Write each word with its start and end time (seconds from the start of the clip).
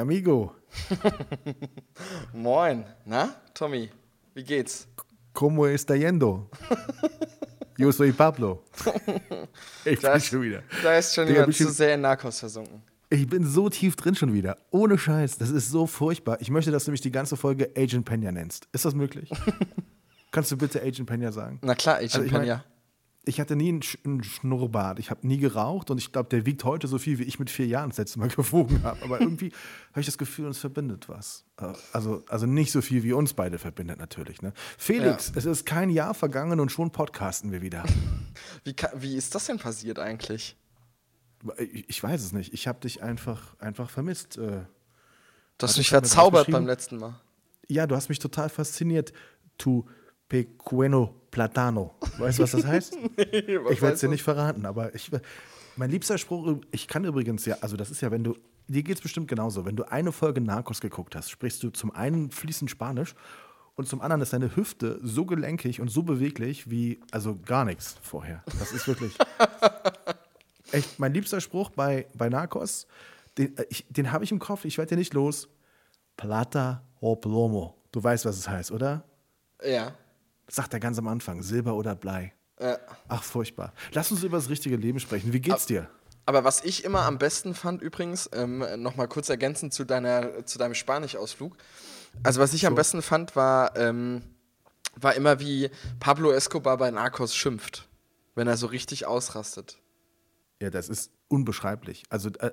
Amigo, 0.00 0.54
Moin. 2.32 2.84
Na, 3.04 3.34
Tommy, 3.54 3.90
wie 4.34 4.44
geht's? 4.44 4.86
¿cómo 5.32 5.66
está 5.66 5.94
yendo? 5.96 6.48
Yo 7.76 7.90
soy 7.92 8.12
Pablo. 8.12 8.62
Ich 9.84 10.00
bin 10.00 10.10
Das- 10.12 10.26
schon 10.26 10.42
wieder. 10.42 10.62
Da 10.82 10.96
ist 10.98 11.14
schon 11.14 11.26
bisschen- 11.26 11.66
zu 11.68 11.72
sehr 11.72 11.94
in 11.94 12.02
Narcos 12.02 12.38
versunken. 12.40 12.82
Ich 13.08 13.26
bin 13.26 13.44
so 13.44 13.68
tief 13.68 13.96
drin 13.96 14.14
schon 14.14 14.32
wieder. 14.34 14.56
Ohne 14.70 14.96
Scheiß. 14.98 15.38
Das 15.38 15.50
ist 15.50 15.70
so 15.70 15.86
furchtbar. 15.86 16.36
Ich 16.40 16.50
möchte, 16.50 16.70
dass 16.70 16.84
du 16.84 16.90
mich 16.92 17.00
die 17.00 17.10
ganze 17.10 17.36
Folge 17.36 17.70
Agent 17.76 18.04
Pena 18.04 18.30
nennst. 18.30 18.68
Ist 18.72 18.84
das 18.84 18.94
möglich? 18.94 19.28
Kannst 20.30 20.52
du 20.52 20.56
bitte 20.56 20.80
Agent 20.80 21.06
Pena 21.08 21.32
sagen? 21.32 21.58
Na 21.62 21.74
klar, 21.74 21.96
Agent 21.96 22.14
Also 22.14 22.26
ich 22.26 22.32
mein- 22.32 22.42
Pena. 22.42 22.64
Ich 23.26 23.38
hatte 23.38 23.54
nie 23.54 23.68
einen, 23.68 23.82
Sch 23.82 23.98
einen 24.04 24.24
Schnurrbart. 24.24 24.98
Ich 24.98 25.10
habe 25.10 25.26
nie 25.26 25.36
geraucht 25.36 25.90
und 25.90 25.98
ich 25.98 26.10
glaube, 26.10 26.30
der 26.30 26.46
wiegt 26.46 26.64
heute 26.64 26.86
so 26.88 26.96
viel, 26.98 27.18
wie 27.18 27.24
ich 27.24 27.38
mit 27.38 27.50
vier 27.50 27.66
Jahren 27.66 27.90
das 27.90 27.98
letzte 27.98 28.18
Mal 28.18 28.28
gewogen 28.34 28.82
habe. 28.82 29.02
Aber 29.02 29.20
irgendwie 29.20 29.52
habe 29.90 30.00
ich 30.00 30.06
das 30.06 30.16
Gefühl, 30.16 30.46
uns 30.46 30.58
verbindet 30.58 31.08
was. 31.08 31.44
Äh, 31.58 31.72
Also, 31.92 32.24
also 32.28 32.46
nicht 32.46 32.72
so 32.72 32.80
viel, 32.80 33.02
wie 33.02 33.12
uns 33.12 33.34
beide 33.34 33.58
verbindet 33.58 33.98
natürlich. 33.98 34.40
Ne? 34.40 34.52
Felix, 34.78 35.30
es 35.34 35.44
ist 35.44 35.66
kein 35.66 35.90
Jahr 35.90 36.14
vergangen 36.14 36.60
und 36.60 36.72
schon 36.72 36.90
podcasten 36.92 37.52
wir 37.52 37.60
wieder. 37.62 37.84
Wie, 38.64 38.74
wie 38.94 39.16
ist 39.16 39.34
das 39.34 39.46
denn 39.46 39.58
passiert 39.58 39.98
eigentlich? 39.98 40.56
Ich, 41.58 41.88
ich 41.88 42.02
weiß 42.02 42.22
es 42.22 42.32
nicht. 42.32 42.54
Ich 42.54 42.68
habe 42.68 42.80
dich 42.80 43.02
einfach, 43.02 43.58
einfach 43.58 43.90
vermisst. 43.90 44.38
Äh, 44.38 44.62
Du 45.58 45.66
hast 45.66 45.76
mich 45.76 45.90
verzaubert 45.90 46.50
beim 46.50 46.64
letzten 46.64 46.96
Mal. 46.96 47.20
Ja, 47.68 47.86
du 47.86 47.94
hast 47.94 48.08
mich 48.08 48.18
total 48.18 48.48
fasziniert. 48.48 49.12
Tu 49.58 49.84
pequeno 50.30 51.14
platano. 51.30 51.94
Weißt 52.16 52.38
du, 52.38 52.44
was 52.44 52.52
das 52.52 52.64
heißt? 52.64 52.96
ich 53.16 53.82
werde 53.82 53.92
es 53.92 54.00
dir 54.00 54.08
nicht 54.08 54.22
verraten, 54.22 54.64
aber 54.64 54.94
ich, 54.94 55.10
mein 55.76 55.90
liebster 55.90 56.16
Spruch, 56.16 56.56
ich 56.70 56.88
kann 56.88 57.04
übrigens 57.04 57.44
ja, 57.44 57.58
also 57.60 57.76
das 57.76 57.90
ist 57.90 58.00
ja, 58.00 58.10
wenn 58.10 58.24
du, 58.24 58.36
dir 58.68 58.82
geht 58.82 58.96
es 58.96 59.02
bestimmt 59.02 59.28
genauso, 59.28 59.66
wenn 59.66 59.76
du 59.76 59.84
eine 59.84 60.12
Folge 60.12 60.40
Narcos 60.40 60.80
geguckt 60.80 61.14
hast, 61.14 61.30
sprichst 61.30 61.62
du 61.62 61.70
zum 61.70 61.90
einen 61.90 62.30
fließend 62.30 62.70
Spanisch 62.70 63.14
und 63.74 63.86
zum 63.86 64.00
anderen 64.00 64.22
ist 64.22 64.32
deine 64.32 64.54
Hüfte 64.56 64.98
so 65.02 65.26
gelenkig 65.26 65.80
und 65.80 65.88
so 65.88 66.02
beweglich 66.02 66.70
wie, 66.70 67.00
also 67.10 67.36
gar 67.44 67.64
nichts 67.64 67.96
vorher. 68.00 68.42
Das 68.58 68.72
ist 68.72 68.86
wirklich, 68.86 69.12
echt 70.72 70.98
mein 70.98 71.12
liebster 71.12 71.40
Spruch 71.40 71.70
bei, 71.70 72.06
bei 72.14 72.28
Narcos, 72.28 72.86
den, 73.36 73.56
äh, 73.58 73.64
den 73.88 74.12
habe 74.12 74.24
ich 74.24 74.30
im 74.30 74.38
Kopf, 74.38 74.64
ich 74.64 74.78
werde 74.78 74.90
dir 74.90 74.96
nicht 74.96 75.14
los. 75.14 75.48
Plata 76.16 76.82
o 77.00 77.16
plomo. 77.16 77.74
Du 77.92 78.02
weißt, 78.02 78.24
was 78.24 78.38
es 78.38 78.48
heißt, 78.48 78.70
oder? 78.70 79.04
Ja. 79.64 79.94
Sagt 80.50 80.72
er 80.74 80.80
ganz 80.80 80.98
am 80.98 81.08
Anfang, 81.08 81.42
Silber 81.42 81.74
oder 81.74 81.94
Blei. 81.94 82.32
ja. 82.60 82.78
Ach, 83.08 83.22
furchtbar. 83.22 83.72
Lass 83.92 84.10
uns 84.10 84.22
über 84.22 84.36
das 84.36 84.48
richtige 84.48 84.76
Leben 84.76 85.00
sprechen. 85.00 85.32
Wie 85.32 85.40
geht's 85.40 85.66
dir? 85.66 85.88
Aber 86.26 86.44
was 86.44 86.62
ich 86.62 86.84
immer 86.84 87.02
am 87.02 87.18
besten 87.18 87.54
fand, 87.54 87.82
übrigens, 87.82 88.28
ähm, 88.32 88.64
nochmal 88.76 89.08
kurz 89.08 89.28
ergänzend 89.28 89.72
zu, 89.72 89.84
deiner, 89.84 90.44
zu 90.46 90.58
deinem 90.58 90.74
Spanisch-Ausflug. 90.74 91.56
Also, 92.22 92.40
was 92.40 92.52
ich 92.52 92.66
am 92.66 92.74
besten 92.74 93.02
fand, 93.02 93.34
war, 93.36 93.76
ähm, 93.76 94.22
war 94.96 95.14
immer, 95.14 95.40
wie 95.40 95.70
Pablo 95.98 96.30
Escobar 96.32 96.76
bei 96.76 96.90
Narcos 96.90 97.34
schimpft, 97.34 97.88
wenn 98.34 98.46
er 98.46 98.56
so 98.56 98.66
richtig 98.66 99.06
ausrastet. 99.06 99.78
Ja, 100.60 100.70
das 100.70 100.88
ist 100.88 101.10
unbeschreiblich. 101.28 102.04
Also, 102.10 102.28
äh, 102.38 102.52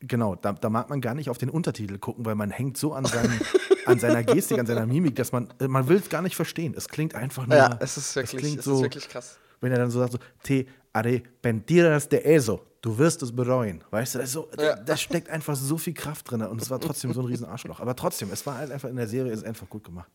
genau, 0.00 0.34
da, 0.34 0.52
da 0.52 0.68
mag 0.70 0.88
man 0.90 1.00
gar 1.00 1.14
nicht 1.14 1.30
auf 1.30 1.38
den 1.38 1.50
Untertitel 1.50 1.98
gucken, 1.98 2.24
weil 2.24 2.34
man 2.34 2.50
hängt 2.50 2.76
so 2.76 2.92
an, 2.92 3.04
seinem, 3.04 3.38
an 3.86 3.98
seiner 3.98 4.22
Gestik, 4.24 4.58
an 4.58 4.66
seiner 4.66 4.86
Mimik, 4.86 5.16
dass 5.16 5.32
man, 5.32 5.48
äh, 5.60 5.68
man 5.68 5.88
will 5.88 5.98
es 5.98 6.08
gar 6.08 6.22
nicht 6.22 6.36
verstehen. 6.36 6.74
Es 6.76 6.88
klingt 6.88 7.14
einfach 7.14 7.46
nur. 7.46 7.56
Ja, 7.56 7.76
es 7.80 7.96
ist 7.96 8.14
wirklich, 8.16 8.40
klingt 8.40 8.58
es 8.60 8.64
so, 8.64 8.76
ist 8.76 8.82
wirklich 8.82 9.08
krass. 9.08 9.38
Wenn 9.60 9.72
er 9.72 9.78
dann 9.78 9.90
so 9.90 10.00
sagt, 10.00 10.12
so, 10.12 10.18
te 10.42 10.66
arrepentirás 10.92 12.08
de 12.08 12.22
eso. 12.24 12.60
Du 12.82 12.96
wirst 12.98 13.22
es 13.22 13.34
bereuen. 13.34 13.82
Weißt 13.90 14.14
du, 14.14 14.18
das, 14.18 14.28
ist 14.28 14.32
so, 14.34 14.48
da, 14.56 14.62
Ja. 14.62 14.76
da 14.76 14.96
steckt 14.96 15.28
einfach 15.28 15.56
so 15.56 15.76
viel 15.76 15.94
Kraft 15.94 16.30
drin 16.30 16.42
und 16.42 16.62
es 16.62 16.70
war 16.70 16.78
trotzdem 16.78 17.12
so 17.12 17.20
ein 17.20 17.26
riesen 17.26 17.46
Arschloch. 17.46 17.80
Aber 17.80 17.96
trotzdem, 17.96 18.30
es 18.30 18.46
war 18.46 18.58
halt 18.58 18.70
einfach 18.70 18.88
in 18.88 18.96
der 18.96 19.08
Serie, 19.08 19.32
ist 19.32 19.44
einfach 19.44 19.68
gut 19.68 19.84
gemacht. 19.84 20.08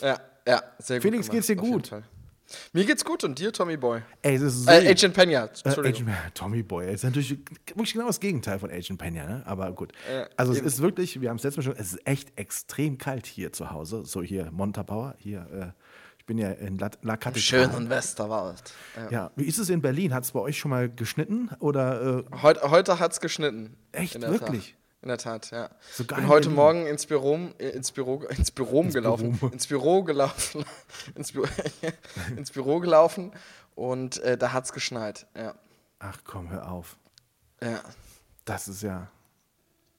Ja, 0.00 0.18
ja, 0.46 0.62
sehr 0.78 0.96
gut. 0.96 1.02
Felix, 1.02 1.26
gemacht, 1.26 1.30
geht's 1.32 1.46
dir 1.46 1.56
gut? 1.56 1.90
Mir 2.72 2.84
geht's 2.84 3.04
gut 3.04 3.24
und 3.24 3.38
dir, 3.38 3.52
Tommy 3.52 3.76
Boy? 3.76 4.02
Ey, 4.22 4.36
es 4.36 4.42
ist 4.42 4.64
so. 4.64 4.70
Äh, 4.70 4.88
Agent 4.90 5.14
Pena, 5.14 5.44
Äh, 5.44 5.48
Entschuldigung. 5.64 6.08
Agent, 6.08 6.34
Tommy 6.34 6.62
Boy, 6.62 6.92
ist 6.92 7.04
natürlich 7.04 7.38
wirklich 7.66 7.92
genau 7.92 8.06
das 8.06 8.20
Gegenteil 8.20 8.58
von 8.58 8.70
Agent 8.70 8.98
Pena, 8.98 9.24
ne? 9.26 9.42
aber 9.46 9.72
gut. 9.72 9.92
Ja, 10.12 10.28
also 10.36 10.52
es 10.52 10.58
eben. 10.58 10.66
ist 10.66 10.80
wirklich, 10.82 11.20
wir 11.20 11.28
haben 11.30 11.36
es 11.36 11.42
letztes 11.42 11.64
Mal 11.64 11.72
schon, 11.72 11.80
es 11.80 11.92
ist 11.94 12.06
echt 12.06 12.38
extrem 12.38 12.98
kalt 12.98 13.26
hier 13.26 13.52
zu 13.52 13.70
Hause. 13.70 14.04
So 14.04 14.22
hier 14.22 14.50
Montabaur, 14.50 15.14
hier, 15.18 15.46
äh, 15.52 15.80
ich 16.18 16.26
bin 16.26 16.38
ja 16.38 16.52
in 16.52 16.78
La, 16.78 16.90
La 17.02 17.16
Catedral. 17.16 17.40
Schönen 17.42 17.90
Westerwald. 17.90 18.62
Ja. 18.96 19.10
Ja, 19.10 19.30
wie 19.34 19.44
ist 19.44 19.58
es 19.58 19.68
in 19.70 19.82
Berlin? 19.82 20.14
Hat 20.14 20.22
es 20.24 20.32
bei 20.32 20.40
euch 20.40 20.56
schon 20.58 20.70
mal 20.70 20.88
geschnitten 20.88 21.50
oder 21.58 22.24
äh, 22.30 22.42
Heut, 22.42 22.62
heute 22.62 23.00
hat's 23.00 23.20
geschnitten. 23.20 23.76
Echt? 23.90 24.20
Wirklich? 24.20 24.70
Tat. 24.70 24.81
In 25.02 25.08
der 25.08 25.18
Tat, 25.18 25.50
ja. 25.50 25.68
So 25.92 26.04
geil 26.04 26.20
bin 26.20 26.28
heute 26.28 26.42
Berlin. 26.48 26.56
Morgen 26.56 26.86
ins 26.86 27.06
Büro, 27.06 27.50
äh, 27.58 27.70
ins 27.70 27.90
Büro, 27.90 28.22
ins 28.36 28.50
Büro 28.52 28.82
gelaufen, 28.84 29.32
Büro. 29.32 29.52
ins 29.52 29.66
Büro 29.66 30.02
gelaufen, 30.04 30.64
ins, 31.16 31.32
Bü 31.32 31.42
ins 32.36 32.50
Büro 32.52 32.78
gelaufen 32.78 33.32
und 33.74 34.18
äh, 34.20 34.38
da 34.38 34.52
hat's 34.52 34.72
geschneit. 34.72 35.26
Ja, 35.36 35.54
ach 35.98 36.18
komm, 36.24 36.50
hör 36.50 36.70
auf. 36.70 36.96
ja. 37.62 37.80
Das 38.44 38.66
ist 38.66 38.82
ja, 38.82 39.08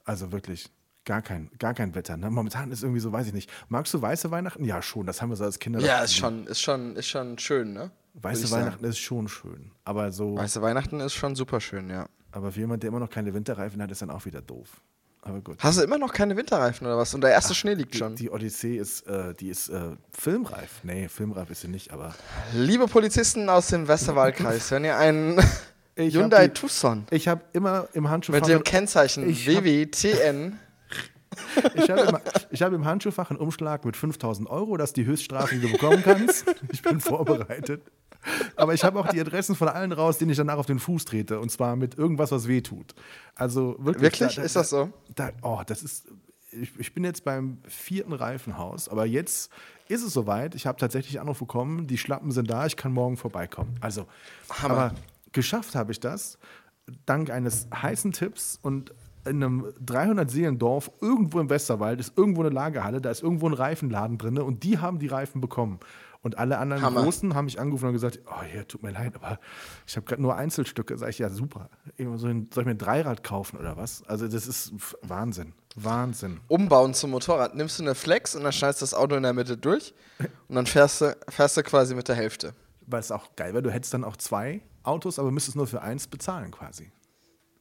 also 0.04 0.30
wirklich 0.32 0.70
gar 1.06 1.22
kein, 1.22 1.50
gar 1.58 1.72
kein 1.72 1.94
Wetter. 1.94 2.16
Ne? 2.18 2.30
Momentan 2.30 2.70
ist 2.72 2.82
irgendwie 2.82 3.00
so, 3.00 3.10
weiß 3.10 3.26
ich 3.26 3.32
nicht. 3.32 3.50
Magst 3.68 3.94
du 3.94 4.02
weiße 4.02 4.30
Weihnachten? 4.30 4.64
Ja, 4.64 4.82
schon, 4.82 5.06
das 5.06 5.22
haben 5.22 5.30
wir 5.30 5.36
so 5.36 5.44
als 5.44 5.58
Kinder. 5.58 5.80
Ja, 5.80 6.02
ist 6.02 6.14
schon, 6.14 6.46
ist 6.46 6.60
schon, 6.60 6.94
ist 6.96 7.06
schon 7.08 7.38
schön, 7.38 7.72
ne? 7.72 7.90
Weiße 8.14 8.44
ich 8.44 8.50
sagen. 8.50 8.66
Weihnachten 8.66 8.84
ist 8.84 8.98
schon 8.98 9.28
schön. 9.28 9.72
Aber 9.84 10.12
so. 10.12 10.36
Weiße 10.36 10.60
Weihnachten 10.60 11.00
ist 11.00 11.14
schon 11.14 11.34
super 11.36 11.60
schön, 11.60 11.88
ja. 11.88 12.06
Aber 12.32 12.52
für 12.52 12.60
jemand, 12.60 12.82
der 12.82 12.88
immer 12.88 13.00
noch 13.00 13.10
keine 13.10 13.32
Winterreifen 13.32 13.80
hat, 13.82 13.90
ist 13.90 14.02
dann 14.02 14.10
auch 14.10 14.24
wieder 14.26 14.42
doof. 14.42 14.82
Aber 15.26 15.40
gut. 15.40 15.56
Hast 15.60 15.78
du 15.78 15.82
immer 15.82 15.96
noch 15.98 16.12
keine 16.12 16.36
Winterreifen 16.36 16.86
oder 16.86 16.98
was? 16.98 17.14
Und 17.14 17.22
der 17.22 17.30
erste 17.30 17.54
Schnee 17.54 17.72
liegt 17.74 17.94
Die, 17.94 17.98
schon. 17.98 18.14
die 18.14 18.28
Odyssee 18.30 18.76
ist, 18.76 19.06
äh, 19.06 19.34
die 19.34 19.48
ist 19.48 19.70
äh, 19.70 19.96
filmreif. 20.12 20.80
Nee, 20.82 21.08
filmreif 21.08 21.48
ist 21.50 21.62
sie 21.62 21.68
nicht, 21.68 21.92
aber. 21.92 22.14
Liebe 22.52 22.86
Polizisten 22.86 23.48
aus 23.48 23.68
dem 23.68 23.88
Westerwaldkreis, 23.88 24.70
wenn 24.70 24.84
ihr 24.84 24.98
einen 24.98 25.40
Ich 25.96 26.14
Hyundai 26.14 26.48
die- 26.48 26.54
Tucson 26.54 27.06
Ich 27.10 27.26
habe 27.28 27.40
immer 27.54 27.88
im 27.94 28.10
Handschuhfach. 28.10 28.40
mit 28.40 28.48
dem 28.48 28.64
Kennzeichen 28.64 29.26
WWTN 29.28 30.58
ich 31.74 31.90
habe 31.90 32.00
im, 32.08 32.18
ich 32.50 32.62
hab 32.62 32.72
im 32.72 32.84
Handschuhfach 32.84 33.30
einen 33.30 33.40
Umschlag 33.40 33.84
mit 33.84 33.96
5000 33.96 34.48
Euro. 34.48 34.76
Das 34.76 34.90
ist 34.90 34.96
die 34.96 35.04
Höchststrafe, 35.06 35.56
die 35.56 35.60
du 35.62 35.72
bekommen 35.72 36.00
kannst. 36.04 36.44
Ich 36.70 36.80
bin 36.82 37.00
vorbereitet. 37.00 37.82
Aber 38.56 38.74
ich 38.74 38.84
habe 38.84 38.98
auch 38.98 39.08
die 39.08 39.20
Adressen 39.20 39.54
von 39.54 39.68
allen 39.68 39.92
raus, 39.92 40.18
denen 40.18 40.30
ich 40.30 40.36
danach 40.36 40.58
auf 40.58 40.66
den 40.66 40.78
Fuß 40.78 41.04
trete. 41.04 41.40
Und 41.40 41.50
zwar 41.50 41.76
mit 41.76 41.96
irgendwas, 41.96 42.30
was 42.30 42.48
weh 42.48 42.60
tut. 42.60 42.94
Also 43.34 43.76
wirklich. 43.78 44.20
Wirklich? 44.20 44.38
Ist 44.38 44.56
das 44.56 44.70
so? 44.70 44.90
Da, 45.14 45.30
oh, 45.42 45.60
das 45.66 45.82
ist. 45.82 46.06
Ich, 46.50 46.70
ich 46.78 46.94
bin 46.94 47.02
jetzt 47.02 47.24
beim 47.24 47.58
vierten 47.66 48.12
Reifenhaus, 48.12 48.88
aber 48.88 49.06
jetzt 49.06 49.50
ist 49.88 50.02
es 50.02 50.12
soweit. 50.12 50.54
Ich 50.54 50.66
habe 50.66 50.78
tatsächlich 50.78 51.20
Anruf 51.20 51.40
bekommen, 51.40 51.88
die 51.88 51.98
Schlappen 51.98 52.30
sind 52.30 52.48
da, 52.48 52.64
ich 52.66 52.76
kann 52.76 52.92
morgen 52.92 53.16
vorbeikommen. 53.16 53.74
Also, 53.80 54.06
Hammer. 54.62 54.74
aber 54.74 54.94
geschafft 55.32 55.74
habe 55.74 55.90
ich 55.90 55.98
das, 55.98 56.38
dank 57.06 57.30
eines 57.30 57.66
heißen 57.74 58.12
Tipps 58.12 58.58
und 58.62 58.92
in 59.26 59.42
einem 59.42 59.64
300-Seelen-Dorf 59.84 60.90
irgendwo 61.00 61.40
im 61.40 61.48
Westerwald 61.48 61.98
ist 62.00 62.16
irgendwo 62.16 62.42
eine 62.42 62.50
Lagerhalle, 62.50 63.00
da 63.00 63.10
ist 63.10 63.22
irgendwo 63.22 63.48
ein 63.48 63.54
Reifenladen 63.54 64.18
drin 64.18 64.38
und 64.38 64.62
die 64.62 64.78
haben 64.78 64.98
die 64.98 65.06
Reifen 65.06 65.40
bekommen. 65.40 65.80
Und 66.24 66.38
alle 66.38 66.58
anderen 66.58 66.82
Hammer. 66.82 67.02
Großen 67.02 67.34
haben 67.34 67.44
mich 67.44 67.60
angerufen 67.60 67.86
und 67.86 67.92
gesagt, 67.92 68.18
oh 68.26 68.42
ja, 68.56 68.64
tut 68.64 68.82
mir 68.82 68.90
leid, 68.90 69.14
aber 69.14 69.38
ich 69.86 69.94
habe 69.94 70.06
gerade 70.06 70.22
nur 70.22 70.34
Einzelstücke. 70.34 70.96
Sag 70.96 71.10
ich, 71.10 71.18
ja, 71.18 71.28
super. 71.28 71.68
Immer 71.96 72.16
so 72.16 72.26
ein, 72.26 72.48
soll 72.52 72.62
ich 72.62 72.66
mir 72.66 72.72
ein 72.72 72.78
Dreirad 72.78 73.22
kaufen 73.22 73.58
oder 73.58 73.76
was? 73.76 74.02
Also 74.08 74.26
das 74.26 74.46
ist 74.46 74.72
Wahnsinn. 75.02 75.52
Wahnsinn. 75.76 76.40
umbauen 76.48 76.94
zum 76.94 77.10
Motorrad. 77.10 77.54
Nimmst 77.54 77.78
du 77.78 77.82
eine 77.82 77.94
Flex 77.94 78.34
und 78.34 78.42
dann 78.42 78.52
schneidest 78.52 78.80
das 78.80 78.94
Auto 78.94 79.16
in 79.16 79.22
der 79.22 79.34
Mitte 79.34 79.56
durch 79.58 79.92
und 80.48 80.56
dann 80.56 80.66
fährst 80.66 81.02
du, 81.02 81.16
fährst 81.28 81.56
du 81.58 81.62
quasi 81.62 81.94
mit 81.94 82.08
der 82.08 82.14
Hälfte. 82.14 82.54
Weil 82.86 83.00
es 83.00 83.10
auch 83.10 83.36
geil 83.36 83.52
wäre, 83.52 83.62
du 83.62 83.70
hättest 83.70 83.92
dann 83.92 84.04
auch 84.04 84.16
zwei 84.16 84.62
Autos, 84.82 85.18
aber 85.18 85.30
müsstest 85.30 85.56
nur 85.56 85.66
für 85.66 85.82
eins 85.82 86.06
bezahlen 86.06 86.50
quasi. 86.50 86.90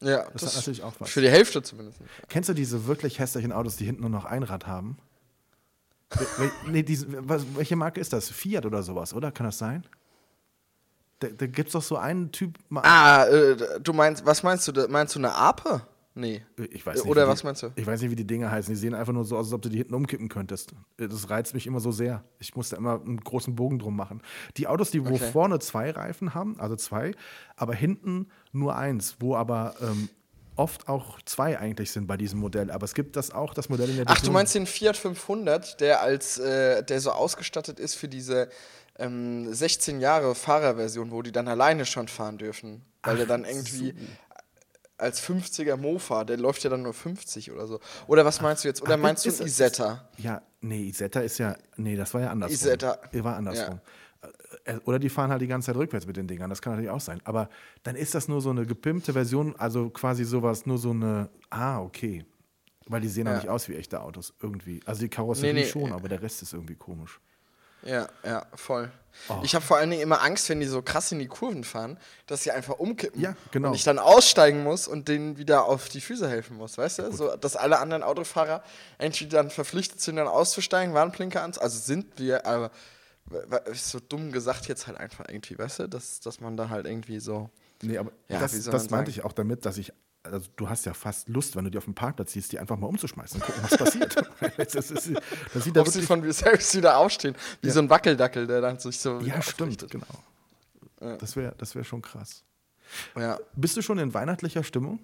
Ja, 0.01 0.25
Das 0.33 0.45
hat 0.45 0.56
natürlich 0.56 0.83
auch 0.83 0.94
was. 1.00 1.10
Für 1.10 1.21
die 1.21 1.30
Hälfte 1.30 1.62
zumindest. 1.63 2.00
Kennst 2.30 2.50
du 2.50 2.54
diese 2.54 2.88
wirklich 2.88 3.19
hässlichen 3.19 3.51
Autos, 3.51 3.77
die 3.77 3.86
hinten 3.86 4.01
nur 4.01 4.10
noch 4.10 4.25
ein 4.25 4.44
Rad 4.44 4.68
haben? 4.68 4.98
Nee, 6.68 6.83
diese, 6.83 7.07
was, 7.27 7.45
welche 7.56 7.75
Marke 7.75 8.00
ist 8.01 8.13
das? 8.13 8.30
Fiat 8.30 8.65
oder 8.65 8.83
sowas, 8.83 9.13
oder? 9.13 9.31
Kann 9.31 9.45
das 9.45 9.57
sein? 9.57 9.83
Da, 11.19 11.27
da 11.30 11.45
gibt 11.48 11.68
es 11.68 11.74
doch 11.74 11.81
so 11.81 11.98
einen 11.98 12.31
Typ. 12.31 12.57
Ah, 12.75 13.25
äh, 13.25 13.80
du 13.81 13.94
meinst, 13.94 14.25
was 14.25 14.44
meinst 14.44 14.68
du? 14.68 14.88
Meinst 14.89 15.15
du 15.15 15.19
eine 15.19 15.33
Ape? 15.33 15.81
Nee. 16.15 16.44
Ich 16.69 16.86
weiß 16.86 16.95
nicht, 17.01 17.10
Oder 17.10 17.27
was 17.27 17.39
die, 17.39 17.45
meinst 17.48 17.63
du? 17.63 17.71
Ich 17.75 17.88
weiß 17.88 18.01
nicht, 18.01 18.12
wie 18.12 18.15
die 18.15 18.27
Dinge 18.27 18.51
heißen. 18.51 18.71
Die 18.71 18.80
sehen 18.80 18.94
einfach 18.94 19.13
nur 19.13 19.25
so 19.25 19.36
aus, 19.36 19.48
als 19.48 19.54
ob 19.54 19.63
du 19.63 19.69
die 19.69 19.77
hinten 19.77 19.95
umkippen 19.95 20.30
könntest. 20.30 20.74
Das 20.98 21.30
reizt 21.31 21.56
mich 21.56 21.65
immer 21.65 21.80
so 21.80 21.92
sehr. 21.92 22.24
Ich 22.38 22.56
muss 22.56 22.69
da 22.69 22.77
immer 22.77 23.01
einen 23.01 23.18
großen 23.19 23.56
Bogen 23.56 23.80
drum 23.80 23.95
machen. 23.95 24.21
Die 24.57 24.68
Autos, 24.68 24.92
die 24.92 25.04
wo 25.04 25.15
Okay. 25.15 25.31
vorne 25.31 25.57
zwei 25.57 25.89
Reifen 25.89 26.36
haben, 26.36 26.60
also 26.60 26.75
zwei, 26.75 27.13
aber 27.56 27.74
hinten 27.74 28.27
nur 28.51 28.75
eins, 28.75 29.15
wo 29.19 29.36
aber 29.36 29.74
ähm, 29.81 30.10
oft 30.56 30.88
auch 30.88 31.20
zwei 31.26 31.58
eigentlich 31.60 31.92
sind 31.92 32.08
bei 32.08 32.18
diesem 32.18 32.40
Modell. 32.40 32.72
Aber 32.72 32.86
es 32.86 32.94
gibt 32.94 33.16
das 33.16 33.32
auch, 33.32 33.54
das 33.54 33.70
Modell 33.70 33.90
in 33.90 33.96
der 33.98 34.06
Ach, 34.08 34.14
du 34.16 34.20
Division- 34.22 34.34
meinst 34.34 34.56
den 34.56 34.66
Fiat 34.68 34.98
500, 34.98 35.80
der 35.80 36.02
als, 36.02 36.38
äh, 36.38 36.84
der 36.84 37.00
so 37.00 37.12
ausgestattet 37.12 37.80
ist 37.80 37.96
für 37.96 38.08
diese 38.08 38.50
ähm, 39.00 39.52
16 39.54 40.02
Jahre 40.02 40.36
Fahrerversion, 40.36 41.12
wo 41.12 41.22
die 41.24 41.32
dann 41.32 41.48
alleine 41.48 41.86
schon 41.86 42.08
fahren 42.08 42.38
dürfen. 42.38 42.84
Weil 43.02 43.18
der 43.18 43.26
dann 43.26 43.44
irgendwie 43.46 43.94
als 44.98 45.22
50er 45.22 45.76
Mofa, 45.76 46.24
der 46.24 46.38
läuft 46.38 46.64
ja 46.64 46.70
dann 46.70 46.84
nur 46.84 46.94
50 46.94 47.52
oder 47.52 47.68
so. 47.68 47.80
Oder 48.08 48.24
was 48.24 48.40
meinst 48.40 48.64
du 48.64 48.68
jetzt? 48.70 48.82
Oder 48.82 48.94
Ach, 48.94 49.00
meinst 49.00 49.26
du 49.26 49.30
ist- 49.30 49.40
ist- 49.42 49.48
Isetta? 49.48 50.08
Ja, 50.18 50.42
nee, 50.62 50.84
Isetta 50.84 51.20
ist 51.22 51.40
ja, 51.40 51.58
nee, 51.76 51.96
das 51.96 52.14
war 52.14 52.22
ja 52.22 52.30
andersrum. 52.30 52.54
Isetta. 52.54 53.00
Er 53.12 53.24
war 53.24 53.36
andersrum. 53.36 53.76
Äh, 53.76 53.80
Oder 54.86 55.00
die 55.00 55.10
fahren 55.10 55.31
halt 55.31 55.42
die 55.42 55.48
ganze 55.48 55.68
Zeit 55.68 55.75
rückwärts 55.75 56.08
mit 56.08 56.16
den 56.16 56.28
Dingern, 56.28 56.50
das 56.50 56.62
kann 56.62 56.74
natürlich 56.74 56.90
auch 56.92 57.02
sein. 57.02 57.20
Aber 57.25 57.50
dann 57.84 57.96
ist 57.96 58.16
das 58.16 58.28
nur 58.28 58.42
so 58.42 58.50
eine 58.50 58.66
gepimpte 58.66 59.14
Version, 59.14 59.56
also 59.58 59.90
quasi 59.90 60.24
sowas, 60.24 60.66
nur 60.66 60.78
so 60.78 60.92
eine, 60.92 61.30
ah, 61.50 61.81
okay. 61.81 62.25
Weil 62.88 63.02
die 63.02 63.08
sehen 63.08 63.25
ja 63.25 63.34
Ja. 63.34 63.38
nicht 63.40 63.50
aus 63.50 63.68
wie 63.70 63.75
echte 63.75 64.02
Autos, 64.02 64.34
irgendwie. 64.42 64.81
Also 64.86 65.02
die 65.02 65.10
Karosserie 65.10 65.54
Nee, 65.54 65.62
nee, 65.62 65.68
schon, 65.68 65.92
äh, 65.92 65.94
aber 65.94 66.08
der 66.10 66.22
Rest 66.22 66.42
ist 66.42 66.54
irgendwie 66.54 66.75
komisch. 66.75 67.20
Ja, 67.86 68.08
ja, 68.24 68.46
voll. 68.56 68.90
Oh. 69.28 69.42
Ich 69.44 69.54
habe 69.56 69.64
vor 69.66 69.75
allen 69.78 69.90
Dingen 69.90 70.02
immer 70.02 70.22
Angst, 70.22 70.48
wenn 70.48 70.62
die 70.62 70.66
so 70.66 70.81
krass 70.81 71.12
in 71.12 71.20
die 71.20 71.28
Kurven 71.28 71.66
fahren, 71.66 71.98
dass 72.28 72.44
sie 72.44 72.52
einfach 72.52 72.80
umkippen. 72.80 73.22
Ja, 73.22 73.36
genau. 73.52 73.70
Und 73.70 73.75
ich 73.75 73.84
dann 73.84 74.00
aussteigen 74.00 74.64
muss 74.64 74.88
und 74.88 75.10
denen 75.10 75.38
wieder 75.38 75.66
auf 75.66 75.90
die 75.90 76.00
Füße 76.00 76.30
helfen 76.30 76.56
muss, 76.56 76.78
weißt 76.78 77.00
du? 77.00 77.12
So, 77.12 77.36
dass 77.36 77.58
alle 77.58 77.80
anderen 77.80 78.02
Autofahrer 78.04 78.64
entweder 78.98 79.38
dann 79.44 79.50
verpflichtet 79.50 80.00
sind, 80.00 80.16
dann 80.16 80.28
auszusteigen, 80.28 80.94
Warnblinker 80.94 81.44
an. 81.44 81.54
Also 81.60 81.78
sind 81.78 82.18
wir, 82.20 82.46
aber 82.46 82.72
so 83.74 84.00
dumm 84.00 84.31
gesagt 84.31 84.68
jetzt 84.68 84.88
halt 84.88 84.98
einfach 84.98 85.25
irgendwie, 85.28 85.58
weißt 85.58 85.80
du? 85.80 85.90
Dass, 85.90 86.20
dass 86.20 86.40
man 86.40 86.58
da 86.58 86.70
halt 86.70 86.86
irgendwie 86.86 87.20
so. 87.20 87.50
Nee, 87.81 87.98
aber 87.98 88.12
Ja, 88.28 88.40
das, 88.40 88.52
das 88.52 88.90
meinte 88.90 88.90
sagen? 88.90 89.10
ich 89.10 89.24
auch 89.24 89.34
damit, 89.34 89.66
dass 89.66 89.78
ich, 89.78 89.92
also 90.24 90.48
du 90.56 90.70
hast 90.70 90.86
ja 90.86 90.94
fast 90.94 91.30
Lust, 91.30 91.56
wenn 91.56 91.66
du 91.66 91.72
die 91.72 91.78
auf 91.78 91.86
dem 91.86 91.96
Parkplatz 91.96 92.34
siehst, 92.34 92.52
die 92.52 92.60
einfach 92.60 92.78
mal 92.78 92.88
umzuschmeißen 92.88 93.42
und 93.42 93.46
gucken, 93.46 93.64
was 93.64 93.78
passiert. 93.78 94.16
das, 94.58 94.92
ist, 94.92 95.12
das 95.54 95.64
sieht 95.64 95.75
da 95.75 95.81
Ob 95.81 95.88
sie 95.88 95.96
wirklich, 95.96 96.06
von 96.08 96.22
mir 96.22 96.34
selbst 96.34 96.75
wieder 96.75 96.98
aufstehen. 96.98 97.36
Wie 97.62 97.70
so 97.70 97.80
ein 97.80 97.90
Wackeldackel, 97.90 98.48
der 98.48 98.62
dann 98.62 98.80
sich 98.80 99.00
so. 99.00 99.20
ja, 99.20 99.42
stimmt, 99.42 99.90
genau. 99.90 100.06
Das 101.20 101.36
wäre 101.36 101.54
das 101.58 101.75
wär 101.75 101.84
schon 101.84 102.02
krass. 102.02 102.44
Ja. 103.18 103.38
Bist 103.56 103.75
du 103.75 103.81
schon 103.81 103.98
in 103.98 104.14
weihnachtlicher 104.14 104.64
Stimmung? 104.64 105.00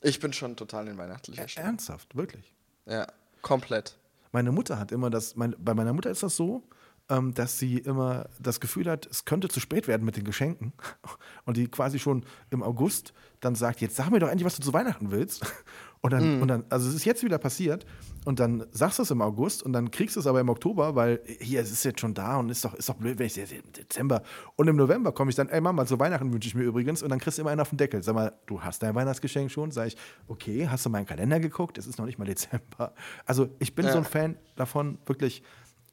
Ich 0.00 0.18
bin 0.18 0.32
schon 0.32 0.56
total 0.56 0.88
in 0.88 0.98
weihnachtlicher 0.98 1.46
Stimmung. 1.46 1.68
Ernsthaft, 1.68 2.16
wirklich. 2.16 2.52
Ja, 2.86 3.06
komplett. 3.42 3.96
Meine 4.32 4.50
Mutter 4.50 4.78
hat 4.78 4.92
immer 4.92 5.10
das, 5.10 5.36
mein, 5.36 5.54
bei 5.58 5.74
meiner 5.74 5.92
Mutter 5.92 6.10
ist 6.10 6.22
das 6.22 6.36
so, 6.36 6.62
ähm, 7.10 7.34
dass 7.34 7.58
sie 7.58 7.78
immer 7.78 8.28
das 8.40 8.60
Gefühl 8.60 8.88
hat, 8.90 9.06
es 9.06 9.24
könnte 9.26 9.48
zu 9.48 9.60
spät 9.60 9.88
werden 9.88 10.04
mit 10.04 10.16
den 10.16 10.24
Geschenken. 10.24 10.72
Und 11.44 11.56
die 11.56 11.68
quasi 11.68 11.98
schon 11.98 12.24
im 12.50 12.62
August 12.62 13.12
dann 13.40 13.54
sagt, 13.54 13.80
jetzt 13.80 13.96
sag 13.96 14.10
mir 14.10 14.18
doch 14.20 14.28
endlich, 14.28 14.44
was 14.46 14.56
du 14.56 14.62
zu 14.62 14.72
Weihnachten 14.72 15.10
willst. 15.10 15.44
Und 16.02 16.14
dann, 16.14 16.40
und 16.40 16.48
dann 16.48 16.64
also 16.70 16.88
es 16.88 16.94
ist 16.94 17.04
jetzt 17.04 17.22
wieder 17.22 17.36
passiert. 17.36 17.84
Und 18.24 18.40
dann 18.40 18.64
sagst 18.70 18.98
du 18.98 19.02
es 19.02 19.10
im 19.10 19.20
August 19.20 19.62
und 19.62 19.74
dann 19.74 19.90
kriegst 19.90 20.16
du 20.16 20.20
es 20.20 20.26
aber 20.26 20.40
im 20.40 20.48
Oktober, 20.48 20.94
weil 20.94 21.20
hier, 21.40 21.60
es 21.60 21.70
ist 21.70 21.84
jetzt 21.84 22.00
schon 22.00 22.14
da 22.14 22.38
und 22.38 22.48
ist 22.48 22.64
doch, 22.64 22.72
ist 22.72 22.88
doch 22.88 22.94
blöd, 22.94 23.18
wenn 23.18 23.26
ich 23.26 23.36
es 23.36 23.52
im 23.52 23.70
Dezember. 23.72 24.22
Und 24.56 24.66
im 24.68 24.76
November 24.76 25.12
komme 25.12 25.28
ich 25.28 25.36
dann, 25.36 25.50
ey 25.50 25.60
Mama, 25.60 25.84
zu 25.84 25.98
Weihnachten 25.98 26.32
wünsche 26.32 26.48
ich 26.48 26.54
mir 26.54 26.62
übrigens. 26.62 27.02
Und 27.02 27.10
dann 27.10 27.18
kriegst 27.18 27.36
du 27.36 27.42
immer 27.42 27.50
einen 27.50 27.60
auf 27.60 27.68
den 27.68 27.76
Deckel. 27.76 28.02
Sag 28.02 28.14
mal, 28.14 28.32
du 28.46 28.62
hast 28.62 28.82
dein 28.82 28.94
Weihnachtsgeschenk 28.94 29.50
schon? 29.50 29.72
Sag 29.72 29.88
ich, 29.88 29.96
okay, 30.26 30.66
hast 30.68 30.86
du 30.86 30.88
meinen 30.90 31.04
Kalender 31.04 31.38
geguckt? 31.38 31.76
Es 31.76 31.86
ist 31.86 31.98
noch 31.98 32.06
nicht 32.06 32.18
mal 32.18 32.24
Dezember. 32.24 32.94
Also 33.26 33.50
ich 33.58 33.74
bin 33.74 33.84
Ja. 33.84 33.92
so 33.92 33.98
ein 33.98 34.04
Fan 34.04 34.36
davon, 34.56 34.96
wirklich, 35.04 35.42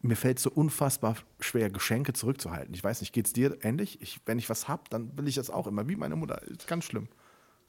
mir 0.07 0.15
fällt 0.15 0.38
es 0.38 0.44
so 0.44 0.51
unfassbar 0.51 1.18
schwer, 1.39 1.69
Geschenke 1.69 2.13
zurückzuhalten. 2.13 2.74
Ich 2.74 2.83
weiß 2.83 3.01
nicht, 3.01 3.13
geht 3.13 3.27
es 3.27 3.33
dir 3.33 3.57
ähnlich? 3.63 4.01
Ich, 4.01 4.19
wenn 4.25 4.39
ich 4.39 4.50
was 4.50 4.68
habe, 4.68 4.83
dann 4.89 5.18
will 5.18 5.27
ich 5.27 5.36
das 5.36 5.50
auch 5.50 5.68
immer, 5.68 5.88
wie 5.88 5.95
meine 5.95 6.15
Mutter. 6.15 6.42
Ist 6.44 6.68
ganz 6.68 6.86
schlimm. 6.86 7.07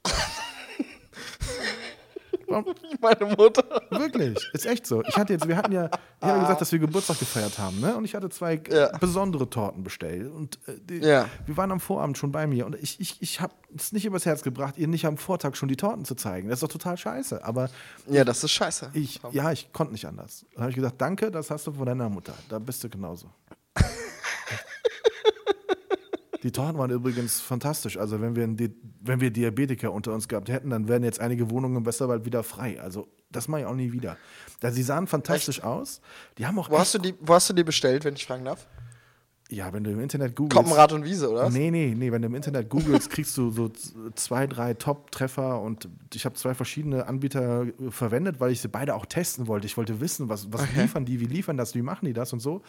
Meine 3.01 3.35
Mutter. 3.37 3.83
Wirklich, 3.91 4.39
ist 4.55 4.67
echt 4.67 4.87
so. 4.87 5.03
Ich 5.05 5.17
hatte 5.17 5.33
jetzt, 5.35 5.47
wir 5.47 5.57
hatten 5.57 5.73
ja, 5.73 5.91
ich 6.21 6.27
habe 6.27 6.41
gesagt, 6.41 6.61
dass 6.61 6.73
wir 6.73 6.79
Geburtstag 6.79 7.19
gefeiert 7.19 7.59
haben, 7.59 7.81
ne? 7.81 7.95
Und 7.97 8.05
ich 8.05 8.15
hatte 8.15 8.29
zwei 8.31 8.61
Ja. 8.71 8.97
besondere 8.99 9.49
Torten 9.51 9.85
bestellt. 9.85 10.33
Und 10.33 10.59
äh, 10.67 10.79
die, 10.81 10.99
Ja. 10.99 11.27
wir 11.47 11.57
waren 11.57 11.71
am 11.73 11.81
Vorabend 11.81 12.17
schon 12.19 12.33
bei 12.33 12.47
mir 12.47 12.67
und 12.67 12.75
ich, 12.77 12.99
ich, 13.01 13.21
ich 13.21 13.41
habe 13.41 13.53
es 13.77 13.93
nicht 13.93 14.07
übers 14.07 14.25
Herz 14.27 14.43
gebracht, 14.43 14.79
ihr 14.79 14.89
nicht 14.89 15.05
am 15.07 15.17
Vortag 15.19 15.55
schon 15.57 15.69
die 15.69 15.77
Torten 15.77 16.05
zu 16.05 16.15
zeigen. 16.15 16.49
Das 16.49 16.57
ist 16.57 16.63
doch 16.63 16.73
total 16.73 16.97
scheiße. 16.97 17.45
Aber 17.45 17.69
Ja, 18.07 18.25
das 18.25 18.43
ist 18.43 18.53
scheiße. 18.53 18.91
ich, 18.95 19.21
ja, 19.33 19.53
ich 19.53 19.73
konnte 19.73 19.93
nicht 19.93 20.07
anders. 20.07 20.47
Da 20.55 20.61
habe 20.63 20.71
ich 20.71 20.77
gesagt, 20.77 21.01
danke, 21.01 21.31
das 21.31 21.51
hast 21.51 21.67
du 21.67 21.73
von 21.73 21.87
deiner 21.87 22.09
Mutter. 22.09 22.33
Da 22.49 22.59
bist 22.59 22.83
du 22.83 22.89
genauso. 22.89 23.31
Die 26.43 26.53
Torten 26.53 26.79
waren 26.79 26.91
übrigens 26.91 27.41
fantastisch. 27.41 27.97
Also 27.97 28.21
wenn 28.21 28.37
wir, 28.37 28.47
Di- 28.47 28.75
wenn 29.01 29.21
wir 29.21 29.31
Diabetiker 29.31 29.93
unter 29.93 30.13
uns 30.15 30.29
gehabt 30.29 30.49
hätten, 30.49 30.71
dann 30.71 30.87
wären 30.89 31.03
jetzt 31.03 31.21
einige 31.21 31.51
Wohnungen 31.51 31.77
im 31.79 31.87
Westerwald 31.87 32.25
wieder 32.25 32.43
frei. 32.43 32.81
Also 32.81 33.09
das 33.31 33.49
mache 33.49 33.63
ich 33.63 33.67
auch 33.67 33.75
nie 33.75 33.93
wieder. 33.93 34.17
Da, 34.61 34.71
sie 34.71 34.83
sahen 34.83 35.07
fantastisch 35.07 35.63
aus. 35.65 36.01
Die 36.39 36.47
haben 36.47 36.59
auch 36.59 36.71
Wo 36.71 36.79
hast, 36.79 36.95
du 36.95 36.99
die, 36.99 37.15
wo 37.21 37.35
hast 37.35 37.51
du 37.51 37.55
die 37.55 37.65
bestellt, 37.65 38.05
wenn 38.05 38.15
ich 38.15 38.25
fragen 38.27 38.45
darf? 38.45 38.67
Ja, 39.51 39.73
wenn 39.73 39.83
du 39.85 39.91
im 39.91 40.01
Internet 40.01 40.37
googelst. 40.37 40.57
Koppenrad 40.57 40.93
und 40.93 41.05
Wiese, 41.05 41.31
oder? 41.31 41.49
Nee, 41.49 41.71
nee, 41.71 41.95
nee, 41.97 42.13
wenn 42.13 42.21
du 42.23 42.27
im 42.29 42.35
Internet 42.35 42.69
googelst, 42.69 43.09
kriegst 43.11 43.37
du 43.39 43.51
so 43.51 43.71
zwei, 44.15 44.47
drei 44.47 44.75
Top-Treffer 44.75 45.61
und 45.63 45.89
ich 46.15 46.25
habe 46.27 46.35
zwei 46.35 46.55
verschiedene 46.55 47.07
Anbieter 47.07 47.63
äh, 47.67 47.91
verwendet, 47.91 48.41
weil 48.41 48.53
ich 48.53 48.61
sie 48.61 48.69
beide 48.69 48.95
auch 48.95 49.07
testen 49.07 49.47
wollte. 49.47 49.67
Ich 49.67 49.77
wollte 49.77 50.01
wissen, 50.01 50.29
was, 50.29 50.53
was 50.53 50.63
liefern 50.77 51.05
die, 51.07 51.21
wie 51.21 51.27
liefern 51.27 51.57
das, 51.57 51.75
wie 51.75 51.83
machen 51.83 52.05
die 52.07 52.13
das 52.13 52.33
und 52.33 52.41
so. 52.41 52.63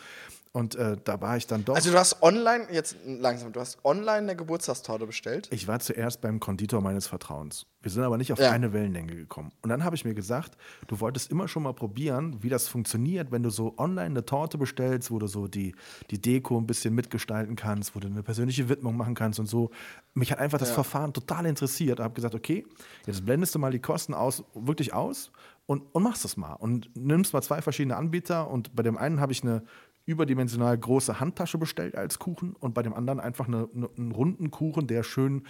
Und 0.52 0.74
äh, 0.76 0.98
da 1.04 1.22
war 1.22 1.38
ich 1.38 1.46
dann 1.46 1.64
doch. 1.64 1.76
Also 1.76 1.92
du 1.92 1.98
hast 2.00 2.24
online, 2.24 2.66
jetzt 2.72 2.96
langsam, 3.06 3.52
du 3.54 3.60
hast 3.60 3.78
online 3.86 4.18
eine 4.20 4.36
Geburtstagstorte 4.36 5.06
bestellt. 5.06 5.48
Ich 5.52 5.68
war 5.68 5.80
zuerst 5.80 6.22
beim 6.22 6.40
Konditor 6.40 6.82
meines 6.82 7.06
Vertrauens. 7.06 7.68
Wir 7.84 7.92
sind 7.92 8.02
aber 8.04 8.18
nicht 8.18 8.34
auf 8.34 8.40
Ja. 8.40 8.50
eine 8.50 8.74
Wellenlänge 8.74 9.16
gekommen. 9.16 9.52
Und 9.62 9.70
dann 9.70 9.84
habe 9.84 9.96
ich 9.96 10.06
mir 10.06 10.16
gesagt, 10.16 10.58
du 10.88 11.00
wolltest 11.02 11.30
immer 11.30 11.48
schon 11.48 11.62
mal 11.64 11.74
probieren, 11.74 12.38
wie 12.42 12.50
das 12.50 12.68
funktioniert, 12.68 13.32
wenn 13.32 13.44
du 13.44 13.52
so 13.52 13.76
online 13.78 14.08
eine 14.08 14.26
Torte 14.26 14.58
bestellst, 14.58 15.12
wo 15.12 15.20
du 15.20 15.28
so 15.28 15.48
die, 15.48 15.76
die 16.10 16.20
Deko 16.20 16.58
ein 16.58 16.66
bisschen 16.70 16.96
mitgestalten 16.96 17.56
kannst, 17.56 17.96
wo 17.96 18.00
du 18.00 18.08
eine 18.08 18.24
persönliche 18.24 18.70
Widmung 18.70 18.96
machen 18.96 19.16
kannst 19.16 19.40
und 19.40 19.48
so. 19.48 19.72
Mich 20.14 20.32
hat 20.32 20.40
einfach 20.40 20.58
das 20.60 20.70
Ja. 20.70 20.76
Verfahren 20.76 21.12
total 21.12 21.46
interessiert. 21.46 22.00
Ich 22.00 22.04
habe 22.04 22.14
gesagt, 22.14 22.36
okay, 22.36 22.66
jetzt 23.06 23.26
blendest 23.26 23.54
du 23.56 23.60
mal 23.60 23.72
die 23.72 23.80
Kosten 23.80 24.14
aus, 24.14 24.44
wirklich 24.54 24.94
aus 24.94 25.32
und, 25.66 25.84
und 25.94 26.04
machst 26.04 26.24
das 26.24 26.38
mal. 26.38 26.54
Und 26.54 26.90
nimmst 26.96 27.34
mal 27.34 27.42
zwei 27.42 27.62
verschiedene 27.62 27.98
Anbieter 27.98 28.50
und 28.50 28.76
bei 28.76 28.84
dem 28.84 28.98
einen 28.98 29.20
habe 29.20 29.32
ich 29.32 29.44
eine 29.44 29.64
überdimensional 30.06 30.78
große 30.78 31.20
Handtasche 31.20 31.58
bestellt 31.58 31.96
als 31.96 32.18
Kuchen 32.20 32.54
und 32.60 32.74
bei 32.74 32.82
dem 32.82 32.94
anderen 32.94 33.20
einfach 33.20 33.48
eine, 33.48 33.68
eine, 33.76 33.90
einen 33.98 34.12
runden 34.12 34.50
Kuchen, 34.52 34.88
der 34.88 35.04
schön 35.04 35.44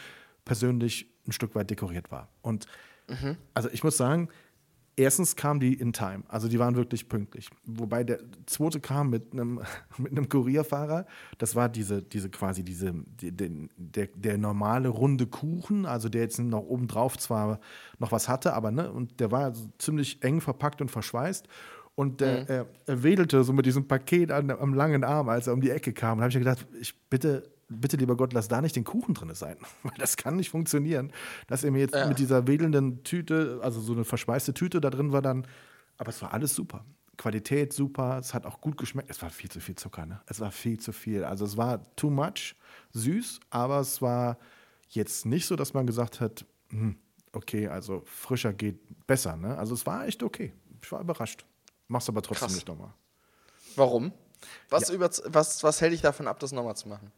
persönlich 0.45 1.07
ein 1.27 1.31
Stück 1.31 1.55
weit 1.55 1.69
dekoriert 1.69 2.11
war. 2.11 2.29
Und 2.41 2.65
also 3.53 3.69
ich 3.71 3.83
muss 3.83 3.97
sagen, 3.97 4.29
erstens 4.99 5.35
kam 5.35 5.59
die 5.59 5.73
in 5.73 5.93
Time, 5.93 6.23
also 6.27 6.49
die 6.49 6.59
waren 6.59 6.75
wirklich 6.75 7.07
pünktlich. 7.07 7.49
Wobei 7.65 8.03
der 8.03 8.19
zweite 8.45 8.81
kam 8.81 9.09
mit 9.09 9.31
einem, 9.31 9.61
mit 9.97 10.11
einem 10.11 10.27
Kurierfahrer. 10.27 11.05
Das 11.37 11.55
war 11.55 11.69
diese, 11.69 12.03
diese 12.03 12.29
quasi 12.29 12.63
diese, 12.63 12.93
die, 13.05 13.31
den, 13.31 13.69
der, 13.77 14.09
der 14.13 14.37
normale 14.37 14.89
runde 14.89 15.25
Kuchen, 15.25 15.85
also 15.85 16.09
der 16.09 16.21
jetzt 16.21 16.39
noch 16.39 16.63
obendrauf 16.63 17.17
zwar 17.17 17.59
noch 17.97 18.11
was 18.11 18.27
hatte, 18.27 18.53
aber 18.53 18.71
ne, 18.71 18.91
und 18.91 19.19
der 19.19 19.31
war 19.31 19.55
so 19.55 19.69
ziemlich 19.77 20.21
eng 20.21 20.41
verpackt 20.41 20.81
und 20.81 20.91
verschweißt. 20.91 21.47
Und 21.95 22.21
der, 22.21 22.49
er, 22.49 22.65
er 22.85 23.03
wedelte 23.03 23.43
so 23.43 23.51
mit 23.51 23.65
diesem 23.65 23.87
Paket 23.87 24.31
an, 24.31 24.51
am 24.51 24.73
langen 24.73 25.03
Arm, 25.03 25.27
als 25.27 25.47
er 25.47 25.53
um 25.53 25.59
die 25.59 25.69
Ecke 25.69 25.91
kam. 25.91 26.17
Und 26.17 26.23
habe 26.23 26.29
ich 26.29 26.37
gedacht, 26.37 26.65
ich 26.79 26.97
bitte, 27.09 27.51
bitte, 27.69 27.97
lieber 27.97 28.17
Gott, 28.17 28.33
lass 28.33 28.47
da 28.47 28.61
nicht 28.61 28.75
den 28.75 28.83
Kuchen 28.83 29.13
drin 29.13 29.33
sein. 29.33 29.57
Weil 29.83 29.93
das 29.97 30.17
kann 30.17 30.35
nicht 30.35 30.49
funktionieren, 30.49 31.11
dass 31.47 31.63
er 31.63 31.71
mir 31.71 31.79
jetzt 31.79 31.95
mit 32.07 32.19
dieser 32.19 32.47
wedelnden 32.47 33.03
Tüte, 33.03 33.59
also 33.61 33.79
so 33.79 33.93
eine 33.93 34.03
verschweißte 34.03 34.53
Tüte 34.53 34.81
da 34.81 34.89
drin 34.89 35.11
war 35.11 35.21
dann. 35.21 35.47
Aber 35.97 36.09
es 36.09 36.21
war 36.21 36.33
alles 36.33 36.55
super. 36.55 36.85
Qualität 37.17 37.73
super, 37.73 38.17
es 38.17 38.33
hat 38.33 38.45
auch 38.45 38.61
gut 38.61 38.77
geschmeckt. 38.77 39.09
Es 39.09 39.21
war 39.21 39.29
viel 39.29 39.51
zu 39.51 39.59
viel 39.59 39.75
Zucker, 39.75 40.05
ne? 40.05 40.21
Es 40.25 40.39
war 40.39 40.51
viel 40.51 40.79
zu 40.79 40.93
viel. 40.93 41.25
Also 41.25 41.43
es 41.43 41.57
war 41.57 41.83
too 41.97 42.09
much, 42.09 42.55
süß, 42.93 43.41
aber 43.49 43.81
es 43.81 44.01
war 44.01 44.37
jetzt 44.87 45.25
nicht 45.25 45.45
so, 45.45 45.57
dass 45.57 45.73
man 45.73 45.85
gesagt 45.85 46.21
hat, 46.21 46.45
hm, 46.69 46.97
okay, 47.33 47.67
also 47.67 48.03
frischer 48.05 48.53
geht 48.53 48.79
besser, 49.05 49.35
ne? 49.35 49.57
Also 49.57 49.73
es 49.73 49.85
war 49.85 50.07
echt 50.07 50.23
okay. 50.23 50.53
Ich 50.81 50.89
war 50.93 51.01
überrascht. 51.01 51.45
Mach's 51.89 52.07
aber 52.07 52.21
trotzdem 52.21 52.47
Krass. 52.47 52.55
nicht 52.55 52.67
nochmal. 52.67 52.93
Warum? 53.75 54.13
Was, 54.69 54.89
über, 54.89 55.09
was, 55.25 55.63
was 55.63 55.81
hält 55.81 55.91
dich 55.91 56.01
davon 56.01 56.27
ab, 56.27 56.39
das 56.39 56.53
nochmal 56.53 56.77
zu 56.77 56.87
machen? 56.87 57.11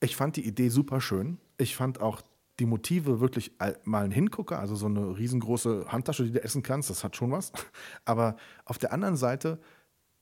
Ich 0.00 0.16
fand 0.16 0.36
die 0.36 0.46
Idee 0.46 0.68
super 0.68 1.00
schön. 1.00 1.38
Ich 1.56 1.76
fand 1.76 2.00
auch 2.00 2.22
die 2.60 2.66
Motive 2.66 3.20
wirklich 3.20 3.52
all- 3.58 3.78
mal 3.84 4.04
ein 4.04 4.10
Hingucker, 4.10 4.58
also 4.58 4.74
so 4.74 4.86
eine 4.86 5.16
riesengroße 5.16 5.86
Handtasche, 5.88 6.24
die 6.24 6.32
du 6.32 6.42
essen 6.42 6.62
kannst, 6.62 6.90
das 6.90 7.04
hat 7.04 7.16
schon 7.16 7.30
was. 7.30 7.52
Aber 8.04 8.36
auf 8.64 8.78
der 8.78 8.92
anderen 8.92 9.16
Seite 9.16 9.60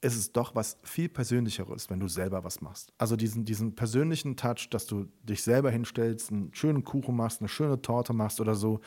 ist 0.03 0.17
es 0.17 0.33
doch 0.33 0.55
was 0.55 0.77
viel 0.83 1.09
Persönlicheres, 1.09 1.89
wenn 1.89 2.01
du 2.01 2.09
selber 2.09 2.45
was 2.45 2.61
machst. 2.61 2.93
Also 2.99 3.17
diesen, 3.17 3.45
diesen 3.45 3.75
persönlichen 3.75 4.37
Touch, 4.37 4.69
dass 4.71 4.87
du 4.87 5.07
dich 5.23 5.43
selber 5.43 5.71
hinstellst, 5.71 6.31
einen 6.31 6.53
schönen 6.55 6.85
Kuchen 6.85 7.17
machst, 7.17 7.41
eine 7.41 7.49
schöne 7.49 7.81
Torte 7.81 8.13
machst 8.13 8.41
oder 8.41 8.55
so, 8.55 8.81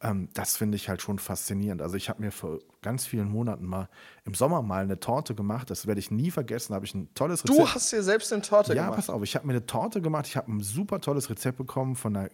ähm, 0.00 0.28
das 0.34 0.56
finde 0.56 0.76
ich 0.76 0.88
halt 0.88 1.02
schon 1.02 1.18
faszinierend. 1.18 1.82
Also 1.82 1.96
ich 1.96 2.08
habe 2.08 2.22
mir 2.22 2.30
vor 2.30 2.58
ganz 2.82 3.06
vielen 3.06 3.28
Monaten 3.28 3.64
mal 3.64 3.88
im 4.24 4.34
Sommer 4.34 4.62
mal 4.62 4.82
eine 4.82 5.00
Torte 5.00 5.34
gemacht, 5.34 5.70
das 5.70 5.86
werde 5.86 6.00
ich 6.00 6.10
nie 6.10 6.30
vergessen, 6.30 6.72
da 6.72 6.76
habe 6.76 6.86
ich 6.86 6.94
ein 6.94 7.12
tolles 7.14 7.44
Rezept. 7.44 7.58
Du 7.58 7.68
hast 7.68 7.92
dir 7.92 8.02
selbst 8.02 8.32
eine 8.32 8.42
Torte 8.42 8.74
ja, 8.74 8.82
gemacht? 8.82 8.92
Ja, 8.92 8.96
pass 8.96 9.10
auf, 9.10 9.22
ich 9.22 9.34
habe 9.34 9.46
mir 9.46 9.54
eine 9.54 9.66
Torte 9.66 10.02
gemacht, 10.02 10.26
ich 10.26 10.36
habe 10.36 10.52
ein 10.52 10.60
super 10.60 11.00
tolles 11.00 11.30
Rezept 11.30 11.58
bekommen 11.58 11.96
von 11.96 12.16
einer 12.16 12.30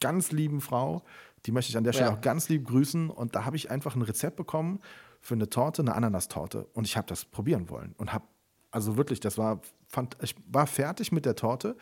ganz 0.00 0.32
lieben 0.32 0.60
Frau, 0.60 1.02
die 1.46 1.52
möchte 1.52 1.70
ich 1.70 1.76
an 1.76 1.84
der 1.84 1.92
Stelle 1.92 2.10
ja. 2.10 2.16
auch 2.16 2.20
ganz 2.20 2.48
lieb 2.48 2.66
grüßen 2.66 3.10
und 3.10 3.34
da 3.34 3.44
habe 3.44 3.56
ich 3.56 3.70
einfach 3.70 3.94
ein 3.94 4.02
Rezept 4.02 4.36
bekommen 4.36 4.80
für 5.20 5.34
eine 5.34 5.48
Torte, 5.48 5.82
eine 5.82 5.94
Ananastorte. 5.94 6.66
Und 6.74 6.86
ich 6.86 6.96
habe 6.96 7.06
das 7.06 7.24
probieren 7.24 7.70
wollen 7.70 7.94
und 7.96 8.12
habe, 8.12 8.24
also 8.70 8.96
wirklich, 8.96 9.20
das 9.20 9.38
war, 9.38 9.60
fand, 9.88 10.16
ich 10.20 10.34
war 10.46 10.66
fertig 10.66 11.12
mit 11.12 11.24
der 11.24 11.36
Torte 11.36 11.76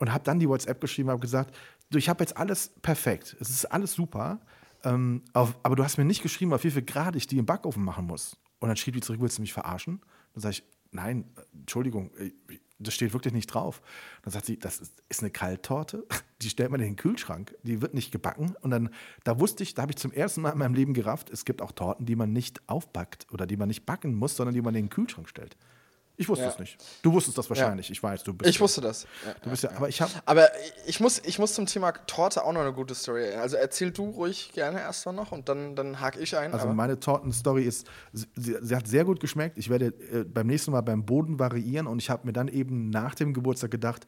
und 0.00 0.12
habe 0.12 0.24
dann 0.24 0.40
die 0.40 0.48
WhatsApp 0.48 0.80
geschrieben, 0.80 1.10
habe 1.10 1.20
gesagt, 1.20 1.54
du, 1.90 1.98
ich 1.98 2.08
habe 2.08 2.22
jetzt 2.22 2.36
alles 2.36 2.72
perfekt, 2.82 3.36
es 3.40 3.50
ist 3.50 3.66
alles 3.66 3.92
super, 3.92 4.40
ähm, 4.84 5.22
auf, 5.32 5.56
aber 5.62 5.76
du 5.76 5.84
hast 5.84 5.98
mir 5.98 6.04
nicht 6.04 6.22
geschrieben, 6.22 6.52
auf 6.52 6.64
wie 6.64 6.70
viel 6.70 6.82
Grad 6.82 7.16
ich 7.16 7.26
die 7.26 7.38
im 7.38 7.46
Backofen 7.46 7.84
machen 7.84 8.06
muss. 8.06 8.36
Und 8.58 8.68
dann 8.68 8.76
schrieb 8.76 8.94
die 8.94 9.00
zurück, 9.00 9.20
willst 9.20 9.38
du 9.38 9.42
mich 9.42 9.52
verarschen? 9.52 10.00
Dann 10.34 10.42
sage 10.42 10.52
ich, 10.52 10.64
nein, 10.92 11.24
Entschuldigung, 11.52 12.10
das 12.78 12.94
steht 12.94 13.12
wirklich 13.12 13.32
nicht 13.32 13.48
drauf. 13.48 13.82
Dann 14.22 14.32
sagt 14.32 14.46
sie, 14.46 14.58
das 14.58 14.80
ist, 14.80 15.02
ist 15.08 15.20
eine 15.20 15.30
Kalttorte, 15.30 16.06
die 16.42 16.50
stellt 16.50 16.70
man 16.70 16.80
in 16.80 16.86
den 16.86 16.96
Kühlschrank, 16.96 17.54
die 17.62 17.80
wird 17.80 17.94
nicht 17.94 18.12
gebacken. 18.12 18.54
Und 18.60 18.70
dann, 18.70 18.90
da 19.24 19.38
wusste 19.40 19.62
ich, 19.62 19.74
da 19.74 19.82
habe 19.82 19.92
ich 19.92 19.96
zum 19.96 20.12
ersten 20.12 20.42
Mal 20.42 20.50
in 20.50 20.58
meinem 20.58 20.74
Leben 20.74 20.94
gerafft, 20.94 21.30
es 21.30 21.44
gibt 21.44 21.62
auch 21.62 21.72
Torten, 21.72 22.06
die 22.06 22.16
man 22.16 22.32
nicht 22.32 22.68
aufbackt 22.68 23.26
oder 23.32 23.46
die 23.46 23.56
man 23.56 23.68
nicht 23.68 23.86
backen 23.86 24.14
muss, 24.14 24.36
sondern 24.36 24.54
die 24.54 24.62
man 24.62 24.74
in 24.74 24.84
den 24.84 24.90
Kühlschrank 24.90 25.28
stellt. 25.28 25.56
Ich 26.16 26.28
wusste 26.28 26.44
es 26.44 26.58
nicht. 26.58 26.76
Du 27.02 27.12
wusstest 27.12 27.38
das 27.38 27.48
wahrscheinlich. 27.48 27.88
Ja. 27.88 27.92
Ich 27.92 28.02
weiß, 28.02 28.22
du 28.22 28.34
bist. 28.34 28.50
Ich 28.50 28.60
wusste 28.60 28.80
das. 28.80 29.06
Ja, 29.24 29.34
du 29.42 29.50
bist 29.50 29.62
ja, 29.62 29.70
aber 29.74 29.88
ich 29.88 30.00
habe. 30.00 30.12
Aber 30.26 30.48
ich 30.86 31.00
muss, 31.00 31.20
ich 31.24 31.38
muss 31.38 31.54
zum 31.54 31.66
Thema 31.66 31.92
Torte 31.92 32.44
auch 32.44 32.52
noch 32.52 32.60
eine 32.60 32.72
gute 32.72 32.94
Story. 32.94 33.34
Also 33.34 33.56
erzähl 33.56 33.90
du 33.90 34.10
ruhig 34.10 34.52
gerne 34.52 34.80
erst 34.80 35.06
mal 35.06 35.12
noch 35.12 35.32
und 35.32 35.48
dann, 35.48 35.74
dann 35.74 36.00
hake 36.00 36.20
ich 36.20 36.36
ein. 36.36 36.52
Also 36.52 36.68
meine 36.68 37.00
Tortenstory 37.00 37.64
ist, 37.64 37.86
sie, 38.12 38.26
sie, 38.36 38.76
hat 38.76 38.86
sehr 38.86 39.04
gut 39.04 39.20
geschmeckt. 39.20 39.56
Ich 39.56 39.70
werde 39.70 39.86
äh, 39.86 40.24
beim 40.24 40.46
nächsten 40.46 40.70
Mal 40.70 40.82
beim 40.82 41.04
Boden 41.04 41.38
variieren 41.38 41.86
und 41.86 42.00
ich 42.00 42.10
habe 42.10 42.26
mir 42.26 42.32
dann 42.32 42.48
eben 42.48 42.90
nach 42.90 43.14
dem 43.14 43.32
Geburtstag 43.32 43.70
gedacht, 43.70 44.06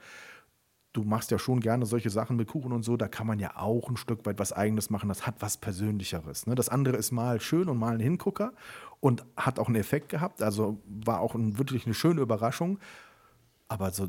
du 0.94 1.02
machst 1.02 1.30
ja 1.30 1.38
schon 1.38 1.60
gerne 1.60 1.84
solche 1.84 2.08
Sachen 2.08 2.36
mit 2.36 2.48
Kuchen 2.48 2.72
und 2.72 2.84
so, 2.84 2.96
da 2.96 3.08
kann 3.08 3.26
man 3.26 3.38
ja 3.40 3.56
auch 3.56 3.90
ein 3.90 3.96
Stück 3.96 4.24
weit 4.24 4.38
was 4.38 4.52
Eigenes 4.52 4.90
machen. 4.90 5.08
Das 5.08 5.26
hat 5.26 5.34
was 5.40 5.58
Persönlicheres. 5.58 6.46
Ne? 6.46 6.54
Das 6.54 6.68
andere 6.68 6.96
ist 6.96 7.10
mal 7.10 7.40
schön 7.40 7.68
und 7.68 7.78
mal 7.78 7.94
ein 7.94 8.00
Hingucker 8.00 8.52
und 9.00 9.24
hat 9.36 9.58
auch 9.58 9.66
einen 9.66 9.76
Effekt 9.76 10.08
gehabt. 10.08 10.40
Also 10.40 10.80
war 10.86 11.20
auch 11.20 11.34
ein, 11.34 11.58
wirklich 11.58 11.84
eine 11.84 11.94
schöne 11.94 12.20
Überraschung. 12.20 12.78
Aber 13.66 13.90
so 13.90 14.08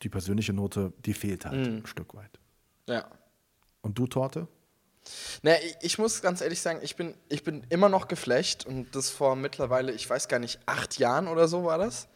die 0.00 0.08
persönliche 0.08 0.54
Note, 0.54 0.94
die 1.04 1.12
fehlt 1.12 1.44
halt 1.44 1.68
mhm. 1.68 1.76
ein 1.76 1.86
Stück 1.86 2.14
weit. 2.14 2.40
Ja. 2.88 3.04
Und 3.82 3.98
du, 3.98 4.06
Torte? 4.06 4.48
Na, 5.42 5.52
ich, 5.62 5.76
ich 5.82 5.98
muss 5.98 6.22
ganz 6.22 6.40
ehrlich 6.40 6.62
sagen, 6.62 6.80
ich 6.82 6.96
bin, 6.96 7.14
ich 7.28 7.44
bin 7.44 7.66
immer 7.68 7.90
noch 7.90 8.08
geflecht 8.08 8.64
und 8.64 8.96
das 8.96 9.10
vor 9.10 9.36
mittlerweile, 9.36 9.92
ich 9.92 10.08
weiß 10.08 10.28
gar 10.28 10.38
nicht, 10.38 10.60
acht 10.64 10.98
Jahren 10.98 11.28
oder 11.28 11.46
so 11.46 11.64
war 11.64 11.76
das. 11.76 12.08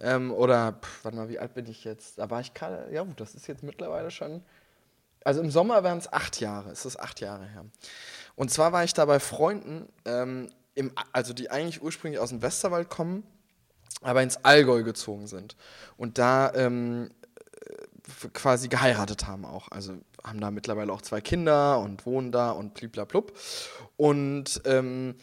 Ähm, 0.00 0.32
oder, 0.32 0.74
pff, 0.74 1.04
warte 1.04 1.16
mal, 1.16 1.28
wie 1.28 1.38
alt 1.38 1.54
bin 1.54 1.66
ich 1.66 1.84
jetzt? 1.84 2.18
Da 2.18 2.30
war 2.30 2.40
ich 2.40 2.54
gerade, 2.54 2.92
ja 2.92 3.02
gut, 3.02 3.20
das 3.20 3.34
ist 3.34 3.46
jetzt 3.46 3.62
mittlerweile 3.62 4.10
schon. 4.10 4.42
Also 5.24 5.40
im 5.40 5.50
Sommer 5.50 5.82
wären 5.82 5.98
es 5.98 6.12
acht 6.12 6.40
Jahre, 6.40 6.70
es 6.70 6.84
ist 6.84 7.00
acht 7.00 7.20
Jahre 7.20 7.46
her. 7.46 7.64
Und 8.36 8.50
zwar 8.50 8.72
war 8.72 8.84
ich 8.84 8.94
da 8.94 9.04
bei 9.06 9.18
Freunden, 9.18 9.88
ähm, 10.04 10.50
im, 10.74 10.92
also 11.12 11.32
die 11.32 11.50
eigentlich 11.50 11.82
ursprünglich 11.82 12.20
aus 12.20 12.28
dem 12.28 12.42
Westerwald 12.42 12.90
kommen, 12.90 13.24
aber 14.02 14.22
ins 14.22 14.44
Allgäu 14.44 14.82
gezogen 14.82 15.26
sind. 15.26 15.56
Und 15.96 16.18
da 16.18 16.52
ähm, 16.54 17.10
äh, 17.66 18.28
quasi 18.34 18.68
geheiratet 18.68 19.26
haben 19.26 19.44
auch. 19.46 19.68
Also 19.70 19.94
haben 20.22 20.40
da 20.40 20.50
mittlerweile 20.50 20.92
auch 20.92 21.02
zwei 21.02 21.20
Kinder 21.20 21.78
und 21.80 22.04
wohnen 22.04 22.30
da 22.30 22.50
und 22.50 22.74
bliblablub. 22.74 23.36
Und 23.96 24.60
ähm, 24.64 25.16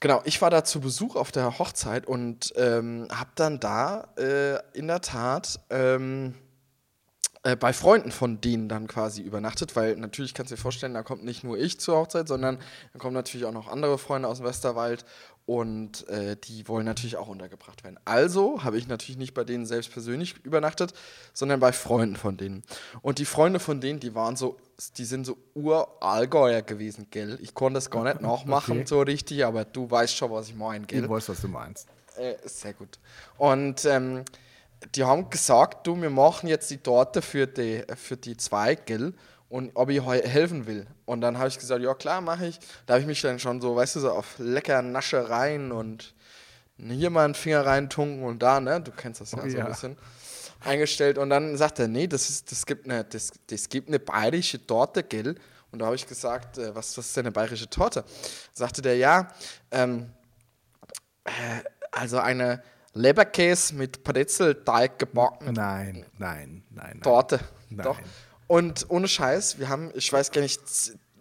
Genau, 0.00 0.22
ich 0.24 0.40
war 0.40 0.50
da 0.50 0.64
zu 0.64 0.80
Besuch 0.80 1.16
auf 1.16 1.32
der 1.32 1.58
Hochzeit 1.58 2.06
und 2.06 2.52
ähm, 2.56 3.08
habe 3.10 3.30
dann 3.34 3.58
da 3.58 4.08
äh, 4.16 4.58
in 4.76 4.86
der 4.86 5.00
Tat 5.00 5.60
ähm, 5.70 6.34
äh, 7.42 7.56
bei 7.56 7.72
Freunden 7.72 8.12
von 8.12 8.40
denen 8.40 8.68
dann 8.68 8.86
quasi 8.86 9.22
übernachtet, 9.22 9.74
weil 9.74 9.96
natürlich 9.96 10.34
kannst 10.34 10.52
du 10.52 10.56
dir 10.56 10.60
vorstellen, 10.60 10.94
da 10.94 11.02
kommt 11.02 11.24
nicht 11.24 11.42
nur 11.42 11.58
ich 11.58 11.80
zur 11.80 11.96
Hochzeit, 11.96 12.28
sondern 12.28 12.58
da 12.92 12.98
kommen 12.98 13.14
natürlich 13.14 13.46
auch 13.46 13.52
noch 13.52 13.68
andere 13.68 13.98
Freunde 13.98 14.28
aus 14.28 14.38
dem 14.38 14.46
Westerwald 14.46 15.04
und 15.48 16.06
äh, 16.08 16.36
die 16.36 16.68
wollen 16.68 16.84
natürlich 16.84 17.16
auch 17.16 17.26
untergebracht 17.26 17.82
werden. 17.82 17.98
Also 18.04 18.64
habe 18.64 18.76
ich 18.76 18.86
natürlich 18.86 19.16
nicht 19.16 19.32
bei 19.32 19.44
denen 19.44 19.64
selbst 19.64 19.90
persönlich 19.90 20.34
übernachtet, 20.44 20.92
sondern 21.32 21.58
bei 21.58 21.72
Freunden 21.72 22.16
von 22.16 22.36
denen. 22.36 22.62
Und 23.00 23.18
die 23.18 23.24
Freunde 23.24 23.58
von 23.58 23.80
denen, 23.80 23.98
die 23.98 24.14
waren 24.14 24.36
so, 24.36 24.58
die 24.98 25.06
sind 25.06 25.24
so 25.24 25.38
urallgäuer 25.54 26.60
gewesen, 26.60 27.06
gell? 27.10 27.38
Ich 27.40 27.54
konnte 27.54 27.78
das 27.78 27.88
gar 27.88 28.04
nicht 28.04 28.20
nachmachen 28.20 28.80
okay. 28.80 28.86
so 28.86 29.00
richtig, 29.00 29.42
aber 29.46 29.64
du 29.64 29.90
weißt 29.90 30.14
schon, 30.14 30.30
was 30.30 30.50
ich 30.50 30.54
meine, 30.54 30.84
gell? 30.84 31.04
Ich 31.04 31.08
weiß, 31.08 31.30
was 31.30 31.40
du 31.40 31.48
meinst. 31.48 31.88
Äh, 32.18 32.34
sehr 32.44 32.74
gut. 32.74 32.98
Und 33.38 33.86
ähm, 33.86 34.26
die 34.94 35.04
haben 35.04 35.30
gesagt, 35.30 35.86
du, 35.86 35.98
wir 35.98 36.10
machen 36.10 36.50
jetzt 36.50 36.70
die 36.70 36.76
Torte 36.76 37.22
für 37.22 37.46
die, 37.46 37.84
für 37.96 38.18
die 38.18 38.36
zwei, 38.36 38.74
gell? 38.74 39.14
Und 39.48 39.70
ob 39.74 39.88
ich 39.88 40.02
helfen 40.04 40.66
will. 40.66 40.86
Und 41.06 41.20
dann 41.20 41.38
habe 41.38 41.48
ich 41.48 41.58
gesagt, 41.58 41.82
ja 41.82 41.94
klar, 41.94 42.20
mache 42.20 42.46
ich. 42.46 42.58
Da 42.86 42.94
habe 42.94 43.00
ich 43.00 43.06
mich 43.06 43.20
dann 43.20 43.38
schon 43.38 43.60
so, 43.60 43.76
weißt 43.76 43.96
du, 43.96 44.00
so 44.00 44.10
auf 44.10 44.38
lecker 44.38 44.82
Naschereien 44.82 45.72
und 45.72 46.14
hier 46.78 47.10
mal 47.10 47.24
einen 47.24 47.34
Finger 47.34 47.64
reintunken 47.64 48.22
und 48.22 48.42
da, 48.42 48.60
ne? 48.60 48.80
Du 48.80 48.92
kennst 48.92 49.20
das 49.20 49.32
ja 49.32 49.38
oh, 49.42 49.48
so 49.48 49.56
ja. 49.56 49.64
ein 49.64 49.70
bisschen. 49.70 49.96
Eingestellt 50.60 51.18
und 51.18 51.30
dann 51.30 51.56
sagt 51.56 51.78
er, 51.78 51.86
nee, 51.86 52.08
das, 52.08 52.28
ist, 52.30 52.50
das, 52.50 52.66
gibt 52.66 52.84
eine, 52.84 53.04
das, 53.04 53.30
das 53.46 53.68
gibt 53.68 53.86
eine 53.86 54.00
bayerische 54.00 54.64
Torte, 54.66 55.04
gell? 55.04 55.36
Und 55.70 55.78
da 55.78 55.86
habe 55.86 55.94
ich 55.94 56.06
gesagt, 56.06 56.58
äh, 56.58 56.74
was, 56.74 56.98
was 56.98 57.06
ist 57.06 57.16
denn 57.16 57.26
eine 57.26 57.32
bayerische 57.32 57.70
Torte? 57.70 58.04
Sagte 58.52 58.82
der, 58.82 58.96
ja, 58.96 59.28
ähm, 59.70 60.10
äh, 61.24 61.30
also 61.92 62.18
eine 62.18 62.62
Leberkäse 62.92 63.74
mit 63.76 64.02
Brezelteig 64.02 64.98
gebacken. 64.98 65.52
Nein, 65.52 66.06
nein, 66.18 66.64
nein. 66.70 67.00
Torte. 67.02 67.38
Nein. 67.70 67.84
Doch. 67.84 67.98
Und 68.48 68.86
ohne 68.88 69.06
Scheiß, 69.06 69.60
wir 69.60 69.68
haben, 69.68 69.92
ich 69.94 70.12
weiß 70.12 70.32
gar 70.32 70.40
nicht, 70.40 70.60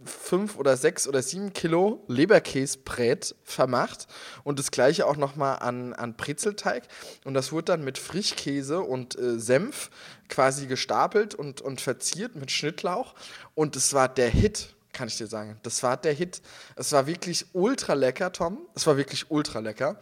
fünf 0.07 0.57
oder 0.57 0.77
sechs 0.77 1.07
oder 1.07 1.21
sieben 1.21 1.53
Kilo 1.53 2.03
Leberkäsebrät 2.07 3.35
vermacht 3.43 4.07
und 4.43 4.57
das 4.57 4.71
gleiche 4.71 5.05
auch 5.05 5.17
nochmal 5.17 5.59
an, 5.59 5.93
an 5.93 6.15
Brezelteig. 6.15 6.83
Und 7.25 7.33
das 7.33 7.51
wurde 7.51 7.65
dann 7.65 7.83
mit 7.83 7.97
Frischkäse 7.97 8.79
und 8.79 9.19
äh, 9.19 9.39
Senf 9.39 9.89
quasi 10.29 10.67
gestapelt 10.67 11.35
und, 11.35 11.61
und 11.61 11.81
verziert 11.81 12.35
mit 12.35 12.51
Schnittlauch. 12.51 13.13
Und 13.53 13.75
es 13.75 13.93
war 13.93 14.07
der 14.07 14.29
Hit, 14.29 14.75
kann 14.93 15.07
ich 15.07 15.17
dir 15.17 15.27
sagen. 15.27 15.59
Das 15.63 15.83
war 15.83 15.97
der 15.97 16.13
Hit. 16.13 16.41
Es 16.75 16.91
war 16.91 17.05
wirklich 17.05 17.45
ultra 17.53 17.93
lecker, 17.93 18.31
Tom. 18.31 18.59
Es 18.73 18.87
war 18.87 18.97
wirklich 18.97 19.29
ultra 19.29 19.59
lecker. 19.59 19.99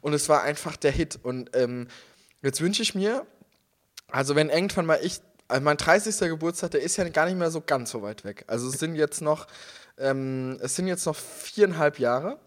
Und 0.00 0.14
es 0.14 0.28
war 0.28 0.42
einfach 0.42 0.76
der 0.76 0.92
Hit. 0.92 1.18
Und 1.22 1.50
ähm, 1.54 1.88
jetzt 2.42 2.60
wünsche 2.60 2.82
ich 2.82 2.94
mir, 2.94 3.26
also 4.08 4.36
wenn 4.36 4.48
irgendwann 4.48 4.86
mal 4.86 5.00
ich 5.02 5.20
also 5.48 5.64
mein 5.64 5.76
30. 5.76 6.18
Geburtstag, 6.28 6.72
der 6.72 6.82
ist 6.82 6.96
ja 6.96 7.08
gar 7.08 7.26
nicht 7.26 7.38
mehr 7.38 7.50
so 7.50 7.60
ganz 7.60 7.90
so 7.90 8.02
weit 8.02 8.24
weg. 8.24 8.44
Also 8.46 8.68
es 8.68 8.78
sind 8.78 8.94
jetzt 8.94 9.20
noch, 9.20 9.46
ähm, 9.96 10.58
es 10.60 10.76
sind 10.76 10.86
jetzt 10.86 11.06
noch 11.06 11.16
viereinhalb 11.16 11.98
Jahre. 11.98 12.38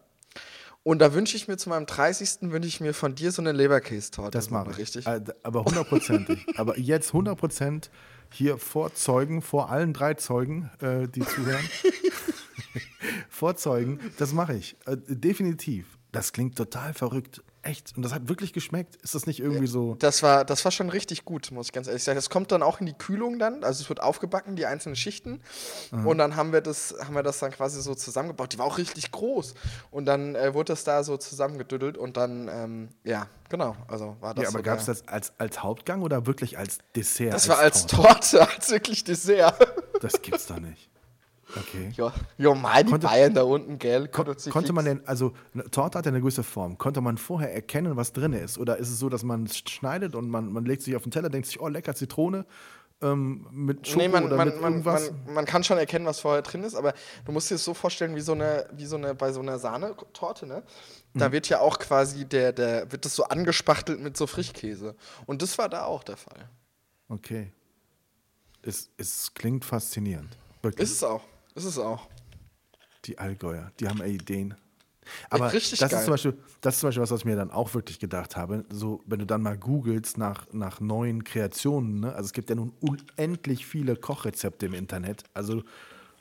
Und 0.84 1.00
da 1.00 1.14
wünsche 1.14 1.36
ich 1.38 1.48
mir 1.48 1.58
zu 1.58 1.70
meinem 1.70 1.86
30. 1.86 2.52
wünsche 2.52 2.68
ich 2.68 2.80
mir 2.80 2.94
von 2.94 3.14
dir 3.14 3.32
so 3.32 3.42
eine 3.42 3.52
Leberkäse-Torte. 3.52 4.32
Das 4.32 4.50
mache 4.50 4.72
ich. 4.72 4.78
Richtig. 4.80 5.06
Äh, 5.06 5.22
aber 5.44 5.64
hundertprozentig. 5.66 6.46
aber 6.58 6.80
jetzt 6.80 7.14
hundertprozentig 7.14 7.92
hier 8.32 8.58
vor 8.58 8.94
Zeugen, 8.96 9.42
vor 9.42 9.70
allen 9.70 9.94
drei 9.94 10.16
Zeugen, 10.16 10.72
äh, 10.80 11.08
die 11.08 11.22
zuhören. 11.22 11.64
vor 13.30 13.56
Zeugen, 13.58 14.00
das 14.18 14.34
mache 14.34 14.56
ich. 14.56 14.76
Äh, 14.86 14.98
definitiv. 15.08 15.98
Das 16.12 16.34
klingt 16.34 16.58
total 16.58 16.94
verrückt. 16.94 17.44
Echt? 17.64 17.96
Und 17.96 18.02
das 18.04 18.12
hat 18.12 18.28
wirklich 18.28 18.54
geschmeckt? 18.54 18.96
Ist 18.98 19.14
das 19.14 19.28
nicht 19.28 19.40
irgendwie 19.40 19.68
so. 19.68 19.96
Das 19.96 20.24
war, 20.24 20.46
das 20.46 20.66
war 20.66 20.72
schon 20.72 20.90
richtig 20.90 21.26
gut, 21.26 21.52
muss 21.52 21.68
ich 21.68 21.74
ganz 21.74 21.88
ehrlich 21.88 22.04
sagen. 22.04 22.16
Das 22.16 22.32
kommt 22.32 22.52
dann 22.52 22.64
auch 22.64 22.80
in 22.80 22.88
die 22.88 22.94
Kühlung 22.94 23.38
dann. 23.38 23.64
Also 23.64 23.84
es 23.84 23.90
wird 23.90 24.02
aufgebacken, 24.02 24.56
die 24.56 24.66
einzelnen 24.66 24.96
Schichten. 24.96 25.42
Mhm. 25.92 26.08
Und 26.08 26.18
dann 26.18 26.36
haben 26.36 26.54
wir, 26.54 26.62
das, 26.62 26.96
haben 27.06 27.14
wir 27.14 27.22
das 27.22 27.38
dann 27.38 27.52
quasi 27.52 27.80
so 27.82 27.94
zusammengebaut. 27.94 28.54
Die 28.54 28.58
war 28.58 28.66
auch 28.66 28.80
richtig 28.80 29.12
groß. 29.12 29.54
Und 29.92 30.06
dann 30.06 30.34
äh, 30.34 30.56
wurde 30.56 30.74
das 30.74 30.84
da 30.84 31.04
so 31.04 31.18
zusammengedüdelt 31.18 31.98
und 31.98 32.18
dann, 32.18 32.48
ähm, 32.48 32.90
ja, 33.04 33.28
genau. 33.50 33.76
Also 33.88 34.18
war 34.22 34.34
das. 34.34 34.44
Ja, 34.44 34.50
aber 34.50 34.60
so 34.60 34.64
gab 34.64 34.80
es 34.80 34.86
das 34.86 35.08
als, 35.08 35.34
als 35.38 35.62
Hauptgang 35.62 36.02
oder 36.02 36.26
wirklich 36.26 36.58
als 36.58 36.80
Dessert? 36.96 37.34
Das 37.34 37.48
als 37.48 37.50
war 37.50 37.60
als 37.60 37.86
Torte, 37.86 38.38
Torte 38.38 38.50
als 38.56 38.72
wirklich 38.72 39.04
Dessert. 39.04 39.56
Das 40.02 40.20
gibt's 40.24 40.48
doch 40.48 40.60
nicht. 40.60 40.90
Okay. 41.56 41.92
Ja, 41.96 42.14
ja 42.38 42.54
meine 42.54 42.90
konnte, 42.90 43.08
Bayern 43.08 43.34
da 43.34 43.44
unten, 43.44 43.78
gell? 43.80 44.08
Kon 44.08 44.36
konnte 44.50 44.74
man 44.74 44.86
denn, 44.86 45.02
also 45.08 45.34
eine 45.54 45.70
Torte 45.70 45.98
hat 45.98 46.06
ja 46.06 46.12
eine 46.12 46.22
gewisse 46.22 46.44
Form. 46.44 46.78
Konnte 46.78 47.02
man 47.02 47.18
vorher 47.18 47.54
erkennen, 47.54 47.96
was 47.98 48.14
drin 48.14 48.34
ist? 48.34 48.58
Oder 48.58 48.78
ist 48.78 48.90
es 48.90 49.00
so, 49.00 49.10
dass 49.10 49.24
man 49.24 49.46
es 49.46 49.58
schneidet 49.58 50.16
und 50.16 50.30
man, 50.30 50.52
man 50.52 50.66
legt 50.66 50.82
sich 50.82 50.96
auf 50.96 51.04
den 51.04 51.12
Teller, 51.12 51.30
denkt 51.30 51.48
sich, 51.48 51.60
oh, 51.60 51.68
lecker 51.68 51.96
Zitrone 51.96 52.46
ähm, 53.02 53.48
mit 53.52 53.88
Schoko 53.88 54.00
Nee, 54.00 54.08
man, 54.10 54.26
oder 54.26 54.38
man, 54.38 54.48
mit 54.50 54.62
man, 54.62 54.72
irgendwas? 54.74 55.12
man, 55.26 55.34
man 55.34 55.46
kann 55.46 55.64
schon 55.64 55.78
erkennen, 55.78 56.06
was 56.06 56.20
vorher 56.20 56.42
drin 56.44 56.64
ist, 56.64 56.76
aber 56.76 56.94
du 57.26 57.32
musst 57.32 57.50
dir 57.50 57.56
das 57.56 57.64
so 57.64 57.74
vorstellen, 57.74 58.16
wie 58.16 58.22
so 58.22 58.34
eine, 58.34 58.68
wie 58.74 58.86
so 58.86 58.96
eine, 58.96 59.16
bei 59.16 59.32
so 59.32 59.40
einer 59.42 59.60
Sahnetorte, 59.60 60.46
ne? 60.46 60.64
Da 61.14 61.28
Mhm. 61.28 61.34
wird 61.34 61.50
ja 61.50 61.60
auch 61.60 61.80
quasi 61.80 62.26
der, 62.26 62.54
der, 62.54 62.92
wird 62.92 63.04
das 63.04 63.16
so 63.16 63.26
angespachtelt 63.26 64.00
mit 64.00 64.16
so 64.16 64.28
Frischkäse. 64.28 64.96
Und 65.26 65.42
das 65.42 65.58
war 65.58 65.68
da 65.68 65.84
auch 65.84 66.04
der 66.04 66.16
Fall. 66.16 66.48
Okay. 67.10 67.52
Es, 68.62 68.90
es 68.98 69.34
klingt 69.34 69.66
faszinierend. 69.66 70.38
Wirklich. 70.62 70.84
Ist 70.88 70.96
es 70.96 71.04
auch. 71.04 71.22
Ist 71.56 71.66
es 71.66 71.78
auch. 71.78 72.08
Die 73.06 73.18
Allgäuer, 73.18 73.72
die 73.80 73.88
haben 73.88 74.00
ja 74.00 74.06
Ideen. 74.06 74.56
Aber 75.30 75.52
richtig 75.52 75.80
das, 75.80 75.90
geil. 75.90 76.00
ist 76.00 76.06
zum 76.06 76.14
Beispiel, 76.14 76.38
das 76.62 76.76
ist 76.76 76.80
zum 76.82 76.88
Beispiel 76.88 77.02
was, 77.04 77.12
was 77.12 77.20
ich 77.22 77.26
mir 77.26 77.36
dann 77.36 77.52
auch 77.52 77.74
wirklich 77.74 78.00
gedacht 78.00 78.36
habe. 78.38 78.64
So, 78.70 79.02
wenn 79.08 79.20
du 79.20 79.26
dann 79.26 79.42
mal 79.42 79.58
googelst 79.58 80.18
nach, 80.18 80.46
nach 80.54 80.80
neuen 80.80 81.24
Kreationen, 81.24 82.02
ne? 82.02 82.14
also 82.14 82.28
es 82.28 82.34
gibt 82.34 82.50
ja 82.50 82.56
nun 82.56 82.72
unendlich 82.80 83.66
viele 83.66 83.96
Kochrezepte 83.96 84.68
im 84.68 84.74
Internet. 84.74 85.24
Also 85.34 85.64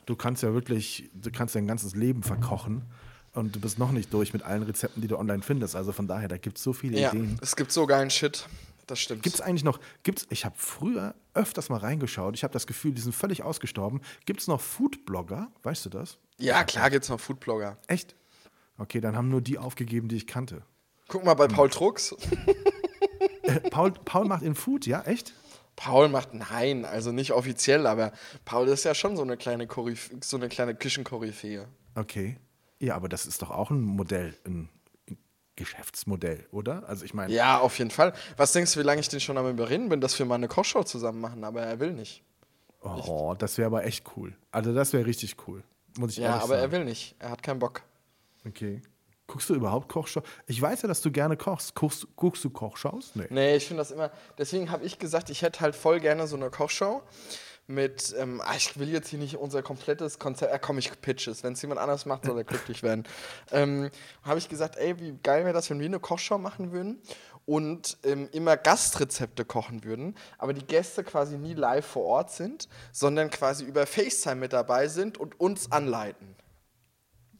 du 0.07 0.15
kannst 0.15 0.41
ja 0.43 0.53
wirklich, 0.53 1.09
du 1.13 1.31
kannst 1.31 1.55
dein 1.55 1.67
ganzes 1.67 1.95
Leben 1.95 2.23
verkochen 2.23 2.81
und 3.33 3.55
du 3.55 3.59
bist 3.59 3.77
noch 3.79 3.91
nicht 3.91 4.11
durch 4.13 4.33
mit 4.33 4.41
allen 4.43 4.63
Rezepten, 4.63 5.01
die 5.01 5.07
du 5.07 5.17
online 5.17 5.43
findest. 5.43 5.75
Also 5.75 5.91
von 5.91 6.07
daher, 6.07 6.27
da 6.27 6.37
gibt 6.37 6.57
es 6.57 6.63
so 6.63 6.73
viele 6.73 6.99
Ja, 6.99 7.09
Ideen. 7.09 7.37
es 7.41 7.55
gibt 7.55 7.71
so 7.71 7.85
geilen 7.85 8.09
Shit. 8.09 8.47
Das 8.91 8.99
stimmt. 8.99 9.23
Gibt 9.23 9.35
es 9.35 9.39
eigentlich 9.39 9.63
noch, 9.63 9.79
gibt's, 10.03 10.27
ich 10.29 10.43
habe 10.43 10.55
früher 10.57 11.15
öfters 11.33 11.69
mal 11.69 11.77
reingeschaut, 11.77 12.35
ich 12.35 12.43
habe 12.43 12.51
das 12.51 12.67
Gefühl, 12.67 12.91
die 12.91 12.99
sind 12.99 13.15
völlig 13.15 13.41
ausgestorben. 13.41 14.01
Gibt 14.25 14.41
es 14.41 14.49
noch 14.49 14.59
Foodblogger? 14.59 15.49
Weißt 15.63 15.85
du 15.85 15.89
das? 15.89 16.17
ja, 16.37 16.65
klar 16.65 16.89
gibt's 16.89 17.07
noch 17.07 17.21
Foodblogger. 17.21 17.77
Echt? 17.87 18.15
Okay, 18.77 18.99
dann 18.99 19.15
haben 19.15 19.29
nur 19.29 19.39
die 19.39 19.57
aufgegeben, 19.57 20.09
die 20.09 20.17
ich 20.17 20.27
kannte. 20.27 20.63
Guck 21.07 21.23
mal 21.23 21.35
bei 21.35 21.45
Hm. 21.47 21.53
Paul 21.55 21.69
Drucks. 21.69 22.13
Äh, 23.43 23.59
Paul, 23.69 23.91
Paul 23.91 24.25
macht 24.25 24.43
in 24.43 24.55
Food, 24.55 24.85
ja, 24.85 25.01
echt? 25.03 25.33
Paul 25.75 26.09
macht 26.09 26.33
nein, 26.33 26.85
also 26.85 27.11
nicht 27.11 27.31
offiziell, 27.31 27.87
aber 27.87 28.11
Paul 28.45 28.67
ist 28.67 28.83
ja 28.83 28.93
schon 28.93 29.15
so 29.15 29.21
eine 29.23 29.35
kleine 29.37 29.67
Koryph 29.67 30.11
so 30.23 30.37
eine 30.37 30.47
kleine 30.49 30.75
Küchenkoryphäe. 30.75 31.67
Okay. 31.95 32.37
Ja, 32.79 32.95
aber 32.95 33.09
das 33.09 33.25
ist 33.25 33.41
doch 33.41 33.51
auch 33.51 33.69
ein 33.71 33.81
Modell, 33.81 34.35
ein 34.45 34.69
Geschäftsmodell, 35.55 36.45
oder? 36.51 36.87
Also 36.87 37.05
ich 37.05 37.13
meine, 37.13 37.33
Ja, 37.33 37.59
auf 37.59 37.77
jeden 37.77 37.91
Fall. 37.91 38.13
Was 38.37 38.51
denkst 38.53 38.73
du, 38.73 38.79
wie 38.79 38.83
lange 38.83 39.01
ich 39.01 39.09
den 39.09 39.19
schon 39.19 39.37
am 39.37 39.49
überreden 39.49 39.89
bin, 39.89 40.01
dass 40.01 40.17
wir 40.17 40.25
mal 40.25 40.35
eine 40.35 40.47
Kochshow 40.47 40.83
zusammen 40.83 41.21
machen, 41.21 41.43
aber 41.43 41.61
er 41.61 41.79
will 41.79 41.91
nicht. 41.91 42.23
oh, 42.81 43.35
das 43.37 43.57
wäre 43.57 43.67
aber 43.67 43.85
echt 43.85 44.05
cool. 44.15 44.33
Also 44.51 44.73
das 44.73 44.93
wäre 44.93 45.05
richtig 45.05 45.35
cool. 45.47 45.63
Muss 45.97 46.11
ich 46.11 46.17
Ja, 46.17 46.35
aber 46.39 46.55
er 46.55 46.61
sagen. 46.61 46.71
will 46.71 46.85
nicht. 46.85 47.15
Er 47.19 47.29
hat 47.31 47.43
keinen 47.43 47.59
Bock. 47.59 47.83
Okay. 48.47 48.81
Guckst 49.27 49.49
du 49.49 49.55
überhaupt 49.55 49.87
Kochshows? 49.87 50.23
Ich 50.47 50.61
weiß 50.61 50.81
ja, 50.81 50.87
dass 50.87 51.01
du 51.01 51.11
gerne 51.11 51.37
kochst. 51.37 51.75
Guckst, 51.75 52.07
guckst 52.15 52.43
du 52.43 52.49
Kochshows? 52.49 53.11
Nee. 53.15 53.27
Nee, 53.29 53.55
ich 53.55 53.65
finde 53.67 53.81
das 53.81 53.91
immer. 53.91 54.11
Deswegen 54.37 54.71
habe 54.71 54.83
ich 54.83 54.99
gesagt, 54.99 55.29
ich 55.29 55.41
hätte 55.41 55.61
halt 55.61 55.75
voll 55.75 55.99
gerne 56.01 56.27
so 56.27 56.35
eine 56.35 56.49
Kochshow 56.49 57.01
mit. 57.67 58.13
Ähm, 58.17 58.41
ah, 58.43 58.55
ich 58.55 58.77
will 58.77 58.89
jetzt 58.89 59.09
hier 59.09 59.19
nicht 59.19 59.37
unser 59.37 59.61
komplettes 59.63 60.19
Konzept. 60.19 60.53
Äh, 60.53 60.59
komm, 60.59 60.77
ich 60.77 61.01
pitch 61.01 61.27
es. 61.27 61.43
Wenn 61.43 61.53
es 61.53 61.61
jemand 61.61 61.79
anders 61.79 62.05
macht, 62.05 62.25
soll 62.25 62.37
er 62.37 62.43
glücklich 62.43 62.83
werden. 62.83 63.03
Ähm, 63.53 63.89
habe 64.23 64.39
ich 64.39 64.47
gesagt, 64.47 64.77
ey, 64.77 64.97
wie 64.99 65.17
geil 65.23 65.43
wäre 65.43 65.53
das, 65.53 65.69
wenn 65.69 65.79
wir 65.79 65.85
eine 65.85 65.99
Kochshow 65.99 66.37
machen 66.37 66.71
würden 66.71 67.01
und 67.45 67.97
ähm, 68.03 68.29
immer 68.31 68.55
Gastrezepte 68.55 69.43
kochen 69.43 69.83
würden, 69.83 70.15
aber 70.37 70.53
die 70.53 70.65
Gäste 70.65 71.03
quasi 71.03 71.37
nie 71.37 71.53
live 71.53 71.85
vor 71.85 72.05
Ort 72.05 72.31
sind, 72.31 72.69
sondern 72.91 73.29
quasi 73.29 73.65
über 73.65 73.85
FaceTime 73.85 74.35
mit 74.35 74.53
dabei 74.53 74.87
sind 74.87 75.17
und 75.17 75.39
uns 75.39 75.71
anleiten. 75.71 76.35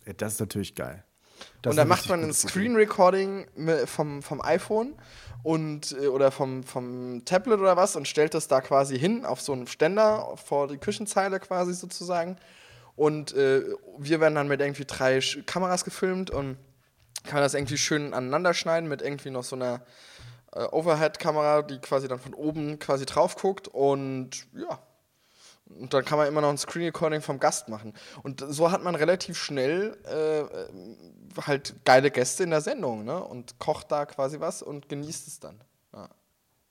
Ja, 0.06 0.13
Das 0.13 0.34
ist 0.34 0.40
natürlich 0.40 0.75
geil. 0.75 1.04
Das 1.62 1.71
und 1.71 1.77
dann 1.77 1.88
macht 1.88 2.10
man 2.10 2.24
ein. 2.24 2.33
Screen 2.33 2.75
Recording 2.75 3.48
vom, 3.86 4.21
vom 4.21 4.41
iPhone 4.41 4.95
und 5.43 5.95
äh, 6.00 6.07
oder 6.07 6.31
vom, 6.31 6.63
vom 6.63 7.24
Tablet 7.25 7.60
oder 7.60 7.77
was 7.77 7.95
und 7.95 8.07
stellt 8.07 8.33
das 8.33 8.48
da 8.48 8.62
quasi 8.62 8.98
hin 8.98 9.25
auf 9.25 9.41
so 9.41 9.53
einen 9.53 9.67
Ständer 9.67 10.36
vor 10.36 10.67
die 10.67 10.77
Küchenzeile 10.77 11.39
quasi 11.39 11.74
sozusagen. 11.74 12.38
Und 12.95 13.33
äh, 13.33 13.63
wir 13.98 14.19
werden 14.19 14.36
dann 14.36 14.48
mit 14.48 14.62
irgendwie 14.62 14.86
drei 14.86 15.19
Kameras 15.45 15.83
gefilmt 15.83 16.29
und 16.29 16.57
kann 17.24 17.39
das 17.39 17.53
irgendwie 17.53 17.77
schön 17.77 18.13
aneinander 18.13 18.53
schneiden 18.53 18.89
mit 18.89 19.01
irgendwie 19.01 19.29
noch 19.29 19.43
so 19.43 19.55
einer 19.55 19.81
äh, 20.53 20.63
Overhead-Kamera, 20.65 21.62
die 21.62 21.79
quasi 21.79 22.07
dann 22.07 22.19
von 22.19 22.33
oben 22.33 22.79
quasi 22.79 23.05
drauf 23.05 23.36
guckt 23.36 23.67
und 23.67 24.48
ja. 24.53 24.79
Und 25.80 25.94
dann 25.94 26.06
kann 26.06 26.18
man 26.18 26.28
immer 26.28 26.42
noch 26.42 26.50
ein 26.50 26.58
Screen 26.58 26.86
Recording 26.86 27.22
vom 27.22 27.40
Gast 27.40 27.70
machen. 27.70 27.94
Und 28.24 28.44
so 28.48 28.72
hat 28.72 28.84
man 28.84 28.96
relativ 28.96 29.38
schnell 29.38 29.98
äh, 30.06 31.42
halt 31.42 31.75
geile 31.86 32.12
Gäste 32.12 32.44
in 32.44 32.50
der 32.51 32.62
Sendung, 32.62 33.04
ne? 33.04 33.24
Und 33.24 33.60
kocht 33.60 33.92
da 33.92 34.06
quasi 34.06 34.40
was 34.40 34.62
und 34.62 34.90
genießt 34.90 35.28
es 35.28 35.40
dann. 35.40 35.63
Ja. 35.94 36.10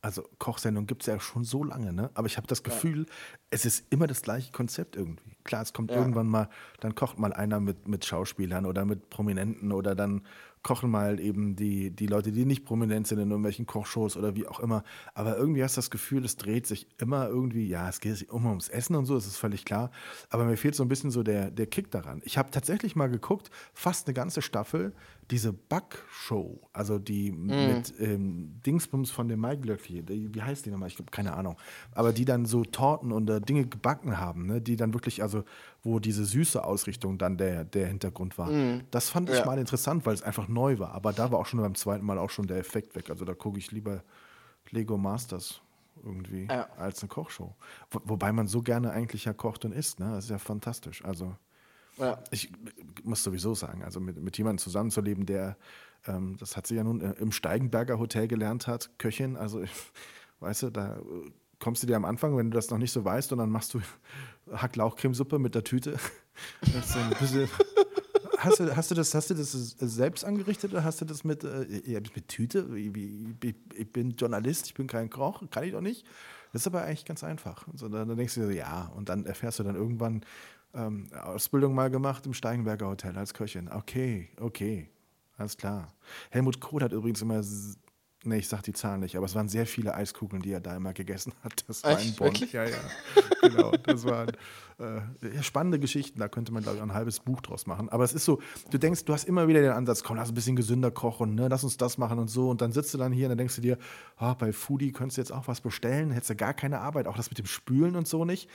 Also 0.03 0.24
Kochsendung 0.38 0.87
gibt 0.87 1.03
es 1.03 1.07
ja 1.07 1.20
schon 1.20 1.44
so 1.44 1.62
lange, 1.62 1.92
ne? 1.92 2.11
Aber 2.14 2.27
ich 2.27 2.37
habe 2.37 2.46
das 2.46 2.62
Gefühl, 2.62 3.07
es 3.51 3.64
ist 3.66 3.85
immer 3.90 4.07
das 4.07 4.22
gleiche 4.22 4.51
Konzept 4.51 4.96
irgendwie. 4.96 5.37
Klar, 5.44 5.62
es 5.62 5.72
kommt 5.72 5.90
Ja. 5.90 5.98
irgendwann 5.98 6.27
mal, 6.27 6.48
dann 6.81 6.94
kocht 6.94 7.18
mal 7.18 7.33
einer 7.33 7.61
mit, 7.61 7.87
mit 7.87 8.05
Schauspielern 8.07 8.64
oder 8.64 8.85
mit 8.85 9.11
Prominenten 9.11 9.72
oder 9.72 9.94
dann 9.94 10.27
kochen 10.62 10.90
mal 10.90 11.20
eben 11.20 11.57
die, 11.57 11.90
die 11.90 12.07
Leute, 12.07 12.33
die 12.33 12.44
nicht 12.44 12.64
prominent 12.64 13.07
sind 13.07 13.18
in 13.18 13.31
irgendwelchen 13.31 13.66
Kochshows 13.66 14.16
oder 14.16 14.37
wie 14.37 14.46
auch 14.46 14.61
immer. 14.61 14.85
Aber 15.14 15.37
irgendwie 15.37 15.62
hast 15.64 15.77
du 15.77 15.79
das 15.79 15.90
Gefühl, 15.90 16.25
es 16.25 16.37
dreht 16.37 16.66
sich 16.66 16.87
immer 16.99 17.29
irgendwie, 17.29 17.66
ja, 17.66 17.88
es 17.88 18.01
geht 18.01 18.23
immer 18.23 18.51
ums 18.51 18.68
Essen 18.68 18.94
und 18.94 19.07
so, 19.07 19.14
das 19.14 19.27
ist 19.27 19.38
völlig 19.38 19.64
klar. 19.64 19.90
Aber 20.29 20.44
mir 20.44 20.57
fehlt 20.57 20.75
so 20.75 20.85
ein 20.85 20.88
bisschen 20.88 21.11
so 21.11 21.23
der, 21.23 21.51
der 21.51 21.66
Kick 21.66 21.90
daran. 21.90 22.20
Ich 22.25 22.37
habe 22.37 22.51
tatsächlich 22.51 22.94
mal 22.94 23.09
geguckt, 23.09 23.51
fast 23.73 24.07
eine 24.07 24.14
ganze 24.14 24.42
Staffel, 24.42 24.92
diese 25.31 25.53
Backshow, 25.53 26.61
also 26.73 26.99
die 26.99 27.31
mit 27.31 27.95
ähm, 28.01 28.61
Dingsbums 28.66 29.11
von 29.11 29.29
dem 29.29 29.40
Maiglöckchen, 29.40 30.05
die- 30.07 30.35
wie 30.35 30.43
heißt 30.43 30.66
die 30.66 30.71
nochmal? 30.71 30.88
Ich 30.88 30.99
habe 30.99 31.11
keine 31.11 31.35
Ahnung. 31.35 31.57
Aber 31.93 32.12
die 32.12 32.25
dann 32.25 32.47
so 32.47 32.64
Torten 32.64 33.12
und 33.12 33.31
äh, 33.31 33.40
Dinge 33.40 33.64
gebacken 33.66 34.19
haben, 34.19 34.47
ne? 34.47 34.61
die 34.61 34.77
dann 34.77 34.93
wirklich, 34.93 35.23
also 35.23 35.45
wo 35.83 35.99
diese 36.01 36.25
süße 36.25 36.62
Ausrichtung 36.64 37.16
dann 37.19 37.37
der, 37.37 37.64
der 37.64 37.87
Hintergrund 37.87 38.38
war. 38.38 38.51
Das 38.90 39.09
fand 39.11 39.31
ich 39.31 39.38
Ja. 39.38 39.47
mal 39.47 39.59
interessant, 39.59 40.05
weil 40.05 40.14
es 40.14 40.23
einfach 40.23 40.49
neu 40.49 40.79
war. 40.79 40.93
Aber 40.93 41.12
da 41.12 41.31
war 41.31 41.38
auch 41.38 41.47
schon 41.47 41.61
beim 41.61 41.75
zweiten 41.75 42.05
Mal 42.05 42.19
auch 42.19 42.31
schon 42.31 42.47
der 42.47 42.59
Effekt 42.59 42.95
weg. 42.97 43.09
Also 43.11 43.25
da 43.25 43.35
gucke 43.35 43.59
ich 43.59 43.71
lieber 43.71 44.03
Lego 44.71 44.99
Masters 44.99 45.61
irgendwie 46.05 46.47
Ja. 46.51 46.66
als 46.77 47.03
eine 47.03 47.09
Kochshow. 47.09 47.55
Wo, 47.90 48.01
wobei 48.05 48.33
man 48.33 48.47
so 48.47 48.62
gerne 48.62 48.90
eigentlich 48.90 49.27
ja 49.27 49.33
kocht 49.33 49.64
und 49.64 49.73
isst, 49.73 50.01
ne? 50.01 50.11
Das 50.12 50.25
ist 50.25 50.31
ja 50.31 50.38
fantastisch. 50.38 51.05
Also 51.05 51.37
Ja. 52.00 52.18
ich 52.30 52.50
muss 53.04 53.22
sowieso 53.22 53.54
sagen, 53.54 53.84
also 53.84 54.00
mit, 54.00 54.16
mit 54.20 54.36
jemandem 54.38 54.58
zusammenzuleben, 54.58 55.26
der, 55.26 55.56
ähm, 56.06 56.36
das 56.38 56.56
hat 56.56 56.66
sie 56.66 56.76
ja 56.76 56.84
nun 56.84 57.00
äh, 57.00 57.12
im 57.18 57.32
Steigenberger 57.32 57.98
Hotel 57.98 58.26
gelernt 58.28 58.66
hat, 58.66 58.90
Köchin, 58.98 59.36
also 59.36 59.62
ich, 59.62 59.70
weißt 60.40 60.64
du, 60.64 60.70
da 60.70 60.96
äh, 60.96 61.30
kommst 61.58 61.82
du 61.82 61.86
dir 61.86 61.96
am 61.96 62.04
Anfang, 62.04 62.36
wenn 62.36 62.50
du 62.50 62.54
das 62.54 62.70
noch 62.70 62.78
nicht 62.78 62.92
so 62.92 63.04
weißt, 63.04 63.32
und 63.32 63.38
dann 63.38 63.50
machst 63.50 63.74
du 63.74 63.80
Hacklauchcremesuppe 64.52 65.38
mit 65.38 65.54
der 65.54 65.64
Tüte. 65.64 65.96
So 66.62 66.98
bisschen, 67.18 67.50
hast, 68.38 68.60
du, 68.60 68.74
hast, 68.74 68.90
du 68.90 68.94
das, 68.94 69.14
hast 69.14 69.28
du 69.28 69.34
das 69.34 69.52
selbst 69.52 70.24
angerichtet 70.24 70.72
oder 70.72 70.84
hast 70.84 71.02
du 71.02 71.04
das 71.04 71.22
mit, 71.22 71.44
äh, 71.44 72.00
mit 72.14 72.28
Tüte? 72.28 72.74
Wie, 72.74 73.36
ich, 73.42 73.54
ich 73.74 73.92
bin 73.92 74.12
Journalist, 74.12 74.66
ich 74.66 74.72
bin 74.72 74.86
kein 74.86 75.10
Koch, 75.10 75.42
kann 75.50 75.64
ich 75.64 75.72
doch 75.72 75.82
nicht. 75.82 76.06
Das 76.52 76.62
ist 76.62 76.66
aber 76.66 76.82
eigentlich 76.82 77.04
ganz 77.04 77.22
einfach. 77.22 77.66
Und 77.68 77.78
so, 77.78 77.88
dann, 77.88 78.08
dann 78.08 78.16
denkst 78.16 78.34
du 78.34 78.48
dir, 78.48 78.54
ja, 78.54 78.90
und 78.96 79.08
dann 79.08 79.26
erfährst 79.26 79.58
du 79.58 79.64
dann 79.64 79.76
irgendwann, 79.76 80.24
ähm, 80.74 81.09
Ausbildung 81.12 81.74
mal 81.74 81.90
gemacht 81.90 82.26
im 82.26 82.35
Steigenberger 82.35 82.88
Hotel 82.88 83.16
als 83.16 83.35
Köchin. 83.35 83.70
Okay, 83.70 84.28
okay, 84.40 84.88
alles 85.37 85.56
klar. 85.56 85.92
Helmut 86.30 86.61
Kohl 86.61 86.83
hat 86.83 86.92
übrigens 86.92 87.22
immer, 87.22 87.42
nee, 88.24 88.38
ich 88.38 88.48
sag 88.48 88.62
die 88.62 88.72
Zahlen 88.72 89.00
nicht, 89.00 89.16
aber 89.16 89.26
es 89.26 89.35
waren 89.35 89.48
sehr 89.48 89.66
viele 89.66 89.94
Eiskugeln, 89.94 90.42
die 90.42 90.52
er 90.52 90.61
da 90.61 90.76
immer 90.76 90.92
gegessen 90.92 91.33
hat. 91.42 91.64
Das 91.68 91.83
war 91.83 91.92
in 91.92 91.98
Echt? 91.98 92.16
Bonn. 92.16 92.28
Wirklich? 92.28 92.52
Ja, 92.52 92.64
ja, 92.64 92.76
genau. 93.40 93.72
Das 93.85 94.04
waren 94.04 94.30
äh, 94.78 95.42
spannende 95.42 95.78
Geschichten. 95.78 96.18
Da 96.18 96.28
könnte 96.28 96.52
man, 96.52 96.62
glaube 96.62 96.76
ich, 96.76 96.83
ein 96.83 96.92
halbes 96.92 97.20
Buch 97.20 97.40
draus 97.40 97.66
machen. 97.66 97.88
Aber 97.88 98.04
es 98.04 98.12
ist 98.12 98.24
so, 98.24 98.40
du 98.70 98.78
denkst, 98.78 99.04
du 99.04 99.12
hast 99.12 99.24
immer 99.24 99.48
wieder 99.48 99.62
den 99.62 99.72
Ansatz, 99.72 100.02
komm, 100.02 100.16
lass 100.16 100.28
ein 100.28 100.35
bisschen 100.35 100.56
gesünder 100.56 100.90
kochen, 100.90 101.35
ne, 101.35 101.48
lass 101.48 101.64
uns 101.64 101.76
das 101.76 101.98
machen 101.98 102.18
und 102.18 102.28
so. 102.28 102.50
Und 102.50 102.61
dann 102.61 102.72
sitzt 102.72 102.92
du 102.92 102.98
dann 102.98 103.12
hier 103.12 103.26
und 103.26 103.30
dann 103.30 103.38
denkst 103.38 103.56
du 103.56 103.62
dir, 103.62 103.78
ah, 104.16 104.35
bei 104.35 104.52
Foodie 104.52 104.92
könntest 104.92 105.16
du 105.16 105.22
jetzt 105.22 105.33
auch 105.33 105.48
was 105.48 105.61
bestellen, 105.61 106.11
hättest 106.11 106.30
du 106.30 106.37
gar 106.37 106.54
keine 106.54 106.80
Arbeit, 106.80 107.06
auch 107.06 107.16
das 107.16 107.30
mit 107.30 107.38
dem 107.38 107.46
Spülen 107.46 107.96
und 107.96 108.06
so 108.06 108.24
nicht. 108.24 108.50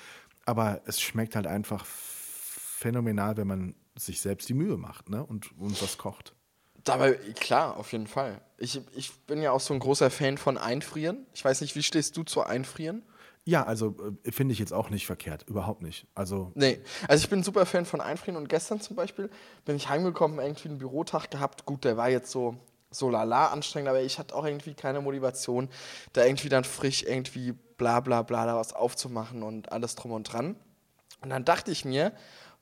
Aber 0.45 0.81
es 0.85 1.01
schmeckt 1.01 1.35
halt 1.35 1.47
einfach 1.47 1.85
phänomenal, 1.85 3.37
wenn 3.37 3.47
man 3.47 3.75
sich 3.97 4.21
selbst 4.21 4.47
die 4.49 4.53
Mühe 4.53 4.77
macht 4.77 5.09
ne, 5.09 5.25
und, 5.25 5.57
und 5.57 5.81
was 5.81 5.97
kocht. 5.97 6.35
Dabei, 6.83 7.13
klar, 7.13 7.77
auf 7.77 7.91
jeden 7.91 8.05
Fall. 8.05 8.41
Ich, 8.57 8.79
ich 8.95 9.11
bin 9.21 9.41
ja 9.41 9.51
auch 9.51 9.59
so 9.59 9.73
ein 9.73 9.79
großer 9.79 10.11
Fan 10.11 10.37
von 10.37 10.57
Einfrieren. 10.57 11.25
Ich 11.33 11.43
weiß 11.43 11.61
nicht, 11.61 11.75
wie 11.75 11.81
stehst 11.81 12.15
du 12.15 12.23
zu 12.23 12.43
Einfrieren? 12.43 13.01
Ja, 13.43 13.63
also 13.63 13.95
äh, 14.23 14.31
finde 14.31 14.53
ich 14.53 14.59
jetzt 14.59 14.73
auch 14.73 14.89
nicht 14.89 15.05
verkehrt, 15.05 15.45
überhaupt 15.47 15.81
nicht. 15.81 16.07
Also 16.15 16.51
Nee, 16.55 16.81
also 17.07 17.23
ich 17.23 17.29
bin 17.29 17.39
ein 17.39 17.43
super 17.43 17.65
Fan 17.65 17.85
von 17.85 18.01
Einfrieren 18.01 18.37
und 18.37 18.49
gestern 18.49 18.81
zum 18.81 18.95
Beispiel 18.95 19.29
bin 19.65 19.75
ich 19.75 19.89
heimgekommen, 19.89 20.39
irgendwie 20.39 20.69
einen 20.69 20.79
Bürotag 20.79 21.29
gehabt. 21.31 21.65
Gut, 21.65 21.83
der 21.83 21.97
war 21.97 22.09
jetzt 22.09 22.31
so, 22.31 22.57
so 22.97 23.09
lala 23.09 23.47
anstrengend, 23.47 23.89
aber 23.89 24.01
ich 24.01 24.19
hatte 24.19 24.35
auch 24.35 24.45
irgendwie 24.45 24.73
keine 24.73 25.01
Motivation, 25.01 25.69
da 26.13 26.25
irgendwie 26.25 26.49
dann 26.49 26.63
frisch 26.63 27.03
irgendwie 27.03 27.53
bla 27.77 27.99
bla 27.99 28.21
bla 28.21 28.45
da 28.45 28.55
was 28.55 28.73
aufzumachen 28.73 29.43
und 29.43 29.71
alles 29.71 29.95
drum 29.95 30.11
und 30.11 30.31
dran. 30.31 30.55
Und 31.21 31.29
dann 31.29 31.45
dachte 31.45 31.71
ich 31.71 31.85
mir, 31.85 32.11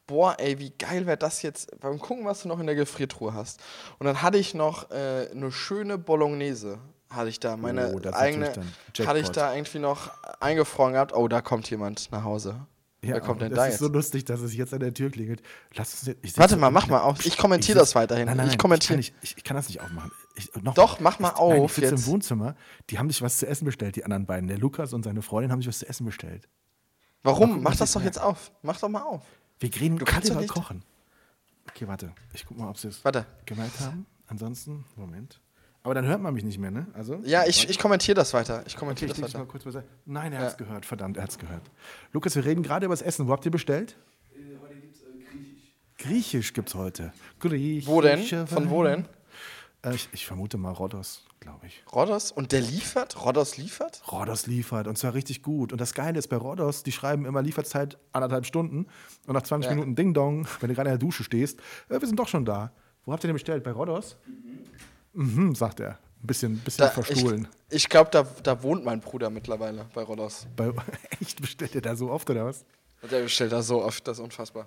boah, 0.08 0.36
ey, 0.40 0.60
wie 0.60 0.72
geil 0.72 1.06
wäre 1.06 1.18
das 1.18 1.42
jetzt, 1.42 1.80
beim 1.80 2.00
Gucken, 2.00 2.26
was 2.26 2.42
du 2.44 2.48
noch 2.48 2.60
in 2.60 2.66
der 2.66 2.76
Gefriertruhe 2.76 3.34
hast. 3.34 3.62
Und 4.00 4.06
dann 4.06 4.22
hatte 4.22 4.38
ich 4.38 4.54
noch 4.54 4.92
äh, 4.92 5.30
eine 5.32 5.52
schöne 5.52 5.98
Bolognese, 5.98 6.80
hatte 7.10 7.30
ich 7.30 7.40
da. 7.40 7.58
Meine 7.58 7.94
Oh, 7.94 8.10
eigene 8.14 8.54
hatte 9.06 9.20
ich 9.20 9.30
da 9.30 9.54
irgendwie 9.54 9.80
noch 9.80 10.12
eingefroren 10.40 10.94
gehabt. 10.94 11.14
Oh, 11.14 11.28
da 11.28 11.42
kommt 11.42 11.70
jemand 11.70 12.12
nach 12.12 12.24
Hause. 12.24 12.66
Wer 13.02 13.20
kommt 13.20 13.42
denn 13.42 13.50
das 13.50 13.58
da 13.58 13.66
ist 13.66 13.72
jetzt? 13.74 13.80
so 13.82 13.88
lustig, 13.88 14.26
dass 14.26 14.40
es 14.40 14.56
jetzt 14.56 14.74
an 14.74 14.80
der 14.80 14.94
Tür 14.94 15.10
klingelt. 15.10 15.42
Lass 15.76 16.08
uns, 16.08 16.38
Warte 16.38 16.56
mal, 16.56 16.72
mach 16.72 16.88
mal 16.88 17.02
auf. 17.02 17.26
Ich 17.26 17.38
kommentiere 17.38 17.78
das 17.80 17.96
weiterhin. 17.96 18.26
Nein, 18.28 18.38
nein, 18.38 18.46
nein, 18.46 18.54
ich 18.54 18.58
kommentiere. 18.58 18.98
Ich 19.00 19.14
ich, 19.22 19.36
ich 19.38 19.44
kann 19.44 19.58
das 19.58 19.68
nicht 19.68 19.82
aufmachen. 19.82 20.12
Ich, 20.36 20.52
noch 20.62 20.74
Doch, 20.74 21.00
mach 21.00 21.20
mal 21.20 21.30
ich, 21.34 21.40
Nein, 21.40 21.60
auf 21.62 21.72
ich 21.72 21.76
sitze 21.76 21.92
jetzt. 21.96 22.08
im 22.08 22.12
Wohnzimmer. 22.14 22.56
Die 22.90 22.98
haben 22.98 23.10
sich 23.10 23.22
was 23.22 23.38
zu 23.38 23.48
essen 23.48 23.66
bestellt, 23.66 23.96
die 23.96 24.04
anderen 24.04 24.26
beiden. 24.26 24.48
Der 24.48 24.58
Lukas 24.58 24.94
und 24.94 25.04
seine 25.04 25.22
Freundin 25.22 25.52
haben 25.52 25.60
sich 25.62 25.68
was 25.68 25.80
zu 25.80 25.88
essen 25.88 26.06
bestellt. 26.06 26.48
Warum? 27.22 27.62
Mach 27.62 27.72
was 27.72 27.78
das 27.80 27.92
doch 27.94 28.02
jetzt 28.04 28.20
auf. 28.20 28.52
Mach 28.64 28.80
doch 28.80 28.90
mal 28.90 29.04
auf. 29.04 29.22
Wir 29.60 29.70
reden 29.76 29.98
Du 29.98 30.06
gerade 30.06 30.12
kannst 30.12 30.30
doch 30.30 30.34
über 30.34 30.42
nicht- 30.42 30.52
Kochen. 30.54 30.84
Okay, 31.70 31.88
warte. 31.88 32.12
Ich 32.34 32.46
guck 32.46 32.58
mal, 32.58 32.70
ob 32.70 32.78
sie 32.78 32.90
es 32.90 33.06
Warte. 33.06 33.26
gemerkt 33.46 33.80
haben. 33.80 34.06
Ansonsten, 34.28 34.84
Moment. 34.96 35.40
Aber 35.84 35.94
dann 35.94 36.06
hört 36.06 36.22
man 36.22 36.34
mich 36.34 36.44
nicht 36.44 36.58
mehr, 36.58 36.72
ne? 36.72 36.88
Also, 36.94 37.22
Ja, 37.24 37.46
ich, 37.46 37.70
ich 37.70 37.78
kommentiere 37.80 38.16
das 38.16 38.34
weiter. 38.34 38.64
Ich 38.66 38.74
Okay, 38.74 38.80
kommentiere 38.80 39.12
ich 39.12 39.20
das 39.20 39.34
mal 39.34 39.40
weiter. 39.42 39.50
kurz 39.52 39.64
beiseite. 39.64 39.88
Nein, 40.06 40.34
er 40.34 40.40
Ja. 40.40 40.46
hat's 40.46 40.58
gehört. 40.58 40.86
Verdammt, 40.86 41.18
er 41.18 41.24
hat's 41.24 41.38
gehört. 41.38 41.62
Lukas, 42.12 42.36
wir 42.36 42.44
reden 42.44 42.64
gerade 42.64 42.86
über 42.86 42.94
das 42.94 43.02
Essen. 43.02 43.28
Wo 43.28 43.32
habt 43.32 43.46
ihr 43.46 43.52
bestellt? 43.52 43.96
Griechisch 45.98 46.54
gibt's 46.54 46.74
heute. 46.76 47.14
Griechisch. 47.40 47.88
Wo 47.88 48.02
denn? 48.02 48.24
Von 48.48 48.70
wo 48.70 48.84
denn? 48.84 49.06
Äh, 49.84 49.96
ich, 49.96 50.10
ich 50.14 50.26
vermute 50.26 50.58
mal 50.58 50.72
Rhodos, 50.72 51.26
glaube 51.40 51.68
ich. 51.68 51.84
Rhodos? 51.94 52.32
Und 52.32 52.52
der 52.52 52.62
liefert? 52.62 53.24
Rhodos 53.24 53.58
liefert? 53.58 54.02
Rhodos 54.12 54.48
liefert 54.48 54.88
und 54.88 54.98
zwar 54.98 55.14
richtig 55.14 55.44
gut. 55.44 55.72
Und 55.72 55.80
das 55.82 55.94
Geile 55.94 56.18
ist 56.20 56.28
bei 56.28 56.38
Rhodos, 56.38 56.84
die 56.84 56.92
schreiben 56.92 57.26
immer 57.26 57.42
Lieferzeit 57.42 57.98
anderthalb 58.12 58.46
Stunden 58.46 58.88
und 59.28 59.34
nach 59.34 59.42
20 59.44 59.70
Ja. 59.70 59.76
Minuten 59.76 59.96
Ding 59.96 60.14
Dong, 60.14 60.48
wenn 60.60 60.70
du 60.70 60.76
gerade 60.76 60.90
in 60.90 60.94
der 60.94 61.00
Dusche 61.06 61.24
stehst, 61.24 61.60
äh, 61.90 62.00
wir 62.00 62.08
sind 62.08 62.18
doch 62.20 62.28
schon 62.28 62.46
da. 62.46 62.72
Wo 63.06 63.12
habt 63.12 63.24
ihr 63.24 63.28
denn 63.28 63.36
bestellt? 63.36 63.64
Bei 63.64 63.72
Rhodos? 63.72 64.16
Mhm, 65.14 65.54
sagt 65.56 65.80
er. 65.80 66.00
Ein 66.22 66.28
bisschen, 66.28 66.58
bisschen 66.60 66.84
Da, 66.86 66.88
ich 66.88 66.94
verstohlen. 66.94 67.48
ich 67.70 67.90
glaube, 67.90 68.10
da, 68.10 68.24
da 68.44 68.64
wohnt 68.64 68.86
mein 68.86 69.02
Bruder 69.02 69.30
mittlerweile 69.30 69.86
bei 69.94 70.04
Rhodos. 70.04 70.48
Bei, 70.56 70.72
echt, 71.20 71.42
bestellt 71.42 71.76
ihr 71.76 71.82
da 71.82 71.96
so 71.98 72.10
oft 72.10 72.30
oder 72.30 72.46
was? 72.46 72.64
Und 73.02 73.12
der 73.12 73.22
bestellt 73.24 73.52
da 73.52 73.62
so 73.62 73.84
oft, 73.84 74.08
das 74.08 74.18
ist 74.20 74.24
unfassbar. 74.24 74.66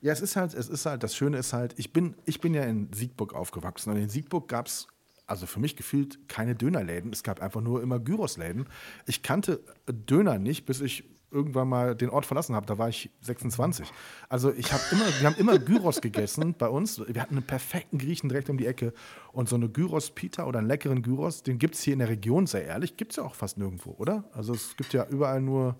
Ja, 0.00 0.12
es 0.12 0.20
ist 0.20 0.36
halt, 0.36 0.54
es 0.54 0.68
ist 0.68 0.86
halt, 0.86 1.02
das 1.02 1.14
Schöne 1.14 1.36
ist 1.36 1.52
halt, 1.52 1.74
ich 1.78 1.92
bin, 1.92 2.14
ich 2.24 2.40
bin 2.40 2.54
ja 2.54 2.62
in 2.62 2.90
Siegburg 2.92 3.34
aufgewachsen 3.34 3.90
und 3.90 3.96
in 3.96 4.08
Siegburg 4.08 4.48
gab 4.48 4.66
es, 4.66 4.86
also 5.26 5.46
für 5.46 5.60
mich 5.60 5.76
gefühlt, 5.76 6.26
keine 6.28 6.54
Dönerläden. 6.54 7.12
Es 7.12 7.22
gab 7.22 7.40
einfach 7.40 7.60
nur 7.60 7.82
immer 7.82 8.00
Gyrosläden. 8.00 8.66
Ich 9.06 9.22
kannte 9.22 9.60
Döner 9.86 10.38
nicht, 10.38 10.64
bis 10.64 10.80
ich 10.80 11.04
irgendwann 11.30 11.68
mal 11.68 11.94
den 11.94 12.10
Ort 12.10 12.26
verlassen 12.26 12.54
habe. 12.54 12.66
Da 12.66 12.78
war 12.78 12.88
ich 12.88 13.10
26. 13.20 13.86
Also 14.28 14.52
ich 14.52 14.72
habe 14.72 14.82
immer, 14.90 15.04
wir 15.20 15.26
haben 15.26 15.36
immer 15.36 15.58
Gyros 15.58 16.00
gegessen 16.00 16.54
bei 16.58 16.68
uns. 16.68 17.00
Wir 17.06 17.22
hatten 17.22 17.36
einen 17.36 17.46
perfekten 17.46 17.98
Griechen 17.98 18.28
direkt 18.28 18.50
um 18.50 18.56
die 18.56 18.66
Ecke. 18.66 18.92
Und 19.32 19.48
so 19.48 19.56
eine 19.56 19.68
Gyros-Pita 19.68 20.44
oder 20.44 20.58
einen 20.58 20.68
leckeren 20.68 21.02
Gyros, 21.02 21.42
den 21.42 21.58
gibt 21.58 21.74
es 21.74 21.82
hier 21.82 21.92
in 21.92 22.00
der 22.00 22.08
Region, 22.08 22.46
sehr 22.46 22.64
ehrlich, 22.64 22.96
gibt 22.96 23.12
es 23.12 23.16
ja 23.16 23.22
auch 23.22 23.34
fast 23.34 23.58
nirgendwo, 23.58 23.94
oder? 23.98 24.24
Also 24.32 24.54
es 24.54 24.76
gibt 24.76 24.92
ja 24.92 25.06
überall 25.08 25.40
nur 25.40 25.76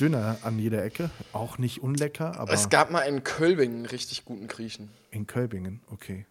Döner 0.00 0.38
an 0.42 0.58
jeder 0.58 0.82
Ecke. 0.84 1.10
Auch 1.32 1.58
nicht 1.58 1.82
unlecker, 1.82 2.38
aber 2.38 2.52
Es 2.52 2.68
gab 2.68 2.90
mal 2.90 3.00
in 3.02 3.22
Kölbing 3.24 3.72
einen 3.74 3.86
richtig 3.86 4.24
guten 4.24 4.48
Griechen. 4.48 4.90
in 5.10 5.26
Kölbingen, 5.26 5.80
okay. 5.90 6.26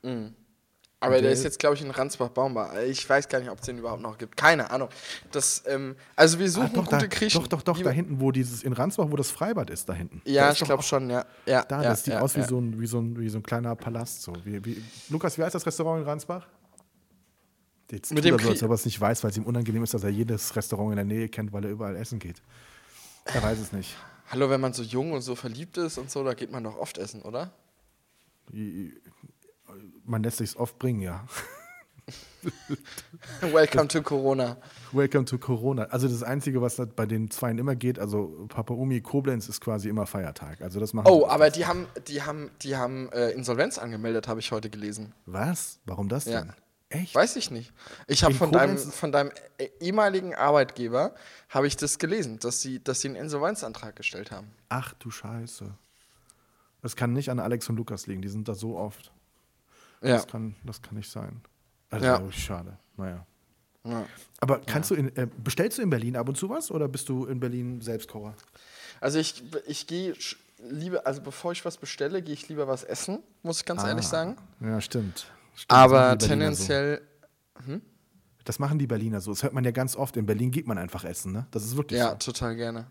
Aber 1.02 1.16
Und 1.16 1.22
der 1.22 1.22
der- 1.22 1.32
ist 1.32 1.44
jetzt, 1.44 1.60
glaube 1.60 1.76
ich, 1.76 1.82
in 1.82 1.92
Ransbach-Baumbach. 1.92 2.76
Ich 2.88 3.10
weiß 3.10 3.30
gar 3.30 3.40
nicht, 3.40 3.50
ob 3.50 3.60
es 3.60 3.66
den 3.66 3.78
überhaupt 3.78 4.02
noch 4.02 4.18
gibt. 4.18 4.36
Keine 4.36 4.70
Ahnung. 4.70 4.90
Das, 5.32 5.64
ähm, 5.66 5.96
also 6.18 6.40
wir 6.40 6.50
suchen 6.52 6.66
Ah, 6.66 6.76
doch, 6.76 6.86
gute 6.86 6.98
da, 6.98 7.06
Griechen. 7.08 7.40
doch, 7.42 7.48
doch, 7.48 7.62
doch, 7.62 7.82
da 7.82 7.90
hinten, 7.90 8.20
wo 8.20 8.32
dieses, 8.32 8.64
in 8.64 8.74
Ransbach, 8.74 9.06
wo 9.10 9.16
das 9.16 9.32
Freibad 9.32 9.70
ist, 9.70 9.88
da 9.88 9.94
hinten. 9.94 10.22
Da 10.26 10.32
Ja, 10.32 10.50
ist 10.50 10.60
ich 10.62 10.66
glaube 10.66 10.84
schon, 10.84 11.10
ja. 11.10 11.26
ja 11.46 11.64
Da, 11.64 11.82
ja, 11.84 11.90
das 11.92 12.04
sieht 12.04 12.16
ja, 12.16 12.20
aus 12.20 12.36
wie, 12.36 12.42
ja. 12.42 12.48
so 12.48 12.60
ein, 12.60 12.82
wie, 12.82 12.88
so 12.88 13.00
ein, 13.00 13.18
wie 13.18 13.30
so 13.30 13.38
ein 13.40 13.44
kleiner 13.44 13.74
Palast. 13.78 14.24
So. 14.24 14.34
Wie, 14.44 14.66
wie, 14.66 14.84
Lukas, 15.10 15.38
wie 15.38 15.44
heißt 15.44 15.56
das 15.56 15.66
Restaurant 15.66 16.02
in 16.02 16.08
Ransbach? 16.10 16.48
Jetzt 17.92 18.12
Mit 18.12 18.20
tut 18.24 18.26
dem 18.26 18.36
er 18.38 18.44
so, 18.44 18.50
als 18.50 18.62
ob 18.64 18.70
er 18.70 18.76
es 18.76 18.86
nicht 18.86 19.00
weiß, 19.00 19.24
weil 19.24 19.32
es 19.32 19.38
ihm 19.38 19.46
unangenehm 19.46 19.84
ist, 19.84 19.94
dass 19.94 20.04
er 20.04 20.10
jedes 20.10 20.56
Restaurant 20.56 20.92
in 20.92 20.96
der 20.98 21.06
Nähe 21.06 21.30
kennt, 21.30 21.54
weil 21.54 21.64
er 21.64 21.72
überall 21.72 21.96
essen 21.96 22.20
geht. 22.20 22.42
Er 23.26 23.44
weiß 23.44 23.60
es 23.60 23.72
nicht. 23.72 23.96
Hallo, 24.30 24.50
wenn 24.50 24.62
man 24.62 24.74
so 24.74 24.84
jung 24.84 25.12
und 25.14 25.22
so 25.22 25.36
verliebt 25.36 25.78
ist 25.78 25.98
und 25.98 26.12
so, 26.12 26.24
da 26.24 26.34
geht 26.34 26.52
man 26.52 26.64
doch 26.64 26.78
oft 26.78 26.98
essen, 26.98 27.22
oder? 27.22 27.52
Man 30.06 30.24
lässt 30.24 30.38
sich 30.38 30.56
oft 30.58 30.78
bringen, 30.80 31.02
ja. 31.02 31.26
Welcome 33.42 33.88
to 33.88 34.02
Corona. 34.02 34.58
Welcome 34.92 35.26
to 35.26 35.38
Corona. 35.38 35.84
Also 35.86 36.08
das 36.08 36.24
Einzige, 36.24 36.62
was 36.62 36.82
bei 36.96 37.06
den 37.06 37.30
Zweien 37.30 37.58
immer 37.58 37.76
geht, 37.76 38.00
also 38.00 38.46
Papa 38.48 38.74
Umi 38.74 39.02
Koblenz 39.02 39.48
ist 39.48 39.62
quasi 39.62 39.90
immer 39.90 40.08
Feiertag. 40.08 40.62
Also 40.62 40.80
das 40.80 40.94
machen 40.94 41.08
Oh, 41.10 41.28
aber 41.28 41.50
die 41.50 41.66
haben, 41.66 41.88
die 42.08 42.24
haben, 42.24 42.50
die 42.62 42.76
haben 42.76 43.12
äh, 43.12 43.30
Insolvenz 43.32 43.78
angemeldet, 43.78 44.28
habe 44.28 44.40
ich 44.40 44.52
heute 44.52 44.70
gelesen. 44.70 45.14
Was? 45.26 45.80
Warum 45.86 46.10
das 46.10 46.26
Ja. 46.26 46.46
Echt? 46.90 47.14
Weiß 47.14 47.36
ich 47.36 47.52
nicht. 47.52 47.72
Ich 48.08 48.24
habe 48.24 48.34
von 48.34 48.52
deinem, 48.52 48.78
von 48.78 49.12
deinem 49.12 49.32
äh, 49.60 49.70
ehemaligen 49.80 50.34
Arbeitgeber 50.34 51.14
habe 51.50 51.68
ich 51.68 51.78
das 51.78 52.00
gelesen, 52.00 52.40
dass 52.40 52.62
sie, 52.62 52.84
dass 52.84 53.02
sie 53.02 53.10
einen 53.10 53.18
Insolvenzantrag 53.18 53.96
gestellt 53.96 54.32
haben. 54.32 54.52
Ach 54.70 54.94
du 54.94 55.12
Scheiße. 55.12 55.72
Das 56.82 56.96
kann 56.96 57.14
nicht 57.14 57.30
an 57.30 57.40
Alex 57.40 57.70
und 57.70 57.76
Lukas 57.76 58.08
liegen, 58.08 58.22
die 58.22 58.28
sind 58.28 58.48
da 58.48 58.56
so 58.56 58.78
oft. 58.78 59.12
Ja. 60.02 60.16
Das, 60.16 60.28
kann, 60.28 60.56
das 60.64 60.82
kann 60.82 60.96
nicht 60.96 61.12
sein. 61.12 61.42
Also 61.92 62.06
Ja. 62.06 62.20
ja. 62.20 62.32
schade. 62.32 62.78
Naja. 62.98 63.26
ja. 63.84 64.06
Aber 64.40 64.60
kannst 64.60 64.90
du 64.90 64.96
in, 64.96 65.16
äh, 65.16 65.28
bestellst 65.44 65.78
du 65.78 65.84
in 65.84 65.92
Berlin 65.92 66.16
ab 66.16 66.28
und 66.28 66.38
zu 66.38 66.50
was 66.50 66.72
oder 66.72 66.88
bist 66.88 67.08
du 67.10 67.26
in 67.26 67.40
Berlin 67.40 67.82
Selbstkocher? 67.82 68.34
Also 69.00 69.20
ich, 69.20 69.44
ich 69.68 69.86
gehe 69.86 70.16
lieber, 70.68 71.06
also 71.06 71.22
bevor 71.22 71.52
ich 71.52 71.64
was 71.66 71.78
bestelle, 71.78 72.22
gehe 72.24 72.34
ich 72.34 72.50
lieber 72.50 72.68
was 72.68 72.84
essen, 72.84 73.20
muss 73.44 73.60
ich 73.60 73.66
ganz 73.66 73.84
ehrlich 73.84 74.08
sagen. 74.08 74.38
Ja, 74.60 74.82
stimmt. 74.82 75.28
Stimmt 75.60 75.72
das 75.72 75.78
Aber 75.78 76.18
tendenziell, 76.18 77.02
So. 77.66 77.82
Das 78.46 78.58
machen 78.58 78.80
die 78.80 78.88
Berliner 78.88 79.22
so. 79.22 79.32
Das 79.32 79.44
hört 79.44 79.54
man 79.54 79.64
ja 79.64 79.70
ganz 79.70 79.96
oft. 79.96 80.18
In 80.18 80.26
Berlin 80.26 80.50
geht 80.50 80.66
man 80.66 80.80
einfach 80.80 81.04
essen, 81.04 81.32
ne? 81.34 81.46
Das 81.52 81.64
ist 81.64 81.76
wirklich 81.78 82.00
ja, 82.00 82.12
so. 82.12 82.32
total 82.32 82.56
gerne. 82.56 82.88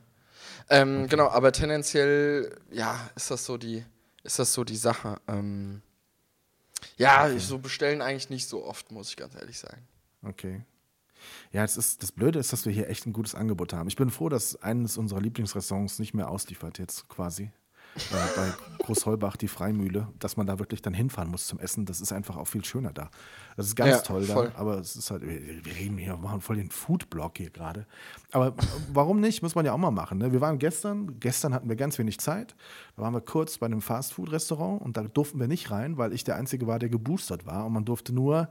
Ähm, 0.70 1.08
Genau, 1.08 1.28
aber 1.28 1.50
tendenziell, 1.50 2.56
ja, 2.70 3.10
ist 3.16 3.30
das 3.30 3.44
so 3.44 3.56
die, 3.56 3.84
ist 4.22 4.38
das 4.38 4.52
so 4.52 4.62
die 4.62 4.76
Sache. 4.76 5.20
Ähm, 5.26 5.82
ja, 6.96 7.28
ich 7.28 7.44
so 7.44 7.58
bestellen 7.58 8.02
eigentlich 8.02 8.30
nicht 8.30 8.46
so 8.48 8.64
oft, 8.64 8.92
muss 8.92 9.10
ich 9.10 9.16
ganz 9.16 9.34
ehrlich 9.34 9.58
sagen. 9.58 9.82
Okay. 10.22 10.64
Ja, 11.50 11.64
es 11.64 11.76
ist, 11.76 12.02
das 12.02 12.12
Blöde 12.12 12.38
ist, 12.38 12.52
dass 12.52 12.64
wir 12.64 12.72
hier 12.72 12.88
echt 12.88 13.06
ein 13.06 13.12
gutes 13.12 13.34
Angebot 13.34 13.72
haben. 13.72 13.88
Ich 13.88 13.96
bin 13.96 14.10
froh, 14.10 14.28
dass 14.28 14.54
eines 14.62 14.96
unserer 14.96 15.20
Lieblingsrestaurants 15.20 15.98
nicht 15.98 16.14
mehr 16.14 16.30
ausliefert 16.30 16.78
jetzt 16.78 17.08
quasi. 17.08 17.50
Äh, 17.96 18.36
bei 18.36 18.52
Großholbach, 18.78 19.36
die 19.36 19.48
Freimühle, 19.48 20.08
dass 20.18 20.36
man 20.36 20.46
da 20.46 20.58
wirklich 20.58 20.80
dann 20.82 20.94
hinfahren 20.94 21.30
muss 21.30 21.46
zum 21.46 21.58
Essen. 21.58 21.84
Das 21.84 22.00
ist 22.00 22.12
einfach 22.12 22.36
auch 22.36 22.46
viel 22.46 22.64
schöner 22.64 22.92
da. 22.92 23.10
Das 23.56 23.66
ist 23.66 23.74
ganz 23.76 23.90
Ja, 23.90 23.98
toll 24.00 24.22
voll. 24.24 24.50
da, 24.54 24.58
aber 24.58 24.78
es 24.78 24.96
ist 24.96 25.10
halt, 25.10 25.22
wir, 25.22 25.64
wir 25.64 25.74
reden 25.76 25.98
hier, 25.98 26.12
wir 26.12 26.16
machen 26.16 26.40
voll 26.40 26.56
den 26.56 26.70
Foodblog 26.70 27.36
hier 27.38 27.50
gerade. 27.50 27.86
Aber 28.32 28.54
warum 28.92 29.20
nicht? 29.20 29.42
Muss 29.42 29.54
man 29.54 29.66
ja 29.66 29.72
auch 29.72 29.78
mal 29.78 29.90
machen. 29.90 30.18
Ne? 30.18 30.32
Wir 30.32 30.40
waren 30.40 30.58
gestern, 30.58 31.18
gestern 31.20 31.52
hatten 31.54 31.68
wir 31.68 31.76
ganz 31.76 31.98
wenig 31.98 32.18
Zeit. 32.20 32.54
Da 32.96 33.02
waren 33.02 33.12
wir 33.14 33.20
kurz 33.20 33.58
bei 33.58 33.66
einem 33.66 33.82
Fastfood-Restaurant 33.82 34.80
und 34.80 34.96
da 34.96 35.02
durften 35.02 35.40
wir 35.40 35.48
nicht 35.48 35.70
rein, 35.70 35.98
weil 35.98 36.12
ich 36.12 36.24
der 36.24 36.36
Einzige 36.36 36.66
war, 36.66 36.78
der 36.78 36.88
geboostert 36.88 37.46
war. 37.46 37.66
Und 37.66 37.72
man 37.72 37.84
durfte 37.84 38.14
nur 38.14 38.48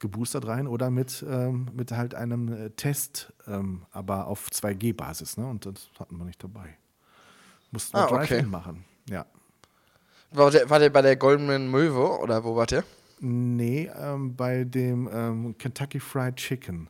geboostert 0.00 0.46
rein 0.46 0.66
oder 0.68 0.90
mit, 0.90 1.24
ähm, 1.28 1.68
mit 1.72 1.92
halt 1.92 2.14
einem 2.14 2.52
äh, 2.52 2.70
Test, 2.70 3.32
ähm, 3.46 3.82
aber 3.90 4.26
auf 4.28 4.48
2G-Basis. 4.48 5.36
Ne? 5.38 5.46
Und 5.46 5.66
das 5.66 5.88
hatten 5.98 6.16
wir 6.18 6.24
nicht 6.24 6.42
dabei. 6.42 6.76
Mussten 7.70 7.96
wir 7.96 8.00
Ah, 8.00 8.06
okay. 8.06 8.16
Drive-In 8.34 8.50
machen. 8.50 8.84
Ja. 9.08 9.26
War 10.30 10.50
der, 10.50 10.68
war 10.68 10.78
der 10.78 10.90
bei 10.90 11.02
der 11.02 11.16
Goldenen 11.16 11.70
Möwe 11.70 12.18
oder 12.18 12.44
wo 12.44 12.54
wart 12.56 12.72
ihr? 12.72 12.84
Nee, 13.20 13.90
ähm, 13.96 14.36
bei 14.36 14.64
dem 14.64 15.08
ähm, 15.12 15.58
Kentucky 15.58 16.00
Fried 16.00 16.36
Chicken. 16.36 16.88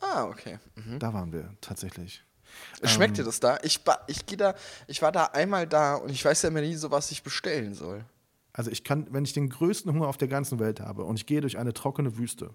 Ah, 0.00 0.24
okay. 0.24 0.58
Da 0.98 1.12
waren 1.12 1.32
wir 1.32 1.54
tatsächlich. 1.60 2.22
Schmeckt 2.82 3.10
Ähm. 3.10 3.14
dir 3.16 3.24
das 3.24 3.40
da? 3.40 3.58
Ich, 3.62 3.80
ich, 4.06 4.26
geh 4.26 4.36
da? 4.36 4.54
ich 4.86 5.02
war 5.02 5.12
da 5.12 5.24
einmal 5.26 5.66
da 5.66 5.94
und 5.96 6.10
ich 6.10 6.24
weiß 6.24 6.42
ja 6.42 6.48
immer 6.48 6.60
nie 6.60 6.74
so, 6.74 6.90
was 6.90 7.10
ich 7.10 7.22
bestellen 7.22 7.74
soll. 7.74 8.04
Also 8.52 8.70
ich 8.70 8.82
kann, 8.84 9.06
wenn 9.10 9.24
ich 9.24 9.32
den 9.32 9.48
größten 9.48 9.92
Hunger 9.92 10.08
auf 10.08 10.16
der 10.16 10.28
ganzen 10.28 10.58
Welt 10.58 10.80
habe 10.80 11.04
und 11.04 11.16
ich 11.16 11.26
gehe 11.26 11.40
durch 11.40 11.58
eine 11.58 11.72
trockene 11.72 12.16
Wüste 12.18 12.50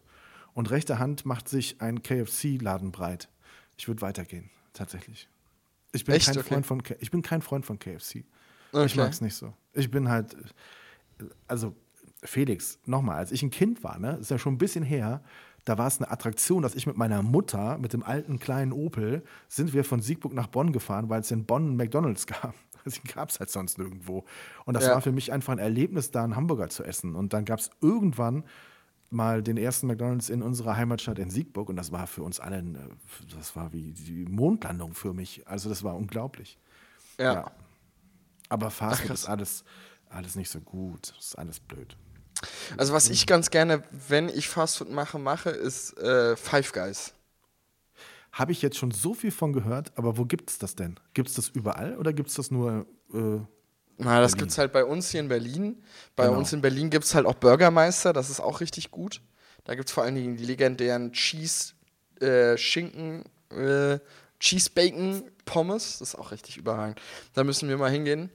und 0.53 0.69
rechte 0.69 0.99
Hand 0.99 1.25
macht 1.25 1.47
sich 1.47 1.81
ein 1.81 2.03
KFC-Laden 2.03 2.91
breit, 2.91 3.29
ich 3.77 3.87
würde 3.87 4.01
weitergehen, 4.01 4.49
tatsächlich. 4.73 5.29
Ich 5.93 6.03
bin, 6.05 6.15
Echt? 6.15 6.25
kein 6.25 6.37
Okay. 6.37 6.47
Freund 6.49 6.65
von, 6.65 6.83
ich 6.99 7.11
bin 7.11 7.21
kein 7.21 7.41
Freund 7.41 7.65
von 7.65 7.79
KFC. 7.79 8.15
Ich 8.17 8.25
Okay. 8.73 8.97
mag 8.97 9.11
es 9.11 9.21
nicht 9.21 9.35
so. 9.35 9.53
Ich 9.73 9.89
bin 9.91 10.09
halt, 10.09 10.35
also 11.47 11.75
Felix, 12.23 12.79
nochmal, 12.85 13.17
als 13.17 13.31
ich 13.31 13.43
ein 13.43 13.51
Kind 13.51 13.83
war, 13.83 13.99
ne, 13.99 14.17
ist 14.19 14.31
ja 14.31 14.37
schon 14.39 14.55
ein 14.55 14.57
bisschen 14.57 14.83
her, 14.83 15.23
da 15.65 15.77
war 15.77 15.87
es 15.87 15.99
eine 16.01 16.11
Attraktion, 16.11 16.61
dass 16.61 16.75
ich 16.75 16.87
mit 16.87 16.97
meiner 16.97 17.21
Mutter, 17.21 17.77
mit 17.77 17.93
dem 17.93 18.03
alten 18.03 18.39
kleinen 18.39 18.73
Opel, 18.73 19.23
sind 19.47 19.73
wir 19.73 19.83
von 19.85 20.01
Siegburg 20.01 20.33
nach 20.33 20.47
Bonn 20.47 20.73
gefahren, 20.73 21.09
weil 21.09 21.21
es 21.21 21.31
in 21.31 21.45
Bonn 21.45 21.67
einen 21.67 21.77
McDonalds 21.77 22.27
gab. 22.27 22.53
Das 22.83 23.01
gab 23.03 23.29
es 23.29 23.39
halt 23.39 23.49
sonst 23.49 23.77
nirgendwo. 23.77 24.25
Und 24.65 24.73
das 24.73 24.87
Ja. 24.87 24.95
war 24.95 25.01
für 25.01 25.13
mich 25.13 25.31
einfach 25.31 25.53
ein 25.53 25.59
Erlebnis, 25.59 26.11
da 26.11 26.23
einen 26.23 26.35
Hamburger 26.35 26.67
zu 26.67 26.83
essen. 26.83 27.15
Und 27.15 27.31
dann 27.31 27.45
gab 27.45 27.59
es 27.59 27.69
irgendwann 27.79 28.43
mal 29.13 29.43
den 29.43 29.57
ersten 29.57 29.87
McDonalds 29.87 30.29
in 30.29 30.41
unserer 30.41 30.75
Heimatstadt 30.75 31.19
in 31.19 31.29
Siegburg 31.29 31.69
und 31.69 31.75
das 31.75 31.91
war 31.91 32.07
für 32.07 32.23
uns 32.23 32.39
alle, 32.39 32.57
äh, 32.57 33.35
das 33.35 33.55
war 33.55 33.73
wie 33.73 33.93
die 33.93 34.25
Mondlandung 34.25 34.93
für 34.93 35.13
mich. 35.13 35.47
Also 35.47 35.69
das 35.69 35.83
war 35.83 35.95
unglaublich. 35.95 36.57
Ja. 37.17 37.33
Ja. 37.33 37.51
Aber 38.49 38.69
Fastfood 38.69 39.11
ist 39.11 39.27
alles, 39.27 39.63
alles 40.09 40.35
nicht 40.35 40.49
so 40.49 40.59
gut. 40.59 41.13
Das 41.17 41.25
ist 41.25 41.37
alles 41.37 41.59
blöd. 41.59 41.97
Also 42.77 42.93
was 42.93 43.09
ich 43.09 43.25
ganz 43.25 43.49
gerne, 43.49 43.83
wenn 44.07 44.29
ich 44.29 44.49
Fastfood 44.49 44.91
mache, 44.91 45.17
mache, 45.17 45.49
ist 45.49 45.97
äh, 45.97 46.35
Five 46.35 46.73
Guys. 46.73 47.13
Habe 48.31 48.51
ich 48.51 48.61
jetzt 48.61 48.77
schon 48.77 48.91
so 48.91 49.13
viel 49.13 49.31
von 49.31 49.53
gehört, 49.53 49.97
aber 49.97 50.17
wo 50.17 50.25
gibt 50.25 50.49
es 50.49 50.57
das 50.57 50.75
denn? 50.75 50.99
Gibt 51.13 51.29
es 51.29 51.35
das 51.35 51.49
überall 51.49 51.97
oder 51.97 52.13
gibt 52.13 52.29
es 52.29 52.35
das 52.35 52.51
nur. 52.51 52.85
Äh, 53.13 53.39
Na, 53.97 54.19
das 54.21 54.35
gibt 54.35 54.51
es 54.51 54.57
halt 54.57 54.71
bei 54.73 54.83
uns 54.83 55.09
hier 55.11 55.19
in 55.19 55.27
Berlin. 55.29 55.81
Bei 56.15 56.25
Genau. 56.25 56.37
uns 56.39 56.51
in 56.53 56.61
Berlin 56.61 56.89
gibt 56.89 57.05
es 57.05 57.13
halt 57.15 57.25
auch 57.25 57.35
Bürgermeister, 57.35 58.11
das 58.13 58.29
ist 58.29 58.39
auch 58.39 58.59
richtig 58.59 58.91
gut. 58.91 59.21
Da 59.65 59.75
gibt 59.75 59.87
es 59.89 59.93
vor 59.93 60.03
allen 60.03 60.15
Dingen 60.15 60.35
die 60.35 60.45
legendären 60.45 61.13
Cheese, 61.13 61.73
äh, 62.19 62.57
Schinken, 62.57 63.23
äh, 63.51 63.99
Cheese 64.39 64.69
Bacon 64.73 65.23
Pommes. 65.45 65.99
Das 65.99 66.09
ist 66.09 66.15
auch 66.15 66.31
richtig 66.31 66.57
überragend. 66.57 66.99
Da 67.33 67.43
müssen 67.43 67.69
wir 67.69 67.77
mal 67.77 67.89
hingehen. 67.91 68.29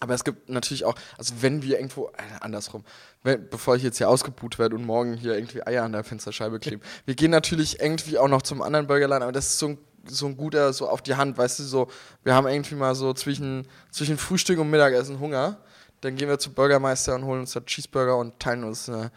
Aber 0.00 0.12
es 0.14 0.24
gibt 0.24 0.50
natürlich 0.50 0.84
auch, 0.84 0.94
also 1.16 1.34
wenn 1.40 1.62
wir 1.62 1.76
irgendwo, 1.78 2.08
äh, 2.08 2.12
andersrum, 2.40 2.84
wenn, 3.22 3.48
bevor 3.48 3.76
ich 3.76 3.82
jetzt 3.82 3.96
hier 3.96 4.10
ausgebuht 4.10 4.58
werde 4.58 4.76
und 4.76 4.84
morgen 4.84 5.14
hier 5.14 5.34
irgendwie 5.34 5.66
Eier 5.66 5.84
an 5.84 5.92
der 5.92 6.04
Fensterscheibe 6.04 6.58
kleben, 6.60 6.82
wir 7.06 7.14
gehen 7.14 7.30
natürlich 7.30 7.80
irgendwie 7.80 8.18
auch 8.18 8.28
noch 8.28 8.42
zum 8.42 8.60
anderen 8.62 8.86
Burgerladen, 8.86 9.22
aber 9.22 9.32
das 9.32 9.46
ist 9.48 9.58
so 9.58 9.68
ein, 9.68 9.78
so 10.08 10.26
ein 10.26 10.36
guter, 10.36 10.72
so 10.72 10.88
auf 10.88 11.02
die 11.02 11.14
Hand, 11.14 11.36
weißt 11.38 11.58
du, 11.58 11.62
so, 11.64 11.88
wir 12.24 12.34
haben 12.34 12.46
irgendwie 12.46 12.74
mal 12.74 12.94
so 12.94 13.12
zwischen, 13.14 13.66
zwischen 13.90 14.18
Frühstück 14.18 14.58
und 14.58 14.70
Mittagessen 14.70 15.20
Hunger, 15.20 15.58
dann 16.00 16.16
gehen 16.16 16.28
wir 16.28 16.38
zum 16.38 16.54
Bürgermeister 16.54 17.14
und 17.14 17.24
holen 17.24 17.40
uns 17.40 17.52
da 17.52 17.60
Cheeseburger 17.60 18.16
und 18.16 18.38
teilen 18.40 18.64
uns 18.64 18.88
eine 18.88 19.10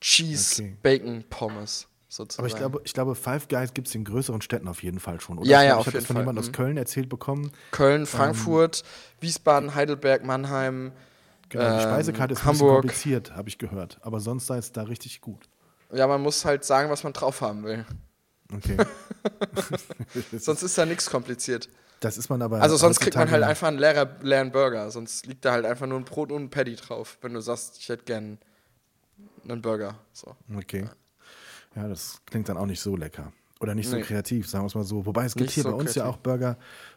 Cheese 0.00 0.62
Okay. 0.62 0.76
Bacon 0.82 1.24
Pommes 1.28 1.86
sozusagen. 2.08 2.40
aber 2.40 2.48
ich 2.48 2.56
glaube, 2.56 2.80
ich 2.84 2.92
glaube, 2.94 3.14
Five 3.14 3.48
Guys 3.48 3.74
gibt 3.74 3.88
es 3.88 3.94
in 3.94 4.04
größeren 4.04 4.40
Städten 4.40 4.66
auf 4.68 4.82
jeden 4.82 4.98
Fall 5.00 5.20
schon. 5.20 5.38
Oder? 5.38 5.48
Ja, 5.48 5.58
ich 5.58 5.64
ja, 5.64 5.70
glaub, 5.70 5.80
auf 5.80 5.82
ich 5.82 5.86
habe 5.88 5.96
jeden 5.96 6.02
das 6.02 6.06
von 6.06 6.16
Fall. 6.16 6.22
jemandem 6.22 6.42
aus 6.44 6.48
Mhm. 6.48 6.52
Köln 6.52 6.76
erzählt 6.76 7.08
bekommen. 7.08 7.52
Köln, 7.70 8.06
Frankfurt, 8.06 8.82
Wiesbaden, 9.20 9.74
Heidelberg, 9.74 10.24
Mannheim, 10.24 10.92
Genau, 11.48 11.64
die 11.68 11.74
Ähm, 11.78 11.80
Speisekarte 11.80 12.32
ist 12.34 12.40
ein 12.42 12.46
Hamburg. 12.46 12.82
kompliziert, 12.82 13.34
habe 13.34 13.48
ich 13.48 13.58
gehört. 13.58 13.98
Aber 14.02 14.20
sonst 14.20 14.46
sei 14.46 14.58
es 14.58 14.70
da 14.70 14.82
richtig 14.84 15.20
gut. 15.20 15.48
ja, 15.92 16.06
man 16.06 16.20
muss 16.22 16.44
halt 16.44 16.64
sagen, 16.64 16.90
was 16.90 17.02
man 17.02 17.12
drauf 17.12 17.40
haben 17.40 17.64
will. 17.64 17.84
Okay. 18.56 18.76
Sonst 20.38 20.62
ist 20.62 20.76
da 20.78 20.86
nichts 20.86 21.08
kompliziert. 21.10 21.68
das 22.00 22.18
ist 22.18 22.28
man 22.30 22.42
aber. 22.42 22.60
Also 22.60 22.76
sonst 22.76 23.00
kriegt 23.00 23.16
man 23.16 23.30
halt 23.30 23.42
einfach 23.42 23.68
einen 23.68 23.78
leeren, 23.78 24.08
leeren 24.22 24.50
Burger. 24.52 24.90
Sonst 24.90 25.26
liegt 25.26 25.44
da 25.44 25.52
halt 25.52 25.66
einfach 25.66 25.86
nur 25.86 25.98
ein 25.98 26.04
Brot 26.04 26.32
und 26.32 26.44
ein 26.44 26.50
Patty 26.50 26.76
drauf, 26.76 27.18
wenn 27.20 27.34
du 27.34 27.40
sagst, 27.40 27.78
ich 27.78 27.88
hätte 27.88 28.04
gern 28.04 28.38
einen 29.48 29.62
Burger. 29.62 29.98
So. 30.12 30.34
Okay. 30.56 30.88
Ja, 31.76 31.86
das 31.88 32.20
klingt 32.26 32.48
dann 32.48 32.56
auch 32.56 32.66
nicht 32.66 32.80
so 32.80 32.96
lecker. 32.96 33.32
Oder 33.60 33.74
nicht 33.74 33.88
so 33.88 33.96
Nee. 33.96 34.02
kreativ, 34.02 34.48
sagen 34.48 34.64
wir 34.64 34.68
es 34.68 34.74
mal 34.74 34.84
so. 34.84 35.04
Wobei 35.04 35.26
es 35.26 35.34
gibt 35.34 35.46
Nicht 35.48 35.54
hier 35.54 35.64
so 35.64 35.70
bei 35.70 35.76
uns 35.76 35.94
ja 35.94 36.04
kreativ. 36.04 36.18
auch 36.18 36.22
Burger, 36.22 36.56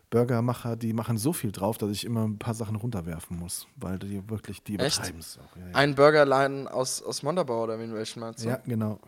Burgermacher, 0.09 0.77
die 0.77 0.93
machen 0.93 1.17
so 1.17 1.33
viel 1.33 1.51
drauf, 1.51 1.77
dass 1.77 1.89
ich 1.91 2.05
immer 2.05 2.25
ein 2.25 2.39
paar 2.39 2.53
Sachen 2.53 2.77
runterwerfen 2.77 3.37
muss. 3.37 3.67
Weil 3.75 3.99
die 3.99 4.27
wirklich, 4.29 4.63
die 4.63 4.79
Echt? 4.79 4.97
übertreiben 4.97 5.19
es 5.19 5.37
auch. 5.37 5.55
Ja, 5.57 5.67
ja. 5.67 5.75
Ein 5.75 5.95
Burgerladen 5.95 6.67
aus, 6.69 7.03
aus 7.03 7.21
Montabaur 7.21 7.65
oder 7.65 7.77
wen 7.79 7.93
welchen 7.93 8.21
meinst 8.21 8.43
du? 8.45 8.47
ja, 8.49 8.55
genau. 8.65 8.99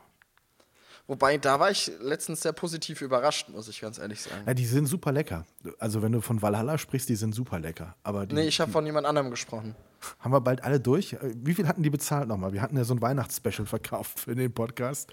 Wobei, 1.08 1.38
da 1.38 1.60
war 1.60 1.70
ich 1.70 1.92
letztens 2.00 2.42
sehr 2.42 2.52
positiv 2.54 3.02
überrascht, 3.02 3.50
muss 3.50 3.68
ich 3.68 3.80
ganz 3.80 4.00
ehrlich 4.00 4.22
sagen. 4.22 4.42
Ja, 4.48 4.56
die 4.56 4.66
sind 4.66 4.88
super 4.88 5.12
lecker. 5.12 5.46
Also 5.78 6.02
wenn 6.02 6.12
du 6.12 6.22
von 6.22 6.42
Valhalla 6.42 6.80
sprichst, 6.80 7.08
die 7.10 7.16
sind 7.16 7.36
super 7.36 7.60
lecker. 7.60 7.96
Aber 8.02 8.26
die, 8.26 8.34
Nee, 8.34 8.48
ich 8.48 8.60
habe 8.60 8.72
von 8.72 8.86
jemand 8.86 9.06
anderem 9.06 9.30
gesprochen. 9.30 9.76
Haben 10.20 10.32
wir 10.34 10.42
bald 10.42 10.64
alle 10.64 10.80
durch? 10.80 11.14
Äh, 11.14 11.34
Wie 11.38 11.54
viel 11.54 11.68
hatten 11.68 11.84
die 11.84 11.92
bezahlt 11.92 12.28
nochmal? 12.28 12.54
Wir 12.54 12.62
hatten 12.62 12.76
ja 12.76 12.84
so 12.84 12.96
ein 12.96 13.02
Weihnachtsspecial 13.02 13.68
verkauft 13.68 14.20
für 14.20 14.34
den 14.36 14.52
Podcast. 14.52 15.12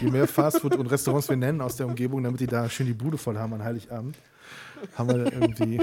Je 0.00 0.10
mehr 0.10 0.28
Fastfood 0.28 0.76
und 0.76 0.86
Restaurants 0.86 1.28
wir 1.28 1.36
nennen 1.36 1.60
aus 1.60 1.76
der 1.76 1.86
Umgebung, 1.86 2.22
damit 2.22 2.40
die 2.40 2.46
da 2.46 2.68
schön 2.70 2.86
die 2.86 2.94
Bude 2.94 3.18
voll 3.18 3.36
haben 3.36 3.52
an 3.54 3.64
Heiligabend, 3.64 4.16
haben 4.96 5.08
wir 5.08 5.32
irgendwie 5.32 5.80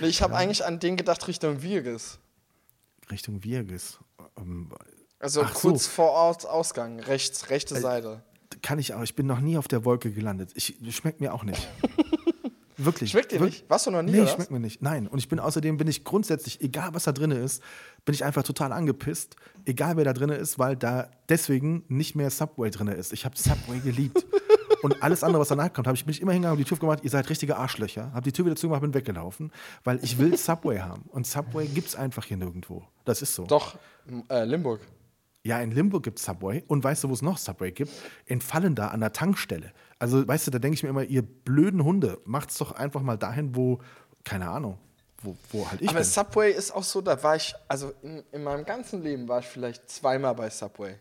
Nee, 0.00 0.06
ich 0.08 0.22
habe 0.22 0.36
eigentlich 0.36 0.64
an 0.64 0.78
den 0.78 0.96
gedacht 0.96 1.26
Richtung 1.26 1.62
Virges. 1.62 2.18
Richtung 3.10 3.42
Virgis. 3.42 3.98
Also 5.20 5.42
Ach 5.42 5.54
so. 5.54 5.68
kurz 5.68 5.86
vor 5.86 6.10
Ort 6.10 6.46
Ausgang, 6.46 6.98
rechts, 6.98 7.50
rechte 7.50 7.78
Seite. 7.78 8.22
Kann 8.62 8.78
ich 8.78 8.94
auch. 8.94 9.02
Ich 9.02 9.14
bin 9.14 9.26
noch 9.26 9.40
nie 9.40 9.56
auf 9.58 9.68
der 9.68 9.84
Wolke 9.84 10.10
gelandet. 10.10 10.50
Ich, 10.54 10.76
schmeckt 10.90 11.20
mir 11.20 11.32
auch 11.32 11.44
nicht. 11.44 11.68
Wirklich. 12.78 13.10
Schmeckt 13.10 13.30
dir 13.32 13.40
nicht? 13.40 13.68
Warst 13.68 13.86
du 13.86 13.90
noch 13.90 14.00
nie, 14.00 14.12
Nee, 14.12 14.26
schmeckt 14.26 14.50
mir 14.50 14.58
nicht. 14.58 14.80
Nein. 14.80 15.06
Und 15.06 15.18
ich 15.18 15.28
bin 15.28 15.38
außerdem, 15.38 15.76
bin 15.76 15.86
ich 15.86 16.02
grundsätzlich, 16.02 16.62
egal 16.62 16.94
was 16.94 17.04
da 17.04 17.12
drin 17.12 17.30
ist, 17.30 17.62
bin 18.06 18.14
ich 18.14 18.24
einfach 18.24 18.42
total 18.42 18.72
angepisst. 18.72 19.36
Egal 19.66 19.98
wer 19.98 20.04
da 20.04 20.14
drin 20.14 20.30
ist, 20.30 20.58
weil 20.58 20.76
da 20.76 21.10
deswegen 21.28 21.84
nicht 21.88 22.14
mehr 22.14 22.30
Subway 22.30 22.70
drin 22.70 22.88
ist. 22.88 23.12
Ich 23.12 23.26
habe 23.26 23.36
Subway 23.36 23.80
geliebt. 23.80 24.24
Und 24.82 25.02
alles 25.02 25.22
andere, 25.22 25.42
was 25.42 25.48
danach 25.48 25.70
kommt, 25.74 25.86
habe 25.86 25.96
ich, 25.96 26.06
bin 26.06 26.12
ich 26.12 26.22
immer 26.22 26.32
hingegangen, 26.32 26.52
habe 26.52 26.64
die 26.64 26.68
Tür 26.68 26.78
gemacht, 26.78 27.00
ihr 27.02 27.10
seid 27.10 27.28
richtige 27.28 27.58
Arschlöcher. 27.58 28.10
Habe 28.14 28.22
die 28.22 28.32
Tür 28.32 28.46
wieder 28.46 28.56
zugemacht, 28.56 28.80
bin 28.80 28.94
weggelaufen, 28.94 29.52
weil 29.84 30.02
ich 30.02 30.16
will 30.16 30.34
Subway 30.38 30.78
haben. 30.78 31.02
Und 31.10 31.26
Subway 31.26 31.66
gibt 31.66 31.88
es 31.88 31.96
einfach 31.96 32.24
hier 32.24 32.38
nirgendwo. 32.38 32.84
Das 33.04 33.20
ist 33.20 33.34
so. 33.34 33.44
Doch, 33.44 33.76
äh, 34.30 34.44
Limburg. 34.44 34.80
Ja, 35.42 35.60
in 35.60 35.70
Limburg 35.70 36.02
gibt 36.02 36.18
es 36.18 36.24
Subway. 36.24 36.62
Und 36.66 36.84
weißt 36.84 37.04
du, 37.04 37.08
wo 37.08 37.14
es 37.14 37.22
noch 37.22 37.38
Subway 37.38 37.72
gibt? 37.72 37.90
In 38.26 38.40
Fallen 38.40 38.74
da 38.74 38.88
an 38.88 39.00
der 39.00 39.12
Tankstelle. 39.12 39.72
Also, 39.98 40.26
weißt 40.26 40.46
du, 40.46 40.50
da 40.50 40.58
denke 40.58 40.74
ich 40.74 40.82
mir 40.82 40.90
immer, 40.90 41.04
ihr 41.04 41.22
blöden 41.22 41.82
Hunde, 41.82 42.20
macht's 42.24 42.58
doch 42.58 42.72
einfach 42.72 43.00
mal 43.00 43.16
dahin, 43.16 43.54
wo, 43.56 43.80
keine 44.24 44.48
Ahnung, 44.50 44.78
wo, 45.22 45.36
wo 45.50 45.70
halt 45.70 45.80
ich 45.80 45.88
Aber 45.88 46.00
bin. 46.00 46.04
Subway 46.04 46.52
ist 46.52 46.70
auch 46.72 46.82
so, 46.82 47.00
da 47.00 47.22
war 47.22 47.36
ich, 47.36 47.54
also 47.68 47.92
in, 48.02 48.22
in 48.32 48.42
meinem 48.42 48.64
ganzen 48.64 49.02
Leben 49.02 49.28
war 49.28 49.40
ich 49.40 49.46
vielleicht 49.46 49.88
zweimal 49.88 50.34
bei 50.34 50.50
Subway. 50.50 50.96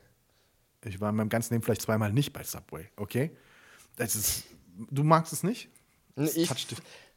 Ich 0.86 1.02
war 1.02 1.10
in 1.10 1.16
meinem 1.18 1.30
ganzen 1.30 1.54
Leben 1.54 1.64
vielleicht 1.64 1.82
zweimal 1.82 2.14
nicht 2.14 2.32
bei 2.32 2.44
Subway, 2.44 2.90
okay? 2.96 3.32
Das 3.98 4.16
ist, 4.16 4.46
du 4.90 5.04
magst 5.04 5.34
es 5.34 5.44
nicht? 5.44 5.70
Nee, 6.16 6.30
Ich, 6.36 6.50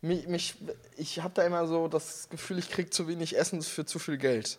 mich, 0.00 0.26
mich, 0.26 0.56
ich 0.96 1.22
habe 1.22 1.34
da 1.34 1.44
immer 1.44 1.66
so 1.68 1.86
das 1.86 2.28
Gefühl, 2.28 2.58
ich 2.58 2.68
krieg 2.70 2.92
zu 2.92 3.06
wenig 3.06 3.36
Essen 3.36 3.62
für 3.62 3.84
zu 3.84 4.00
viel 4.00 4.18
Geld. 4.18 4.58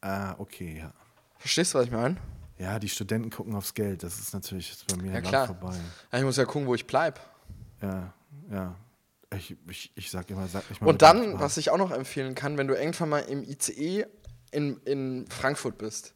Ah, 0.00 0.34
okay, 0.38 0.78
ja. 0.78 0.92
Verstehst 1.38 1.74
du, 1.74 1.78
was 1.78 1.86
ich 1.86 1.92
meine? 1.92 2.16
Ja, 2.58 2.78
die 2.78 2.88
Studenten 2.88 3.30
gucken 3.30 3.54
aufs 3.54 3.74
Geld. 3.74 4.02
Das 4.02 4.18
ist 4.18 4.32
natürlich 4.32 4.70
jetzt 4.70 4.86
bei 4.86 4.96
mir 5.02 5.12
Ja, 5.12 5.20
klar. 5.20 5.46
vorbei. 5.46 5.74
Ja, 6.12 6.18
Ich 6.18 6.24
muss 6.24 6.36
ja 6.36 6.44
gucken, 6.44 6.66
wo 6.66 6.74
ich 6.74 6.86
bleib. 6.86 7.20
Ja, 7.82 8.12
ja. 8.50 8.74
Ich, 9.34 9.54
ich, 9.68 9.92
ich 9.94 10.10
sag 10.10 10.30
immer, 10.30 10.46
sag 10.48 10.68
mich 10.70 10.80
mal. 10.80 10.88
Und 10.88 11.02
dann, 11.02 11.38
was 11.38 11.56
ich 11.56 11.70
auch 11.70 11.76
noch 11.76 11.90
empfehlen 11.90 12.34
kann, 12.34 12.56
wenn 12.56 12.68
du 12.68 12.74
irgendwann 12.74 13.08
mal 13.10 13.18
im 13.20 13.42
ICE 13.42 14.06
in, 14.52 14.78
in 14.84 15.26
Frankfurt 15.28 15.76
bist, 15.78 16.14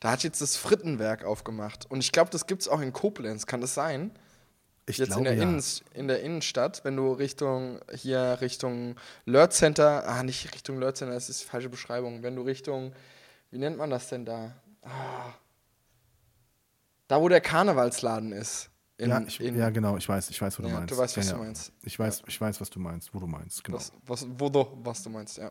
da 0.00 0.12
hat 0.12 0.22
jetzt 0.22 0.40
das 0.40 0.56
Frittenwerk 0.56 1.24
aufgemacht. 1.24 1.90
Und 1.90 2.00
ich 2.00 2.12
glaube, 2.12 2.30
das 2.30 2.46
gibt 2.46 2.62
es 2.62 2.68
auch 2.68 2.80
in 2.80 2.92
Koblenz. 2.92 3.46
Kann 3.46 3.60
das 3.60 3.74
sein? 3.74 4.12
ich 4.86 4.98
jetzt 4.98 5.08
in 5.08 5.14
glaube, 5.14 5.24
der, 5.28 5.34
ja. 5.34 5.42
Innens 5.42 5.82
in 5.94 6.08
der 6.08 6.22
Innenstadt, 6.22 6.84
wenn 6.84 6.96
du 6.96 7.12
Richtung, 7.12 7.80
hier 7.94 8.38
Richtung 8.40 8.96
Lörth 9.26 9.52
Center, 9.52 10.06
ah, 10.08 10.22
nicht 10.22 10.52
Richtung 10.54 10.78
Lörth 10.78 10.96
Center, 10.96 11.14
das 11.14 11.28
ist 11.28 11.42
die 11.42 11.46
falsche 11.46 11.68
Beschreibung. 11.68 12.22
Wenn 12.22 12.34
du 12.36 12.42
Richtung, 12.42 12.92
wie 13.52 13.58
nennt 13.58 13.76
man 13.76 13.90
das 13.90 14.08
denn 14.08 14.24
da? 14.24 14.56
Ah, 14.82 15.34
da, 17.06 17.20
wo 17.20 17.28
der 17.28 17.40
Karnevalsladen 17.40 18.32
ist. 18.32 18.70
In, 18.96 19.10
ja, 19.10 19.20
ich, 19.20 19.40
in, 19.40 19.56
ja, 19.56 19.70
genau, 19.70 19.96
ich 19.96 20.08
weiß, 20.08 20.30
ich 20.30 20.40
weiß, 20.40 20.58
wo 20.58 20.62
du 20.62 20.68
Ja, 20.68 20.76
meinst. 20.78 20.92
du 20.92 20.96
weißt, 20.98 21.16
was 21.16 21.26
ja, 21.26 21.32
du 21.34 21.38
meinst. 21.40 21.72
Ich 21.82 21.98
weiß, 21.98 22.22
ich 22.26 22.40
weiß, 22.40 22.60
was 22.60 22.70
du 22.70 22.80
meinst, 22.80 23.14
wo 23.14 23.18
du 23.20 23.26
meinst, 23.26 23.62
genau. 23.62 23.76
was, 23.76 23.92
was, 24.06 24.26
wo 24.38 24.48
du, 24.48 24.66
was 24.82 25.02
du 25.02 25.10
meinst, 25.10 25.38
ja. 25.38 25.50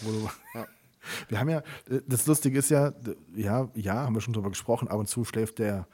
Wo 0.00 0.10
du, 0.10 0.30
Ja. 0.54 0.66
Wir 1.28 1.40
haben 1.40 1.48
ja, 1.50 1.58
äh, 1.90 2.00
das 2.06 2.26
Lustige 2.26 2.58
ist 2.60 2.70
ja, 2.70 2.92
ja, 3.34 3.68
ja, 3.74 3.94
haben 3.94 4.14
wir 4.14 4.20
schon 4.20 4.32
drüber 4.34 4.50
gesprochen, 4.50 4.88
ab 4.88 4.98
und 4.98 5.08
zu 5.08 5.24
schläft 5.24 5.58
der, 5.58 5.86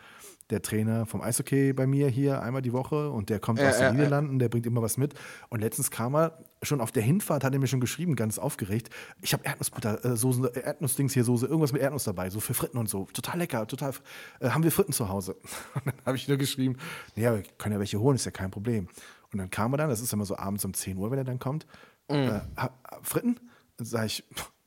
der 0.51 0.63
Trainer 0.63 1.05
vom 1.07 1.21
Eishockey 1.21 1.73
bei 1.75 1.87
mir 1.87 2.09
hier 2.09 2.41
einmal 2.43 2.63
die 2.63 2.73
Woche 2.73 3.11
und 3.11 3.29
der 3.29 3.39
kommt 3.39 3.59
Ja, 3.61 3.69
aus 3.69 3.77
den 3.77 3.83
ja. 3.85 3.93
Niederlanden, 3.93 4.39
der 4.39 4.49
bringt 4.49 4.65
immer 4.67 4.81
was 4.83 4.97
mit. 4.97 5.15
Und 5.51 5.61
letztens 5.61 5.91
kam 5.91 6.15
er, 6.17 6.39
schon 6.63 6.81
auf 6.81 6.91
der 6.91 7.03
Hinfahrt 7.03 7.45
hat 7.45 7.53
er 7.53 7.59
mir 7.59 7.67
schon 7.67 7.81
geschrieben, 7.81 8.17
ganz 8.17 8.39
aufgeregt, 8.39 8.89
ich 9.21 9.33
habe 9.35 9.45
Erdnussbutter, 9.45 10.05
äh, 10.05 10.09
äh, 10.59 10.61
Erdnussdings 10.65 11.13
hier, 11.13 11.25
Soße, 11.25 11.47
irgendwas 11.47 11.73
mit 11.73 11.83
Erdnuss 11.83 12.05
dabei, 12.05 12.31
so 12.31 12.41
für 12.41 12.55
Fritten 12.55 12.79
und 12.79 12.89
so. 12.89 13.07
Total 13.13 13.39
lecker, 13.39 13.67
total. 13.67 13.93
Äh, 14.41 14.49
haben 14.51 14.63
wir 14.65 14.73
Fritten 14.73 14.93
zu 14.93 15.09
Hause? 15.09 15.35
Und 15.75 15.87
dann 15.87 15.95
habe 16.07 16.17
ich 16.17 16.27
nur 16.29 16.37
geschrieben, 16.39 16.77
naja, 17.15 17.35
wir 17.35 17.43
können 17.59 17.75
ja 17.75 17.79
welche 17.79 18.01
holen, 18.01 18.17
ist 18.17 18.25
ja 18.25 18.31
kein 18.31 18.51
Problem. 18.51 18.89
Und 19.33 19.39
dann 19.39 19.51
kam 19.51 19.75
er 19.75 19.77
dann, 19.79 19.91
das 19.91 20.01
ist 20.01 20.13
immer 20.13 20.25
so 20.25 20.37
abends 20.39 20.65
um 20.65 20.73
10 20.73 20.97
Uhr, 20.97 21.11
wenn 21.11 21.19
er 21.19 21.25
dann 21.25 21.39
kommt, 21.39 21.67
äh, 22.09 22.31
ha- 22.57 22.73
Fritten? 23.03 23.39
Dann 23.77 23.87
sage 23.87 24.07
ich, 24.07 24.25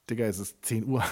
Digga, 0.09 0.25
es 0.25 0.37
ist 0.39 0.63
10 0.63 0.85
Uhr. 0.85 1.03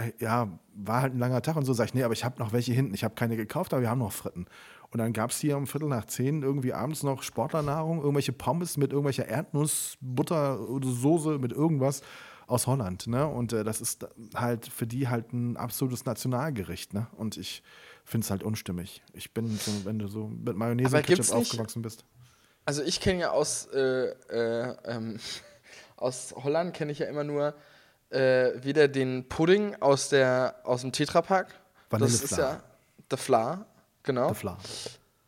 Äh, 0.00 0.12
Ja, 0.18 0.58
war 0.74 1.02
halt 1.02 1.14
ein 1.14 1.18
langer 1.18 1.42
Tag 1.42 1.56
und 1.56 1.64
so. 1.64 1.72
Sag 1.72 1.86
ich, 1.86 1.94
nee, 1.94 2.02
aber 2.02 2.14
ich 2.14 2.24
habe 2.24 2.38
noch 2.38 2.52
welche 2.52 2.72
hinten. 2.72 2.94
Ich 2.94 3.04
habe 3.04 3.14
keine 3.14 3.36
gekauft, 3.36 3.72
aber 3.72 3.82
wir 3.82 3.90
haben 3.90 3.98
noch 3.98 4.12
Fritten. 4.12 4.46
Und 4.90 4.98
dann 4.98 5.12
gab 5.12 5.30
es 5.30 5.38
hier 5.38 5.56
um 5.56 5.66
Viertel 5.66 5.88
nach 5.88 6.06
zehn 6.06 6.42
irgendwie 6.42 6.72
abends 6.72 7.02
noch 7.02 7.22
Sportlernahrung, 7.22 7.98
irgendwelche 8.00 8.32
Pommes 8.32 8.76
mit 8.76 8.92
irgendwelcher 8.92 9.26
Erdnuss, 9.28 9.96
Butter 10.00 10.68
oder 10.68 10.88
Soße 10.88 11.38
mit 11.38 11.52
irgendwas 11.52 12.02
aus 12.48 12.66
Holland. 12.66 13.06
Ne? 13.06 13.26
Und 13.26 13.52
äh, 13.52 13.62
das 13.62 13.80
ist 13.80 14.06
halt 14.34 14.66
für 14.66 14.86
die 14.86 15.08
halt 15.08 15.32
ein 15.32 15.56
absolutes 15.56 16.04
Nationalgericht. 16.04 16.92
Ne? 16.92 17.06
Und 17.16 17.36
ich 17.36 17.62
finde 18.04 18.24
es 18.24 18.30
halt 18.30 18.42
unstimmig. 18.42 19.02
Ich 19.12 19.32
bin 19.32 19.56
so, 19.56 19.84
wenn 19.84 19.98
du 19.98 20.08
so 20.08 20.26
mit 20.26 20.56
Mayonnaise 20.56 20.96
und 20.96 21.06
Ketchup 21.06 21.32
aufgewachsen 21.32 21.82
bist. 21.82 22.04
Also 22.64 22.82
ich 22.82 23.00
kenne 23.00 23.20
ja 23.20 23.30
aus, 23.30 23.66
äh, 23.72 24.08
äh, 24.08 24.76
ähm, 24.84 25.20
aus 25.96 26.34
Holland 26.36 26.74
kenne 26.74 26.90
ich 26.90 26.98
ja 26.98 27.06
immer 27.06 27.24
nur 27.24 27.54
äh, 28.10 28.62
wieder 28.62 28.88
den 28.88 29.28
Pudding 29.28 29.76
aus, 29.80 30.08
der, 30.08 30.56
aus 30.64 30.82
dem 30.82 30.92
Tetrapack. 30.92 31.54
Das 31.90 32.12
ist 32.22 32.36
ja 32.36 32.62
der 33.10 33.18
Fla, 33.18 33.66
genau. 34.02 34.26
Der 34.26 34.34
Fla. 34.34 34.58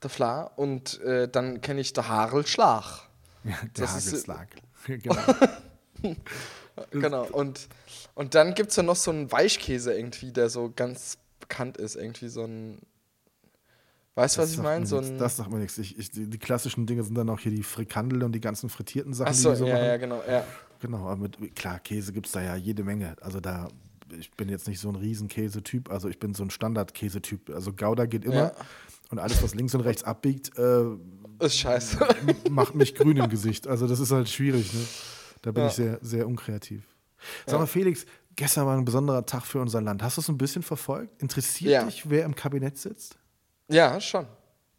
Der 0.03 0.11
Fla. 0.11 0.42
Und 0.57 1.01
äh, 1.01 1.29
dann 1.29 1.61
kenne 1.61 1.81
ich 1.81 1.92
der 1.92 2.09
Harelschlag. 2.09 2.85
Ja, 3.45 3.57
der 3.77 3.85
ist- 3.87 4.07
Hagelslag. 4.07 4.49
genau. 4.87 5.16
Genau. 6.90 7.25
Und, 7.27 7.68
und 8.14 8.35
dann 8.35 8.55
gibt 8.55 8.71
es 8.71 8.77
ja 8.77 8.83
noch 8.83 8.97
so 8.97 9.11
einen 9.11 9.31
Weichkäse 9.31 9.92
irgendwie, 9.92 10.33
der 10.33 10.49
so 10.49 10.73
ganz 10.75 11.18
bekannt 11.38 11.77
ist. 11.77 11.97
Irgendwie 11.97 12.29
so 12.29 12.45
ein. 12.45 12.79
Weißt 14.14 14.37
du, 14.37 14.42
was 14.42 14.53
ich 14.53 14.59
meine? 14.59 14.87
So 14.87 14.99
ein 14.99 15.18
das 15.18 15.37
sagt 15.37 15.51
mir 15.51 15.59
nichts. 15.59 15.79
Ich, 15.79 15.99
ich, 15.99 16.11
die, 16.11 16.29
die, 16.29 16.38
klassischen 16.38 16.87
Dinge 16.87 17.03
sind 17.03 17.14
dann 17.14 17.29
auch 17.31 17.40
hier 17.40 17.53
die 17.53 17.62
Frikandel 17.62 18.23
und 18.23 18.33
die 18.33 18.40
ganzen 18.40 18.68
frittierten 18.68 19.14
Sachen, 19.14 19.29
Achso, 19.29 19.51
die 19.51 19.57
so 19.57 19.66
ja, 19.66 19.75
machen. 19.75 19.87
ja, 19.87 19.97
genau. 19.97 20.23
Ja. 20.27 20.45
Genau, 20.83 21.07
aber 21.07 21.16
mit, 21.16 21.55
klar, 21.55 21.79
Käse 21.79 22.12
gibt 22.12 22.27
es 22.27 22.33
da 22.33 22.42
ja 22.42 22.57
jede 22.57 22.83
Menge. 22.83 23.14
Also 23.21 23.38
da, 23.38 23.68
ich 24.18 24.33
bin 24.33 24.49
jetzt 24.49 24.66
nicht 24.66 24.81
so 24.81 24.88
ein 24.88 24.97
Riesenkäsetyp, 24.97 25.90
also 25.92 26.09
ich 26.09 26.18
bin 26.18 26.35
so 26.35 26.42
ein 26.42 26.51
Standard-Käsetyp. 26.51 27.51
Also 27.51 27.73
Gouda 27.73 28.07
geht 28.07 28.25
immer 28.25 28.35
Ja. 28.35 28.53
und 29.11 29.21
alles, 29.21 29.40
was 29.45 29.55
links 29.55 29.75
und 29.77 29.83
rechts 29.83 30.03
abbiegt, 30.03 30.59
äh, 30.59 30.85
Ist 31.38 31.57
scheiße. 31.57 32.05
macht 32.51 32.75
mich 32.75 32.97
grün 32.97 33.16
im 33.16 33.29
Gesicht. 33.31 33.68
Also 33.68 33.87
das 33.87 34.01
ist 34.01 34.11
halt 34.11 34.29
schwierig, 34.29 34.75
ne? 34.75 34.81
Da 35.42 35.53
bin 35.53 35.62
Ja. 35.62 35.68
ich 35.68 35.75
sehr, 35.75 35.99
sehr 36.03 36.27
unkreativ. 36.27 36.83
Sag 37.47 37.61
mal, 37.61 37.66
Felix, 37.66 38.05
gestern 38.35 38.66
war 38.66 38.77
ein 38.77 38.85
besonderer 38.85 39.25
Tag 39.25 39.47
für 39.47 39.61
unser 39.61 39.81
Land. 39.81 40.03
Hast 40.03 40.16
du 40.16 40.21
es 40.21 40.29
ein 40.29 40.37
bisschen 40.38 40.64
verfolgt? 40.64 41.23
Interessiert 41.23 41.71
Ja. 41.71 41.85
dich, 41.85 42.11
wer 42.11 42.25
im 42.25 42.35
Kabinett 42.35 42.77
sitzt? 42.77 43.16
ja, 43.68 44.01
schon. 44.01 44.27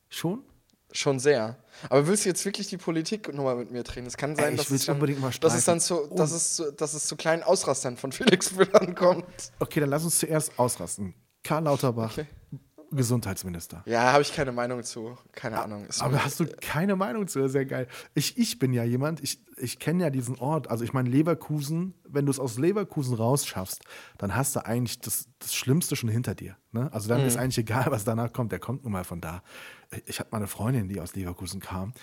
Schon? 0.09 0.43
Schon 0.93 1.19
sehr. 1.19 1.57
Aber 1.89 2.07
willst 2.07 2.23
du 2.23 2.29
jetzt 2.29 2.45
wirklich 2.45 2.67
die 2.67 2.77
Politik 2.77 3.33
nochmal 3.33 3.55
mit 3.55 3.71
mir 3.71 3.83
drehen? 3.83 4.05
Es 4.05 4.15
kann 4.15 4.35
sein, 4.35 4.51
Ey, 4.51 4.57
dass, 4.57 4.69
es 4.69 4.85
dann, 4.85 4.99
dass 5.41 5.55
es 5.55 5.65
dann 5.65 5.79
zu, 5.79 6.07
dass 6.15 6.31
es, 6.31 6.55
zu, 6.55 6.71
dass 6.71 6.93
es 6.93 7.07
zu 7.07 7.15
kleinen 7.15 7.43
Ausrastern 7.43 7.97
von 7.97 8.11
Felix 8.13 8.51
Müllern 8.53 8.93
kommt. 8.93 9.25
Okay, 9.59 9.79
dann 9.79 9.89
lass 9.89 10.03
uns 10.03 10.19
zuerst 10.19 10.57
ausrasten. 10.57 11.15
Karl 11.43 11.63
Lauterbach, 11.63 12.11
Okay. 12.11 12.27
Gesundheitsminister. 12.95 13.83
Ja, 13.85 14.11
habe 14.11 14.21
ich 14.21 14.33
keine 14.33 14.51
Meinung 14.51 14.83
zu. 14.83 15.17
Keine 15.33 15.61
Ahnung. 15.61 15.85
Ist 15.85 16.01
Aber 16.01 16.23
hast 16.23 16.39
du 16.39 16.45
keine 16.45 16.95
Meinung 16.95 17.27
zu? 17.27 17.47
Sehr 17.47 17.65
geil. 17.65 17.87
Ich, 18.13 18.37
ich 18.37 18.59
bin 18.59 18.73
ja 18.73 18.83
jemand, 18.83 19.21
ich, 19.21 19.39
ich 19.57 19.79
kenne 19.79 20.03
ja 20.03 20.09
diesen 20.09 20.37
Ort. 20.37 20.69
Also 20.69 20.83
ich 20.83 20.93
meine, 20.93 21.09
Leverkusen, 21.09 21.93
wenn 22.07 22.25
du 22.25 22.31
es 22.31 22.39
aus 22.39 22.57
Leverkusen 22.57 23.15
rausschaffst, 23.15 23.83
dann 24.17 24.35
hast 24.35 24.55
du 24.55 24.65
eigentlich 24.65 24.99
das, 24.99 25.27
das 25.39 25.53
Schlimmste 25.53 25.95
schon 25.95 26.09
hinter 26.09 26.35
dir. 26.35 26.55
Ne? 26.71 26.91
Also 26.93 27.09
dann 27.09 27.21
ist 27.21 27.37
eigentlich 27.37 27.57
egal, 27.57 27.87
was 27.89 28.03
danach 28.03 28.33
kommt. 28.33 28.51
Der 28.51 28.59
kommt 28.59 28.83
nun 28.83 28.93
mal 28.93 29.03
von 29.03 29.21
da. 29.21 29.43
Ich 30.05 30.19
hatte 30.19 30.31
mal 30.31 30.37
eine 30.37 30.47
Freundin, 30.47 30.87
die 30.87 30.99
aus 30.99 31.15
Leverkusen 31.15 31.59
kam. 31.59 31.93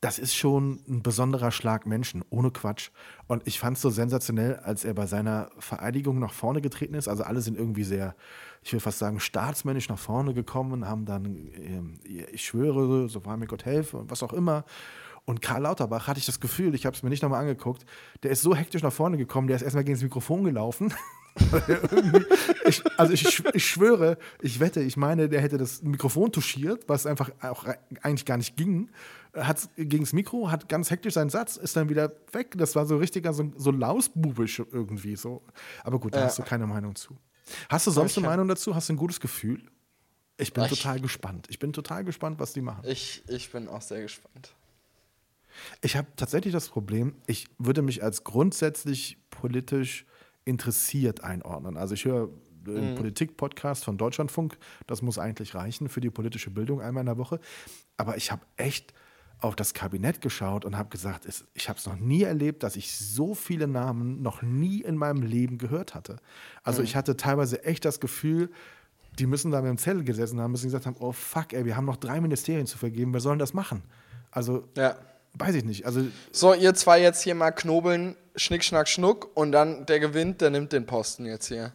Das 0.00 0.18
ist 0.18 0.34
schon 0.34 0.82
ein 0.86 1.02
besonderer 1.02 1.50
Schlag 1.50 1.86
Menschen, 1.86 2.22
ohne 2.28 2.50
Quatsch. 2.50 2.90
Und 3.28 3.46
ich 3.46 3.58
fand 3.58 3.76
es 3.76 3.82
so 3.82 3.88
sensationell, 3.88 4.56
als 4.56 4.84
er 4.84 4.92
bei 4.92 5.06
seiner 5.06 5.50
Vereidigung 5.58 6.18
nach 6.18 6.34
vorne 6.34 6.60
getreten 6.60 6.94
ist. 6.94 7.08
Also 7.08 7.24
alle 7.24 7.40
sind 7.40 7.56
irgendwie 7.56 7.84
sehr, 7.84 8.14
ich 8.66 8.72
will 8.72 8.80
fast 8.80 8.98
sagen, 8.98 9.20
staatsmännisch 9.20 9.88
nach 9.88 9.98
vorne 9.98 10.34
gekommen, 10.34 10.88
haben 10.88 11.04
dann, 11.04 11.24
ähm, 11.54 12.00
ich 12.32 12.44
schwöre, 12.44 13.08
so 13.08 13.24
wahr 13.24 13.36
mir 13.36 13.46
Gott 13.46 13.64
helfe 13.64 13.96
und 13.96 14.10
was 14.10 14.24
auch 14.24 14.32
immer. 14.32 14.64
Und 15.24 15.40
Karl 15.40 15.62
Lauterbach 15.62 16.08
hatte 16.08 16.18
ich 16.18 16.26
das 16.26 16.40
Gefühl, 16.40 16.74
ich 16.74 16.84
habe 16.84 16.96
es 16.96 17.04
mir 17.04 17.10
nicht 17.10 17.22
nochmal 17.22 17.40
angeguckt, 17.42 17.86
der 18.24 18.32
ist 18.32 18.42
so 18.42 18.56
hektisch 18.56 18.82
nach 18.82 18.92
vorne 18.92 19.18
gekommen, 19.18 19.46
der 19.46 19.54
ist 19.56 19.62
erstmal 19.62 19.84
gegen 19.84 19.94
das 19.96 20.02
Mikrofon 20.02 20.42
gelaufen. 20.44 20.92
Ich, 22.66 22.82
also 22.98 23.12
ich, 23.12 23.44
ich 23.54 23.66
schwöre, 23.68 24.16
ich 24.40 24.58
wette, 24.58 24.80
ich 24.80 24.96
meine, 24.96 25.28
der 25.28 25.40
hätte 25.42 25.58
das 25.58 25.82
Mikrofon 25.82 26.32
touchiert, 26.32 26.88
was 26.88 27.06
einfach 27.06 27.30
auch 27.42 27.64
eigentlich 28.02 28.24
gar 28.24 28.38
nicht 28.38 28.56
ging. 28.56 28.90
Hat 29.34 29.68
gegen 29.76 30.02
das 30.04 30.12
Mikro, 30.14 30.50
hat 30.50 30.68
ganz 30.68 30.90
hektisch 30.90 31.14
seinen 31.14 31.28
Satz, 31.30 31.56
ist 31.58 31.76
dann 31.76 31.88
wieder 31.90 32.10
weg. 32.32 32.54
Das 32.56 32.74
war 32.74 32.86
so 32.86 32.96
richtig, 32.96 33.26
so, 33.32 33.52
so 33.56 33.70
lausbubisch 33.70 34.60
irgendwie 34.72 35.14
so. 35.14 35.42
Aber 35.84 36.00
gut, 36.00 36.14
da 36.14 36.20
Ja. 36.20 36.24
hast 36.24 36.38
du 36.38 36.42
keine 36.42 36.66
Meinung 36.66 36.96
zu. 36.96 37.16
Hast 37.68 37.86
du 37.86 37.90
sonst 37.90 38.16
eine 38.18 38.26
Meinung 38.26 38.48
dazu? 38.48 38.74
Hast 38.74 38.88
du 38.88 38.94
ein 38.94 38.96
gutes 38.96 39.20
Gefühl? 39.20 39.62
Ich 40.38 40.52
bin 40.52 40.64
Ich- 40.64 40.70
total 40.70 41.00
gespannt. 41.00 41.46
Ich 41.48 41.58
bin 41.58 41.72
total 41.72 42.04
gespannt, 42.04 42.38
was 42.38 42.52
die 42.52 42.60
machen. 42.60 42.82
ich, 42.86 43.22
ich 43.28 43.50
bin 43.50 43.68
auch 43.68 43.80
sehr 43.82 44.02
gespannt. 44.02 44.54
Ich 45.80 45.96
habe 45.96 46.08
tatsächlich 46.16 46.52
das 46.52 46.68
Problem, 46.68 47.14
ich 47.26 47.46
würde 47.58 47.80
mich 47.80 48.02
als 48.02 48.24
grundsätzlich 48.24 49.16
politisch 49.30 50.04
interessiert 50.44 51.24
einordnen. 51.24 51.76
Also 51.78 51.94
ich 51.94 52.04
höre 52.04 52.28
einen 52.66 52.94
Politik-Podcast 52.96 53.84
von 53.84 53.96
Deutschlandfunk, 53.96 54.58
das 54.86 55.00
muss 55.00 55.18
eigentlich 55.18 55.54
reichen 55.54 55.88
für 55.88 56.00
die 56.00 56.10
politische 56.10 56.50
Bildung 56.50 56.80
einmal 56.82 57.02
in 57.02 57.06
der 57.06 57.16
Woche. 57.16 57.40
Aber 57.96 58.16
ich 58.16 58.30
habe 58.32 58.44
echt 58.56 58.92
auf 59.40 59.54
das 59.54 59.74
Kabinett 59.74 60.20
geschaut 60.20 60.64
und 60.64 60.78
habe 60.78 60.88
gesagt, 60.88 61.26
es, 61.26 61.44
ich 61.54 61.68
habe 61.68 61.78
es 61.78 61.86
noch 61.86 61.96
nie 61.96 62.22
erlebt, 62.22 62.62
dass 62.62 62.76
ich 62.76 62.96
so 62.96 63.34
viele 63.34 63.66
Namen 63.68 64.22
noch 64.22 64.42
nie 64.42 64.80
in 64.80 64.96
meinem 64.96 65.22
Leben 65.22 65.58
gehört 65.58 65.94
hatte. 65.94 66.16
Also 66.62 66.82
ich 66.82 66.96
hatte 66.96 67.16
teilweise 67.16 67.62
echt 67.64 67.84
das 67.84 68.00
Gefühl, 68.00 68.50
die 69.18 69.26
müssen 69.26 69.50
da 69.50 69.60
mit 69.60 69.68
dem 69.68 69.78
Zettel 69.78 70.04
gesessen 70.04 70.40
haben, 70.40 70.52
müssen 70.52 70.66
gesagt 70.66 70.86
haben, 70.86 70.96
oh 71.00 71.12
fuck, 71.12 71.52
ey, 71.52 71.64
wir 71.64 71.76
haben 71.76 71.84
noch 71.84 71.96
drei 71.96 72.20
Ministerien 72.20 72.66
zu 72.66 72.78
vergeben, 72.78 73.12
wer 73.12 73.20
soll 73.20 73.32
denn 73.32 73.38
das 73.38 73.54
machen? 73.54 73.82
Also 74.30 74.68
Ja. 74.76 74.96
Weiß 75.38 75.54
ich 75.54 75.64
nicht. 75.64 75.84
Also, 75.84 76.00
So, 76.32 76.54
ihr 76.54 76.72
zwei 76.74 77.00
jetzt 77.00 77.22
hier 77.22 77.34
mal 77.34 77.50
knobeln, 77.50 78.16
Schnick, 78.36 78.64
Schnack, 78.64 78.88
Schnuck 78.88 79.36
und 79.36 79.52
dann 79.52 79.84
der 79.84 80.00
gewinnt, 80.00 80.40
der 80.40 80.48
nimmt 80.48 80.72
den 80.72 80.86
Posten 80.86 81.26
jetzt 81.26 81.48
hier. 81.48 81.74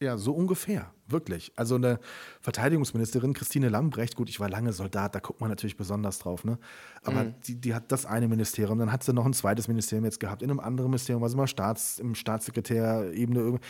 Ja, 0.00 0.16
so 0.16 0.32
ungefähr. 0.32 0.92
Wirklich. 1.06 1.52
Also, 1.56 1.76
eine 1.76 1.98
Verteidigungsministerin, 2.40 3.32
Christine 3.32 3.68
Lambrecht, 3.70 4.14
gut, 4.14 4.28
ich 4.28 4.40
war 4.40 4.48
lange 4.50 4.72
Soldat, 4.72 5.14
da 5.14 5.20
guckt 5.20 5.40
man 5.40 5.48
natürlich 5.48 5.76
besonders 5.76 6.18
drauf, 6.18 6.44
ne? 6.44 6.58
Aber 7.02 7.24
die, 7.24 7.54
die 7.60 7.74
hat 7.74 7.90
das 7.90 8.04
eine 8.04 8.28
Ministerium, 8.28 8.78
dann 8.78 8.92
hat 8.92 9.02
sie 9.02 9.12
noch 9.14 9.24
ein 9.24 9.32
zweites 9.32 9.68
Ministerium 9.68 10.04
jetzt 10.04 10.20
gehabt, 10.20 10.42
in 10.42 10.50
einem 10.50 10.60
anderen 10.60 10.90
Ministerium, 10.90 11.22
war 11.22 11.30
sie 11.30 11.36
mal 11.36 11.46
Staats, 11.46 11.98
im 11.98 12.14
Staatssekretärebene. 12.14 13.40
irgendwie. 13.40 13.64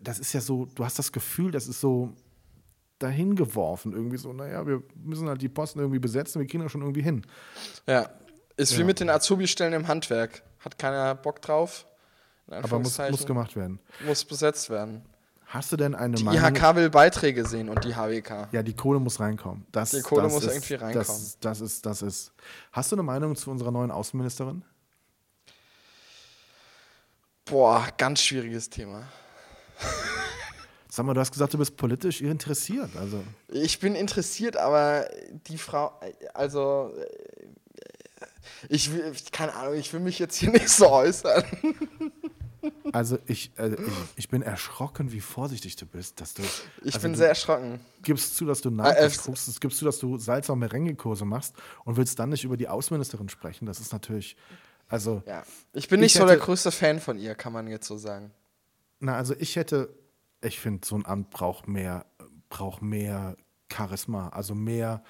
Das 0.00 0.18
ist 0.18 0.32
ja 0.32 0.40
so, 0.40 0.64
du 0.74 0.84
hast 0.84 0.98
das 0.98 1.12
Gefühl, 1.12 1.50
das 1.50 1.68
ist 1.68 1.80
so 1.80 2.14
dahin 2.98 3.36
geworfen, 3.36 3.92
irgendwie 3.92 4.16
so, 4.16 4.32
naja, 4.32 4.66
wir 4.66 4.82
müssen 4.94 5.28
halt 5.28 5.42
die 5.42 5.50
Posten 5.50 5.78
irgendwie 5.80 5.98
besetzen, 5.98 6.40
wir 6.40 6.46
kriegen 6.46 6.62
das 6.62 6.72
schon 6.72 6.80
irgendwie 6.80 7.02
hin. 7.02 7.22
Ja. 7.86 8.08
Ist 8.56 8.74
wie 8.76 8.80
Ja. 8.80 8.86
mit 8.86 9.00
den 9.00 9.10
Azubi-Stellen 9.10 9.74
im 9.74 9.86
Handwerk. 9.86 10.42
Hat 10.60 10.78
keiner 10.78 11.14
Bock 11.14 11.42
drauf. 11.42 11.86
Aber 12.48 12.78
muss, 12.78 12.96
muss 13.10 13.26
gemacht 13.26 13.54
werden. 13.54 13.78
Muss 14.06 14.24
besetzt 14.24 14.70
werden. 14.70 15.02
Hast 15.46 15.70
du 15.70 15.76
denn 15.76 15.94
eine 15.94 16.16
Die 16.16 16.24
Meinung? 16.24 16.56
IHK 16.56 16.74
will 16.74 16.90
Beiträge 16.90 17.46
sehen 17.46 17.68
und 17.68 17.84
die 17.84 17.94
HWK. 17.94 18.48
Ja, 18.52 18.62
die 18.62 18.74
Kohle 18.74 18.98
muss 18.98 19.20
reinkommen. 19.20 19.64
Das, 19.70 19.90
Die 19.92 20.00
Kohle 20.02 20.22
das 20.24 20.32
muss 20.32 20.44
ist, 20.44 20.52
irgendwie 20.52 20.74
reinkommen. 20.74 21.06
Das, 21.06 21.38
das 21.40 21.60
ist, 21.60 21.86
das 21.86 22.02
ist. 22.02 22.32
Hast 22.72 22.90
du 22.90 22.96
eine 22.96 23.04
Meinung 23.04 23.36
zu 23.36 23.50
unserer 23.50 23.70
neuen 23.70 23.90
Außenministerin? 23.92 24.64
Boah, 27.44 27.86
ganz 27.96 28.22
schwieriges 28.22 28.68
Thema. 28.68 29.04
Sag 30.90 31.06
mal, 31.06 31.14
du 31.14 31.20
hast 31.20 31.30
gesagt, 31.30 31.54
du 31.54 31.58
bist 31.58 31.76
politisch 31.76 32.22
interessiert. 32.22 32.90
Also, 32.96 33.22
Ich 33.48 33.78
bin 33.78 33.94
interessiert, 33.94 34.56
aber 34.56 35.08
die 35.46 35.58
Frau, 35.58 35.92
also 36.34 36.92
ich 38.68 38.92
will, 38.92 39.12
keine 39.30 39.54
Ahnung, 39.54 39.74
ich 39.74 39.92
will 39.92 40.00
mich 40.00 40.18
jetzt 40.18 40.36
hier 40.36 40.50
nicht 40.50 40.68
so 40.70 40.88
äußern. 40.90 41.44
also 42.92 43.18
ich, 43.26 43.52
äh, 43.58 43.74
ich, 43.74 43.92
ich 44.16 44.28
bin 44.28 44.42
erschrocken, 44.42 45.12
wie 45.12 45.20
vorsichtig 45.20 45.76
du 45.76 45.86
bist. 45.86 46.20
Dass 46.20 46.34
du, 46.34 46.42
Ich 46.82 46.94
also 46.94 47.00
bin 47.00 47.12
du 47.12 47.18
sehr 47.18 47.28
erschrocken. 47.28 47.80
gibst 48.02 48.36
zu, 48.36 48.44
dass 48.44 48.60
du 48.60 48.68
äh, 48.70 48.72
Nachricht 48.72 49.22
guckst, 49.22 49.60
gibst 49.60 49.78
zu, 49.78 49.84
dass 49.84 49.98
du 49.98 50.18
Salz 50.18 50.50
auf 50.50 50.56
Merengue-Kurse 50.56 51.24
machst 51.24 51.54
und 51.84 51.96
willst 51.96 52.18
dann 52.18 52.30
nicht 52.30 52.44
über 52.44 52.56
die 52.56 52.68
Außenministerin 52.68 53.28
sprechen. 53.28 53.66
Das 53.66 53.80
ist 53.80 53.92
natürlich, 53.92 54.36
also, 54.88 55.22
Ja. 55.26 55.44
Ich 55.72 55.88
bin 55.88 56.00
nicht 56.00 56.14
Ich 56.14 56.20
so 56.20 56.26
der 56.26 56.36
hätte- 56.36 56.44
größte 56.44 56.70
Fan 56.72 57.00
von 57.00 57.18
ihr, 57.18 57.34
kann 57.34 57.52
man 57.52 57.66
jetzt 57.68 57.86
so 57.86 57.96
sagen. 57.96 58.32
na, 59.00 59.16
also 59.16 59.34
ich 59.38 59.56
hätte, 59.56 59.94
ich 60.42 60.58
finde, 60.58 60.86
so 60.86 60.96
ein 60.96 61.04
Amt 61.06 61.30
braucht 61.30 61.68
mehr, 61.68 62.06
braucht 62.48 62.82
mehr 62.82 63.36
Charisma, 63.72 64.28
also 64.30 64.54
mehr 64.54 65.02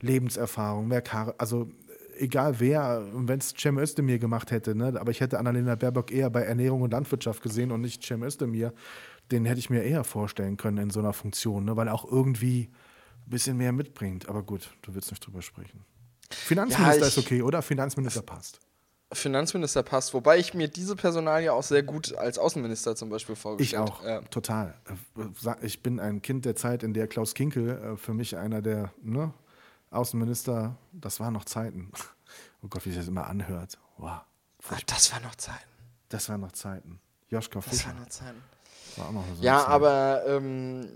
Lebenserfahrung, 0.00 0.88
mehr 0.88 1.02
Char 1.06 1.34
also 1.38 1.70
egal 2.18 2.60
wer, 2.60 3.04
wenn 3.12 3.38
es 3.38 3.54
Cem 3.58 3.78
Özdemir 3.78 4.18
gemacht 4.18 4.50
hätte, 4.50 4.74
ne, 4.74 4.94
aber 4.98 5.10
ich 5.10 5.20
hätte 5.20 5.38
Annalena 5.38 5.74
Baerbock 5.74 6.10
eher 6.10 6.30
bei 6.30 6.42
Ernährung 6.42 6.82
und 6.82 6.90
Landwirtschaft 6.92 7.42
gesehen 7.42 7.70
und 7.72 7.80
nicht 7.80 8.02
Cem 8.04 8.22
Özdemir, 8.22 8.72
den 9.30 9.44
hätte 9.44 9.58
ich 9.58 9.70
mir 9.70 9.82
eher 9.82 10.04
vorstellen 10.04 10.56
können 10.56 10.78
in 10.78 10.90
so 10.90 11.00
einer 11.00 11.12
Funktion, 11.12 11.64
ne, 11.64 11.76
weil 11.76 11.88
er 11.88 11.94
auch 11.94 12.10
irgendwie 12.10 12.70
ein 13.26 13.30
bisschen 13.30 13.56
mehr 13.56 13.72
mitbringt. 13.72 14.28
Aber 14.28 14.42
gut, 14.42 14.70
du 14.82 14.94
willst 14.94 15.10
nicht 15.10 15.24
drüber 15.26 15.42
sprechen. 15.42 15.84
Finanzminister 16.30 17.00
Ja, 17.00 17.06
ist 17.06 17.16
ich- 17.18 17.24
okay, 17.26 17.42
oder? 17.42 17.62
Finanzminister 17.62 18.22
passt. 18.22 18.60
Finanzminister 19.14 19.82
passt, 19.82 20.14
wobei 20.14 20.38
ich 20.38 20.54
mir 20.54 20.68
diese 20.68 20.96
Personalie 20.96 21.52
auch 21.52 21.62
sehr 21.62 21.82
gut 21.82 22.14
als 22.16 22.38
Außenminister 22.38 22.96
zum 22.96 23.10
Beispiel 23.10 23.34
Ich 23.34 23.38
vorgestellt 23.40 23.82
auch, 23.82 24.02
Ja. 24.04 24.20
total. 24.22 24.74
Äh, 25.16 25.26
Ich 25.66 25.82
bin 25.82 26.00
ein 26.00 26.22
Kind 26.22 26.46
der 26.46 26.56
Zeit, 26.56 26.82
in 26.82 26.94
der 26.94 27.06
Klaus 27.08 27.34
Kinkel 27.34 27.68
äh, 27.70 27.96
für 27.98 28.14
mich 28.14 28.36
einer 28.38 28.62
der 28.62 28.90
ne, 29.02 29.34
Außenminister, 29.92 30.76
das 30.92 31.20
waren 31.20 31.32
noch 31.32 31.44
Zeiten. 31.44 31.90
Oh 32.64 32.68
Gott, 32.68 32.86
wie 32.86 32.90
sich 32.90 32.98
das 32.98 33.08
immer 33.08 33.26
anhört. 33.26 33.76
Wow, 33.98 34.20
Ach, 34.70 34.80
das 34.86 35.12
war 35.12 35.18
noch 35.20 35.34
Zeiten. 35.34 35.68
das 36.08 36.28
waren 36.28 36.40
noch 36.40 36.52
Zeiten. 36.52 37.00
Joschka 37.28 37.58
Das 37.60 37.68
Fischer 37.68 37.88
waren 37.88 37.98
noch 37.98 38.08
Zeiten. 38.08 38.40
war 38.96 39.08
auch 39.08 39.12
noch 39.12 39.24
so 39.36 39.42
Ja, 39.42 39.58
Zeit. 39.58 39.68
aber 39.68 40.22
ähm, 40.28 40.88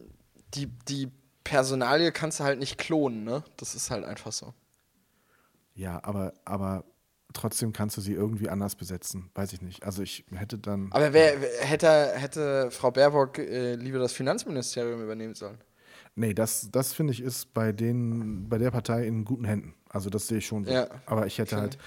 die, 0.55 0.67
die 0.89 1.11
Personalie 1.45 2.13
kannst 2.13 2.39
du 2.41 2.45
halt 2.45 2.59
nicht 2.61 2.79
klonen, 2.79 3.25
ne? 3.25 3.43
Das 3.57 3.75
ist 3.75 3.91
halt 3.91 4.05
einfach 4.05 4.31
so. 4.33 4.55
Ja, 5.75 6.03
aber, 6.05 6.33
aber 6.45 6.85
trotzdem 7.35 7.73
kannst 7.73 7.97
du 7.97 8.01
sie 8.01 8.13
irgendwie 8.13 8.49
anders 8.49 8.77
besetzen. 8.77 9.31
Weiß 9.35 9.53
ich 9.53 9.61
nicht. 9.61 9.85
Also 9.85 10.03
ich 10.03 10.25
hätte 10.33 10.59
dann. 10.59 10.91
Aber 10.93 11.13
wer, 11.13 11.41
wer 11.43 11.65
hätte, 11.65 12.13
hätte 12.15 12.71
Frau 12.71 12.93
Baerbock 12.93 13.39
äh, 13.39 13.75
lieber 13.75 13.99
das 13.99 14.13
Finanzministerium 14.13 15.03
übernehmen 15.03 15.35
sollen? 15.35 15.59
Nee, 16.19 16.33
das, 16.33 16.71
das 16.73 16.95
finde 16.95 17.13
ich 17.13 17.21
ist 17.21 17.53
bei, 17.53 17.73
den, 17.73 18.49
bei 18.49 18.57
der 18.57 18.71
Partei 18.71 19.07
in 19.07 19.25
guten 19.25 19.45
Händen. 19.45 19.75
Also 19.91 20.09
das 20.09 20.27
sehe 20.27 20.39
ich 20.39 20.47
schon 20.47 20.65
so. 20.65 20.73
Ja. 20.73 20.89
Aber 21.05 21.27
ich 21.27 21.39
hätte 21.39 21.57
halt, 21.57 21.79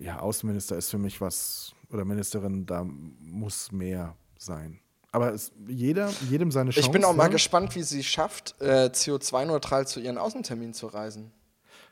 ja, 0.00 0.20
Außenminister 0.20 0.76
ist 0.76 0.90
für 0.90 0.98
mich 0.98 1.20
was, 1.22 1.72
oder 1.90 2.04
Ministerin, 2.04 2.66
da 2.66 2.84
muss 2.84 3.72
mehr 3.72 4.14
sein. 4.38 4.80
Aber 5.12 5.32
es, 5.32 5.50
jeder, 5.66 6.10
jedem 6.28 6.50
seine 6.50 6.70
Chance. 6.70 6.86
Ich 6.86 6.92
bin 6.92 7.02
auch 7.04 7.14
mal 7.14 7.24
ne? 7.24 7.30
gespannt, 7.30 7.74
wie 7.74 7.82
sie 7.82 8.04
schafft, 8.04 8.54
äh, 8.60 8.90
CO2-neutral 8.92 9.86
zu 9.86 10.00
ihren 10.00 10.18
Außenterminen 10.18 10.74
zu 10.74 10.86
reisen. 10.86 11.32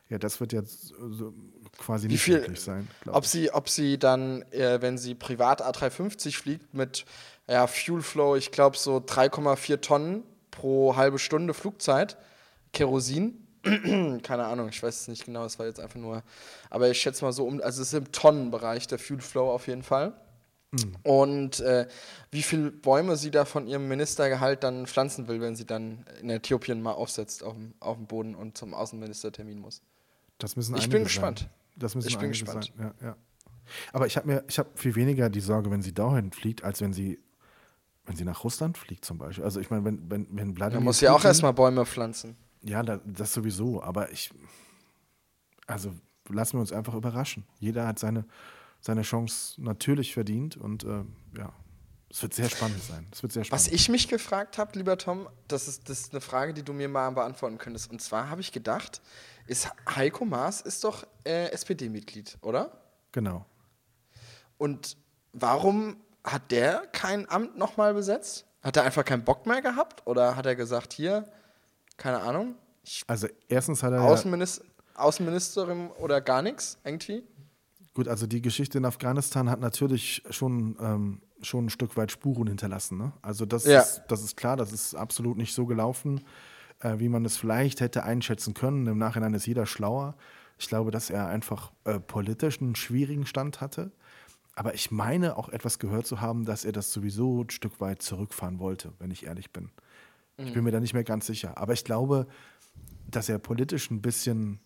Ja, 0.09 0.19
das 0.19 0.39
wird 0.39 0.53
jetzt 0.53 0.89
so 0.89 1.33
quasi 1.79 2.07
Wie 2.07 2.13
nicht 2.13 2.21
viel, 2.21 2.39
möglich 2.39 2.61
sein. 2.61 2.87
ob 3.07 3.23
ich. 3.23 3.31
sie, 3.31 3.51
ob 3.51 3.67
sie 3.67 3.97
dann, 3.97 4.43
äh, 4.51 4.79
wenn 4.79 4.99
sie 4.99 5.15
privat 5.15 5.63
A350 5.63 6.37
fliegt 6.37 6.73
mit 6.75 7.05
ja, 7.47 7.65
Fuel 7.65 8.03
Flow, 8.03 8.35
ich 8.35 8.51
glaube 8.51 8.77
so 8.77 8.97
3,4 8.97 9.81
Tonnen 9.81 10.23
pro 10.57 10.95
halbe 10.95 11.19
Stunde 11.19 11.53
Flugzeit, 11.53 12.17
Kerosin, 12.73 13.47
keine 14.23 14.45
Ahnung, 14.45 14.69
ich 14.69 14.81
weiß 14.81 15.01
es 15.01 15.07
nicht 15.07 15.25
genau, 15.25 15.45
es 15.45 15.59
war 15.59 15.67
jetzt 15.67 15.79
einfach 15.79 15.99
nur, 15.99 16.23
aber 16.69 16.89
ich 16.89 16.99
schätze 16.99 17.23
mal 17.23 17.31
so 17.31 17.45
um, 17.45 17.61
also 17.61 17.81
es 17.81 17.89
ist 17.89 17.93
im 17.93 18.11
Tonnenbereich 18.11 18.87
der 18.87 18.97
Fuel 18.97 19.21
Flow 19.21 19.51
auf 19.51 19.67
jeden 19.67 19.83
Fall. 19.83 20.13
Und 21.03 21.61
äh, 21.61 21.87
wie 22.29 22.43
viele 22.43 22.71
Bäume 22.71 23.15
sie 23.15 23.31
da 23.31 23.45
von 23.45 23.67
ihrem 23.67 23.87
Ministergehalt 23.87 24.63
dann 24.63 24.85
pflanzen 24.85 25.27
will, 25.29 25.39
wenn 25.39 25.55
sie 25.55 25.65
dann 25.65 26.05
in 26.21 26.29
Äthiopien 26.29 26.81
mal 26.81 26.91
aufsetzt 26.91 27.41
auf 27.41 27.53
dem, 27.53 27.73
auf 27.79 27.95
dem 27.95 28.05
Boden 28.05 28.35
und 28.35 28.57
zum 28.57 28.73
Außenministertermin 28.73 29.59
muss. 29.59 29.81
Das 30.37 30.57
müssen 30.57 30.75
Ich 30.75 30.89
bin 30.89 31.03
gespannt. 31.03 31.39
Sein. 31.39 31.49
Das 31.77 31.95
müssen 31.95 32.09
Ich 32.09 32.17
bin 32.17 32.29
gespannt. 32.29 32.73
Ja, 32.77 32.93
ja. 33.01 33.15
Aber 33.93 34.07
ich 34.07 34.17
habe 34.17 34.27
mir, 34.27 34.43
ich 34.49 34.59
habe 34.59 34.69
viel 34.75 34.95
weniger 34.95 35.29
die 35.29 35.39
Sorge, 35.39 35.71
wenn 35.71 35.81
sie 35.81 35.93
dahin 35.93 36.31
fliegt, 36.31 36.63
als 36.63 36.81
wenn 36.81 36.91
sie, 36.91 37.17
wenn 38.07 38.15
sie 38.15 38.23
nach 38.23 38.43
Russland 38.43 38.77
fliegt 38.77 39.05
zum 39.05 39.17
Beispiel. 39.17 39.43
Also 39.43 39.59
ich 39.59 39.69
meine, 39.69 39.85
wenn, 39.85 40.09
wenn, 40.09 40.27
wenn 40.31 40.55
Wladimir 40.55 40.79
Man 40.79 40.85
muss 40.85 41.01
ja 41.01 41.13
auch 41.13 41.23
erstmal 41.23 41.53
Bäume 41.53 41.85
pflanzen. 41.85 42.35
Ja, 42.63 42.81
da, 42.81 42.99
das 43.05 43.33
sowieso, 43.33 43.83
aber 43.83 44.11
ich, 44.11 44.33
also 45.67 45.93
lassen 46.29 46.53
wir 46.53 46.61
uns 46.61 46.71
einfach 46.71 46.93
überraschen. 46.93 47.45
Jeder 47.59 47.85
hat 47.85 47.99
seine, 47.99 48.25
seine 48.79 49.03
Chance 49.03 49.61
natürlich 49.61 50.13
verdient 50.13 50.57
und 50.57 50.83
äh, 50.83 51.03
ja, 51.37 51.53
es 52.09 52.21
wird 52.21 52.33
sehr 52.33 52.49
spannend 52.49 52.81
sein. 52.81 53.05
Es 53.11 53.21
wird 53.21 53.33
sehr 53.33 53.43
spannend. 53.43 53.65
Was 53.65 53.71
ich 53.71 53.89
mich 53.89 54.07
gefragt 54.07 54.57
habe, 54.57 54.77
lieber 54.77 54.97
Tom, 54.97 55.27
das 55.49 55.67
ist, 55.67 55.89
das 55.89 55.99
ist 55.99 56.13
eine 56.13 56.21
Frage, 56.21 56.53
die 56.53 56.63
du 56.63 56.71
mir 56.71 56.87
mal 56.87 57.09
beantworten 57.11 57.57
könntest. 57.57 57.91
Und 57.91 58.01
zwar 58.01 58.29
habe 58.29 58.39
ich 58.39 58.53
gedacht, 58.53 59.01
ist 59.45 59.69
Heiko 59.93 60.23
Maas 60.23 60.61
ist 60.61 60.83
doch 60.85 61.05
äh, 61.25 61.51
SPD-Mitglied, 61.51 62.37
oder? 62.41 62.81
genau. 63.11 63.45
Und 64.57 64.97
warum 65.33 65.97
hat 66.27 66.51
der 66.51 66.83
kein 66.91 67.29
Amt 67.29 67.57
nochmal 67.57 67.93
besetzt? 67.93 68.45
Hat 68.61 68.77
er 68.77 68.83
einfach 68.83 69.05
keinen 69.05 69.23
Bock 69.23 69.45
mehr 69.45 69.61
gehabt? 69.61 70.05
Oder 70.05 70.35
hat 70.35 70.45
er 70.45 70.55
gesagt, 70.55 70.93
hier, 70.93 71.27
keine 71.97 72.19
Ahnung, 72.19 72.55
Also 73.07 73.27
erstens 73.47 73.81
hat 73.81 73.93
er 73.93 73.99
ja, 74.01 74.07
Außenminister, 74.07 74.63
Außenministerin 74.95 75.89
oder 75.99 76.21
gar 76.21 76.41
nichts 76.41 76.77
irgendwie? 76.83 77.23
gut, 77.93 78.07
also 78.07 78.27
die 78.27 78.43
Geschichte 78.43 78.77
in 78.77 78.85
Afghanistan 78.85 79.49
hat 79.49 79.59
natürlich 79.59 80.21
schon, 80.29 80.77
ähm, 80.79 81.21
schon 81.41 81.65
ein 81.65 81.69
Stück 81.71 81.97
weit 81.97 82.11
Spuren 82.11 82.47
hinterlassen. 82.47 82.97
Ne? 82.99 83.11
Also 83.23 83.45
das, 83.47 83.65
Ja. 83.65 83.79
ist, 83.81 84.03
das 84.07 84.23
ist 84.23 84.37
klar, 84.37 84.55
das 84.55 84.71
ist 84.71 84.93
absolut 84.93 85.35
nicht 85.37 85.53
so 85.55 85.65
gelaufen, 85.65 86.21
äh, 86.81 86.99
wie 86.99 87.09
man 87.09 87.25
es 87.25 87.37
vielleicht 87.37 87.81
hätte 87.81 88.03
einschätzen 88.03 88.53
können. 88.53 88.85
Im 88.85 88.99
Nachhinein 88.99 89.33
ist 89.33 89.47
jeder 89.47 89.65
schlauer. 89.65 90.15
Ich 90.59 90.67
glaube, 90.67 90.91
dass 90.91 91.09
er 91.09 91.27
einfach 91.27 91.71
äh, 91.85 91.99
politisch 91.99 92.61
einen 92.61 92.75
schwierigen 92.75 93.25
Stand 93.25 93.61
hatte. 93.61 93.91
Aber 94.57 94.73
ich 94.73 94.89
meine 94.89 95.37
auch 95.37 95.49
etwas 95.49 95.77
gehört 95.77 96.07
zu 96.07 96.19
haben, 96.19 96.43
dass 96.43 96.65
er 96.65 96.71
das 96.71 96.91
sowieso 96.91 97.43
ein 97.43 97.51
Stück 97.51 97.79
weit 97.79 98.01
zurückfahren 98.01 98.57
wollte, 98.57 98.91
wenn 98.97 99.11
ich 99.11 99.27
ehrlich 99.27 99.51
bin. 99.51 99.69
Ich 100.37 100.51
bin 100.51 100.63
mir 100.63 100.71
da 100.71 100.79
nicht 100.79 100.95
mehr 100.95 101.03
ganz 101.03 101.27
sicher. 101.27 101.59
Aber 101.59 101.73
ich 101.73 101.83
glaube, 101.83 102.25
dass 103.07 103.29
er 103.29 103.37
politisch 103.37 103.91
ein 103.91 104.01
bisschen 104.01 104.59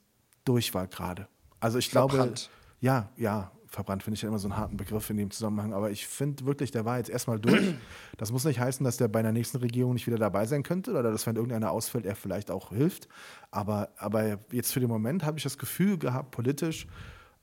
durch 0.46 0.74
war 0.74 0.88
gerade. 0.88 1.28
Also 1.60 1.78
ich 1.78 1.92
glaube, 1.92 2.16
Verbrannt. 2.16 2.50
ja, 2.80 3.10
ja, 3.18 3.52
verbrannt 3.68 4.04
finde 4.04 4.16
ich 4.16 4.22
ja 4.22 4.30
immer 4.30 4.40
so 4.40 4.48
einen 4.48 4.56
harten 4.56 4.78
Begriff 4.78 5.10
in 5.10 5.18
dem 5.18 5.30
Zusammenhang. 5.30 5.74
Aber 5.74 5.92
ich 5.92 6.08
finde 6.08 6.46
wirklich, 6.46 6.72
der 6.72 6.86
war 6.86 6.98
jetzt 6.98 7.10
erstmal 7.10 7.40
durch. 7.40 7.62
Das 8.18 8.32
muss 8.32 8.46
nicht 8.46 8.60
heißen, 8.60 8.84
dass 8.86 8.96
der 8.96 9.10
bei 9.10 9.20
einer 9.20 9.32
nächsten 9.34 9.58
Regierung 9.58 9.94
nicht 9.94 10.08
wieder 10.08 10.20
dabei 10.20 10.46
sein 10.46 10.64
könnte 10.64 10.92
oder 10.92 11.12
dass, 11.12 11.26
wenn 11.26 11.36
irgendeiner 11.36 11.72
ausfällt, 11.72 12.06
er 12.06 12.16
vielleicht 12.16 12.50
auch 12.50 12.70
hilft. 12.70 13.10
Aber, 13.50 13.90
aber 13.98 14.40
jetzt 14.52 14.72
für 14.72 14.80
den 14.80 14.90
Moment 14.90 15.26
habe 15.26 15.38
ich 15.38 15.44
das 15.44 15.58
Gefühl 15.58 15.98
gehabt, 15.98 16.32
politisch 16.32 16.88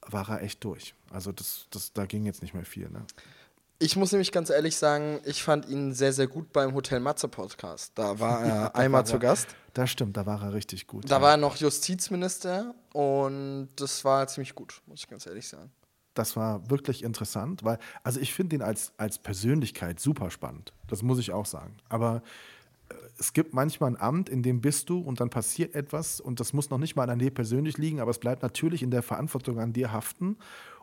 war 0.07 0.29
er 0.31 0.43
echt 0.43 0.63
durch. 0.65 0.95
Also 1.11 1.33
das, 1.33 1.67
das, 1.71 1.93
da 1.93 2.07
ging 2.07 2.25
jetzt 2.25 2.43
nicht 2.43 2.55
mehr 2.55 2.65
viel. 2.65 2.89
Ne? 2.89 3.05
Ich 3.81 3.95
muss 3.95 4.11
nämlich 4.11 4.33
ganz 4.33 4.51
ehrlich 4.51 4.77
sagen, 4.77 5.21
ich 5.25 5.43
fand 5.43 5.69
ihn 5.69 5.95
sehr, 5.95 6.13
sehr 6.13 6.27
gut 6.27 6.53
beim 6.53 6.75
Hotel 6.75 6.99
Matze 6.99 7.29
Podcast. 7.29 7.93
Da 7.95 8.19
war 8.19 8.45
er 8.45 8.77
einmal 8.77 9.07
zu 9.07 9.19
Gast. 9.19 9.49
Das 9.75 9.91
stimmt, 9.91 10.17
da 10.17 10.27
war 10.27 10.43
er 10.43 10.53
richtig 10.53 10.87
gut. 10.89 11.09
Da 11.09 11.17
ja. 11.17 11.23
war 11.23 11.31
er 11.33 11.37
noch 11.37 11.57
Justizminister 11.57 12.75
und 12.93 13.69
das 13.77 14.05
war 14.05 14.27
ziemlich 14.27 14.55
gut, 14.55 14.83
muss 14.87 15.01
ich 15.01 15.09
ganz 15.09 15.27
ehrlich 15.27 15.47
sagen. 15.47 15.71
das 16.15 16.35
war 16.35 16.69
wirklich 16.69 17.05
interessant, 17.05 17.63
weil, 17.63 17.79
also 18.03 18.19
ich 18.19 18.35
finde 18.35 18.57
ihn 18.57 18.63
als, 18.63 18.93
als 18.97 19.19
Persönlichkeit 19.19 20.01
super 20.01 20.31
spannend. 20.33 20.73
Das 20.89 21.03
muss 21.03 21.21
ich 21.21 21.31
auch 21.31 21.47
sagen. 21.47 21.77
Aber 21.89 22.23
es 23.19 23.33
gibt 23.33 23.53
manchmal 23.53 23.91
ein 23.91 24.01
Amt, 24.01 24.29
in 24.29 24.43
dem 24.43 24.61
bist 24.61 24.89
du 24.89 25.01
und 25.01 25.21
dann 25.21 25.31
passiert 25.31 25.75
etwas 25.75 26.21
und 26.21 26.41
das 26.41 26.53
muss 26.53 26.71
noch 26.71 26.79
nicht 26.79 26.97
mal 26.97 27.11
an 27.11 27.19
dir 27.19 27.31
persönlich 27.33 27.77
liegen, 27.79 28.01
aber 28.01 28.11
es 28.11 28.19
bleibt 28.19 28.43
natürlich 28.43 28.83
in 28.83 28.91
der 28.91 29.03
Verantwortung 29.03 29.59
an 29.59 29.73
dir 29.73 29.93
haften 29.93 30.37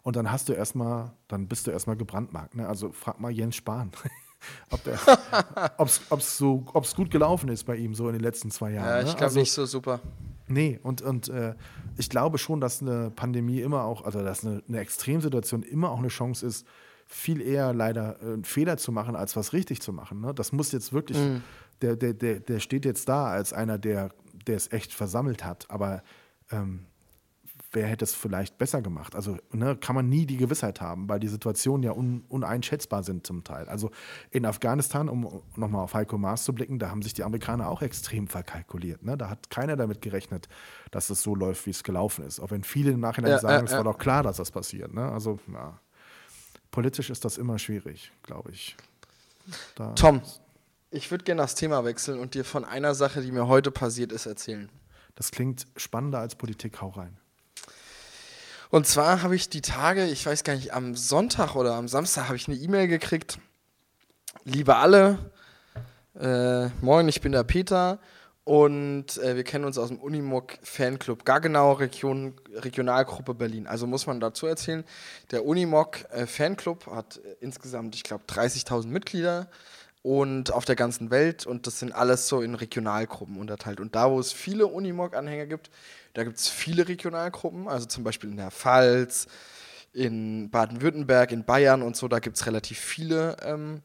und 0.04 0.16
dann 0.16 0.32
hast 0.32 0.50
du 0.50 0.54
erstmal, 0.54 1.14
dann 1.28 1.48
bist 1.48 1.66
du 1.68 1.72
erstmal 1.72 1.96
gebrandmarkt. 1.96 2.56
Ne? 2.56 2.68
Also 2.68 2.92
frag 2.92 3.20
mal 3.20 3.32
Jens 3.32 3.56
Spahn. 3.56 3.92
ob 4.70 5.88
es 6.20 6.38
so, 6.38 6.64
ob's 6.74 6.96
gut 6.96 7.10
gelaufen 7.10 7.50
ist 7.50 7.64
bei 7.64 7.76
ihm 7.76 7.96
so 7.96 8.08
in 8.08 8.14
den 8.14 8.22
letzten 8.22 8.52
zwei 8.52 8.74
Jahren. 8.74 8.88
Ja, 8.88 8.96
ne? 8.98 9.10
ich 9.10 9.16
glaube 9.16 9.26
Also- 9.26 9.40
nicht 9.40 9.52
so 9.52 9.66
super. 9.66 10.00
Nee, 10.48 10.80
und, 10.84 11.02
und 11.02 11.28
äh, 11.30 11.56
ich 11.98 12.08
glaube 12.08 12.38
schon, 12.38 12.62
dass 12.62 12.80
eine 12.80 13.10
Pandemie 13.10 13.62
immer 13.62 13.84
auch, 13.84 14.06
also 14.06 14.22
dass 14.24 14.46
eine, 14.46 14.62
eine 14.68 14.80
Extremsituation 14.80 15.64
immer 15.64 15.90
auch 15.90 15.98
eine 15.98 16.10
Chance 16.10 16.46
ist, 16.46 16.68
viel 17.08 17.42
eher 17.42 17.74
leider 17.74 18.22
äh, 18.22 18.34
einen 18.34 18.44
Fehler 18.44 18.78
zu 18.78 18.92
machen, 18.92 19.16
als 19.16 19.36
was 19.36 19.54
richtig 19.54 19.82
zu 19.82 19.92
machen. 19.94 20.22
Ne? 20.22 20.34
Das 20.36 20.52
muss 20.52 20.72
jetzt 20.72 20.94
wirklich, 20.94 21.18
der, 21.82 21.96
der, 21.96 22.14
der, 22.14 22.40
der 22.40 22.60
steht 22.60 22.86
jetzt 22.86 23.10
da 23.10 23.28
als 23.28 23.54
einer, 23.54 23.78
der, 23.78 24.12
der 24.48 24.56
es 24.56 24.72
echt 24.72 24.94
versammelt 24.94 25.44
hat, 25.44 25.70
aber 25.70 26.04
ähm, 26.52 26.86
wer 27.76 27.88
hätte 27.88 28.06
es 28.06 28.16
vielleicht 28.16 28.58
besser 28.58 28.82
gemacht? 28.82 29.16
Also 29.16 29.38
ne, 29.52 29.76
kann 29.76 29.96
man 29.96 30.10
nie 30.10 30.26
die 30.26 30.38
Gewissheit 30.38 30.82
haben, 30.82 31.08
weil 31.10 31.20
die 31.20 31.28
Situationen 31.28 31.84
ja 31.84 31.92
un, 31.92 32.24
uneinschätzbar 32.30 33.04
sind 33.04 33.28
zum 33.28 33.44
Teil. 33.44 33.68
Also 33.68 33.92
in 34.32 34.46
Afghanistan, 34.46 35.10
um 35.10 35.42
nochmal 35.56 35.84
auf 35.84 35.94
Heiko 35.94 36.18
Maas 36.18 36.46
zu 36.46 36.54
blicken, 36.54 36.80
da 36.80 36.90
haben 36.90 37.02
sich 37.02 37.14
die 37.14 37.24
Amerikaner 37.24 37.70
auch 37.70 37.82
extrem 37.82 38.28
verkalkuliert. 38.28 39.04
Ne? 39.04 39.18
Da 39.18 39.30
hat 39.30 39.50
keiner 39.50 39.76
damit 39.76 40.02
gerechnet, 40.02 40.48
dass 40.92 41.10
es 41.10 41.22
so 41.22 41.36
läuft, 41.36 41.66
wie 41.66 41.72
es 41.72 41.84
gelaufen 41.84 42.26
ist. 42.26 42.40
Auch 42.40 42.52
wenn 42.52 42.64
viele 42.64 42.92
im 42.92 43.02
Nachhinein 43.02 43.32
Ja, 43.32 43.40
sagen, 43.40 43.60
ja, 43.60 43.66
es 43.66 43.72
ja. 43.72 43.78
war 43.78 43.84
doch 43.84 43.98
klar, 43.98 44.24
dass 44.24 44.38
das 44.38 44.52
passiert. 44.52 44.94
Ne? 44.94 45.12
Also 45.12 45.40
ja. 45.52 45.80
politisch 46.72 47.10
ist 47.10 47.26
das 47.26 47.38
immer 47.38 47.60
schwierig, 47.60 48.12
glaube 48.24 48.52
ich. 48.52 48.76
Da, 49.76 49.92
Tom, 49.94 50.22
ich 50.96 51.12
würde 51.12 51.24
gerne 51.24 51.42
das 51.42 51.56
Thema 51.56 51.84
wechseln 51.86 52.20
und 52.20 52.34
dir 52.34 52.46
von 52.46 52.66
einer 52.66 52.96
Sache, 52.96 53.22
die 53.22 53.32
mir 53.32 53.48
heute 53.48 53.72
passiert 53.72 54.12
ist, 54.12 54.26
erzählen. 54.26 54.70
Das 55.16 55.32
klingt 55.32 55.66
spannender 55.78 56.20
als 56.20 56.36
Politik, 56.36 56.82
hau 56.82 56.90
rein. 56.90 57.18
Und 58.70 58.88
zwar 58.88 59.22
habe 59.22 59.36
ich 59.36 59.50
die 59.50 59.62
Tage, 59.62 60.06
ich 60.06 60.26
weiß 60.26 60.44
gar 60.44 60.56
nicht, 60.56 60.74
am 60.74 60.96
Sonntag 60.96 61.56
oder 61.56 61.76
am 61.76 61.88
Samstag 61.88 62.26
habe 62.26 62.36
ich 62.36 62.48
eine 62.48 62.58
E-Mail 62.58 62.88
gekriegt. 62.88 63.40
Liebe 64.44 64.76
alle, 64.76 65.32
äh, 66.20 66.68
moin, 66.82 67.08
ich 67.08 67.22
bin 67.22 67.32
der 67.32 67.44
Peter 67.44 68.00
und 68.44 69.18
äh, 69.18 69.36
wir 69.36 69.44
kennen 69.44 69.66
uns 69.66 69.78
aus 69.78 69.90
dem 69.90 70.00
Unimog 70.00 70.58
Fanclub 70.62 71.26
Gaggenau 71.26 71.74
Region, 71.74 72.36
Regionalgruppe 72.54 73.34
Berlin. 73.34 73.66
Also 73.66 73.88
muss 73.88 74.08
man 74.08 74.20
dazu 74.20 74.46
erzählen, 74.46 74.84
der 75.32 75.46
Unimog 75.46 76.06
äh, 76.12 76.28
Fanclub 76.28 76.88
hat 76.88 77.18
äh, 77.18 77.36
insgesamt, 77.40 77.96
ich 77.96 78.04
glaube, 78.04 78.26
30.000 78.28 78.88
Mitglieder 78.88 79.50
und 80.06 80.54
auf 80.54 80.66
der 80.66 80.76
ganzen 80.76 81.10
Welt 81.10 81.48
und 81.48 81.66
das 81.66 81.80
sind 81.80 81.92
alles 81.92 82.28
so 82.28 82.44
in 82.44 82.54
Regionalgruppen 82.54 83.38
unterteilt. 83.38 83.80
Und 83.80 83.96
da, 83.96 84.12
wo 84.12 84.20
es 84.20 84.32
viele 84.32 84.68
Unimog-Anhänger 84.68 85.48
gibt, 85.48 85.72
da 86.14 86.24
gibt 86.24 86.38
es 86.38 86.48
viele 86.48 86.88
Regionalgruppen, 86.88 87.68
also 87.68 87.88
zum 87.88 88.04
Beispiel 88.04 88.30
in 88.30 88.38
der 88.38 88.52
Pfalz, 88.52 89.26
in 89.94 90.52
Baden-Württemberg, 90.52 91.32
in 91.32 91.44
Bayern 91.44 91.82
und 91.82 91.98
so, 91.98 92.08
da 92.08 92.20
gibt 92.20 92.38
es 92.38 92.46
relativ 92.46 92.78
viele 92.78 93.36
ähm, 93.42 93.82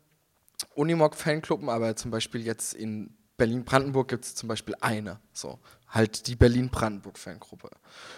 Unimog-Fanclubben, 0.75 1.71
aber 1.71 1.97
zum 1.97 2.11
Beispiel 2.11 2.45
jetzt 2.45 2.75
in 2.75 3.17
Berlin-Brandenburg 3.39 4.09
gibt 4.09 4.27
es 4.27 4.35
zum 4.35 4.51
Beispiel 4.51 4.75
eine, 4.83 5.21
so, 5.33 5.59
halt 5.89 6.27
die 6.27 6.37
Berlin-Brandenburg-Fangruppe. 6.37 7.71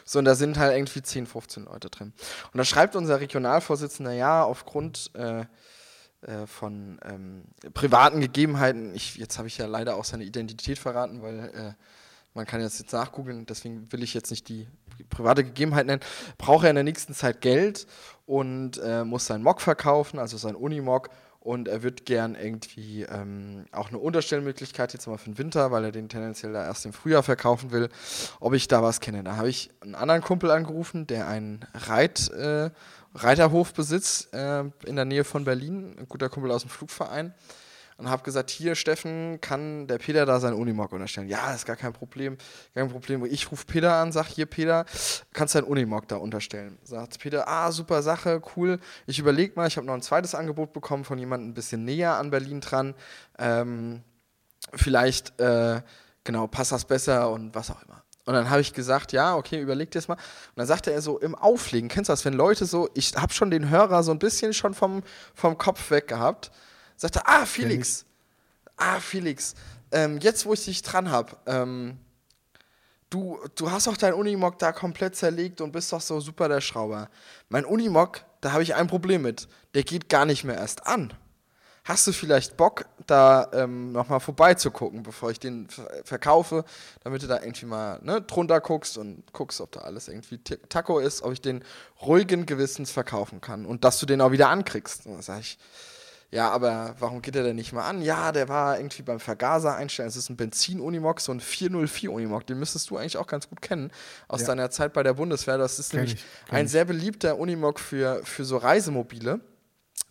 So, 0.04 0.18
und 0.18 0.24
da 0.24 0.34
sind 0.34 0.58
halt 0.58 0.74
irgendwie 0.74 1.02
10, 1.02 1.26
15 1.26 1.66
Leute 1.66 1.88
drin. 1.88 2.12
Und 2.52 2.58
da 2.58 2.64
schreibt 2.64 2.96
unser 2.96 3.20
Regionalvorsitzender, 3.20 4.12
ja, 4.12 4.42
aufgrund 4.42 5.12
äh, 5.14 5.44
äh, 6.22 6.46
von 6.46 6.98
ähm, 7.04 7.42
privaten 7.74 8.20
Gegebenheiten, 8.20 8.94
ich, 8.94 9.16
jetzt 9.16 9.38
habe 9.38 9.48
ich 9.48 9.58
ja 9.58 9.66
leider 9.66 9.96
auch 9.96 10.04
seine 10.04 10.24
Identität 10.24 10.78
verraten, 10.78 11.22
weil 11.22 11.50
äh, 11.54 11.72
man 12.34 12.46
kann 12.46 12.60
jetzt, 12.60 12.78
jetzt 12.78 12.92
nachgoogeln, 12.92 13.46
deswegen 13.46 13.90
will 13.92 14.02
ich 14.02 14.14
jetzt 14.14 14.30
nicht 14.30 14.48
die 14.48 14.66
private 15.10 15.44
Gegebenheit 15.44 15.86
nennen, 15.86 16.02
braucht 16.38 16.64
er 16.64 16.70
in 16.70 16.76
der 16.76 16.84
nächsten 16.84 17.14
Zeit 17.14 17.40
Geld 17.40 17.86
und 18.26 18.78
äh, 18.78 19.04
muss 19.04 19.26
seinen 19.26 19.42
Mock 19.42 19.60
verkaufen, 19.60 20.18
also 20.18 20.36
seinen 20.36 20.56
Unimog, 20.56 21.10
und 21.42 21.66
er 21.66 21.82
wird 21.82 22.06
gern 22.06 22.36
irgendwie 22.36 23.02
ähm, 23.02 23.66
auch 23.72 23.88
eine 23.88 23.98
Unterstellmöglichkeit 23.98 24.92
jetzt 24.92 25.08
mal 25.08 25.18
für 25.18 25.30
den 25.30 25.38
Winter, 25.38 25.72
weil 25.72 25.86
er 25.86 25.90
den 25.90 26.08
tendenziell 26.08 26.52
da 26.52 26.64
erst 26.64 26.86
im 26.86 26.92
Frühjahr 26.92 27.24
verkaufen 27.24 27.72
will, 27.72 27.88
ob 28.38 28.54
ich 28.54 28.68
da 28.68 28.80
was 28.80 29.00
kenne. 29.00 29.24
Da 29.24 29.34
habe 29.34 29.48
ich 29.48 29.70
einen 29.80 29.96
anderen 29.96 30.22
Kumpel 30.22 30.52
angerufen, 30.52 31.08
der 31.08 31.26
einen 31.26 31.66
Reit, 31.74 32.30
äh, 32.30 32.70
Reiterhof 33.14 33.74
besitzt 33.74 34.32
äh, 34.32 34.64
in 34.84 34.96
der 34.96 35.04
Nähe 35.04 35.24
von 35.24 35.44
Berlin, 35.44 35.96
ein 35.98 36.08
guter 36.08 36.28
Kumpel 36.28 36.50
aus 36.50 36.62
dem 36.62 36.70
Flugverein 36.70 37.34
und 38.02 38.10
habe 38.10 38.22
gesagt, 38.22 38.50
hier 38.50 38.74
Steffen, 38.74 39.40
kann 39.40 39.86
der 39.86 39.98
Peter 39.98 40.26
da 40.26 40.40
sein 40.40 40.54
Unimog 40.54 40.92
unterstellen? 40.92 41.28
Ja, 41.28 41.54
ist 41.54 41.66
gar 41.66 41.76
kein 41.76 41.92
Problem, 41.92 42.36
kein 42.74 42.88
Problem. 42.88 43.24
Ich 43.26 43.50
rufe 43.50 43.64
Peter 43.66 43.94
an, 43.94 44.12
sag 44.12 44.26
hier 44.26 44.46
Peter, 44.46 44.84
kannst 45.32 45.54
du 45.54 45.60
dein 45.60 45.68
Unimog 45.68 46.08
da 46.08 46.16
unterstellen? 46.16 46.78
Sagt 46.82 47.18
Peter, 47.20 47.46
ah 47.46 47.70
super 47.70 48.02
Sache, 48.02 48.42
cool. 48.56 48.80
Ich 49.06 49.18
überlege 49.18 49.52
mal, 49.56 49.68
ich 49.68 49.76
habe 49.76 49.86
noch 49.86 49.94
ein 49.94 50.02
zweites 50.02 50.34
Angebot 50.34 50.72
bekommen 50.72 51.04
von 51.04 51.18
jemandem 51.18 51.50
ein 51.50 51.54
bisschen 51.54 51.84
näher 51.84 52.14
an 52.14 52.30
Berlin 52.30 52.60
dran. 52.60 52.94
Ähm, 53.38 54.02
vielleicht 54.74 55.38
äh, 55.40 55.82
genau 56.24 56.46
passt 56.46 56.72
das 56.72 56.84
besser 56.84 57.30
und 57.30 57.54
was 57.54 57.70
auch 57.70 57.82
immer. 57.82 58.01
Und 58.24 58.34
dann 58.34 58.50
habe 58.50 58.60
ich 58.60 58.72
gesagt, 58.72 59.12
ja, 59.12 59.34
okay, 59.34 59.60
überleg 59.60 59.90
dir 59.90 59.98
das 59.98 60.08
mal. 60.08 60.14
Und 60.14 60.56
dann 60.56 60.66
sagte 60.66 60.92
er 60.92 61.02
so 61.02 61.18
im 61.18 61.34
Auflegen, 61.34 61.88
kennst 61.88 62.08
du 62.08 62.12
das, 62.12 62.24
wenn 62.24 62.34
Leute 62.34 62.66
so, 62.66 62.88
ich 62.94 63.14
habe 63.16 63.32
schon 63.32 63.50
den 63.50 63.68
Hörer 63.68 64.02
so 64.02 64.12
ein 64.12 64.18
bisschen 64.18 64.52
schon 64.52 64.74
vom, 64.74 65.02
vom 65.34 65.58
Kopf 65.58 65.90
weg 65.90 66.08
gehabt 66.08 66.52
sagte, 67.02 67.26
ah, 67.26 67.44
Felix, 67.44 68.04
ah, 68.76 69.00
Felix, 69.00 69.54
ähm, 69.90 70.18
jetzt 70.18 70.46
wo 70.46 70.54
ich 70.54 70.64
dich 70.64 70.82
dran 70.82 71.10
habe, 71.10 71.36
ähm, 71.46 71.98
du, 73.10 73.38
du 73.56 73.70
hast 73.70 73.86
doch 73.86 73.96
dein 73.96 74.14
Unimog 74.14 74.58
da 74.58 74.72
komplett 74.72 75.16
zerlegt 75.16 75.60
und 75.60 75.72
bist 75.72 75.92
doch 75.92 76.00
so 76.00 76.20
super 76.20 76.48
der 76.48 76.60
Schrauber. 76.60 77.10
Mein 77.48 77.64
Unimog, 77.64 78.24
da 78.40 78.52
habe 78.52 78.62
ich 78.62 78.74
ein 78.74 78.86
Problem 78.86 79.22
mit. 79.22 79.48
Der 79.74 79.82
geht 79.82 80.08
gar 80.08 80.24
nicht 80.24 80.44
mehr 80.44 80.56
erst 80.56 80.86
an. 80.86 81.12
Hast 81.84 82.06
du 82.06 82.12
vielleicht 82.12 82.56
Bock, 82.56 82.84
da 83.08 83.48
ähm, 83.52 83.90
nochmal 83.90 84.20
vorbeizugucken, 84.20 85.02
bevor 85.02 85.32
ich 85.32 85.40
den 85.40 85.66
verkaufe, 86.04 86.64
damit 87.02 87.24
du 87.24 87.26
da 87.26 87.40
irgendwie 87.40 87.66
mal 87.66 87.98
ne, 88.02 88.20
drunter 88.22 88.60
guckst 88.60 88.96
und 88.98 89.24
guckst, 89.32 89.60
ob 89.60 89.72
da 89.72 89.80
alles 89.80 90.06
irgendwie 90.06 90.38
Taco 90.38 91.00
ist, 91.00 91.22
ob 91.22 91.32
ich 91.32 91.40
den 91.40 91.64
ruhigen 92.00 92.46
Gewissens 92.46 92.92
verkaufen 92.92 93.40
kann 93.40 93.66
und 93.66 93.82
dass 93.82 93.98
du 93.98 94.06
den 94.06 94.20
auch 94.20 94.30
wieder 94.30 94.48
ankriegst. 94.48 95.06
Und 95.06 95.16
da 95.16 95.22
sage 95.22 95.40
ich, 95.40 95.58
ja, 96.30 96.50
aber 96.50 96.94
warum 97.00 97.20
geht 97.20 97.34
er 97.34 97.42
denn 97.42 97.56
nicht 97.56 97.72
mal 97.72 97.86
an? 97.86 98.00
Ja, 98.00 98.30
der 98.30 98.48
war 98.48 98.78
irgendwie 98.78 99.02
beim 99.02 99.18
Vergaser 99.18 99.74
einstellen. 99.74 100.08
Es 100.08 100.16
ist 100.16 100.30
ein 100.30 100.36
Benzin-Unimog, 100.36 101.20
so 101.20 101.32
ein 101.32 101.40
404-Unimog. 101.40 102.46
Den 102.46 102.60
müsstest 102.60 102.90
du 102.90 102.96
eigentlich 102.96 103.16
auch 103.16 103.26
ganz 103.26 103.48
gut 103.48 103.60
kennen 103.60 103.90
aus 104.28 104.42
ja. 104.42 104.46
deiner 104.46 104.70
Zeit 104.70 104.92
bei 104.92 105.02
der 105.02 105.14
Bundeswehr. 105.14 105.58
Das 105.58 105.80
ist 105.80 105.90
kenn 105.90 106.00
nämlich 106.00 106.14
ich, 106.46 106.52
ein 106.52 106.66
ich. 106.66 106.72
sehr 106.72 106.84
beliebter 106.84 107.38
Unimog 107.38 107.80
für, 107.80 108.22
für 108.24 108.44
so 108.44 108.56
Reisemobile. 108.56 109.40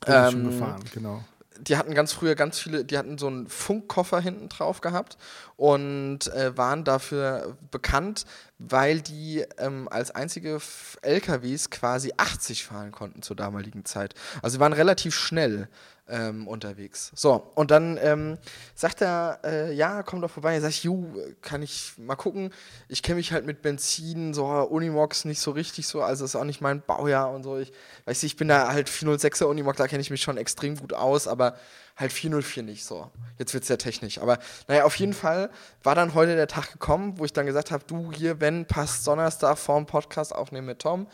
Bin 0.06 0.14
ähm, 0.14 0.32
schon 0.32 0.44
gefahren, 0.52 0.84
genau 0.94 1.24
die 1.60 1.78
hatten 1.78 1.94
ganz 1.94 2.14
früher 2.14 2.36
ganz 2.36 2.60
viele, 2.60 2.86
die 2.86 2.98
hatten 2.98 3.18
so 3.18 3.28
einen 3.28 3.48
Funkkoffer 3.48 4.20
hinten 4.20 4.50
drauf 4.50 4.82
gehabt 4.82 5.18
und 5.58 6.28
äh, 6.34 6.58
waren 6.58 6.84
dafür 6.84 7.58
bekannt, 7.72 8.26
weil 8.58 9.02
die 9.02 9.46
ähm, 9.58 9.88
als 9.90 10.12
einzige 10.12 10.60
LKWs 11.02 11.70
quasi 11.70 12.14
80 12.18 12.66
fahren 12.66 12.92
konnten 12.92 13.22
zur 13.22 13.36
damaligen 13.36 13.86
Zeit. 13.86 14.16
Also 14.42 14.56
sie 14.56 14.60
waren 14.60 14.74
relativ 14.74 15.16
schnell 15.16 15.68
ähm, 16.12 16.48
unterwegs. 16.48 17.12
So, 17.16 17.52
und 17.56 17.72
dann 17.72 17.98
ähm, 18.02 18.38
sagt 18.76 19.02
er, 19.02 19.40
äh, 19.44 19.74
ja, 19.74 20.04
komm 20.04 20.22
doch 20.22 20.30
vorbei. 20.30 20.54
Er 20.54 20.62
sagt, 20.62 20.84
ju, 20.84 21.06
kann 21.42 21.64
ich 21.64 21.94
mal 21.98 22.16
gucken. 22.16 22.54
Ich 22.90 23.02
kenne 23.02 23.16
mich 23.16 23.32
halt 23.32 23.46
mit 23.46 23.62
Benzin, 23.62 24.34
so 24.34 24.46
Unimox 24.46 25.26
nicht 25.26 25.40
so 25.40 25.52
richtig 25.52 25.88
so, 25.88 26.02
also 26.02 26.26
ist 26.26 26.36
auch 26.36 26.44
nicht 26.44 26.62
mein 26.62 26.82
Baujahr 26.82 27.32
und 27.32 27.44
so. 27.44 27.58
Ich 27.58 27.72
weiß 28.06 28.22
nicht, 28.22 28.34
ich 28.34 28.38
bin 28.38 28.50
da 28.50 28.72
halt 28.72 28.90
406er 28.90 29.46
Unimox, 29.46 29.78
da 29.78 29.88
kenne 29.88 30.02
ich 30.02 30.12
mich 30.12 30.22
schon 30.22 30.38
extrem 30.38 30.76
gut 30.76 30.94
aus, 30.94 31.28
aber 31.28 31.56
halt 31.96 32.12
404 32.12 32.64
nicht 32.64 32.86
so. 32.86 33.10
Jetzt 33.38 33.54
wird 33.54 33.64
es 33.64 33.70
ja 33.70 33.78
technisch. 33.78 34.20
Aber 34.20 34.38
naja, 34.68 34.84
auf 34.84 34.96
jeden 34.96 35.14
Fall 35.14 35.50
war 35.84 35.96
dann 35.96 36.14
heute 36.14 36.36
der 36.36 36.48
Tag 36.48 36.74
gekommen, 36.74 37.18
wo 37.18 37.26
ich 37.26 37.34
dann 37.34 37.46
gesagt 37.46 37.72
habe, 37.72 37.84
du 37.88 38.12
hier, 38.12 38.42
wenn 38.42 38.66
passt 38.66 39.08
Donnerstag 39.08 39.58
vorm 39.58 39.86
Podcast 39.86 40.36
aufnehmen 40.36 40.68
mit 40.68 40.80
Tom 40.80 41.08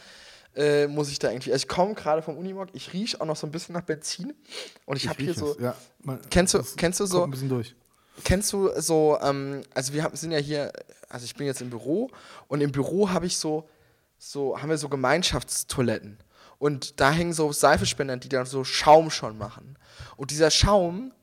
äh, 0.57 0.87
muss 0.87 1.09
ich 1.09 1.19
da 1.19 1.29
irgendwie. 1.29 1.51
Also 1.51 1.63
ich 1.63 1.67
komme 1.67 1.93
gerade 1.93 2.21
vom 2.21 2.37
Unimog, 2.37 2.69
ich 2.73 2.91
rieche 2.91 3.21
auch 3.21 3.25
noch 3.25 3.35
so 3.35 3.47
ein 3.47 3.51
bisschen 3.51 3.73
nach 3.73 3.83
Benzin 3.83 4.33
und 4.85 4.97
ich, 4.97 5.03
ich 5.03 5.09
habe 5.09 5.23
hier 5.23 5.33
so. 5.33 5.55
Ja, 5.59 5.75
man, 6.03 6.19
kennst 6.29 6.53
du, 6.53 6.63
kennst 6.75 6.99
du 6.99 7.05
so? 7.05 7.23
Ein 7.23 7.31
bisschen 7.31 7.49
durch. 7.49 7.75
Kennst 8.23 8.51
du 8.51 8.71
so? 8.77 9.17
Ähm, 9.21 9.61
also 9.73 9.93
wir 9.93 10.03
haben, 10.03 10.15
sind 10.15 10.31
ja 10.31 10.39
hier. 10.39 10.73
Also 11.09 11.25
ich 11.25 11.35
bin 11.35 11.47
jetzt 11.47 11.61
im 11.61 11.69
Büro 11.69 12.09
und 12.47 12.59
im 12.59 12.71
Büro 12.71 13.09
habe 13.09 13.27
ich 13.27 13.37
so, 13.37 13.69
so 14.17 14.59
haben 14.59 14.69
wir 14.69 14.77
so 14.77 14.89
Gemeinschaftstoiletten 14.89 16.17
und 16.57 16.99
da 16.99 17.11
hängen 17.11 17.33
so 17.33 17.51
Seifespender, 17.51 18.17
die 18.17 18.29
dann 18.29 18.45
so 18.45 18.63
Schaum 18.63 19.09
schon 19.09 19.37
machen. 19.37 19.77
Und 20.17 20.31
dieser 20.31 20.51
Schaum 20.51 21.13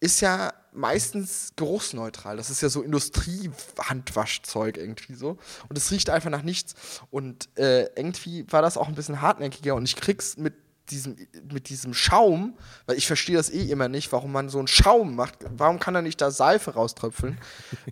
ist 0.00 0.20
ja 0.20 0.52
meistens 0.72 1.52
geruchsneutral. 1.56 2.36
Das 2.36 2.50
ist 2.50 2.60
ja 2.60 2.68
so 2.68 2.82
Industriehandwaschzeug 2.82 4.76
irgendwie 4.76 5.14
so. 5.14 5.38
Und 5.68 5.78
es 5.78 5.90
riecht 5.90 6.10
einfach 6.10 6.30
nach 6.30 6.42
nichts. 6.42 6.74
Und 7.10 7.48
äh, 7.58 7.84
irgendwie 7.96 8.50
war 8.50 8.62
das 8.62 8.76
auch 8.76 8.88
ein 8.88 8.94
bisschen 8.94 9.20
hartnäckiger 9.20 9.74
und 9.74 9.84
ich 9.84 9.96
krieg's 9.96 10.36
mit 10.36 10.54
diesem, 10.90 11.16
mit 11.52 11.68
diesem 11.68 11.94
Schaum, 11.94 12.54
weil 12.86 12.96
ich 12.96 13.06
verstehe 13.06 13.36
das 13.36 13.50
eh 13.50 13.70
immer 13.70 13.88
nicht, 13.88 14.12
warum 14.12 14.32
man 14.32 14.48
so 14.48 14.58
einen 14.58 14.68
Schaum 14.68 15.14
macht. 15.14 15.36
Warum 15.56 15.78
kann 15.78 15.94
er 15.94 16.02
nicht 16.02 16.20
da 16.20 16.30
Seife 16.30 16.72
rauströpfeln? 16.72 17.38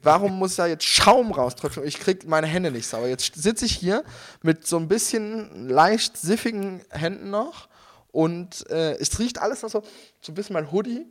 Warum 0.02 0.38
muss 0.38 0.56
da 0.56 0.66
jetzt 0.66 0.84
Schaum 0.84 1.32
rauströpfeln? 1.32 1.86
Ich 1.86 2.00
krieg 2.00 2.26
meine 2.26 2.46
Hände 2.46 2.70
nicht 2.70 2.86
sauber. 2.86 3.08
Jetzt 3.08 3.34
sitze 3.34 3.64
ich 3.64 3.76
hier 3.76 4.04
mit 4.42 4.66
so 4.66 4.76
ein 4.78 4.88
bisschen 4.88 5.68
leicht 5.68 6.16
siffigen 6.16 6.82
Händen 6.90 7.30
noch 7.30 7.67
und 8.10 8.68
äh, 8.70 8.94
es 8.94 9.18
riecht 9.18 9.40
alles 9.40 9.62
noch 9.62 9.70
so, 9.70 9.82
so 10.20 10.32
ein 10.32 10.34
bisschen 10.34 10.54
mein 10.54 10.72
Hoodie, 10.72 11.06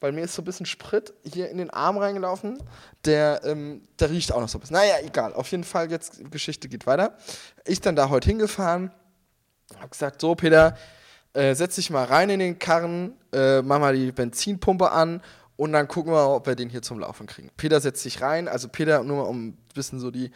weil 0.00 0.12
mir 0.12 0.22
ist 0.22 0.34
so 0.34 0.42
ein 0.42 0.44
bisschen 0.44 0.66
Sprit 0.66 1.14
hier 1.24 1.48
in 1.48 1.58
den 1.58 1.70
Arm 1.70 1.96
reingelaufen. 1.96 2.62
Der, 3.04 3.40
ähm, 3.44 3.82
der 3.98 4.10
riecht 4.10 4.32
auch 4.32 4.40
noch 4.40 4.48
so 4.48 4.58
ein 4.58 4.60
bisschen. 4.60 4.76
Naja, 4.76 4.96
egal. 5.02 5.32
Auf 5.32 5.50
jeden 5.50 5.64
Fall, 5.64 5.90
jetzt 5.90 6.30
Geschichte 6.30 6.68
geht 6.68 6.86
weiter. 6.86 7.16
Ich 7.64 7.80
dann 7.80 7.96
da 7.96 8.10
heute 8.10 8.28
hingefahren, 8.28 8.92
hab 9.80 9.90
gesagt, 9.90 10.20
so 10.20 10.34
Peter, 10.34 10.76
äh, 11.32 11.54
setz 11.54 11.76
dich 11.76 11.88
mal 11.88 12.04
rein 12.04 12.28
in 12.28 12.40
den 12.40 12.58
Karren, 12.58 13.16
äh, 13.32 13.62
mach 13.62 13.78
mal 13.78 13.94
die 13.94 14.12
Benzinpumpe 14.12 14.90
an 14.90 15.22
und 15.56 15.72
dann 15.72 15.88
gucken 15.88 16.12
wir, 16.12 16.28
ob 16.28 16.46
wir 16.46 16.54
den 16.54 16.68
hier 16.68 16.82
zum 16.82 16.98
Laufen 16.98 17.26
kriegen. 17.26 17.50
Peter 17.56 17.80
setzt 17.80 18.02
sich 18.02 18.20
rein, 18.20 18.48
also 18.48 18.68
Peter, 18.68 19.02
nur 19.02 19.18
mal 19.18 19.28
um 19.28 19.48
ein 19.48 19.58
bisschen 19.74 19.98
so 19.98 20.10
die, 20.10 20.30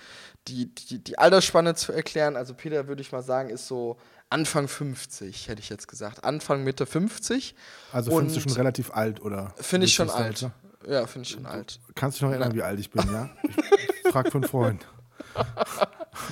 die, 0.48 0.74
die, 0.74 0.98
die 0.98 1.18
Altersspanne 1.18 1.74
zu 1.74 1.92
erklären, 1.92 2.36
also 2.36 2.54
Peter 2.54 2.88
würde 2.88 3.02
ich 3.02 3.12
mal 3.12 3.22
sagen, 3.22 3.50
ist 3.50 3.66
so 3.66 3.98
Anfang 4.28 4.66
50, 4.66 5.48
hätte 5.48 5.60
ich 5.60 5.68
jetzt 5.68 5.86
gesagt. 5.86 6.24
Anfang, 6.24 6.64
Mitte 6.64 6.84
50. 6.84 7.54
Also 7.92 8.16
findest 8.16 8.36
du 8.36 8.40
schon 8.40 8.52
relativ 8.52 8.90
alt, 8.90 9.20
oder? 9.20 9.54
Finde 9.56 9.86
ich 9.86 9.94
schon 9.94 10.10
alt. 10.10 10.42
Heute? 10.42 10.52
Ja, 10.86 11.06
finde 11.06 11.26
ich 11.26 11.32
schon 11.32 11.44
du 11.44 11.50
alt. 11.50 11.80
Kannst 11.94 12.16
du 12.16 12.18
dich 12.18 12.22
noch 12.22 12.30
erinnern, 12.30 12.54
wie 12.54 12.62
alt 12.62 12.80
ich 12.80 12.90
bin, 12.90 13.06
ja? 13.12 13.30
Ich 14.04 14.12
frag 14.12 14.30
für 14.30 14.38
einen 14.38 14.48
Freund. 14.48 14.86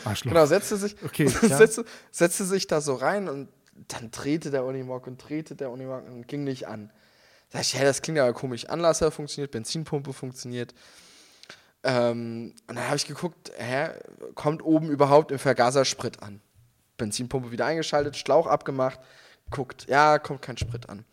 Arschloch. 0.04 0.32
Genau, 0.32 0.46
setzte 0.46 0.76
sich, 0.76 0.96
okay, 1.04 1.24
ja. 1.42 1.56
setzte, 1.56 1.84
setzte 2.10 2.44
sich 2.44 2.66
da 2.66 2.80
so 2.80 2.94
rein 2.94 3.28
und 3.28 3.48
dann 3.88 4.10
drehte 4.10 4.50
der 4.50 4.64
Unimog 4.64 5.06
und 5.06 5.18
drehte 5.18 5.56
der 5.56 5.70
Unimog 5.70 6.06
und 6.06 6.26
ging 6.28 6.44
nicht 6.44 6.66
an. 6.66 6.90
Da 7.50 7.58
dachte 7.58 7.68
ich, 7.74 7.80
ja, 7.80 7.84
das 7.84 8.02
klingt 8.02 8.18
ja 8.18 8.32
komisch. 8.32 8.66
Anlasser 8.66 9.10
funktioniert, 9.10 9.50
Benzinpumpe 9.50 10.12
funktioniert. 10.12 10.74
Ähm, 11.82 12.54
und 12.66 12.76
dann 12.76 12.86
habe 12.86 12.96
ich 12.96 13.06
geguckt, 13.06 13.52
hä, 13.56 13.90
kommt 14.34 14.64
oben 14.64 14.88
überhaupt 14.88 15.30
im 15.30 15.38
Vergaser 15.38 15.84
Sprit 15.84 16.22
an? 16.22 16.40
Benzinpumpe 16.96 17.50
wieder 17.50 17.66
eingeschaltet, 17.66 18.16
Schlauch 18.16 18.46
abgemacht, 18.46 19.00
guckt, 19.50 19.86
ja, 19.88 20.18
kommt 20.18 20.42
kein 20.42 20.56
Sprit 20.56 20.88
an. 20.88 21.04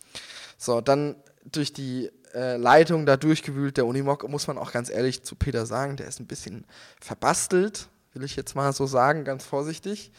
So, 0.58 0.82
dann 0.82 1.16
durch 1.44 1.74
die 1.74 2.10
äh, 2.34 2.58
Leitung 2.58 3.06
da 3.06 3.18
durchgewühlt, 3.18 3.78
der 3.78 3.86
Unimog, 3.86 4.28
muss 4.30 4.48
man 4.48 4.58
auch 4.58 4.72
ganz 4.72 4.90
ehrlich 4.90 5.24
zu 5.24 5.36
Peter 5.36 5.66
sagen, 5.66 5.98
der 5.98 6.08
ist 6.08 6.20
ein 6.20 6.28
bisschen 6.28 6.66
verbastelt, 7.00 7.88
will 8.14 8.24
ich 8.24 8.36
jetzt 8.36 8.56
mal 8.56 8.74
so 8.74 8.86
sagen, 8.86 9.24
ganz 9.26 9.44
vorsichtig. 9.44 10.12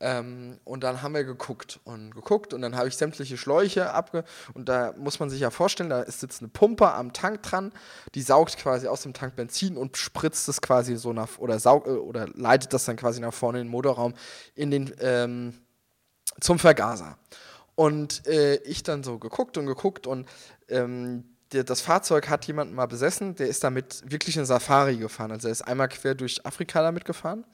Ähm, 0.00 0.58
und 0.64 0.82
dann 0.82 1.02
haben 1.02 1.14
wir 1.14 1.24
geguckt 1.24 1.78
und 1.84 2.14
geguckt 2.14 2.54
und 2.54 2.62
dann 2.62 2.74
habe 2.74 2.88
ich 2.88 2.96
sämtliche 2.96 3.36
Schläuche 3.36 3.92
abge... 3.92 4.24
Und 4.54 4.68
da 4.68 4.94
muss 4.96 5.20
man 5.20 5.28
sich 5.28 5.40
ja 5.40 5.50
vorstellen, 5.50 5.90
da 5.90 6.10
sitzt 6.10 6.40
eine 6.40 6.48
Pumpe 6.48 6.92
am 6.92 7.12
Tank 7.12 7.42
dran, 7.42 7.72
die 8.14 8.22
saugt 8.22 8.56
quasi 8.56 8.88
aus 8.88 9.02
dem 9.02 9.12
Tank 9.12 9.36
Benzin 9.36 9.76
und 9.76 9.98
spritzt 9.98 10.48
es 10.48 10.62
quasi 10.62 10.96
so 10.96 11.12
nach... 11.12 11.38
Oder, 11.38 11.58
saug, 11.58 11.86
äh, 11.86 11.90
oder 11.90 12.28
leitet 12.34 12.72
das 12.72 12.86
dann 12.86 12.96
quasi 12.96 13.20
nach 13.20 13.34
vorne 13.34 13.60
in 13.60 13.66
den 13.66 13.70
Motorraum 13.70 14.14
in 14.54 14.70
den, 14.70 14.94
ähm, 15.00 15.60
zum 16.40 16.58
Vergaser. 16.58 17.18
Und 17.74 18.26
äh, 18.26 18.56
ich 18.62 18.82
dann 18.82 19.02
so 19.02 19.18
geguckt 19.18 19.58
und 19.58 19.66
geguckt 19.66 20.06
und 20.06 20.28
ähm, 20.68 21.29
der, 21.52 21.64
das 21.64 21.80
Fahrzeug 21.80 22.28
hat 22.28 22.46
jemanden 22.46 22.74
mal 22.74 22.86
besessen, 22.86 23.34
der 23.34 23.48
ist 23.48 23.64
damit 23.64 24.02
wirklich 24.10 24.36
in 24.36 24.44
Safari 24.44 24.96
gefahren. 24.96 25.32
Also 25.32 25.48
er 25.48 25.52
ist 25.52 25.62
einmal 25.62 25.88
quer 25.88 26.14
durch 26.14 26.44
Afrika 26.46 26.82
damit 26.82 27.04
gefahren. 27.04 27.44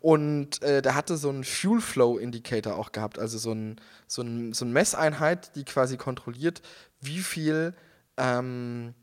Und 0.00 0.62
äh, 0.62 0.82
der 0.82 0.94
hatte 0.94 1.16
so 1.16 1.30
einen 1.30 1.44
Fuel 1.44 1.80
Flow 1.80 2.18
Indicator 2.18 2.76
auch 2.76 2.92
gehabt, 2.92 3.18
also 3.18 3.38
so, 3.38 3.52
ein, 3.52 3.80
so, 4.06 4.22
ein, 4.22 4.52
so 4.52 4.64
eine 4.64 4.74
Messeinheit, 4.74 5.56
die 5.56 5.64
quasi 5.64 5.96
kontrolliert, 5.96 6.60
wie 7.00 7.20
viel, 7.20 7.74
ähm, 8.16 8.94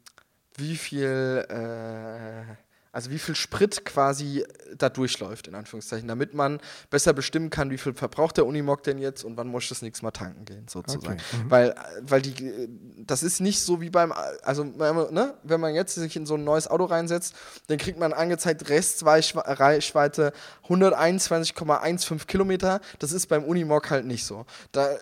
wie 0.56 0.76
viel, 0.76 1.46
äh, 1.50 2.66
also 2.98 3.12
wie 3.12 3.20
viel 3.20 3.36
Sprit 3.36 3.86
quasi 3.86 4.43
da 4.76 4.89
durchläuft, 4.89 5.48
in 5.48 5.54
Anführungszeichen, 5.54 6.08
damit 6.08 6.34
man 6.34 6.60
besser 6.89 7.14
bestimmen 7.14 7.52
kann, 7.52 7.70
wie 7.70 7.78
viel 7.78 7.93
verbraucht 7.93 8.38
der 8.38 8.48
Unimog 8.48 8.82
denn 8.82 8.98
jetzt 8.98 9.24
und 9.24 9.38
wann 9.38 9.50
muss 9.50 9.66
ich 9.66 9.70
das 9.70 9.84
nächste 9.84 10.04
Mal 10.04 10.10
tanken 10.10 10.45
gehen, 10.45 10.68
sozusagen. 10.68 11.06
Okay. 11.06 11.43
Mhm. 11.43 11.52
Weil, 11.52 11.76
weil 12.02 12.24
die, 12.24 12.68
das 12.98 13.22
ist 13.22 13.39
nicht 13.39 13.60
so 13.60 13.82
wie 13.82 13.91
beim, 13.91 14.12
also 14.41 14.64
ne, 14.64 15.36
wenn 15.43 15.62
man 15.62 15.76
jetzt 15.76 15.93
sich 15.93 16.16
in 16.16 16.26
so 16.26 16.38
ein 16.38 16.43
neues 16.43 16.68
Auto 16.68 16.86
reinsetzt, 16.86 17.36
dann 17.68 17.78
kriegt 17.78 18.00
man 18.00 18.14
angezeigt 18.14 18.68
Restreichweite 18.68 20.34
121,15 20.68 22.26
Kilometer. 22.26 22.82
Das 22.98 23.12
ist 23.12 23.28
beim 23.28 23.43
Unimog 23.43 23.91
halt 23.91 24.08
nicht 24.08 24.26
so. 24.26 24.48
Da 24.72 24.98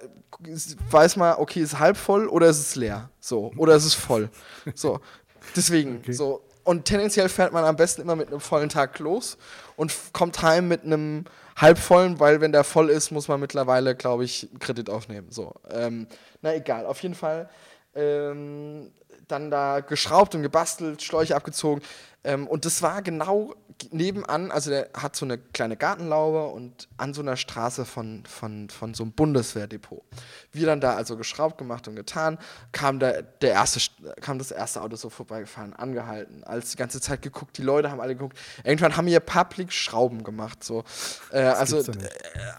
weiß 0.92 1.16
man, 1.16 1.38
okay, 1.38 1.62
ist 1.62 1.80
halb 1.80 1.96
voll 1.96 2.28
oder 2.28 2.48
ist 2.48 2.60
es 2.60 2.76
leer. 2.76 3.10
So. 3.22 3.54
Oder 3.56 3.78
ist 3.78 3.86
es 3.86 3.94
voll. 3.94 4.30
So. 4.76 5.00
Deswegen, 5.56 6.00
okay. 6.00 6.12
so. 6.12 6.42
Und 6.66 6.86
tendenziell 6.86 7.30
fährt 7.30 7.54
man 7.54 7.64
am 7.64 7.76
besten 7.76 8.02
immer 8.02 8.16
mit 8.16 8.28
einem 8.28 8.40
vollen 8.42 8.70
Tag 8.70 8.98
los 9.00 9.38
und 9.78 9.94
kommt 10.14 10.42
heim 10.42 10.68
mit 10.68 10.84
einem 10.84 11.26
halbvollen, 11.56 12.20
weil 12.20 12.42
wenn 12.42 12.52
der 12.52 12.64
voll 12.64 12.90
ist, 12.90 13.12
muss 13.12 13.28
man 13.28 13.40
mittlerweile, 13.40 13.96
glaube 13.96 14.26
ich, 14.26 14.50
Kredit 14.60 14.90
aufnehmen. 14.90 15.28
So. 15.30 15.54
Ähm, 15.70 16.08
na 16.42 16.56
egal, 16.56 16.88
auf 16.88 17.02
jeden 17.04 17.16
Fall. 17.16 17.50
Ähm, 17.94 18.92
dann 19.28 19.52
da 19.52 19.80
geschraubt 19.80 20.34
und 20.36 20.42
gebastelt, 20.42 21.02
Schläuche 21.04 21.36
abgezogen. 21.36 21.84
Ähm, 22.26 22.48
und 22.48 22.66
das 22.66 22.82
war 22.82 23.02
genau 23.02 23.54
nebenan, 23.92 24.52
also 24.52 24.70
der 24.70 24.90
hat 24.94 25.16
so 25.16 25.26
eine 25.26 25.38
kleine 25.38 25.76
Gartenlaube 25.76 26.48
und 26.48 26.88
an 26.98 27.14
so 27.14 27.22
einer 27.22 27.36
Straße 27.36 27.86
von, 27.86 28.24
von, 28.26 28.70
von 28.70 28.94
so 28.94 29.04
einem 29.04 29.12
Bundeswehrdepot. 29.12 30.02
Wir 30.52 30.66
dann 30.66 30.82
da 30.82 30.96
also 30.96 31.18
geschraubt, 31.18 31.58
gemacht 31.58 31.88
und 31.88 31.96
getan, 31.96 32.38
kam, 32.72 33.00
der, 33.00 33.22
der 33.22 33.52
erste, 33.52 33.82
kam 34.22 34.38
das 34.40 34.52
erste 34.52 34.82
Auto 34.82 34.96
so 34.96 35.10
vorbeigefahren, 35.10 35.74
angehalten, 35.74 36.44
als 36.44 36.72
die 36.72 36.78
ganze 36.78 37.02
Zeit 37.02 37.22
geguckt, 37.22 37.58
die 37.58 37.64
Leute 37.64 37.92
haben 37.92 38.00
alle 38.00 38.16
geguckt. 38.16 38.38
Irgendwann 38.64 38.96
haben 38.96 39.08
wir 39.08 39.20
Public 39.20 39.72
Schrauben 39.72 40.24
gemacht. 40.24 40.64
So. 40.64 40.84
Äh, 41.32 41.42
also 41.42 41.80
äh, 41.80 41.94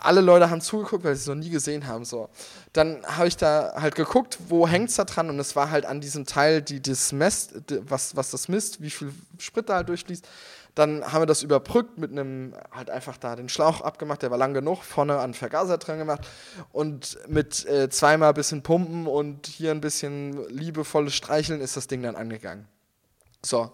alle 0.01 0.21
Leute 0.21 0.51
haben 0.51 0.61
zugeguckt, 0.61 1.05
weil 1.05 1.15
sie 1.15 1.23
es 1.23 1.27
noch 1.27 1.35
nie 1.35 1.51
gesehen 1.51 1.87
haben. 1.87 2.05
So. 2.05 2.29
Dann 2.77 3.05
habe 3.07 3.29
ich 3.29 3.37
da 3.37 3.73
halt 3.77 3.95
geguckt, 3.95 4.39
wo 4.49 4.69
hängt 4.69 4.91
es 4.91 4.97
da 4.97 5.05
dran 5.05 5.31
und 5.31 5.39
es 5.39 5.57
war 5.57 5.71
halt 5.71 5.87
an 5.87 6.01
diesem 6.01 6.27
Teil, 6.27 6.61
die 6.61 6.83
das 6.83 7.13
messt, 7.13 7.55
was, 7.89 8.17
was 8.17 8.31
das 8.31 8.49
misst, 8.49 8.83
wie 8.83 8.91
viel 8.91 9.13
Sprit 9.39 9.69
da 9.69 9.77
halt 9.77 9.89
durchfließt. 9.89 10.27
Dann 10.75 11.11
haben 11.11 11.23
wir 11.23 11.27
das 11.27 11.43
überbrückt 11.43 11.97
mit 11.97 12.11
einem, 12.11 12.55
halt 12.71 12.91
einfach 12.91 13.17
da 13.17 13.35
den 13.35 13.49
Schlauch 13.49 13.81
abgemacht, 13.81 14.21
der 14.21 14.31
war 14.31 14.37
lang 14.37 14.53
genug, 14.53 14.83
vorne 14.83 15.19
an 15.19 15.33
Vergaser 15.33 15.79
dran 15.79 15.97
gemacht 15.99 16.29
und 16.71 17.17
mit 17.29 17.65
äh, 17.65 17.89
zweimal 17.89 18.29
ein 18.29 18.35
bisschen 18.35 18.63
Pumpen 18.63 19.07
und 19.07 19.47
hier 19.47 19.71
ein 19.71 19.81
bisschen 19.81 20.47
liebevolles 20.51 21.15
Streicheln 21.15 21.63
ist 21.63 21.79
das 21.79 21.87
Ding 21.87 22.03
dann 22.03 22.15
angegangen. 22.15 22.69
So. 23.43 23.71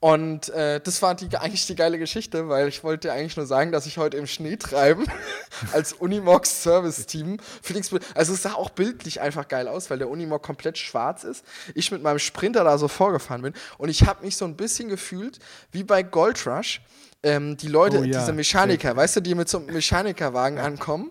Und 0.00 0.48
äh, 0.50 0.80
das 0.80 1.02
war 1.02 1.16
die, 1.16 1.36
eigentlich 1.36 1.66
die 1.66 1.74
geile 1.74 1.98
Geschichte, 1.98 2.48
weil 2.48 2.68
ich 2.68 2.84
wollte 2.84 3.12
eigentlich 3.12 3.36
nur 3.36 3.46
sagen, 3.46 3.72
dass 3.72 3.84
ich 3.86 3.98
heute 3.98 4.16
im 4.16 4.28
Schnee 4.28 4.56
treiben 4.56 5.04
als 5.72 5.92
Unimox 5.92 6.62
Service 6.62 7.04
Team. 7.06 7.38
Felix, 7.62 7.90
also 8.14 8.34
es 8.34 8.42
sah 8.42 8.54
auch 8.54 8.70
bildlich 8.70 9.20
einfach 9.20 9.48
geil 9.48 9.66
aus, 9.66 9.90
weil 9.90 9.98
der 9.98 10.08
Unimog 10.08 10.42
komplett 10.42 10.78
schwarz 10.78 11.24
ist. 11.24 11.44
Ich 11.74 11.90
mit 11.90 12.02
meinem 12.02 12.20
Sprinter 12.20 12.62
da 12.62 12.78
so 12.78 12.86
vorgefahren 12.86 13.42
bin 13.42 13.54
und 13.76 13.88
ich 13.88 14.06
habe 14.06 14.24
mich 14.24 14.36
so 14.36 14.44
ein 14.44 14.56
bisschen 14.56 14.88
gefühlt 14.88 15.40
wie 15.72 15.82
bei 15.82 16.04
Gold 16.04 16.46
Rush 16.46 16.80
ähm, 17.24 17.56
die 17.56 17.66
Leute, 17.66 17.98
oh, 17.98 18.04
ja. 18.04 18.20
diese 18.20 18.32
Mechaniker, 18.32 18.94
weißt 18.94 19.16
du, 19.16 19.20
die 19.20 19.34
mit 19.34 19.48
so 19.48 19.58
einem 19.58 19.72
Mechanikerwagen 19.72 20.58
ankommen. 20.58 21.10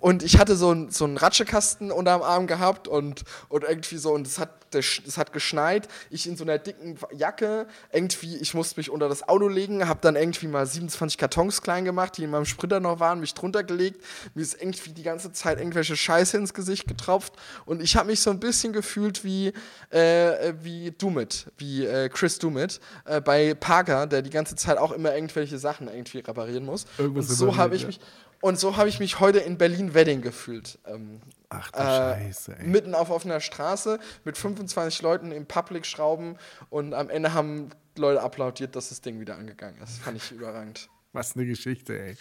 Und 0.00 0.22
ich 0.22 0.38
hatte 0.38 0.56
so, 0.56 0.88
so 0.88 1.04
einen 1.04 1.18
Ratschekasten 1.18 1.92
unterm 1.92 2.22
Arm 2.22 2.46
gehabt 2.46 2.88
und, 2.88 3.24
und 3.50 3.64
irgendwie 3.64 3.98
so, 3.98 4.12
und 4.12 4.26
es 4.26 4.38
hat, 4.38 4.74
es 4.74 5.18
hat 5.18 5.34
geschneit. 5.34 5.88
Ich 6.08 6.26
in 6.26 6.38
so 6.38 6.44
einer 6.44 6.58
dicken 6.58 6.96
Jacke, 7.14 7.66
irgendwie, 7.92 8.36
ich 8.38 8.54
musste 8.54 8.80
mich 8.80 8.88
unter 8.88 9.10
das 9.10 9.28
Auto 9.28 9.46
legen, 9.46 9.86
habe 9.86 10.00
dann 10.00 10.16
irgendwie 10.16 10.46
mal 10.46 10.64
27 10.64 11.18
Kartons 11.18 11.60
klein 11.60 11.84
gemacht, 11.84 12.16
die 12.16 12.24
in 12.24 12.30
meinem 12.30 12.46
Sprinter 12.46 12.80
noch 12.80 12.98
waren, 12.98 13.20
mich 13.20 13.34
drunter 13.34 13.62
gelegt. 13.62 14.02
Mir 14.34 14.40
ist 14.40 14.54
irgendwie 14.58 14.92
die 14.92 15.02
ganze 15.02 15.32
Zeit 15.32 15.58
irgendwelche 15.58 15.96
Scheiße 15.96 16.38
ins 16.38 16.54
Gesicht 16.54 16.88
getropft. 16.88 17.34
Und 17.66 17.82
ich 17.82 17.96
habe 17.96 18.08
mich 18.08 18.20
so 18.20 18.30
ein 18.30 18.40
bisschen 18.40 18.72
gefühlt 18.72 19.22
wie, 19.22 19.52
äh, 19.90 20.54
wie 20.62 20.92
Dumit, 20.92 21.52
wie 21.58 21.84
äh, 21.84 22.08
Chris 22.08 22.38
Dumit 22.38 22.80
äh, 23.04 23.20
bei 23.20 23.52
Parker, 23.52 24.06
der 24.06 24.22
die 24.22 24.30
ganze 24.30 24.56
Zeit 24.56 24.78
auch 24.78 24.92
immer 24.92 25.14
irgendwelche 25.14 25.41
irgendwelche 25.42 25.58
Sachen 25.58 25.88
irgendwie 25.88 26.18
reparieren 26.18 26.64
muss. 26.64 26.86
Irgendwas 26.98 27.28
und 27.30 27.36
so 27.36 27.56
habe 27.56 27.76
ich 27.76 27.86
mich 27.86 28.00
und 28.40 28.58
so 28.58 28.76
habe 28.76 28.88
ich 28.88 28.98
mich 28.98 29.20
heute 29.20 29.38
in 29.38 29.56
Berlin 29.56 29.94
Wedding 29.94 30.20
gefühlt. 30.20 30.78
Ähm, 30.86 31.20
Ach 31.48 31.70
du 31.70 31.78
äh, 31.78 31.82
Scheiße, 31.82 32.56
ey. 32.58 32.66
Mitten 32.66 32.94
auf 32.94 33.10
offener 33.10 33.40
Straße 33.40 33.98
mit 34.24 34.36
25 34.36 35.02
Leuten 35.02 35.32
im 35.32 35.46
Public 35.46 35.86
schrauben 35.86 36.36
und 36.70 36.94
am 36.94 37.08
Ende 37.08 37.34
haben 37.34 37.70
Leute 37.96 38.22
applaudiert, 38.22 38.74
dass 38.74 38.88
das 38.88 39.00
Ding 39.00 39.20
wieder 39.20 39.36
angegangen 39.36 39.80
ist. 39.82 39.98
Fand 39.98 40.16
ich 40.16 40.32
überragend. 40.32 40.88
Was 41.12 41.36
eine 41.36 41.44
Geschichte, 41.44 41.98
ey. 41.98 42.16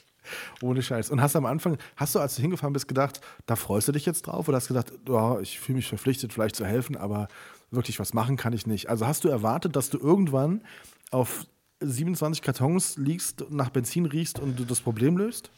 Ohne 0.62 0.84
Scheiß. 0.84 1.10
Und 1.10 1.22
hast 1.22 1.34
du 1.34 1.40
am 1.40 1.46
Anfang, 1.46 1.78
hast 1.96 2.14
du, 2.14 2.20
als 2.20 2.36
du 2.36 2.42
hingefahren 2.42 2.74
bist, 2.74 2.88
gedacht, 2.88 3.22
da 3.46 3.56
freust 3.56 3.88
du 3.88 3.94
dich 3.94 4.06
jetzt 4.06 4.24
drauf? 4.24 4.48
Oder 4.48 4.58
hast 4.58 4.70
du 4.70 4.74
gedacht, 4.74 4.94
oh, 5.10 5.40
ich 5.42 5.60
fühle 5.60 5.78
mich 5.78 5.88
verpflichtet, 5.88 6.34
vielleicht 6.34 6.56
zu 6.58 6.66
helfen, 6.66 6.98
aber 6.98 7.30
wirklich 7.72 8.00
was 8.00 8.14
machen 8.14 8.36
kann 8.36 8.54
ich 8.54 8.68
nicht? 8.68 8.90
Also 8.90 9.08
hast 9.08 9.24
du 9.24 9.30
erwartet, 9.30 9.76
dass 9.76 9.90
du 9.90 9.98
irgendwann 9.98 10.62
auf 11.10 11.46
27 11.82 12.42
Kartons 12.42 12.98
liegst, 12.98 13.46
nach 13.50 13.70
Benzin 13.70 14.06
riechst 14.06 14.40
und 14.40 14.58
du 14.58 14.66
das 14.66 14.80
Problem 14.80 15.18
löst? 15.18 15.50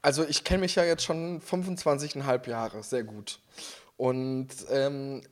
Also 0.00 0.24
ich 0.24 0.44
kenne 0.44 0.62
mich 0.62 0.74
ja 0.74 0.84
jetzt 0.84 1.04
schon 1.04 1.40
25,5 1.40 2.48
Jahre 2.48 2.82
sehr 2.82 3.04
gut. 3.04 3.40
Und 3.96 4.48
ähm, 4.70 5.22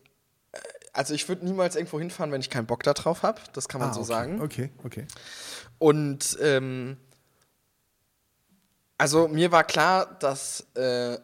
also 0.92 1.14
ich 1.14 1.28
würde 1.28 1.44
niemals 1.44 1.76
irgendwo 1.76 1.98
hinfahren, 1.98 2.32
wenn 2.32 2.40
ich 2.40 2.50
keinen 2.50 2.66
Bock 2.66 2.82
darauf 2.82 3.22
habe. 3.22 3.40
Das 3.52 3.68
kann 3.68 3.80
man 3.80 3.90
ah, 3.90 3.94
so 3.94 4.00
okay. 4.00 4.08
sagen. 4.08 4.40
Okay, 4.40 4.70
okay. 4.84 5.06
Und 5.78 6.38
ähm, 6.40 6.96
also 8.98 9.28
mir 9.28 9.50
war 9.50 9.64
klar, 9.64 10.18
dass, 10.20 10.66
äh, 10.74 11.18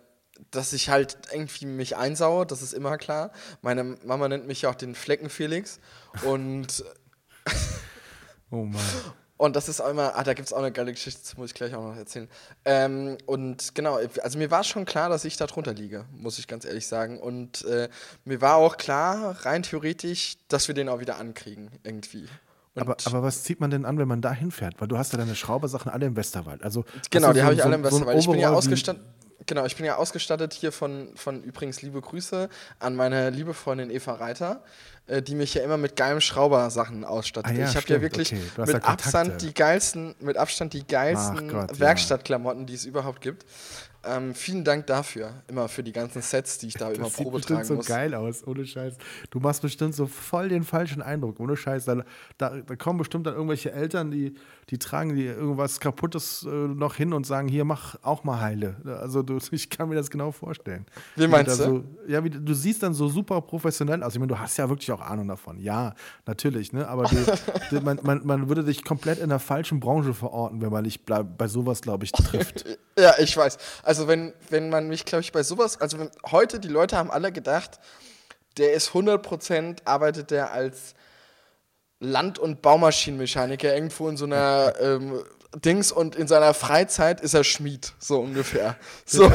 dass 0.50 0.72
ich 0.72 0.88
halt 0.88 1.18
irgendwie 1.32 1.66
mich 1.66 1.96
einsaue, 1.96 2.46
das 2.46 2.62
ist 2.62 2.72
immer 2.72 2.96
klar. 2.96 3.32
Meine 3.60 3.84
Mama 4.04 4.28
nennt 4.28 4.46
mich 4.46 4.62
ja 4.62 4.70
auch 4.70 4.74
den 4.74 4.94
Flecken 4.94 5.28
Felix. 5.28 5.78
Und 6.24 6.84
Oh 8.50 8.64
Mann. 8.64 8.80
Und 9.38 9.54
das 9.54 9.68
ist 9.68 9.80
auch 9.80 9.90
immer, 9.90 10.16
ah, 10.16 10.24
da 10.24 10.32
gibt 10.32 10.46
es 10.46 10.52
auch 10.54 10.58
eine 10.58 10.72
geile 10.72 10.92
Geschichte, 10.92 11.20
das 11.22 11.36
muss 11.36 11.50
ich 11.50 11.54
gleich 11.54 11.74
auch 11.74 11.82
noch 11.82 11.96
erzählen. 11.96 12.28
Ähm, 12.64 13.18
und 13.26 13.74
genau, 13.74 13.98
also 14.22 14.38
mir 14.38 14.50
war 14.50 14.64
schon 14.64 14.86
klar, 14.86 15.10
dass 15.10 15.26
ich 15.26 15.36
da 15.36 15.46
drunter 15.46 15.74
liege, 15.74 16.06
muss 16.12 16.38
ich 16.38 16.48
ganz 16.48 16.64
ehrlich 16.64 16.86
sagen. 16.86 17.20
Und 17.20 17.64
äh, 17.66 17.90
mir 18.24 18.40
war 18.40 18.56
auch 18.56 18.78
klar, 18.78 19.36
rein 19.44 19.62
theoretisch, 19.62 20.38
dass 20.48 20.68
wir 20.68 20.74
den 20.74 20.88
auch 20.88 21.00
wieder 21.00 21.18
ankriegen, 21.18 21.70
irgendwie. 21.82 22.26
Aber, 22.76 22.96
aber, 23.04 23.22
was 23.22 23.42
zieht 23.42 23.60
man 23.60 23.70
denn 23.70 23.84
an, 23.84 23.98
wenn 23.98 24.08
man 24.08 24.20
da 24.20 24.32
hinfährt? 24.32 24.74
Weil 24.80 24.88
du 24.88 24.98
hast 24.98 25.12
ja 25.12 25.18
deine 25.18 25.34
Schraubersachen 25.34 25.90
alle 25.90 26.06
im 26.06 26.16
Westerwald. 26.16 26.62
Also, 26.62 26.84
genau, 27.10 27.32
die 27.32 27.38
so, 27.38 27.44
habe 27.44 27.54
ich 27.54 27.64
alle 27.64 27.74
im 27.74 27.84
Westerwald. 27.84 28.22
So 28.22 28.30
ich 28.30 28.30
bin 28.30 28.40
ja 28.40 28.50
ausgestattet. 28.52 29.02
Genau, 29.46 29.64
ich 29.64 29.76
bin 29.76 29.86
ja 29.86 29.96
ausgestattet 29.96 30.52
hier 30.52 30.72
von, 30.72 31.08
von 31.14 31.42
übrigens 31.42 31.80
liebe 31.80 32.00
Grüße 32.00 32.48
an 32.80 32.96
meine 32.96 33.30
liebe 33.30 33.54
Freundin 33.54 33.90
Eva 33.90 34.14
Reiter, 34.14 34.62
äh, 35.06 35.22
die 35.22 35.36
mich 35.36 35.54
ja 35.54 35.62
immer 35.62 35.76
mit 35.76 35.94
geilen 35.94 36.20
Schraubersachen 36.20 37.04
ausstattet. 37.04 37.52
Ah, 37.52 37.60
ja, 37.60 37.68
ich 37.68 37.76
habe 37.76 37.86
ja 37.86 38.00
wirklich 38.00 38.32
okay. 38.32 38.66
mit 38.66 38.84
Abstand 38.84 39.42
die 39.42 39.54
geilsten, 39.54 40.16
mit 40.20 40.36
Abstand 40.36 40.72
die 40.72 40.84
geilsten 40.84 41.48
Gott, 41.48 41.78
Werkstattklamotten, 41.78 42.62
ja. 42.62 42.66
die 42.66 42.74
es 42.74 42.84
überhaupt 42.84 43.20
gibt. 43.20 43.46
Ähm, 44.06 44.34
vielen 44.34 44.64
Dank 44.64 44.86
dafür, 44.86 45.42
immer 45.48 45.68
für 45.68 45.82
die 45.82 45.92
ganzen 45.92 46.22
Sets, 46.22 46.58
die 46.58 46.68
ich 46.68 46.74
da 46.74 46.88
das 46.88 46.98
immer 46.98 47.10
Probe 47.10 47.40
tragen 47.40 47.60
muss. 47.60 47.68
Das 47.68 47.76
sieht 47.78 47.86
so 47.86 47.92
geil 47.92 48.14
aus, 48.14 48.46
ohne 48.46 48.64
Scheiß. 48.64 48.94
Du 49.30 49.40
machst 49.40 49.62
bestimmt 49.62 49.94
so 49.94 50.06
voll 50.06 50.48
den 50.48 50.64
falschen 50.64 51.02
Eindruck, 51.02 51.40
ohne 51.40 51.56
Scheiß. 51.56 51.84
Da, 51.86 52.04
da, 52.38 52.56
da 52.60 52.76
kommen 52.76 52.98
bestimmt 52.98 53.26
dann 53.26 53.34
irgendwelche 53.34 53.72
Eltern, 53.72 54.10
die, 54.10 54.34
die 54.70 54.78
tragen 54.78 55.14
die 55.14 55.26
irgendwas 55.26 55.80
Kaputtes 55.80 56.44
äh, 56.44 56.50
noch 56.50 56.94
hin 56.94 57.12
und 57.12 57.26
sagen, 57.26 57.48
hier, 57.48 57.64
mach 57.64 57.96
auch 58.02 58.24
mal 58.24 58.40
heile. 58.40 58.76
Also 59.00 59.22
du, 59.22 59.38
ich 59.50 59.70
kann 59.70 59.88
mir 59.88 59.96
das 59.96 60.10
genau 60.10 60.32
vorstellen. 60.32 60.86
Wie 61.16 61.26
meinst 61.26 61.60
du? 61.60 61.64
So, 61.64 61.84
ja, 62.06 62.22
wie, 62.22 62.30
du 62.30 62.54
siehst 62.54 62.82
dann 62.82 62.94
so 62.94 63.08
super 63.08 63.40
professionell 63.40 64.02
aus. 64.02 64.14
Ich 64.14 64.18
meine, 64.18 64.32
du 64.32 64.38
hast 64.38 64.56
ja 64.56 64.68
wirklich 64.68 64.90
auch 64.92 65.00
Ahnung 65.00 65.28
davon. 65.28 65.58
Ja, 65.58 65.94
natürlich, 66.26 66.72
ne? 66.72 66.88
Aber 66.88 67.04
die, 67.04 67.16
die, 67.70 67.80
man, 67.80 67.98
man, 68.02 68.26
man 68.26 68.48
würde 68.48 68.64
dich 68.64 68.84
komplett 68.84 69.18
in 69.18 69.28
der 69.28 69.38
falschen 69.38 69.80
Branche 69.80 70.14
verorten, 70.14 70.60
wenn 70.60 70.70
man 70.70 70.84
dich 70.84 71.04
bei 71.04 71.48
sowas, 71.48 71.80
glaube 71.80 72.04
ich, 72.04 72.12
trifft. 72.12 72.64
ja, 72.98 73.14
ich 73.18 73.36
weiß. 73.36 73.58
Also 73.82 73.95
also 73.96 74.08
wenn, 74.08 74.34
wenn 74.50 74.68
man 74.68 74.88
mich, 74.88 75.06
glaube 75.06 75.22
ich, 75.22 75.32
bei 75.32 75.42
sowas, 75.42 75.80
also 75.80 75.98
wenn, 75.98 76.10
heute, 76.30 76.60
die 76.60 76.68
Leute 76.68 76.98
haben 76.98 77.10
alle 77.10 77.32
gedacht, 77.32 77.80
der 78.58 78.74
ist 78.74 78.90
100% 78.90 79.78
arbeitet 79.86 80.30
der 80.30 80.52
als 80.52 80.94
Land- 81.98 82.38
und 82.38 82.60
Baumaschinenmechaniker 82.60 83.74
irgendwo 83.74 84.10
in 84.10 84.18
so 84.18 84.26
einer 84.26 84.74
ähm, 84.80 85.22
Dings 85.64 85.92
und 85.92 86.14
in 86.14 86.28
seiner 86.28 86.52
Freizeit 86.52 87.22
ist 87.22 87.32
er 87.32 87.42
Schmied, 87.42 87.94
so 87.98 88.20
ungefähr. 88.20 88.76
So. 89.06 89.30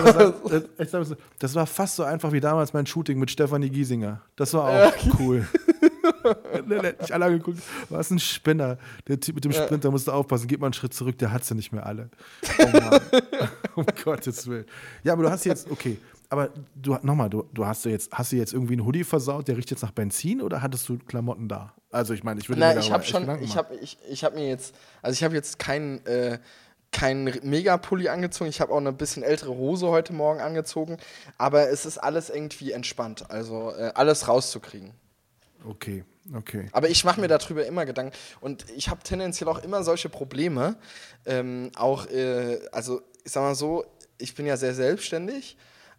Das 1.39 1.55
war 1.55 1.65
fast 1.65 1.95
so 1.95 2.03
einfach 2.03 2.31
wie 2.31 2.39
damals 2.39 2.73
mein 2.73 2.85
Shooting 2.85 3.17
mit 3.17 3.31
Stefanie 3.31 3.71
Giesinger. 3.71 4.21
Das 4.35 4.53
war 4.53 4.65
auch 4.65 4.95
ja. 4.95 5.13
cool. 5.19 5.47
der 6.69 6.83
hat 6.83 7.01
mich 7.01 7.13
alle 7.13 7.25
angeguckt. 7.25 7.59
Was 7.89 8.11
ein 8.11 8.19
Spinner. 8.19 8.77
Der 9.07 9.19
Typ 9.19 9.35
mit 9.35 9.45
dem 9.45 9.51
Sprinter 9.51 9.91
musst 9.91 10.07
du 10.07 10.11
aufpassen. 10.11 10.47
Geht 10.47 10.59
mal 10.59 10.67
einen 10.67 10.73
Schritt 10.73 10.93
zurück, 10.93 11.17
der 11.17 11.31
hat 11.31 11.43
sie 11.43 11.55
nicht 11.55 11.71
mehr 11.71 11.85
alle. 11.85 12.09
Oh 12.61 12.79
Mann. 12.79 13.01
um 13.75 13.85
Gottes 14.03 14.47
Willen. 14.47 14.65
Ja, 15.03 15.13
aber 15.13 15.23
du 15.23 15.31
hast 15.31 15.45
jetzt, 15.45 15.69
okay. 15.71 15.97
Aber 16.29 16.49
du 16.75 16.97
nochmal, 17.01 17.29
du, 17.29 17.43
du 17.53 17.65
hast 17.65 17.83
du 17.83 17.89
jetzt, 17.89 18.11
hast 18.11 18.31
du 18.31 18.37
jetzt 18.37 18.53
irgendwie 18.53 18.73
einen 18.73 18.85
Hoodie 18.85 19.03
versaut, 19.03 19.47
der 19.47 19.57
riecht 19.57 19.71
jetzt 19.71 19.81
nach 19.81 19.91
Benzin 19.91 20.41
oder 20.41 20.61
hattest 20.61 20.87
du 20.87 20.97
Klamotten 20.97 21.47
da? 21.47 21.73
Also 21.91 22.13
ich 22.13 22.23
meine, 22.23 22.39
ich 22.39 22.47
würde 22.47 22.61
Nein, 22.61 22.77
ich 22.79 22.91
habe 22.91 23.03
schon, 23.03 23.27
ich 23.41 23.57
habe 23.57 23.75
ich, 23.75 23.97
ich 24.09 24.23
hab 24.23 24.35
mir 24.35 24.47
jetzt, 24.47 24.75
also 25.01 25.13
ich 25.13 25.23
habe 25.23 25.35
jetzt 25.35 25.59
keinen 25.59 26.05
äh, 26.05 26.39
keinen 26.91 27.33
Mega-Pulli 27.43 28.09
angezogen. 28.09 28.49
Ich 28.49 28.61
habe 28.61 28.73
auch 28.73 28.77
eine 28.77 28.93
bisschen 28.93 29.23
ältere 29.23 29.55
Hose 29.55 29.87
heute 29.87 30.13
Morgen 30.13 30.41
angezogen. 30.41 30.97
Aber 31.37 31.69
es 31.69 31.85
ist 31.85 31.97
alles 31.97 32.29
irgendwie 32.29 32.73
entspannt. 32.73 33.29
Also 33.29 33.71
äh, 33.71 33.91
alles 33.95 34.27
rauszukriegen. 34.27 34.93
Okay, 35.65 36.03
okay. 36.33 36.67
Aber 36.71 36.89
ich 36.89 37.03
mache 37.03 37.21
mir 37.21 37.27
darüber 37.27 37.65
immer 37.65 37.85
Gedanken. 37.85 38.15
Und 38.39 38.65
ich 38.75 38.89
habe 38.89 39.03
tendenziell 39.03 39.47
auch 39.49 39.63
immer 39.63 39.83
solche 39.83 40.09
Probleme. 40.09 40.75
Ähm, 41.25 41.71
auch, 41.75 42.07
äh, 42.07 42.59
also 42.71 43.01
ich 43.23 43.31
sag 43.31 43.43
mal 43.43 43.55
so, 43.55 43.85
ich 44.17 44.35
bin 44.35 44.45
ja 44.45 44.57
sehr 44.57 44.73
selbstständig. 44.73 45.57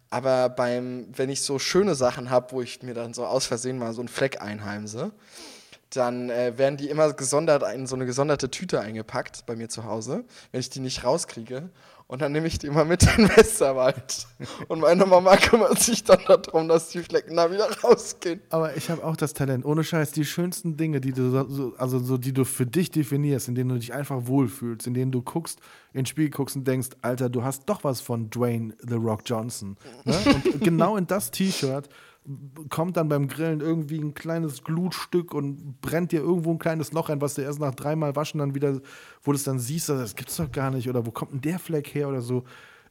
Aber 0.09 0.49
beim, 0.49 1.07
wenn 1.15 1.29
ich 1.29 1.41
so 1.41 1.57
schöne 1.57 1.95
Sachen 1.95 2.29
habe, 2.29 2.51
wo 2.51 2.61
ich 2.61 2.83
mir 2.83 2.93
dann 2.93 3.13
so 3.13 3.25
aus 3.25 3.47
Versehen 3.47 3.79
mal 3.79 3.93
so 3.93 4.01
einen 4.01 4.09
Fleck 4.09 4.41
einheimse, 4.41 5.11
dann 5.89 6.29
äh, 6.29 6.57
werden 6.57 6.77
die 6.77 6.89
immer 6.89 7.13
gesondert 7.13 7.63
in 7.73 7.87
so 7.87 7.95
eine 7.95 8.05
gesonderte 8.05 8.49
Tüte 8.49 8.79
eingepackt 8.79 9.45
bei 9.45 9.55
mir 9.55 9.69
zu 9.69 9.85
Hause, 9.85 10.23
wenn 10.51 10.59
ich 10.59 10.69
die 10.69 10.79
nicht 10.79 11.03
rauskriege. 11.03 11.69
Und 12.13 12.21
dann 12.21 12.31
nehme 12.31 12.45
ich 12.45 12.59
die 12.59 12.69
mal 12.69 12.85
mit 12.85 13.01
in 13.01 13.25
den 13.25 13.37
Westerwald. 13.37 14.27
Und 14.67 14.81
meine 14.81 15.03
Mama 15.07 15.35
kümmert 15.35 15.79
sich 15.79 16.03
dann 16.03 16.19
darum, 16.27 16.67
dass 16.67 16.89
die 16.89 16.99
Flecken 16.99 17.35
da 17.35 17.51
wieder 17.51 17.67
rausgehen. 17.81 18.39
Aber 18.51 18.77
ich 18.77 18.91
habe 18.91 19.03
auch 19.03 19.15
das 19.15 19.33
Talent, 19.33 19.65
ohne 19.65 19.83
Scheiß, 19.83 20.11
die 20.11 20.23
schönsten 20.23 20.77
Dinge, 20.77 21.01
die 21.01 21.11
du 21.11 21.31
so, 21.31 21.73
also 21.75 21.97
so, 21.97 22.19
die 22.19 22.31
du 22.31 22.45
für 22.45 22.67
dich 22.67 22.91
definierst, 22.91 23.47
in 23.47 23.55
denen 23.55 23.69
du 23.69 23.79
dich 23.79 23.93
einfach 23.93 24.27
wohlfühlst, 24.27 24.85
in 24.85 24.93
denen 24.93 25.11
du 25.11 25.23
guckst, 25.23 25.59
ins 25.91 26.09
Spiel 26.09 26.29
guckst 26.29 26.55
und 26.55 26.67
denkst, 26.67 26.89
Alter, 27.01 27.31
du 27.31 27.43
hast 27.43 27.65
doch 27.65 27.83
was 27.83 27.99
von 27.99 28.29
Dwayne 28.29 28.75
The 28.87 28.93
Rock 28.93 29.21
Johnson. 29.25 29.75
Ne? 30.03 30.15
Und 30.53 30.61
genau 30.61 30.97
in 30.97 31.07
das 31.07 31.31
T-Shirt 31.31 31.89
kommt 32.69 32.97
dann 32.97 33.09
beim 33.09 33.27
Grillen 33.27 33.59
irgendwie 33.59 33.99
ein 33.99 34.13
kleines 34.13 34.63
Glutstück 34.63 35.33
und 35.33 35.81
brennt 35.81 36.11
dir 36.11 36.21
irgendwo 36.21 36.51
ein 36.51 36.59
kleines 36.59 36.93
Loch 36.93 37.09
ein, 37.09 37.21
was 37.21 37.35
du 37.35 37.41
erst 37.41 37.59
nach 37.59 37.75
dreimal 37.75 38.15
waschen 38.15 38.39
dann 38.39 38.55
wieder, 38.55 38.79
wo 39.23 39.31
du 39.31 39.35
es 39.35 39.43
dann 39.43 39.59
siehst, 39.59 39.89
das 39.89 40.15
gibt's 40.15 40.37
doch 40.37 40.51
gar 40.51 40.71
nicht 40.71 40.89
oder 40.89 41.05
wo 41.05 41.11
kommt 41.11 41.33
denn 41.33 41.41
der 41.41 41.59
Fleck 41.59 41.93
her 41.93 42.07
oder 42.07 42.21
so. 42.21 42.43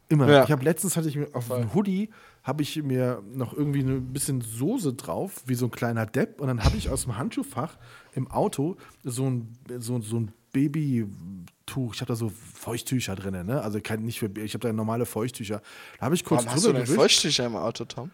Immer. 0.09 0.31
Ja. 0.31 0.45
Ich 0.45 0.51
habe 0.51 0.65
letztens 0.65 0.97
hatte 0.97 1.09
ich 1.09 1.17
mir 1.17 1.29
auf 1.33 1.49
dem 1.49 1.75
Hoodie 1.75 2.11
habe 2.43 2.63
ich 2.63 2.83
mir 2.83 3.23
noch 3.33 3.55
irgendwie 3.55 3.83
ein 3.83 4.13
bisschen 4.13 4.41
Soße 4.41 4.95
drauf, 4.95 5.43
wie 5.47 5.55
so 5.55 5.67
ein 5.67 5.71
kleiner 5.71 6.07
Depp 6.07 6.41
und 6.41 6.49
dann 6.49 6.65
habe 6.65 6.77
ich 6.77 6.91
aus 6.91 7.05
dem 7.05 7.17
Handschuhfach 7.17 7.79
im 8.15 8.31
Auto 8.31 8.77
so 9.05 9.31
ein 9.31 9.57
so, 9.79 10.01
so 10.01 10.17
ein 10.19 10.33
Babytuch, 10.53 11.95
ich 11.95 12.01
habe 12.01 12.09
da 12.09 12.17
so 12.17 12.31
Feuchttücher 12.55 13.15
drin, 13.15 13.47
ne? 13.47 13.63
Also 13.63 13.81
kein, 13.81 14.03
nicht 14.03 14.19
für, 14.19 14.31
ich 14.39 14.53
habe 14.55 14.67
da 14.67 14.73
normale 14.73 15.07
Feuchttücher. 15.07 15.63
Da 15.99 16.05
habe 16.05 16.15
ich 16.15 16.25
kurz 16.25 16.45
Warum 16.45 16.61
drüber 16.61 16.79
hast 16.79 16.87
du 16.87 16.93
denn 16.93 16.97
Feuchttücher 16.97 17.47
im 17.47 17.57
Auto, 17.57 17.85
Tom? 17.87 18.11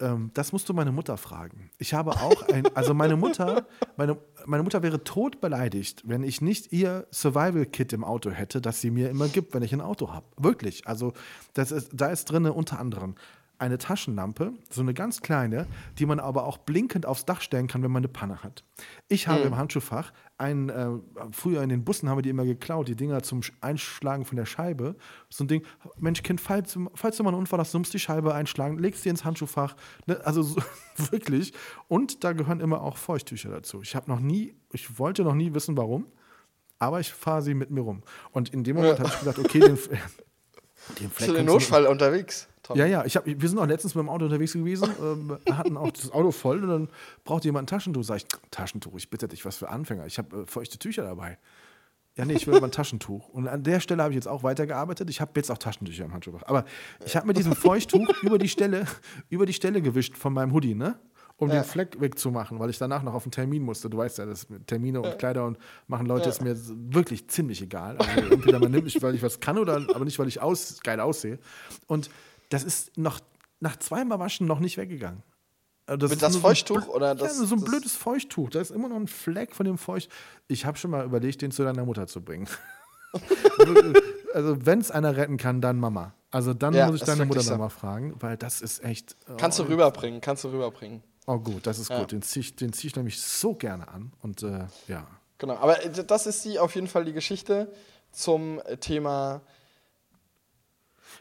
Ähm, 0.00 0.30
das 0.34 0.52
musst 0.52 0.68
du 0.68 0.74
meine 0.74 0.92
Mutter 0.92 1.16
fragen. 1.16 1.70
Ich 1.78 1.94
habe 1.94 2.12
auch 2.12 2.42
ein, 2.48 2.64
also 2.76 2.94
meine 2.94 3.16
Mutter, 3.16 3.66
meine, 3.96 4.18
meine 4.46 4.62
Mutter 4.62 4.82
wäre 4.82 5.02
tot 5.02 5.40
beleidigt, 5.40 6.02
wenn 6.06 6.22
ich 6.22 6.40
nicht 6.40 6.72
ihr 6.72 7.06
Survival-Kit 7.12 7.92
im 7.92 8.04
Auto 8.04 8.30
hätte, 8.30 8.60
das 8.60 8.80
sie 8.80 8.90
mir 8.90 9.10
immer 9.10 9.28
gibt, 9.28 9.54
wenn 9.54 9.62
ich 9.62 9.72
ein 9.72 9.80
Auto 9.80 10.12
habe. 10.12 10.26
Wirklich. 10.36 10.86
Also 10.86 11.14
das 11.54 11.72
ist, 11.72 11.90
da 11.92 12.06
ist 12.08 12.26
drin 12.26 12.46
unter 12.46 12.78
anderem 12.78 13.16
eine 13.58 13.78
Taschenlampe, 13.78 14.52
so 14.70 14.80
eine 14.80 14.94
ganz 14.94 15.20
kleine, 15.20 15.66
die 15.98 16.06
man 16.06 16.20
aber 16.20 16.44
auch 16.44 16.58
blinkend 16.58 17.06
aufs 17.06 17.24
Dach 17.24 17.40
stellen 17.40 17.66
kann, 17.66 17.82
wenn 17.82 17.90
man 17.90 18.00
eine 18.00 18.08
Panne 18.08 18.42
hat. 18.42 18.64
Ich 19.08 19.26
habe 19.26 19.40
mhm. 19.40 19.46
im 19.48 19.56
Handschuhfach 19.56 20.12
einen, 20.38 20.68
äh, 20.68 20.90
früher 21.32 21.62
in 21.62 21.68
den 21.68 21.84
Bussen 21.84 22.08
haben 22.08 22.18
wir 22.18 22.22
die 22.22 22.30
immer 22.30 22.44
geklaut, 22.44 22.86
die 22.86 22.94
Dinger 22.94 23.22
zum 23.22 23.40
Einschlagen 23.60 24.24
von 24.24 24.36
der 24.36 24.46
Scheibe. 24.46 24.94
So 25.28 25.44
ein 25.44 25.48
Ding, 25.48 25.64
Mensch, 25.98 26.22
Kind, 26.22 26.40
falls, 26.40 26.78
falls 26.94 27.16
du 27.16 27.24
mal 27.24 27.30
einen 27.30 27.38
Unfall 27.38 27.58
hast, 27.58 27.74
du 27.74 27.78
musst 27.78 27.92
die 27.92 27.98
Scheibe 27.98 28.32
einschlagen, 28.32 28.78
legst 28.78 29.04
die 29.04 29.08
ins 29.08 29.24
Handschuhfach. 29.24 29.74
Ne? 30.06 30.20
Also 30.24 30.42
so, 30.42 30.62
wirklich. 31.10 31.52
Und 31.88 32.22
da 32.22 32.32
gehören 32.32 32.60
immer 32.60 32.82
auch 32.82 32.96
Feuchttücher 32.96 33.50
dazu. 33.50 33.82
Ich 33.82 33.96
habe 33.96 34.08
noch 34.08 34.20
nie, 34.20 34.54
ich 34.72 34.98
wollte 34.98 35.24
noch 35.24 35.34
nie 35.34 35.52
wissen, 35.52 35.76
warum, 35.76 36.06
aber 36.78 37.00
ich 37.00 37.12
fahre 37.12 37.42
sie 37.42 37.54
mit 37.54 37.70
mir 37.70 37.80
rum. 37.80 38.02
Und 38.30 38.50
in 38.50 38.62
dem 38.62 38.76
Moment 38.76 38.98
ja. 38.98 39.04
habe 39.04 39.12
ich 39.12 39.18
gesagt, 39.18 39.38
okay, 39.40 39.58
den, 39.58 39.76
den 41.00 41.10
Fleck. 41.10 41.34
Den 41.34 41.46
Notfall 41.46 41.86
unterwegs. 41.86 42.48
Ja, 42.74 42.86
ja, 42.86 43.04
ich 43.04 43.16
hab, 43.16 43.26
wir 43.26 43.48
sind 43.48 43.58
auch 43.58 43.66
letztens 43.66 43.94
mit 43.94 44.02
dem 44.02 44.08
Auto 44.08 44.24
unterwegs 44.24 44.52
gewesen, 44.52 44.88
ähm, 45.00 45.38
hatten 45.50 45.76
auch 45.76 45.90
das 45.90 46.10
Auto 46.12 46.30
voll 46.30 46.62
und 46.62 46.68
dann 46.68 46.88
braucht 47.24 47.44
jemand 47.44 47.64
ein 47.64 47.66
Taschentuch. 47.66 48.04
Sag 48.04 48.16
ich, 48.16 48.26
Taschentuch, 48.50 48.94
ich 48.96 49.10
bitte 49.10 49.28
dich, 49.28 49.44
was 49.44 49.56
für 49.56 49.68
Anfänger. 49.68 50.06
Ich 50.06 50.18
habe 50.18 50.42
äh, 50.42 50.46
feuchte 50.46 50.78
Tücher 50.78 51.02
dabei. 51.02 51.38
Ja, 52.16 52.24
nee, 52.24 52.34
ich 52.34 52.48
will 52.48 52.56
aber 52.56 52.66
ein 52.66 52.72
Taschentuch. 52.72 53.28
Und 53.28 53.46
an 53.46 53.62
der 53.62 53.78
Stelle 53.78 54.02
habe 54.02 54.12
ich 54.12 54.16
jetzt 54.16 54.26
auch 54.26 54.42
weitergearbeitet. 54.42 55.08
Ich 55.08 55.20
habe 55.20 55.30
jetzt 55.36 55.52
auch 55.52 55.58
Taschentücher 55.58 56.04
im 56.04 56.12
Handschuh. 56.12 56.32
Aber 56.46 56.64
ich 57.06 57.16
habe 57.16 57.28
mit 57.28 57.36
diesem 57.36 57.54
Feuchttuch 57.54 58.08
über 58.22 58.38
die 58.38 58.48
Stelle, 58.48 58.86
über 59.28 59.46
die 59.46 59.52
Stelle 59.52 59.80
gewischt 59.80 60.16
von 60.16 60.32
meinem 60.32 60.52
Hoodie, 60.52 60.74
ne? 60.74 60.98
um 61.38 61.48
ja. 61.48 61.60
den 61.60 61.64
Fleck 61.64 62.00
wegzumachen, 62.00 62.58
weil 62.58 62.68
ich 62.68 62.78
danach 62.78 63.02
noch 63.04 63.14
auf 63.14 63.22
einen 63.22 63.30
Termin 63.30 63.62
musste. 63.62 63.88
Du 63.88 63.96
weißt 63.96 64.18
ja, 64.18 64.26
das 64.26 64.48
Termine 64.66 65.00
und 65.00 65.18
Kleider 65.18 65.46
und 65.46 65.56
machen 65.86 66.06
Leute 66.06 66.24
ja. 66.24 66.30
ist 66.30 66.42
mir 66.42 66.56
wirklich 66.92 67.28
ziemlich 67.28 67.62
egal. 67.62 67.96
Also 67.96 68.34
entweder 68.34 68.58
man 68.58 68.72
nimmt 68.72 68.84
mich, 68.84 69.00
weil 69.00 69.14
ich 69.14 69.22
was 69.22 69.38
kann 69.38 69.56
oder 69.56 69.76
aber 69.76 70.04
nicht, 70.04 70.18
weil 70.18 70.26
ich 70.26 70.42
aus, 70.42 70.80
geil 70.82 70.98
aussehe. 70.98 71.38
Und 71.86 72.10
das 72.48 72.64
ist 72.64 72.96
noch 72.96 73.20
nach 73.60 73.76
zweimal 73.76 74.18
Waschen 74.18 74.46
noch 74.46 74.60
nicht 74.60 74.76
weggegangen. 74.76 75.22
Also 75.86 75.98
das 75.98 76.10
Mit 76.10 76.22
das 76.22 76.36
Feuchttuch 76.36 76.84
so 76.84 76.94
oder 76.94 77.14
das? 77.14 77.38
Ja, 77.38 77.46
so 77.46 77.54
ein 77.54 77.62
blödes 77.62 77.96
Feuchttuch. 77.96 78.50
Da 78.50 78.60
ist 78.60 78.70
immer 78.70 78.88
noch 78.88 78.96
ein 78.96 79.08
Fleck 79.08 79.54
von 79.54 79.64
dem 79.64 79.78
Feucht. 79.78 80.10
Ich 80.46 80.66
habe 80.66 80.76
schon 80.76 80.90
mal 80.90 81.04
überlegt, 81.04 81.40
den 81.40 81.50
zu 81.50 81.64
deiner 81.64 81.84
Mutter 81.84 82.06
zu 82.06 82.22
bringen. 82.22 82.46
also, 84.34 84.66
wenn 84.66 84.80
es 84.80 84.90
einer 84.90 85.16
retten 85.16 85.38
kann, 85.38 85.62
dann 85.62 85.78
Mama. 85.78 86.12
Also, 86.30 86.52
dann 86.52 86.74
ja, 86.74 86.86
muss 86.86 86.96
ich 86.96 87.06
deine 87.06 87.24
Mutter 87.24 87.42
nochmal 87.42 87.70
fragen, 87.70 88.14
weil 88.20 88.36
das 88.36 88.60
ist 88.60 88.84
echt. 88.84 89.16
Oh, 89.30 89.36
kannst 89.38 89.58
du 89.58 89.62
rüberbringen, 89.62 90.20
kannst 90.20 90.44
du 90.44 90.48
rüberbringen. 90.48 91.02
Oh, 91.26 91.38
gut, 91.38 91.66
das 91.66 91.78
ist 91.78 91.88
ja. 91.88 92.00
gut. 92.00 92.12
Den 92.12 92.20
ziehe 92.20 92.42
ich, 92.42 92.56
zieh 92.56 92.86
ich 92.86 92.96
nämlich 92.96 93.18
so 93.20 93.54
gerne 93.54 93.88
an. 93.88 94.12
Und 94.20 94.42
äh, 94.42 94.66
ja. 94.88 95.06
Genau, 95.38 95.56
aber 95.56 95.76
das 95.76 96.26
ist 96.26 96.44
die 96.44 96.58
auf 96.58 96.74
jeden 96.74 96.86
Fall 96.86 97.06
die 97.06 97.14
Geschichte 97.14 97.72
zum 98.12 98.60
Thema 98.80 99.40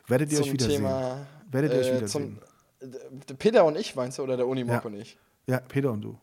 Werdet 0.08 0.32
ihr 0.32 0.40
euch 0.40 0.52
wiedersehen? 0.52 0.78
Thema, 0.78 1.28
Werdet 1.52 1.74
ihr 1.74 1.80
euch 1.80 1.88
äh, 1.88 1.96
wiedersehen? 1.98 2.40
Zum, 2.80 3.38
Peter 3.38 3.66
und 3.66 3.78
ich, 3.78 3.96
meinst 3.96 4.18
du, 4.18 4.24
oder 4.24 4.38
der 4.38 4.48
Unimog 4.48 4.76
ja. 4.76 4.82
und 4.82 4.94
ich? 4.94 5.18
Ja, 5.48 5.60
Peter 5.60 5.92
und 5.92 6.02
du. 6.02 6.18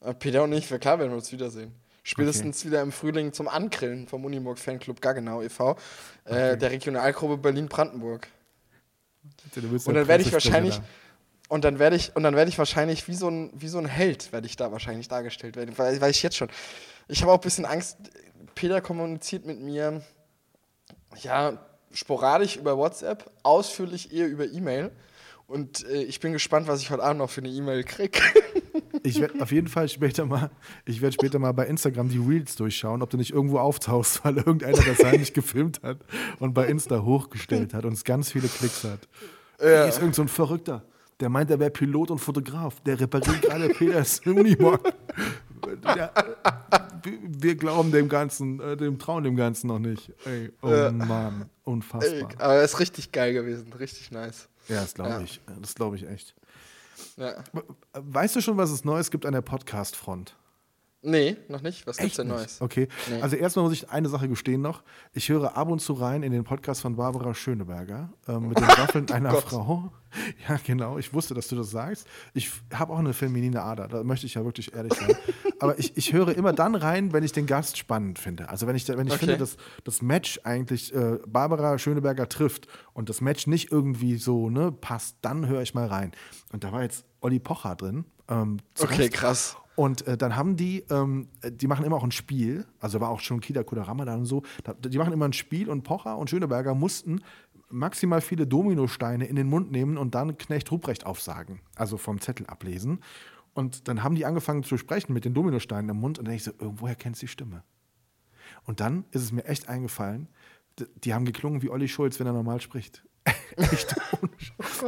Äh, 0.00 0.14
Peter 0.14 0.42
und 0.42 0.52
ich, 0.52 0.68
klar 0.68 0.98
werden 0.98 1.10
wir 1.10 1.16
uns 1.16 1.32
wiedersehen. 1.32 1.72
Spätestens 2.02 2.60
okay. 2.60 2.68
wieder 2.68 2.82
im 2.82 2.92
Frühling 2.92 3.32
zum 3.32 3.48
Angrillen 3.48 4.06
vom 4.06 4.24
Unimog 4.24 4.58
Fanclub 4.58 5.00
Gaggenau 5.00 5.42
e.V., 5.42 5.70
äh, 5.70 5.74
okay. 6.24 6.52
äh, 6.52 6.56
der 6.56 6.70
Regionalgruppe 6.70 7.36
Berlin-Brandenburg. 7.36 8.28
Und 9.54 9.94
dann 9.94 10.08
werde 10.08 10.22
ich 10.22 10.32
wahrscheinlich. 10.32 10.80
Und 11.48 11.64
dann 11.64 11.78
werde 11.78 11.96
ich, 11.96 12.14
und 12.14 12.22
dann 12.22 12.36
werde 12.36 12.50
ich 12.50 12.58
wahrscheinlich 12.58 13.08
wie 13.08 13.14
so 13.14 13.28
ein, 13.28 13.50
wie 13.54 13.68
so 13.68 13.78
ein 13.78 13.86
Held, 13.86 14.32
werde 14.32 14.46
ich 14.46 14.56
da 14.56 14.70
wahrscheinlich 14.70 15.08
dargestellt 15.08 15.56
werden. 15.56 15.76
Weil, 15.76 16.00
weil 16.00 16.10
ich 16.10 16.22
jetzt 16.22 16.36
schon. 16.36 16.48
Ich 17.08 17.22
habe 17.22 17.32
auch 17.32 17.38
ein 17.38 17.42
bisschen 17.42 17.64
Angst. 17.64 17.96
Peter 18.54 18.80
kommuniziert 18.80 19.46
mit 19.46 19.60
mir, 19.60 20.02
ja, 21.22 21.58
sporadisch 21.92 22.56
über 22.56 22.76
WhatsApp, 22.76 23.30
ausführlich 23.42 24.12
eher 24.12 24.28
über 24.28 24.46
E-Mail. 24.46 24.90
Und 25.46 25.86
äh, 25.88 26.02
ich 26.02 26.20
bin 26.20 26.32
gespannt, 26.32 26.68
was 26.68 26.80
ich 26.82 26.90
heute 26.90 27.02
Abend 27.02 27.18
noch 27.18 27.30
für 27.30 27.40
eine 27.40 27.48
E-Mail 27.48 27.82
kriege. 27.82 28.20
ich 29.02 29.20
werde 29.20 29.40
auf 29.40 29.50
jeden 29.50 29.68
Fall 29.68 29.88
später 29.88 30.26
mal, 30.26 30.50
ich 30.84 31.00
werde 31.00 31.14
später 31.14 31.38
mal 31.38 31.52
bei 31.52 31.66
Instagram 31.66 32.10
die 32.10 32.18
Reels 32.18 32.56
durchschauen, 32.56 33.02
ob 33.02 33.08
du 33.10 33.16
nicht 33.16 33.32
irgendwo 33.32 33.58
auftauchst, 33.58 34.20
weil 34.24 34.36
irgendeiner 34.36 34.82
das 34.82 35.02
heimlich 35.02 35.32
gefilmt 35.32 35.82
hat 35.82 35.98
und 36.38 36.52
bei 36.52 36.66
Insta 36.66 37.02
hochgestellt 37.02 37.72
hat 37.72 37.84
und 37.86 37.94
es 37.94 38.04
ganz 38.04 38.30
viele 38.30 38.48
Klicks 38.48 38.84
hat. 38.84 39.08
Ja. 39.60 39.66
Hier 39.66 39.86
ist 39.86 39.98
irgend 39.98 40.14
so 40.14 40.22
ein 40.22 40.28
Verrückter. 40.28 40.84
Der 41.20 41.30
meint, 41.30 41.50
er 41.50 41.58
wäre 41.58 41.70
Pilot 41.70 42.12
und 42.12 42.18
Fotograf. 42.18 42.80
Der 42.80 43.00
repariert 43.00 43.42
gerade 43.42 43.68
Peters 43.70 44.20
Unimog. 44.24 44.80
Ja, 45.84 46.12
wir 47.04 47.56
glauben 47.56 47.90
dem 47.92 48.08
Ganzen, 48.08 48.60
äh, 48.60 48.76
dem 48.76 48.98
trauen 48.98 49.24
dem 49.24 49.36
Ganzen 49.36 49.68
noch 49.68 49.78
nicht. 49.78 50.12
Ey, 50.24 50.50
oh 50.62 50.70
ja. 50.70 50.90
Mann, 50.90 51.48
unfassbar. 51.64 52.12
Ey, 52.12 52.24
aber 52.38 52.54
er 52.54 52.64
ist 52.64 52.80
richtig 52.80 53.12
geil 53.12 53.32
gewesen, 53.32 53.72
richtig 53.72 54.10
nice. 54.10 54.48
Ja, 54.68 54.80
das 54.82 54.94
glaube 54.94 55.10
ja. 55.10 55.20
ich. 55.20 55.40
Das 55.60 55.74
glaube 55.74 55.96
ich 55.96 56.06
echt. 56.06 56.34
Ja. 57.16 57.42
Weißt 57.92 58.36
du 58.36 58.40
schon, 58.40 58.56
was 58.56 58.70
es 58.70 58.84
Neues 58.84 59.10
gibt 59.10 59.26
an 59.26 59.32
der 59.32 59.42
Podcast-Front? 59.42 60.36
Nee, 61.00 61.36
noch 61.48 61.62
nicht. 61.62 61.86
Was 61.86 61.98
gibt's 61.98 62.16
denn 62.16 62.26
Neues? 62.26 62.60
Okay. 62.60 62.88
Nee. 63.08 63.22
Also 63.22 63.36
erstmal 63.36 63.64
muss 63.64 63.72
ich 63.72 63.88
eine 63.88 64.08
Sache 64.08 64.28
gestehen 64.28 64.60
noch. 64.60 64.82
Ich 65.12 65.28
höre 65.28 65.56
ab 65.56 65.68
und 65.68 65.80
zu 65.80 65.92
rein 65.92 66.24
in 66.24 66.32
den 66.32 66.42
Podcast 66.42 66.80
von 66.80 66.96
Barbara 66.96 67.34
Schöneberger 67.34 68.12
äh, 68.26 68.38
mit 68.38 68.58
den 68.58 68.66
Waffeln 68.66 69.08
einer 69.10 69.34
oh 69.34 69.40
Frau. 69.40 69.92
Ja, 70.48 70.58
genau. 70.64 70.96
Ich 70.96 71.12
wusste, 71.12 71.34
dass 71.34 71.48
du 71.48 71.56
das 71.56 71.70
sagst. 71.70 72.06
Ich 72.32 72.50
habe 72.72 72.94
auch 72.94 72.98
eine 72.98 73.12
feminine 73.12 73.62
Ader. 73.62 73.88
Da 73.88 74.02
möchte 74.02 74.24
ich 74.24 74.34
ja 74.34 74.44
wirklich 74.44 74.72
ehrlich 74.72 74.94
sein. 74.94 75.14
Aber 75.60 75.78
ich, 75.78 75.98
ich 75.98 76.14
höre 76.14 76.34
immer 76.34 76.54
dann 76.54 76.74
rein, 76.74 77.12
wenn 77.12 77.22
ich 77.22 77.32
den 77.32 77.44
Gast 77.44 77.76
spannend 77.76 78.18
finde. 78.18 78.48
Also 78.48 78.66
wenn 78.66 78.74
ich, 78.74 78.88
wenn 78.88 79.06
ich 79.06 79.12
okay. 79.12 79.26
finde, 79.26 79.36
dass 79.36 79.58
das 79.84 80.00
Match 80.00 80.40
eigentlich 80.44 80.94
äh, 80.94 81.18
Barbara 81.26 81.78
Schöneberger 81.78 82.26
trifft 82.26 82.68
und 82.94 83.10
das 83.10 83.20
Match 83.20 83.46
nicht 83.46 83.70
irgendwie 83.70 84.16
so 84.16 84.48
ne, 84.48 84.72
passt, 84.72 85.16
dann 85.20 85.46
höre 85.46 85.60
ich 85.60 85.74
mal 85.74 85.86
rein. 85.86 86.12
Und 86.54 86.64
da 86.64 86.72
war 86.72 86.82
jetzt 86.82 87.04
Olli 87.20 87.38
Pocher 87.38 87.76
drin. 87.76 88.06
Ähm, 88.28 88.60
okay, 88.80 89.10
krass. 89.10 89.58
Und 89.78 90.08
äh, 90.08 90.16
dann 90.18 90.34
haben 90.34 90.56
die, 90.56 90.84
ähm, 90.90 91.28
die 91.48 91.68
machen 91.68 91.84
immer 91.84 91.94
auch 91.94 92.02
ein 92.02 92.10
Spiel, 92.10 92.66
also 92.80 93.00
war 93.00 93.10
auch 93.10 93.20
schon 93.20 93.38
Kida 93.38 93.62
Kudarama 93.62 94.04
dann 94.04 94.18
und 94.18 94.26
so, 94.26 94.42
da, 94.64 94.74
die 94.74 94.98
machen 94.98 95.12
immer 95.12 95.28
ein 95.28 95.32
Spiel 95.32 95.70
und 95.70 95.84
Pocher 95.84 96.18
und 96.18 96.28
Schöneberger 96.28 96.74
mussten 96.74 97.22
maximal 97.70 98.20
viele 98.20 98.44
Dominosteine 98.48 99.26
in 99.26 99.36
den 99.36 99.46
Mund 99.46 99.70
nehmen 99.70 99.96
und 99.96 100.16
dann 100.16 100.36
Knecht 100.36 100.72
Ruprecht 100.72 101.06
aufsagen, 101.06 101.60
also 101.76 101.96
vom 101.96 102.20
Zettel 102.20 102.46
ablesen. 102.46 102.98
Und 103.54 103.86
dann 103.86 104.02
haben 104.02 104.16
die 104.16 104.26
angefangen 104.26 104.64
zu 104.64 104.78
sprechen 104.78 105.12
mit 105.12 105.24
den 105.24 105.32
Dominosteinen 105.32 105.90
im 105.90 106.00
Mund 106.00 106.18
und 106.18 106.26
dann 106.26 106.36
denke 106.36 106.50
ich 106.50 106.58
so, 106.58 106.72
woher 106.80 106.96
kennst 106.96 107.22
du 107.22 107.26
die 107.26 107.30
Stimme? 107.30 107.62
Und 108.64 108.80
dann 108.80 109.04
ist 109.12 109.22
es 109.22 109.30
mir 109.30 109.44
echt 109.44 109.68
eingefallen, 109.68 110.26
die 111.04 111.14
haben 111.14 111.24
geklungen 111.24 111.62
wie 111.62 111.70
Olli 111.70 111.86
Schulz, 111.86 112.18
wenn 112.18 112.26
er 112.26 112.32
normal 112.32 112.60
spricht. 112.60 113.04
echt 113.56 113.94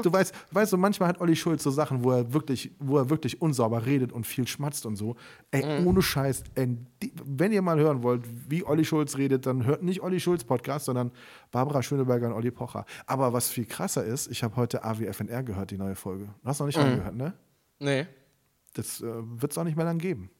Du 0.03 0.13
weißt, 0.13 0.35
weißt 0.51 0.73
du, 0.73 0.77
manchmal 0.77 1.09
hat 1.09 1.21
Olli 1.21 1.37
Schulz 1.37 1.63
so 1.63 1.71
Sachen, 1.71 2.05
wo 2.05 2.13
er 2.13 2.33
wirklich, 2.33 2.73
wo 2.79 2.99
er 2.99 3.11
wirklich 3.11 3.41
unsauber 3.41 3.87
redet 3.87 4.13
und 4.13 4.27
viel 4.27 4.47
schmatzt 4.47 4.87
und 4.87 4.97
so. 4.97 5.17
Ey, 5.51 5.81
mhm. 5.81 5.87
ohne 5.87 6.03
Scheiß, 6.03 6.45
ey, 6.55 6.77
wenn 7.25 7.53
ihr 7.53 7.63
mal 7.63 7.79
hören 7.79 8.03
wollt, 8.03 8.25
wie 8.49 8.65
Olli 8.65 8.85
Schulz 8.85 9.17
redet, 9.17 9.47
dann 9.47 9.65
hört 9.65 9.83
nicht 9.83 10.03
Olli 10.03 10.21
Schulz 10.21 10.45
Podcast, 10.45 10.87
sondern 10.87 11.11
Barbara 11.51 11.83
Schöneberger 11.83 12.29
und 12.29 12.35
Olli 12.35 12.51
Pocher. 12.51 12.85
Aber 13.07 13.33
was 13.33 13.49
viel 13.49 13.67
krasser 13.67 14.05
ist, 14.05 14.29
ich 14.29 14.43
habe 14.43 14.57
heute 14.57 14.85
AWFNR 14.85 15.43
gehört, 15.43 15.71
die 15.71 15.79
neue 15.79 15.95
Folge. 15.95 16.29
Du 16.43 16.49
hast 16.49 16.61
noch 16.61 16.67
nicht 16.67 16.79
mhm. 16.79 16.97
gehört, 16.97 17.17
ne? 17.17 17.35
Nee. 17.79 18.07
Das 18.75 19.01
äh, 19.01 19.05
wird 19.05 19.53
es 19.53 19.59
auch 19.59 19.65
nicht 19.65 19.77
mehr 19.77 19.87
lang 19.87 19.99
geben. 19.99 20.31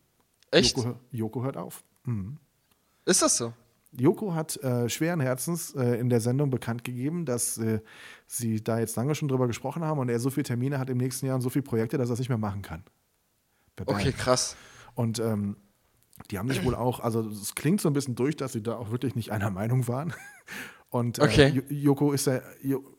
Echt? 0.51 0.77
Joko, 0.77 0.99
Joko 1.11 1.43
hört 1.43 1.57
auf. 1.57 1.85
Mhm. 2.05 2.39
Ist 3.05 3.23
das 3.23 3.37
so? 3.37 3.53
Joko 3.93 4.35
hat 4.35 4.57
äh, 4.63 4.89
schweren 4.89 5.21
Herzens 5.21 5.75
äh, 5.75 5.97
in 5.99 6.09
der 6.09 6.21
Sendung 6.21 6.51
bekannt 6.51 6.85
gegeben, 6.85 7.25
dass 7.25 7.59
äh, 7.59 7.81
sie 8.27 8.63
da 8.63 8.79
jetzt 8.79 8.97
lange 8.97 9.15
schon 9.15 9.29
drüber 9.29 9.47
gesprochen 9.47 9.83
haben 9.83 9.99
und 9.99 10.09
er 10.09 10.21
so 10.21 10.31
viele 10.31 10.45
Termine 10.45 10.79
hat 10.79 10.91
im 10.91 10.99
nächsten 10.99 11.27
Jahr 11.27 11.35
und 11.35 11.43
so 11.43 11.51
viele 11.51 11.65
Projekte, 11.65 11.99
dass 11.99 12.09
er 12.09 12.15
es 12.15 12.19
nicht 12.19 12.29
mehr 12.29 12.39
machen 12.39 12.63
kann. 12.63 12.85
Okay, 13.87 14.13
krass. 14.13 14.57
Und 14.95 15.19
ähm, 15.19 15.57
die 16.31 16.39
haben 16.39 16.49
sich 16.49 16.65
wohl 16.65 16.75
auch, 16.75 17.01
also 17.01 17.27
es 17.29 17.55
klingt 17.55 17.81
so 17.81 17.89
ein 17.89 17.95
bisschen 17.95 18.15
durch, 18.15 18.37
dass 18.37 18.53
sie 18.53 18.63
da 18.63 18.77
auch 18.77 18.91
wirklich 18.91 19.15
nicht 19.15 19.33
einer 19.33 19.51
Meinung 19.51 19.89
waren. 19.89 20.13
Und 20.91 21.21
äh, 21.21 21.23
okay. 21.23 21.63
Joko 21.69 22.13
ist 22.13 22.27
ja, 22.27 22.41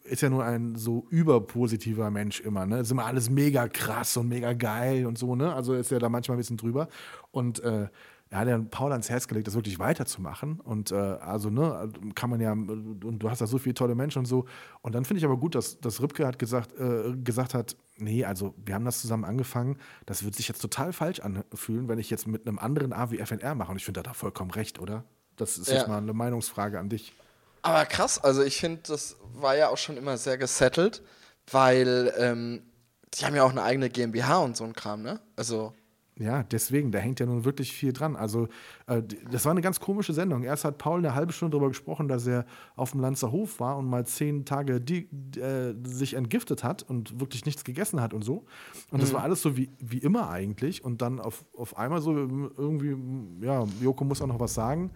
ist 0.04 0.22
ja 0.22 0.30
nur 0.30 0.46
ein 0.46 0.78
so 0.78 1.06
überpositiver 1.10 2.10
Mensch 2.10 2.40
immer, 2.40 2.66
ne? 2.66 2.80
ist 2.80 2.92
immer 2.92 3.06
alles 3.06 3.30
mega 3.30 3.68
krass 3.68 4.16
und 4.16 4.30
mega 4.30 4.54
geil 4.54 5.06
und 5.06 5.18
so, 5.18 5.36
ne? 5.36 5.54
Also 5.54 5.74
ist 5.74 5.92
ja 5.92 6.00
da 6.00 6.08
manchmal 6.08 6.38
ein 6.38 6.40
bisschen 6.40 6.56
drüber. 6.56 6.88
Und 7.32 7.60
äh, 7.60 7.90
er 8.32 8.40
hat 8.40 8.48
ja 8.48 8.58
Paul 8.58 8.94
ans 8.94 9.10
Herz 9.10 9.28
gelegt, 9.28 9.48
das 9.48 9.56
wirklich 9.56 9.78
weiterzumachen. 9.78 10.62
Und 10.62 10.92
äh, 10.92 10.96
also, 10.96 11.50
ne, 11.50 11.92
kann 12.16 12.30
man 12.30 12.40
ja, 12.40 12.54
und 12.54 13.20
du 13.20 13.30
hast 13.30 13.42
da 13.42 13.46
so 13.46 13.58
viele 13.58 13.76
tolle 13.76 13.94
Menschen 13.94 14.20
und 14.20 14.26
so. 14.26 14.46
Und 14.82 14.96
dann 14.96 15.04
finde 15.04 15.20
ich 15.20 15.26
aber 15.26 15.36
gut, 15.36 15.54
dass, 15.54 15.82
dass 15.82 16.02
Ripke 16.02 16.26
hat 16.26 16.40
gesagt, 16.40 16.72
äh, 16.80 17.14
gesagt 17.18 17.54
hat, 17.54 17.76
nee, 17.98 18.24
also 18.24 18.56
wir 18.66 18.74
haben 18.74 18.86
das 18.86 19.02
zusammen 19.02 19.26
angefangen, 19.26 19.78
das 20.06 20.24
wird 20.24 20.36
sich 20.36 20.48
jetzt 20.48 20.62
total 20.62 20.94
falsch 20.94 21.20
anfühlen, 21.20 21.90
wenn 21.90 22.00
ich 22.00 22.10
jetzt 22.10 22.26
mit 22.26 22.48
einem 22.48 22.58
anderen 22.58 22.94
A 22.94 23.12
wie 23.12 23.18
FNR 23.18 23.54
mache. 23.54 23.72
Und 23.72 23.78
ich 23.78 23.84
finde, 23.84 24.02
da 24.02 24.10
hat 24.10 24.16
er 24.16 24.18
vollkommen 24.18 24.52
recht, 24.52 24.80
oder? 24.80 25.04
Das 25.36 25.58
ist 25.58 25.68
ja. 25.68 25.80
jetzt 25.80 25.90
mal 25.90 25.98
eine 25.98 26.14
Meinungsfrage 26.14 26.80
an 26.80 26.88
dich. 26.88 27.14
Aber 27.64 27.86
krass, 27.86 28.18
also 28.18 28.44
ich 28.44 28.58
finde, 28.58 28.80
das 28.88 29.18
war 29.34 29.58
ja 29.58 29.68
auch 29.68 29.78
schon 29.78 29.98
immer 29.98 30.18
sehr 30.18 30.38
gesettelt, 30.38 31.04
weil 31.52 32.14
ähm, 32.18 32.62
die 33.14 33.26
haben 33.26 33.36
ja 33.36 33.44
auch 33.44 33.52
eine 33.52 33.64
eigene 33.64 33.90
GmbH 33.90 34.38
und 34.38 34.56
so 34.56 34.64
ein 34.64 34.72
Kram, 34.72 35.02
ne? 35.02 35.20
Also 35.36 35.74
ja, 36.22 36.44
deswegen, 36.44 36.92
da 36.92 37.00
hängt 37.00 37.20
ja 37.20 37.26
nun 37.26 37.46
wirklich 37.46 37.74
viel 37.74 37.94
dran. 37.94 38.16
Also, 38.16 38.48
äh, 38.88 39.02
das 39.32 39.46
war 39.46 39.52
eine 39.52 39.62
ganz 39.62 39.80
komische 39.80 40.14
Sendung. 40.14 40.44
Erst 40.44 40.66
hat 40.66 40.78
Paul 40.78 41.00
eine 41.00 41.16
halbe 41.16 41.34
Stunde 41.34 41.52
darüber 41.52 41.70
gesprochen, 41.70 42.08
dass 42.08 42.28
er 42.28 42.46
auf 42.76 42.92
dem 42.92 43.02
Lanzer 43.02 43.32
Hof 43.32 43.60
war 43.60 43.78
und 43.78 43.90
mal 43.90 44.06
zehn 44.06 44.46
Tage 44.46 44.80
die, 44.80 45.10
äh, 45.40 45.74
sich 45.84 46.14
entgiftet 46.14 46.64
hat 46.64 46.84
und 46.84 47.20
wirklich 47.20 47.46
nichts 47.46 47.64
gegessen 47.64 48.02
hat 48.02 48.14
und 48.14 48.24
so. 48.24 48.46
Und 48.92 48.98
mhm. 48.98 49.02
das 49.02 49.14
war 49.14 49.24
alles 49.24 49.42
so 49.42 49.58
wie, 49.58 49.72
wie 49.80 49.98
immer 49.98 50.30
eigentlich. 50.30 50.84
Und 50.84 51.02
dann 51.02 51.20
auf, 51.20 51.44
auf 51.58 51.78
einmal 51.78 52.02
so 52.02 52.14
irgendwie, 52.14 52.96
ja, 53.44 53.66
Joko 53.82 54.04
muss 54.04 54.22
auch 54.22 54.28
noch 54.28 54.40
was 54.40 54.54
sagen. 54.54 54.92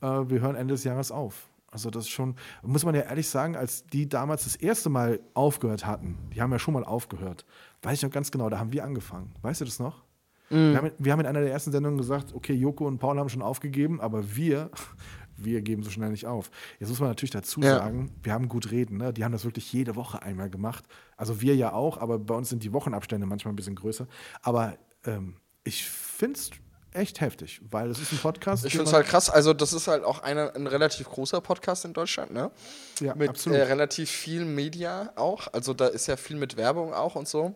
Äh, 0.00 0.06
wir 0.06 0.40
hören 0.40 0.56
Ende 0.56 0.74
des 0.74 0.84
Jahres 0.84 1.12
auf. 1.12 1.50
Also 1.70 1.90
das 1.90 2.04
ist 2.04 2.10
schon, 2.10 2.34
muss 2.62 2.84
man 2.84 2.94
ja 2.94 3.02
ehrlich 3.02 3.28
sagen, 3.28 3.54
als 3.54 3.86
die 3.86 4.08
damals 4.08 4.44
das 4.44 4.56
erste 4.56 4.88
Mal 4.88 5.20
aufgehört 5.34 5.86
hatten, 5.86 6.18
die 6.34 6.42
haben 6.42 6.50
ja 6.50 6.58
schon 6.58 6.74
mal 6.74 6.84
aufgehört, 6.84 7.44
weiß 7.82 7.98
ich 7.98 8.02
noch 8.02 8.10
ganz 8.10 8.32
genau, 8.32 8.48
da 8.50 8.58
haben 8.58 8.72
wir 8.72 8.82
angefangen. 8.82 9.32
Weißt 9.42 9.60
du 9.60 9.66
das 9.66 9.78
noch? 9.78 10.02
Mhm. 10.50 10.72
Wir, 10.72 10.76
haben, 10.76 10.90
wir, 10.98 11.12
haben, 11.12 11.20
in 11.20 11.26
einer 11.26 11.40
der 11.40 11.52
ersten 11.52 11.72
Sendungen 11.72 11.98
gesagt, 11.98 12.34
okay, 12.34 12.52
Joko 12.52 12.86
und 12.86 12.98
Paul 12.98 13.18
haben 13.18 13.28
schon 13.28 13.42
aufgegeben, 13.42 14.00
aber 14.00 14.36
wir, 14.36 14.70
wir 15.36 15.62
geben 15.62 15.82
so 15.82 15.90
schnell 15.90 16.10
nicht 16.10 16.26
auf. 16.26 16.50
Jetzt 16.78 16.88
muss 16.88 17.00
man 17.00 17.08
natürlich 17.08 17.30
dazu 17.30 17.60
ja. 17.60 17.78
sagen, 17.78 18.10
wir 18.22 18.32
haben 18.32 18.48
gut 18.48 18.70
reden. 18.70 18.98
Ne? 18.98 19.12
Die 19.12 19.24
haben 19.24 19.32
das 19.32 19.44
wirklich 19.44 19.72
jede 19.72 19.96
Woche 19.96 20.22
einmal 20.22 20.50
gemacht. 20.50 20.84
Also 21.16 21.40
wir 21.40 21.56
ja 21.56 21.72
auch, 21.72 21.98
aber 21.98 22.18
bei 22.18 22.34
uns 22.34 22.48
sind 22.50 22.62
die 22.62 22.72
Wochenabstände 22.72 23.26
manchmal 23.26 23.52
ein 23.52 23.56
bisschen 23.56 23.76
größer. 23.76 24.06
Aber 24.42 24.76
ähm, 25.04 25.36
ich 25.64 25.84
finde 25.84 26.38
es 26.38 26.50
echt 26.92 27.20
heftig, 27.20 27.60
weil 27.70 27.90
es 27.90 28.00
ist 28.00 28.12
ein 28.12 28.18
Podcast. 28.18 28.64
Ich 28.64 28.72
finde 28.72 28.86
es 28.86 28.92
halt 28.92 29.06
krass. 29.06 29.30
Also, 29.30 29.52
das 29.52 29.72
ist 29.72 29.86
halt 29.86 30.04
auch 30.04 30.22
eine, 30.22 30.54
ein 30.54 30.66
relativ 30.66 31.08
großer 31.08 31.40
Podcast 31.40 31.84
in 31.84 31.92
Deutschland, 31.92 32.32
ne? 32.32 32.50
Ja, 33.00 33.14
mit 33.14 33.30
absolut. 33.30 33.58
Äh, 33.58 33.62
relativ 33.62 34.10
viel 34.10 34.44
Media 34.44 35.12
auch. 35.16 35.48
Also, 35.52 35.74
da 35.74 35.86
ist 35.86 36.06
ja 36.06 36.16
viel 36.16 36.36
mit 36.36 36.56
Werbung 36.56 36.92
auch 36.92 37.14
und 37.14 37.28
so. 37.28 37.54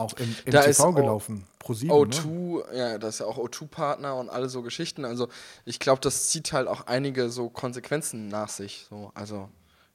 Auch 0.00 0.14
im, 0.14 0.34
im 0.44 0.52
da 0.52 0.62
TV 0.62 0.92
gelaufen. 0.92 1.44
Pro 1.58 1.74
7, 1.74 1.92
O2, 1.92 2.26
ne? 2.26 2.78
ja, 2.78 2.98
das 2.98 3.16
ist 3.16 3.18
ja 3.20 3.26
auch 3.26 3.38
O2-Partner 3.38 4.16
und 4.16 4.30
alle 4.30 4.48
so 4.48 4.62
Geschichten. 4.62 5.04
Also 5.04 5.28
ich 5.64 5.78
glaube, 5.78 6.00
das 6.00 6.30
zieht 6.30 6.52
halt 6.52 6.68
auch 6.68 6.86
einige 6.86 7.28
so 7.28 7.50
Konsequenzen 7.50 8.28
nach 8.28 8.48
sich. 8.48 8.86
So, 8.88 9.12
also, 9.14 9.48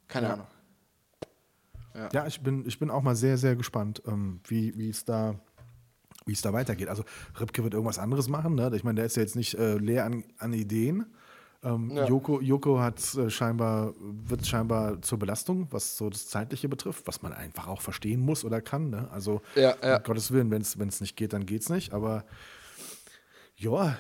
keine 0.07 0.27
ja. 0.27 0.33
Ahnung. 0.33 0.47
Ja. 1.95 2.09
ja, 2.13 2.27
ich, 2.27 2.41
bin, 2.41 2.65
ich 2.67 2.77
bin 2.77 2.91
auch 2.91 3.01
mal 3.01 3.15
sehr, 3.15 3.37
sehr 3.37 3.55
gespannt, 3.55 4.01
ähm, 4.05 4.41
wie 4.47 4.89
es 4.89 5.05
da 5.05 5.35
wie 6.25 6.33
es 6.33 6.41
da 6.41 6.53
weitergeht. 6.53 6.89
Also 6.89 7.03
Ripke 7.39 7.63
wird 7.63 7.73
irgendwas 7.73 7.99
anderes 7.99 8.27
machen. 8.27 8.55
Ne? 8.55 8.71
Ich 8.75 8.83
meine, 8.83 8.95
der 8.95 9.05
ist 9.05 9.15
ja 9.15 9.21
jetzt 9.21 9.35
nicht 9.35 9.55
äh, 9.55 9.77
leer 9.77 10.05
an, 10.05 10.23
an 10.39 10.53
Ideen. 10.53 11.05
Ähm, 11.65 11.91
ja. 11.95 12.05
Joko, 12.05 12.39
Joko 12.41 12.79
hat 12.79 13.01
äh, 13.15 13.29
scheinbar, 13.29 13.93
wird 13.99 14.45
scheinbar 14.45 15.01
zur 15.01 15.17
Belastung, 15.17 15.67
was 15.71 15.97
so 15.97 16.11
das 16.11 16.27
Zeitliche 16.27 16.69
betrifft, 16.69 17.07
was 17.07 17.23
man 17.23 17.33
einfach 17.33 17.67
auch 17.67 17.81
verstehen 17.81 18.19
muss 18.21 18.45
oder 18.45 18.61
kann. 18.61 18.91
Ne? 18.91 19.09
Also, 19.11 19.41
ja, 19.55 19.75
ja. 19.81 19.97
um 19.97 20.03
Gottes 20.03 20.31
Willen, 20.31 20.51
wenn 20.51 20.61
es 20.61 21.01
nicht 21.01 21.17
geht, 21.17 21.33
dann 21.33 21.47
geht 21.47 21.63
es 21.63 21.69
nicht. 21.69 21.91
Aber 21.91 22.23
ja, 23.55 23.97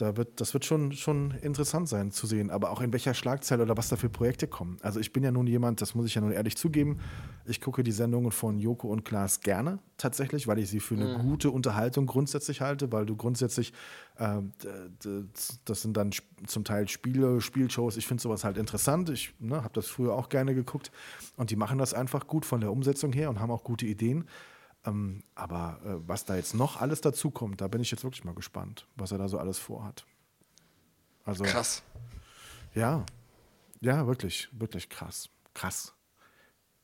da 0.00 0.16
wird, 0.16 0.40
das 0.40 0.54
wird 0.54 0.64
schon, 0.64 0.92
schon 0.92 1.32
interessant 1.42 1.88
sein 1.88 2.10
zu 2.10 2.26
sehen, 2.26 2.50
aber 2.50 2.70
auch 2.70 2.80
in 2.80 2.92
welcher 2.92 3.14
Schlagzeile 3.14 3.64
oder 3.64 3.76
was 3.76 3.88
da 3.88 3.96
für 3.96 4.08
Projekte 4.08 4.46
kommen. 4.46 4.78
Also 4.82 5.00
ich 5.00 5.12
bin 5.12 5.24
ja 5.24 5.30
nun 5.30 5.46
jemand, 5.46 5.80
das 5.80 5.94
muss 5.94 6.06
ich 6.06 6.14
ja 6.14 6.20
nun 6.20 6.30
ehrlich 6.30 6.56
zugeben, 6.56 7.00
ich 7.46 7.60
gucke 7.60 7.82
die 7.82 7.92
Sendungen 7.92 8.30
von 8.30 8.58
Joko 8.58 8.88
und 8.88 9.04
Klaas 9.04 9.40
gerne 9.40 9.80
tatsächlich, 9.96 10.46
weil 10.46 10.58
ich 10.58 10.70
sie 10.70 10.80
für 10.80 10.94
eine 10.94 11.18
mhm. 11.18 11.22
gute 11.22 11.50
Unterhaltung 11.50 12.06
grundsätzlich 12.06 12.60
halte, 12.60 12.92
weil 12.92 13.06
du 13.06 13.16
grundsätzlich, 13.16 13.72
äh, 14.16 14.40
das 15.64 15.82
sind 15.82 15.96
dann 15.96 16.10
zum 16.46 16.64
Teil 16.64 16.88
Spiele, 16.88 17.40
Spielshows, 17.40 17.96
ich 17.96 18.06
finde 18.06 18.22
sowas 18.22 18.44
halt 18.44 18.56
interessant, 18.56 19.10
ich 19.10 19.34
ne, 19.40 19.62
habe 19.62 19.74
das 19.74 19.86
früher 19.86 20.14
auch 20.14 20.28
gerne 20.28 20.54
geguckt 20.54 20.92
und 21.36 21.50
die 21.50 21.56
machen 21.56 21.78
das 21.78 21.92
einfach 21.92 22.26
gut 22.26 22.46
von 22.46 22.60
der 22.60 22.70
Umsetzung 22.70 23.12
her 23.12 23.30
und 23.30 23.40
haben 23.40 23.50
auch 23.50 23.64
gute 23.64 23.86
Ideen. 23.86 24.24
Ähm, 24.88 25.22
aber 25.34 25.80
äh, 25.84 26.08
was 26.08 26.24
da 26.24 26.36
jetzt 26.36 26.54
noch 26.54 26.80
alles 26.80 27.00
dazu 27.00 27.30
kommt, 27.30 27.60
da 27.60 27.68
bin 27.68 27.80
ich 27.80 27.90
jetzt 27.90 28.04
wirklich 28.04 28.24
mal 28.24 28.34
gespannt, 28.34 28.86
was 28.96 29.12
er 29.12 29.18
da 29.18 29.28
so 29.28 29.38
alles 29.38 29.58
vorhat. 29.58 30.04
Also, 31.24 31.44
krass. 31.44 31.82
Ja, 32.74 33.04
ja, 33.80 34.06
wirklich, 34.06 34.48
wirklich 34.52 34.88
krass. 34.88 35.28
Krass. 35.54 35.94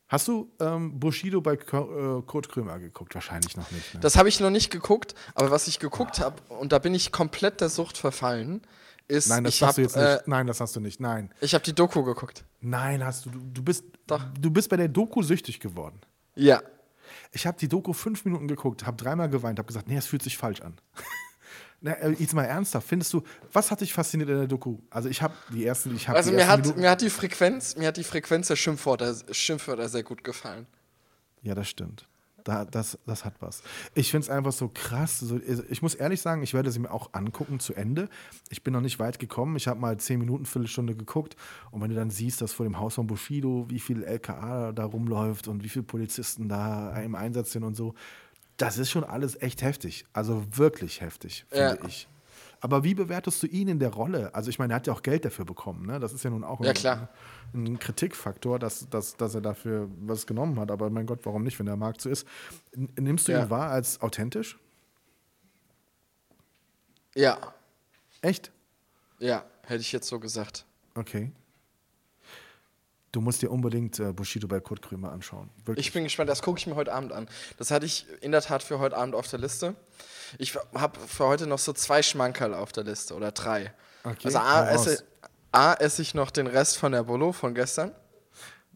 Hast 0.08 0.28
du 0.28 0.52
ähm, 0.60 1.00
Bushido 1.00 1.40
bei 1.40 1.56
Ko 1.56 2.18
äh, 2.18 2.22
Kurt 2.22 2.48
Krömer 2.48 2.78
geguckt? 2.78 3.14
Wahrscheinlich 3.14 3.56
noch 3.56 3.70
nicht. 3.70 3.94
Ne? 3.94 4.00
Das 4.00 4.16
habe 4.16 4.28
ich 4.28 4.38
noch 4.38 4.50
nicht 4.50 4.70
geguckt, 4.70 5.14
aber 5.34 5.50
was 5.50 5.66
ich 5.66 5.78
geguckt 5.78 6.20
habe, 6.20 6.40
und 6.50 6.72
da 6.72 6.78
bin 6.78 6.94
ich 6.94 7.10
komplett 7.10 7.60
der 7.60 7.68
Sucht 7.70 7.96
verfallen, 7.96 8.60
ist. 9.08 9.28
Nein, 9.28 9.44
das 9.44 9.54
hast 9.54 9.68
hab, 9.68 9.74
du 9.76 9.82
jetzt 9.82 9.96
nicht. 9.96 10.04
Äh, 10.04 10.20
Nein, 10.26 10.46
das 10.46 10.60
hast 10.60 10.76
du 10.76 10.80
nicht. 10.80 11.00
Nein. 11.00 11.32
Ich 11.40 11.54
habe 11.54 11.64
die 11.64 11.74
Doku 11.74 12.02
geguckt. 12.02 12.44
Nein, 12.60 13.04
hast 13.04 13.26
du. 13.26 13.30
Du 13.30 13.62
bist, 13.62 13.84
Doch. 14.06 14.22
du 14.38 14.50
bist 14.50 14.68
bei 14.68 14.76
der 14.76 14.88
Doku 14.88 15.22
süchtig 15.22 15.58
geworden. 15.58 16.00
Ja. 16.36 16.62
Ich 17.34 17.48
habe 17.48 17.58
die 17.58 17.68
Doku 17.68 17.92
fünf 17.92 18.24
Minuten 18.24 18.46
geguckt, 18.46 18.86
habe 18.86 18.96
dreimal 18.96 19.28
geweint, 19.28 19.58
habe 19.58 19.66
gesagt, 19.66 19.88
nee, 19.88 19.96
es 19.96 20.06
fühlt 20.06 20.22
sich 20.22 20.38
falsch 20.38 20.60
an. 20.60 20.74
Na, 21.80 21.92
äh, 21.94 22.12
jetzt 22.12 22.32
mal 22.32 22.44
ernsthaft, 22.44 22.86
findest 22.86 23.12
du, 23.12 23.22
was 23.52 23.70
hat 23.70 23.80
dich 23.80 23.92
fasziniert 23.92 24.30
in 24.30 24.38
der 24.38 24.46
Doku? 24.46 24.78
Also 24.88 25.08
ich 25.08 25.20
habe 25.20 25.34
die 25.52 25.66
ersten, 25.66 25.90
die 25.90 25.96
ich 25.96 26.08
habe. 26.08 26.16
Also 26.16 26.30
mir 26.30 26.46
hat, 26.46 26.76
mir 26.76 26.90
hat 26.90 27.02
die 27.02 27.10
Frequenz, 27.10 27.76
mir 27.76 27.88
hat 27.88 27.96
die 27.96 28.04
Frequenz 28.04 28.46
der 28.46 28.56
Schimpfwörter, 28.56 29.14
Schimpfwörter 29.32 29.88
sehr 29.88 30.04
gut 30.04 30.22
gefallen. 30.22 30.66
Ja, 31.42 31.54
das 31.54 31.68
stimmt. 31.68 32.06
Da, 32.44 32.66
das, 32.66 32.98
das 33.06 33.24
hat 33.24 33.34
was. 33.40 33.62
Ich 33.94 34.10
finde 34.10 34.24
es 34.24 34.30
einfach 34.30 34.52
so 34.52 34.70
krass. 34.72 35.18
So, 35.18 35.40
ich 35.70 35.80
muss 35.80 35.94
ehrlich 35.94 36.20
sagen, 36.20 36.42
ich 36.42 36.52
werde 36.52 36.70
sie 36.70 36.78
mir 36.78 36.90
auch 36.90 37.08
angucken 37.14 37.58
zu 37.58 37.72
Ende. 37.72 38.10
Ich 38.50 38.62
bin 38.62 38.74
noch 38.74 38.82
nicht 38.82 38.98
weit 38.98 39.18
gekommen. 39.18 39.56
Ich 39.56 39.66
habe 39.66 39.80
mal 39.80 39.96
zehn 39.96 40.18
Minuten, 40.18 40.44
Viertelstunde 40.44 40.94
geguckt. 40.94 41.36
Und 41.70 41.80
wenn 41.80 41.88
du 41.88 41.96
dann 41.96 42.10
siehst, 42.10 42.42
dass 42.42 42.52
vor 42.52 42.66
dem 42.66 42.78
Haus 42.78 42.96
von 42.96 43.06
Bushido, 43.06 43.64
wie 43.70 43.80
viel 43.80 44.04
LKA 44.04 44.72
da 44.72 44.84
rumläuft 44.84 45.48
und 45.48 45.64
wie 45.64 45.70
viele 45.70 45.84
Polizisten 45.84 46.48
da 46.50 46.94
im 47.00 47.14
Einsatz 47.14 47.52
sind 47.52 47.64
und 47.64 47.76
so, 47.76 47.94
das 48.58 48.76
ist 48.76 48.90
schon 48.90 49.04
alles 49.04 49.40
echt 49.40 49.62
heftig. 49.62 50.04
Also 50.12 50.44
wirklich 50.50 51.00
heftig, 51.00 51.46
finde 51.48 51.78
ja. 51.80 51.88
ich. 51.88 52.08
Aber 52.64 52.82
wie 52.82 52.94
bewertest 52.94 53.42
du 53.42 53.46
ihn 53.46 53.68
in 53.68 53.78
der 53.78 53.92
Rolle? 53.92 54.34
Also 54.34 54.48
ich 54.48 54.58
meine, 54.58 54.72
er 54.72 54.76
hat 54.76 54.86
ja 54.86 54.94
auch 54.94 55.02
Geld 55.02 55.26
dafür 55.26 55.44
bekommen. 55.44 55.84
Ne? 55.84 56.00
Das 56.00 56.14
ist 56.14 56.24
ja 56.24 56.30
nun 56.30 56.44
auch 56.44 56.64
ja, 56.64 56.72
ein, 56.72 57.08
ein, 57.52 57.78
Kritikfaktor, 57.78 58.58
dass, 58.58 58.88
dass, 58.88 59.18
dass 59.18 59.34
er 59.34 59.42
dafür 59.42 59.90
was 60.00 60.26
genommen 60.26 60.58
hat. 60.58 60.70
Aber 60.70 60.88
mein 60.88 61.04
Gott, 61.04 61.18
warum 61.24 61.42
nicht, 61.42 61.58
wenn 61.58 61.66
der 61.66 61.76
Markt 61.76 62.00
so 62.00 62.08
ist? 62.08 62.26
Nimmst 62.74 63.28
du 63.28 63.32
ja. 63.32 63.42
ihn 63.42 63.50
wahr 63.50 63.68
als 63.68 64.00
authentisch? 64.00 64.58
Ja, 67.14 67.52
Echt? 68.22 68.50
ja, 69.18 69.44
hätte 69.66 69.82
ich 69.82 69.92
jetzt 69.92 70.08
so 70.08 70.18
gesagt. 70.18 70.64
Okay. 70.94 71.32
Du 73.14 73.20
musst 73.20 73.42
dir 73.42 73.50
unbedingt 73.52 74.00
äh, 74.00 74.12
Bushido 74.12 74.48
bei 74.48 74.58
Kurt 74.58 74.82
Krömer 74.82 75.12
anschauen. 75.12 75.48
Wirklich. 75.64 75.86
Ich 75.86 75.92
bin 75.92 76.02
gespannt, 76.02 76.28
das 76.28 76.42
gucke 76.42 76.58
ich 76.58 76.66
mir 76.66 76.74
heute 76.74 76.92
Abend 76.92 77.12
an. 77.12 77.28
Das 77.58 77.70
hatte 77.70 77.86
ich 77.86 78.06
in 78.22 78.32
der 78.32 78.40
Tat 78.40 78.60
für 78.64 78.80
heute 78.80 78.96
Abend 78.96 79.14
auf 79.14 79.28
der 79.28 79.38
Liste. 79.38 79.76
Ich 80.36 80.56
habe 80.74 80.98
für 80.98 81.24
heute 81.24 81.46
noch 81.46 81.60
so 81.60 81.72
zwei 81.72 82.02
Schmankerl 82.02 82.54
auf 82.54 82.72
der 82.72 82.82
Liste 82.82 83.14
oder 83.14 83.30
drei. 83.30 83.72
Okay, 84.02 84.26
also 84.26 84.38
A 84.38 84.68
esse, 84.68 85.04
A 85.52 85.74
esse 85.74 86.02
ich 86.02 86.14
noch 86.14 86.32
den 86.32 86.48
Rest 86.48 86.76
von 86.76 86.90
der 86.90 87.04
Bolo 87.04 87.30
von 87.30 87.54
gestern. 87.54 87.92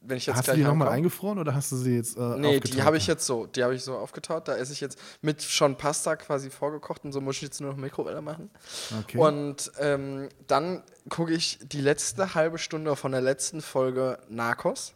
Wenn 0.08 0.16
ich 0.16 0.24
jetzt 0.24 0.36
hast 0.36 0.48
du 0.48 0.54
die 0.54 0.62
nochmal 0.62 0.88
eingefroren 0.88 1.38
oder 1.38 1.54
hast 1.54 1.70
du 1.70 1.76
sie 1.76 1.96
jetzt 1.96 2.16
äh, 2.16 2.38
Nee, 2.38 2.60
die 2.60 2.82
habe 2.82 2.96
ich 2.96 3.06
jetzt 3.06 3.26
so, 3.26 3.44
die 3.44 3.62
habe 3.62 3.74
ich 3.74 3.84
so 3.84 3.94
aufgetaut. 3.94 4.48
Da 4.48 4.56
esse 4.56 4.72
ich 4.72 4.80
jetzt 4.80 4.98
mit 5.20 5.42
schon 5.42 5.76
Pasta 5.76 6.16
quasi 6.16 6.48
vorgekocht 6.48 7.04
und 7.04 7.12
so 7.12 7.20
muss 7.20 7.36
ich 7.36 7.42
jetzt 7.42 7.60
nur 7.60 7.72
noch 7.72 7.76
Mikrowelle 7.76 8.22
machen. 8.22 8.48
Okay. 9.00 9.18
Und 9.18 9.70
ähm, 9.78 10.30
dann 10.46 10.82
gucke 11.10 11.34
ich 11.34 11.58
die 11.62 11.82
letzte 11.82 12.34
halbe 12.34 12.56
Stunde 12.56 12.96
von 12.96 13.12
der 13.12 13.20
letzten 13.20 13.60
Folge 13.60 14.18
Narcos. 14.30 14.94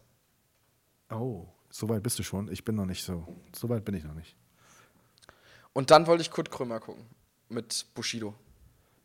Oh, 1.10 1.46
so 1.68 1.90
weit 1.90 2.02
bist 2.02 2.18
du 2.18 2.22
schon. 2.22 2.50
Ich 2.50 2.64
bin 2.64 2.74
noch 2.74 2.86
nicht 2.86 3.04
so. 3.04 3.26
So 3.54 3.68
weit 3.68 3.84
bin 3.84 3.94
ich 3.94 4.04
noch 4.04 4.14
nicht. 4.14 4.34
Und 5.74 5.90
dann 5.90 6.06
wollte 6.06 6.22
ich 6.22 6.30
Kurt 6.30 6.50
Krömer 6.50 6.80
gucken 6.80 7.04
mit 7.50 7.84
Bushido. 7.94 8.34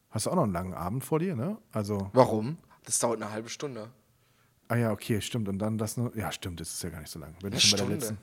Hast 0.10 0.26
du 0.26 0.30
auch 0.30 0.36
noch 0.36 0.44
einen 0.44 0.54
langen 0.54 0.74
Abend 0.74 1.04
vor 1.04 1.20
dir, 1.20 1.36
ne? 1.36 1.58
Also, 1.74 2.10
Warum? 2.14 2.58
Das 2.86 2.98
dauert 3.00 3.22
eine 3.22 3.30
halbe 3.30 3.50
Stunde. 3.50 3.90
Ah 4.68 4.76
ja, 4.76 4.92
okay, 4.92 5.22
stimmt. 5.22 5.48
Und 5.48 5.60
dann 5.60 5.78
das 5.78 5.98
nur. 5.98 6.16
Ja, 6.16 6.32
stimmt, 6.32 6.60
das 6.60 6.74
ist 6.74 6.84
ja 6.84 6.90
gar 6.90 7.00
nicht 7.00 7.12
so 7.12 7.20
lang. 7.20 7.34
Wenn 7.42 7.52
du 7.52 7.56
Eine 7.56 7.62
schon 7.62 7.80
bei 7.80 7.86
der 7.86 7.96
letzten, 7.96 8.18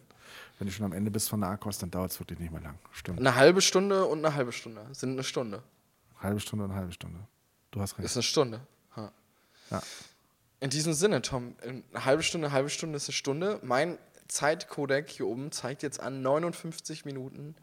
wenn 0.58 0.66
du 0.66 0.72
schon 0.72 0.84
am 0.84 0.92
Ende 0.92 1.10
bist 1.10 1.28
von 1.28 1.40
Narcos, 1.40 1.78
dann 1.78 1.90
dauert 1.90 2.10
es 2.10 2.20
wirklich 2.20 2.38
nicht 2.38 2.52
mehr 2.52 2.60
lang. 2.60 2.78
Stimmt. 2.92 3.18
Eine 3.18 3.34
halbe 3.34 3.60
Stunde 3.60 4.06
und 4.06 4.24
eine 4.24 4.34
halbe 4.34 4.52
Stunde 4.52 4.86
sind 4.92 5.12
eine 5.12 5.24
Stunde. 5.24 5.62
Halbe 6.20 6.40
Stunde 6.40 6.64
und 6.64 6.70
eine 6.70 6.80
halbe 6.80 6.92
Stunde. 6.92 7.20
Du 7.70 7.80
hast 7.80 7.98
recht. 7.98 8.06
Ist 8.06 8.16
eine 8.16 8.22
Stunde. 8.22 8.60
Ha. 8.96 9.12
Ja. 9.70 9.82
In 10.60 10.70
diesem 10.70 10.94
Sinne, 10.94 11.20
Tom, 11.22 11.56
eine 11.62 12.04
halbe 12.04 12.22
Stunde, 12.22 12.46
eine 12.46 12.54
halbe 12.54 12.70
Stunde 12.70 12.96
ist 12.96 13.08
eine 13.08 13.14
Stunde. 13.14 13.60
Mein 13.62 13.98
Zeitcodec 14.28 15.10
hier 15.10 15.26
oben 15.26 15.52
zeigt 15.52 15.82
jetzt 15.82 16.00
an 16.00 16.22
59 16.22 17.04
Minuten 17.04 17.54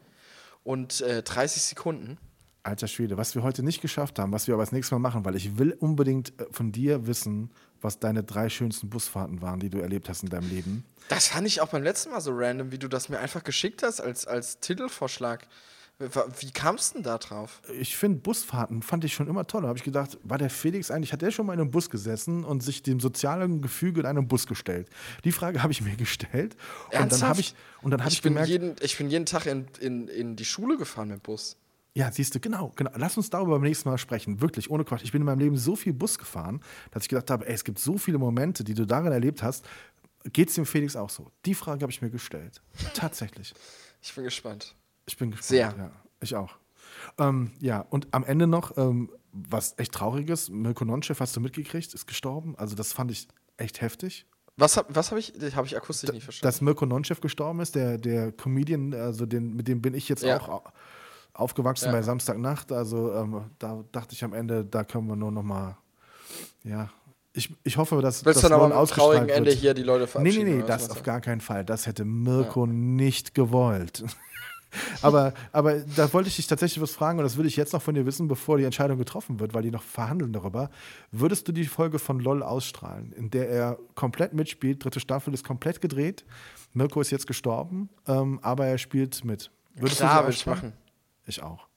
und 0.64 1.02
äh, 1.02 1.24
30 1.24 1.64
Sekunden. 1.64 2.18
Alter 2.64 2.88
Schwede, 2.88 3.18
was 3.18 3.34
wir 3.34 3.42
heute 3.42 3.64
nicht 3.64 3.82
geschafft 3.82 4.20
haben, 4.20 4.32
was 4.32 4.46
wir 4.46 4.54
aber 4.54 4.62
das 4.62 4.72
nächste 4.72 4.94
Mal 4.94 5.00
machen, 5.00 5.26
weil 5.26 5.36
ich 5.36 5.58
will 5.58 5.72
unbedingt 5.72 6.40
äh, 6.40 6.46
von 6.52 6.72
dir 6.72 7.08
wissen, 7.08 7.50
was 7.82 8.00
deine 8.00 8.24
drei 8.24 8.50
schönsten 8.50 8.90
Busfahrten 8.90 9.42
waren, 9.42 9.60
die 9.60 9.70
du 9.70 9.80
erlebt 9.80 10.10
hast 10.10 10.24
in 10.24 10.30
deinem 10.30 10.50
Leben. 10.50 10.86
Das 11.10 11.28
fand 11.28 11.48
ich 11.48 11.62
auch 11.62 11.70
beim 11.70 11.84
letzten 11.84 12.12
Mal 12.12 12.22
so 12.22 12.32
random, 12.34 12.72
wie 12.72 12.78
du 12.78 12.88
das 12.88 13.10
mir 13.10 13.20
einfach 13.20 13.44
geschickt 13.44 13.84
hast 13.84 14.00
als, 14.00 14.26
als 14.26 14.60
Titelvorschlag. 14.60 15.48
Wie 16.40 16.50
kamst 16.52 16.92
du 16.92 16.94
denn 16.96 17.04
da 17.04 17.20
drauf? 17.20 17.62
Ich 17.80 17.96
finde 17.96 18.20
Busfahrten 18.20 18.82
fand 18.82 19.04
ich 19.06 19.14
schon 19.14 19.28
immer 19.28 19.46
toll. 19.46 19.62
Da 19.62 19.68
habe 19.68 19.78
ich 19.78 19.84
gedacht, 19.84 20.18
war 20.24 20.40
der 20.40 20.50
Felix 20.50 20.90
eigentlich, 20.90 21.14
hat 21.14 21.22
der 21.22 21.30
schon 21.30 21.46
mal 21.46 21.54
in 21.54 21.60
einem 21.60 21.70
Bus 21.70 21.92
gesessen 21.92 22.44
und 22.44 22.64
sich 22.64 22.82
dem 22.82 23.00
sozialen 23.00 23.62
Gefüge 23.62 24.00
in 24.00 24.08
einem 24.08 24.28
Bus 24.28 24.48
gestellt? 24.48 24.88
Die 25.26 25.32
Frage 25.32 25.62
habe 25.62 25.72
ich 25.72 25.82
mir 25.82 25.96
gestellt. 25.96 26.56
Und 26.86 26.94
dann 26.94 27.02
Ernsthaft? 27.02 27.30
habe 27.30 27.42
ich, 27.42 27.56
und 27.84 27.92
dann 27.92 28.00
habe 28.00 28.10
ich, 28.10 28.16
Ich 28.16 28.22
bin, 28.24 28.34
gemerkt, 28.34 28.50
jeden, 28.50 28.76
ich 28.82 28.98
bin 28.98 29.10
jeden 29.12 29.28
Tag 29.28 29.46
in, 29.46 29.68
in, 29.80 30.08
in 30.08 30.36
die 30.36 30.46
Schule 30.46 30.78
gefahren 30.78 31.10
mit 31.10 31.20
dem 31.20 31.22
Bus. 31.22 31.56
Ja, 31.96 32.12
siehst 32.12 32.34
du, 32.36 32.40
genau, 32.40 32.72
genau. 32.76 32.92
Lass 32.96 33.18
uns 33.18 33.30
darüber 33.30 33.54
beim 33.54 33.64
nächsten 33.64 33.90
Mal 33.90 33.98
sprechen. 33.98 34.40
Wirklich, 34.42 34.70
ohne 34.70 34.84
Quatsch. 34.86 35.04
Ich 35.04 35.12
bin 35.12 35.22
in 35.22 35.26
meinem 35.26 35.40
Leben 35.40 35.58
so 35.58 35.76
viel 35.76 35.94
Bus 35.94 36.18
gefahren, 36.18 36.62
dass 36.92 37.04
ich 37.04 37.10
gedacht 37.10 37.30
habe, 37.30 37.48
ey, 37.48 37.54
es 37.54 37.64
gibt 37.64 37.80
so 37.80 37.98
viele 37.98 38.18
Momente, 38.18 38.64
die 38.64 38.74
du 38.74 38.86
darin 38.86 39.12
erlebt 39.12 39.44
hast. 39.44 39.66
Geht 40.34 40.50
es 40.50 40.56
dem 40.56 40.66
Felix 40.66 40.96
auch 40.96 41.10
so? 41.10 41.32
Die 41.46 41.56
Frage 41.56 41.82
habe 41.82 41.92
ich 41.92 42.02
mir 42.02 42.10
gestellt. 42.10 42.62
Tatsächlich. 42.94 43.54
Ich 44.04 44.16
bin 44.16 44.24
gespannt. 44.24 44.76
Ich 45.06 45.16
bin 45.16 45.30
gespannt. 45.30 45.46
Sehr. 45.48 45.76
Ja, 45.78 45.92
ich 46.22 46.36
auch. 46.36 46.58
Ähm, 47.20 47.52
ja, 47.60 47.82
und 47.82 48.08
am 48.16 48.24
Ende 48.24 48.48
noch, 48.48 48.76
ähm, 48.76 49.12
was 49.32 49.76
echt 49.78 49.92
trauriges, 49.92 50.50
Mirko 50.50 50.86
Nonchev 50.86 51.20
hast 51.20 51.36
du 51.36 51.40
mitgekriegt, 51.40 51.94
ist 51.94 52.08
gestorben. 52.08 52.56
Also 52.58 52.76
das 52.76 52.94
fand 52.94 53.12
ich 53.12 53.28
echt 53.58 53.80
heftig. 53.82 54.26
Was 54.58 54.76
habe 54.76 54.96
was 54.96 55.12
hab 55.12 55.20
ich? 55.20 55.34
Habe 55.56 55.68
ich 55.68 55.78
akustisch 55.78 56.12
nicht 56.12 56.24
verstanden. 56.24 56.48
Dass 56.52 56.62
Mirko 56.62 56.88
Nonchev 56.88 57.22
gestorben 57.22 57.60
ist, 57.60 57.76
der, 57.76 58.00
der 58.00 58.32
Comedian, 58.32 58.92
also 58.96 59.28
den, 59.28 59.56
mit 59.56 59.68
dem 59.68 59.84
bin 59.84 59.94
ich 59.94 60.10
jetzt 60.10 60.24
Ja. 60.24 60.40
auch 60.42 60.50
au- 60.50 60.64
aufgewachsen 61.34 61.86
Ja. 61.86 61.92
bei 61.92 62.02
Samstagnacht. 62.02 62.72
Also 62.72 63.14
ähm, 63.14 63.42
da 63.60 63.84
dachte 63.92 64.14
ich 64.14 64.24
am 64.24 64.34
Ende, 64.34 64.66
da 64.66 64.84
können 64.84 65.08
wir 65.08 65.16
nur 65.16 65.32
noch 65.32 65.44
mal, 65.44 65.78
ja, 66.64 66.90
ich, 67.34 67.54
ich 67.64 67.78
hoffe, 67.78 68.02
dass 68.02 68.26
Willst 68.26 68.44
das 68.44 68.50
du 68.50 68.56
LOL 68.58 68.68
mit 68.68 68.76
einem 68.78 68.88
traurigen 68.88 69.22
ausgestrahlt 69.24 69.30
Ende 69.32 69.50
wird. 69.52 69.60
hier 69.60 69.74
die 69.74 69.84
Leute 69.84 70.02
Nee, 70.04 70.08
verabschieden? 70.08 70.46
nee, 70.50 70.56
nee, 70.58 70.62
was 70.64 70.68
das 70.84 70.90
auf 70.92 70.98
du? 70.98 71.04
gar 71.04 71.22
keinen 71.22 71.40
Fall. 71.42 71.64
Das 71.64 71.88
hätte 71.88 72.04
Mirko 72.04 72.66
nicht 72.68 73.34
gewollt. 73.34 74.04
aber, 75.02 75.34
aber 75.54 75.80
da 75.96 76.12
wollte 76.14 76.28
ich 76.30 76.36
dich 76.36 76.48
tatsächlich 76.48 76.82
was 76.82 76.92
fragen 76.92 77.20
und 77.20 77.24
das 77.24 77.38
will 77.38 77.46
ich 77.46 77.56
jetzt 77.56 77.72
noch 77.74 77.82
von 77.82 77.96
dir 77.96 78.06
wissen, 78.06 78.28
bevor 78.28 78.58
die 78.58 78.64
Entscheidung 78.66 78.98
getroffen 78.98 79.40
wird, 79.40 79.54
weil 79.54 79.64
die 79.64 79.72
noch 79.72 79.84
verhandeln 79.84 80.34
darüber. 80.34 80.70
Würdest 81.12 81.48
du 81.48 81.52
die 81.54 81.66
Folge 81.66 82.00
von 82.00 82.20
LOL 82.20 82.44
ausstrahlen, 82.44 83.14
in 83.14 83.30
der 83.30 83.50
er 83.50 83.78
komplett 83.96 84.34
mitspielt? 84.34 84.84
Dritte 84.84 85.00
Staffel 85.00 85.34
ist 85.34 85.46
komplett 85.46 85.80
gedreht. 85.82 86.26
Mirko 86.74 87.00
ist 87.02 87.12
jetzt 87.12 87.28
gestorben, 87.28 87.90
ähm, 88.08 88.40
aber 88.42 88.66
er 88.66 88.78
spielt 88.78 89.24
mit. 89.24 89.52
Würdest 89.76 90.00
Klar, 90.00 90.24
würde 90.24 90.32
ich 90.32 90.38
ausstrahlen? 90.38 90.60
machen. 90.62 90.74
Ich 91.26 91.42
auch. 91.42 91.68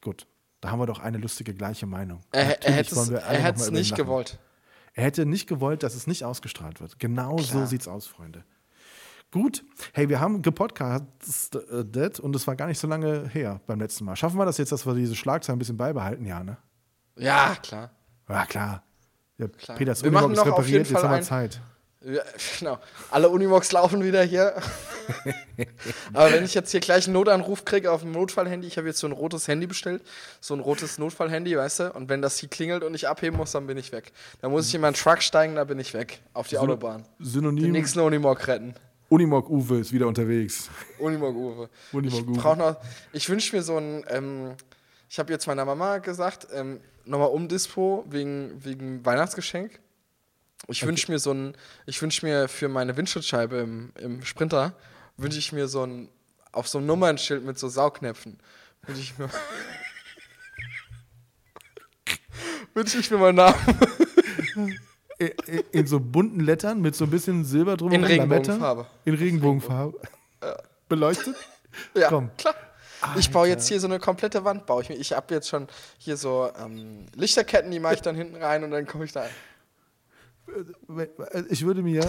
Gut. 0.00 0.26
Da 0.60 0.70
haben 0.70 0.78
wir 0.78 0.86
doch 0.86 0.98
eine 0.98 1.18
lustige 1.18 1.54
gleiche 1.54 1.86
Meinung. 1.86 2.20
Er, 2.32 2.62
er 2.62 2.72
hätte 2.72 2.94
es 2.94 3.70
nicht 3.70 3.94
gewollt. 3.96 4.38
Er 4.92 5.04
hätte 5.04 5.24
nicht 5.24 5.46
gewollt, 5.48 5.82
dass 5.82 5.94
es 5.94 6.06
nicht 6.06 6.24
ausgestrahlt 6.24 6.80
wird. 6.80 6.98
Genau 6.98 7.38
so 7.38 7.52
Klar. 7.52 7.66
sieht's 7.66 7.88
aus, 7.88 8.06
Freunde. 8.06 8.44
Gut. 9.30 9.64
Hey, 9.92 10.08
wir 10.08 10.20
haben 10.20 10.42
gepodcastet 10.42 12.20
und 12.20 12.34
es 12.36 12.46
war 12.46 12.56
gar 12.56 12.66
nicht 12.66 12.80
so 12.80 12.88
lange 12.88 13.28
her 13.28 13.60
beim 13.66 13.78
letzten 13.78 14.04
Mal. 14.04 14.16
Schaffen 14.16 14.36
wir 14.38 14.44
das 14.44 14.58
jetzt, 14.58 14.72
dass 14.72 14.84
wir 14.84 14.94
diese 14.94 15.14
Schlagzeilen 15.14 15.56
ein 15.56 15.60
bisschen 15.60 15.76
beibehalten? 15.76 16.26
Ja, 16.26 16.42
ne? 16.42 16.56
Ja, 17.16 17.54
klar. 17.62 17.90
Ja, 18.28 18.46
klar. 18.46 18.82
Ja, 19.38 19.48
Klar. 19.48 19.78
Peters 19.78 20.02
Wir 20.02 20.08
Unimog 20.10 20.30
machen 20.30 20.32
ist 20.34 20.46
repariert, 20.46 20.90
jetzt 20.90 21.02
haben 21.02 21.14
wir 21.14 21.22
Zeit. 21.22 21.60
Ja, 22.02 22.22
genau. 22.58 22.78
Alle 23.10 23.28
Unimogs 23.28 23.72
laufen 23.72 24.02
wieder 24.02 24.22
hier. 24.22 24.54
Aber 26.14 26.32
wenn 26.32 26.44
ich 26.44 26.54
jetzt 26.54 26.70
hier 26.70 26.80
gleich 26.80 27.04
einen 27.04 27.12
Notanruf 27.12 27.66
kriege 27.66 27.92
auf 27.92 28.00
dem 28.00 28.12
Notfallhandy, 28.12 28.66
ich 28.66 28.78
habe 28.78 28.86
jetzt 28.86 29.00
so 29.00 29.06
ein 29.06 29.12
rotes 29.12 29.48
Handy 29.48 29.66
bestellt, 29.66 30.02
so 30.40 30.54
ein 30.54 30.60
rotes 30.60 30.96
Notfallhandy, 30.96 31.56
weißt 31.56 31.80
du, 31.80 31.92
und 31.92 32.08
wenn 32.08 32.22
das 32.22 32.38
hier 32.38 32.48
klingelt 32.48 32.84
und 32.84 32.94
ich 32.94 33.06
abheben 33.06 33.36
muss, 33.36 33.52
dann 33.52 33.66
bin 33.66 33.76
ich 33.76 33.92
weg. 33.92 34.12
Dann 34.40 34.50
muss 34.50 34.66
ich 34.68 34.74
in 34.74 34.80
meinen 34.80 34.94
Truck 34.94 35.22
steigen, 35.22 35.56
dann 35.56 35.66
bin 35.66 35.78
ich 35.78 35.92
weg. 35.92 36.20
Auf 36.32 36.48
die 36.48 36.56
Autobahn. 36.56 37.04
Den 37.18 37.26
Synonym 37.26 37.72
nächsten 37.72 38.00
Unimog 38.00 38.46
retten. 38.46 38.74
Unimog 39.10 39.50
Uwe 39.50 39.80
ist 39.80 39.92
wieder 39.92 40.06
unterwegs. 40.06 40.70
Unimog 40.98 41.34
Uwe. 41.34 41.68
Unimog 41.92 42.20
ich 42.20 42.44
Uwe. 42.44 42.56
noch, 42.56 42.76
ich 43.12 43.28
wünsche 43.28 43.54
mir 43.54 43.62
so 43.62 43.76
ein, 43.76 44.04
ähm, 44.08 44.54
ich 45.10 45.18
habe 45.18 45.30
jetzt 45.32 45.46
meiner 45.46 45.66
Mama 45.66 45.98
gesagt, 45.98 46.46
ähm, 46.54 46.80
nochmal 47.04 47.28
Umdispo 47.28 48.06
wegen, 48.08 48.64
wegen 48.64 49.04
Weihnachtsgeschenk. 49.04 49.80
Ich 50.68 50.86
wünsche 50.86 51.10
mir 51.10 51.18
so 51.18 51.32
ein, 51.32 51.56
ich 51.86 52.00
wünsche 52.00 52.24
mir 52.24 52.48
für 52.48 52.68
meine 52.68 52.96
Windschutzscheibe 52.96 53.56
im, 53.56 53.92
im 53.98 54.24
Sprinter, 54.24 54.74
wünsche 55.16 55.38
ich 55.38 55.52
mir 55.52 55.68
so 55.68 55.84
ein, 55.84 56.08
auf 56.52 56.68
so 56.68 56.78
ein 56.78 56.86
Nummernschild 56.86 57.44
mit 57.44 57.58
so 57.58 57.68
Saugnäpfen, 57.68 58.38
wünsche 58.82 59.00
ich 59.00 59.18
mir, 59.18 59.28
wünsche 62.74 62.98
ich 62.98 63.10
mir 63.10 63.18
meinen 63.18 63.36
Namen. 63.36 64.78
In 65.72 65.86
so 65.86 66.00
bunten 66.00 66.40
Lettern 66.40 66.80
mit 66.80 66.96
so 66.96 67.04
ein 67.04 67.10
bisschen 67.10 67.44
Silber 67.44 67.76
drum. 67.76 67.92
In. 67.92 68.04
Regenbogenfarbe. 68.04 68.86
In 69.04 69.14
Regenbogenfarbe. 69.14 70.00
Beleuchtet? 70.88 71.36
Ja, 71.94 72.08
Komm. 72.08 72.30
klar. 72.36 72.56
Ich 73.16 73.30
baue 73.30 73.46
jetzt 73.46 73.68
hier 73.68 73.78
so 73.78 73.86
eine 73.86 74.00
komplette 74.00 74.44
Wand, 74.44 74.66
baue 74.66 74.82
ich 74.82 74.88
mir. 74.88 74.96
Ich 74.96 75.12
habe 75.12 75.32
jetzt 75.32 75.48
schon 75.48 75.68
hier 75.98 76.16
so 76.16 76.50
ähm, 76.60 77.06
Lichterketten, 77.14 77.70
die 77.70 77.78
mache 77.78 77.94
ich 77.94 78.02
dann 78.02 78.16
hinten 78.16 78.34
rein 78.42 78.64
und 78.64 78.72
dann 78.72 78.88
komme 78.88 79.04
ich 79.04 79.12
da 79.12 79.22
ein. 79.22 79.30
Ich 81.48 81.64
würde 81.64 81.82
mir, 81.82 82.04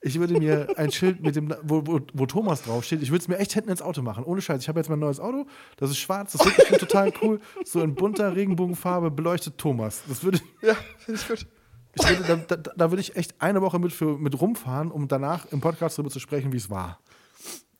ich 0.00 0.18
würde 0.18 0.38
mir 0.38 0.68
ein 0.76 0.90
Schild 0.90 1.22
mit 1.22 1.36
dem, 1.36 1.54
wo, 1.62 1.86
wo, 1.86 2.00
wo 2.12 2.26
Thomas 2.26 2.62
draufsteht, 2.62 3.02
ich 3.02 3.10
würde 3.10 3.22
es 3.22 3.28
mir 3.28 3.38
echt 3.38 3.52
hinten 3.52 3.70
ins 3.70 3.82
Auto 3.82 4.02
machen. 4.02 4.24
Ohne 4.24 4.40
Scheiß. 4.40 4.60
Ich 4.62 4.68
habe 4.68 4.80
jetzt 4.80 4.88
mein 4.88 4.98
neues 4.98 5.20
Auto, 5.20 5.46
das 5.76 5.90
ist 5.90 5.98
schwarz, 5.98 6.32
das 6.32 6.46
ist 6.46 6.58
wirklich 6.58 6.78
total 6.78 7.12
cool. 7.22 7.40
So 7.64 7.80
in 7.82 7.94
bunter 7.94 8.34
Regenbogenfarbe 8.34 9.10
beleuchtet 9.10 9.58
Thomas. 9.58 10.02
Das 10.08 10.22
würde, 10.24 10.40
Ja, 10.62 10.74
finde 10.98 11.20
ich 11.20 11.28
gut. 11.28 11.46
ich 11.94 12.08
würde, 12.08 12.44
da, 12.48 12.56
da, 12.56 12.72
da 12.76 12.90
würde 12.90 13.00
ich 13.00 13.16
echt 13.16 13.40
eine 13.40 13.60
Woche 13.62 13.78
mit, 13.78 13.92
für, 13.92 14.18
mit 14.18 14.40
rumfahren, 14.40 14.90
um 14.90 15.08
danach 15.08 15.46
im 15.52 15.60
Podcast 15.60 15.98
darüber 15.98 16.10
zu 16.10 16.20
sprechen, 16.20 16.52
wie 16.52 16.56
es 16.58 16.68
war. 16.70 16.98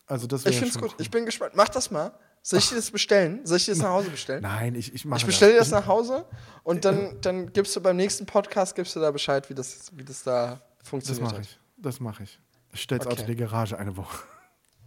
Also 0.07 0.27
das 0.27 0.45
Ich 0.47 0.57
finde 0.57 0.69
es 0.71 0.79
gut. 0.79 0.91
cool. 0.91 0.97
Ich 0.99 1.11
bin 1.11 1.25
gespannt. 1.25 1.53
Mach 1.57 1.69
das 1.69 1.91
mal. 1.91 2.13
Soll 2.43 2.59
ich 2.59 2.69
dir 2.71 2.75
das 2.77 2.91
bestellen? 2.91 3.41
Soll 3.45 3.57
ich 3.59 3.65
dir 3.67 3.71
das 3.73 3.81
nach 3.83 3.91
Hause 3.91 4.11
bestellen? 4.11 4.43
Nein, 4.43 4.75
ich, 4.75 4.93
ich 4.95 5.05
mache 5.05 5.19
Ich 5.21 5.27
bestelle 5.27 5.53
dir 5.53 5.59
das 5.61 5.71
nach 5.71 5.87
Hause 5.87 6.25
und 6.65 6.85
dann, 6.85 7.19
dann 7.21 7.53
gibst 7.53 7.75
du 7.77 7.81
beim 7.81 7.97
nächsten 7.97 8.27
Podcast 8.27 8.75
gibst 8.75 8.97
du 8.97 9.01
da 9.01 9.11
Bescheid, 9.13 9.49
wie 9.49 9.55
das, 9.55 9.91
wie 9.93 10.05
das 10.05 10.23
da 10.25 10.61
Das 10.81 10.89
funktioniert 10.89 11.23
mache 11.25 11.37
hat. 11.37 11.43
ich. 11.45 11.59
Das 11.77 12.01
mache 12.01 12.23
ich. 12.25 12.41
Ich 12.73 12.83
stelle 12.83 12.99
das 12.99 13.07
Auto 13.07 13.17
in 13.19 13.23
Okay. 13.23 13.35
die 13.35 13.41
Garage 13.41 13.79
eine 13.79 13.97
Woche. 13.97 14.19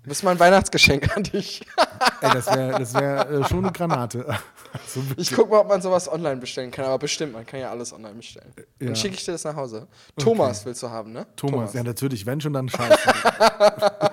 Das 0.03 0.17
ist 0.19 0.23
mein 0.23 0.39
Weihnachtsgeschenk 0.39 1.15
an 1.17 1.23
dich. 1.23 1.65
Ey, 2.21 2.29
das 2.31 2.45
wäre 2.47 2.77
das 2.77 2.93
wär, 2.93 3.27
äh, 3.29 3.43
schon 3.47 3.59
eine 3.63 3.71
Granate. 3.71 4.25
Also, 4.75 5.01
Ich 5.15 5.33
gucke 5.33 5.49
mal, 5.51 5.59
ob 5.61 5.69
man 5.69 5.81
sowas 5.81 6.11
online 6.11 6.35
bestellen 6.35 6.69
kann, 6.69 6.83
aber 6.83 6.99
bestimmt, 6.99 7.31
man 7.31 7.45
kann 7.45 7.61
ja 7.61 7.69
alles 7.71 7.93
online 7.93 8.15
bestellen. 8.15 8.51
Ja. 8.57 8.87
Dann 8.87 8.95
schicke 8.97 9.15
ich 9.15 9.23
dir 9.23 9.31
das 9.31 9.45
nach 9.45 9.55
Hause. 9.55 9.87
Thomas 10.17 10.65
willst 10.65 10.83
du 10.83 10.89
haben, 10.89 11.13
ne? 11.13 11.25
Thomas, 11.37 11.73
ja 11.73 11.81
natürlich, 11.81 12.25
wenn 12.25 12.41
schon 12.41 12.51
dann 12.51 12.67
Scheiße. 12.67 12.99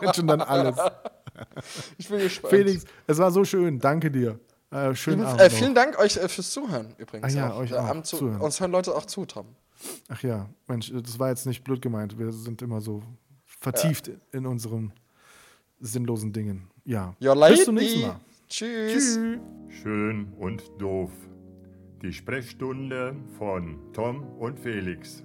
wenn 0.01 0.15
schon 0.15 0.29
dann 0.29 0.41
alles. 0.41 0.77
Ich 1.99 2.09
bin 2.09 2.19
gespannt. 2.19 2.55
Felix, 2.55 2.85
es 3.07 3.19
war 3.19 3.31
so 3.31 3.45
schön, 3.45 3.79
danke 3.79 4.11
dir. 4.11 4.39
Äh, 4.71 4.95
schönen 4.95 5.25
Abend. 5.25 5.41
Äh, 5.41 5.51
vielen 5.51 5.75
Dank 5.75 5.99
euch 5.99 6.17
äh, 6.17 6.29
fürs 6.29 6.51
Zuhören 6.51 6.95
übrigens. 6.99 7.35
Ah 7.35 7.37
ja, 7.37 7.53
auch. 7.53 7.59
euch 7.59 7.73
Äh, 7.73 7.77
auch. 7.77 8.03
Zu 8.03 8.17
Zuhören. 8.19 8.41
uns 8.41 8.61
hören 8.61 8.73
Leute 8.73 8.95
auch 8.95 9.05
zu, 9.05 9.27
Tom. 9.27 9.47
Ach 10.09 10.23
ja, 10.23 10.49
Mensch, 10.67 10.93
das 10.95 11.19
war 11.19 11.29
jetzt 11.29 11.47
nicht 11.47 11.65
blöd 11.65 11.83
gemeint. 11.83 12.19
Wir 12.19 12.33
sind 12.33 12.63
immer 12.63 12.81
so 12.81 13.03
vertieft 13.45 14.11
in 14.33 14.47
unseren 14.47 14.93
sinnlosen 15.81 16.33
Dingen. 16.33 16.69
Ja. 16.85 17.15
Ja, 17.19 17.35
Bis 17.35 17.65
zum 17.65 17.75
nächsten 17.75 18.03
Mal. 18.03 18.21
Tschüss. 18.49 19.19
Schön 19.69 20.33
und 20.39 20.63
doof. 20.79 21.11
Die 22.03 22.13
Sprechstunde 22.13 23.15
von 23.39 23.79
Tom 23.93 24.25
und 24.39 24.59
Felix. 24.59 25.23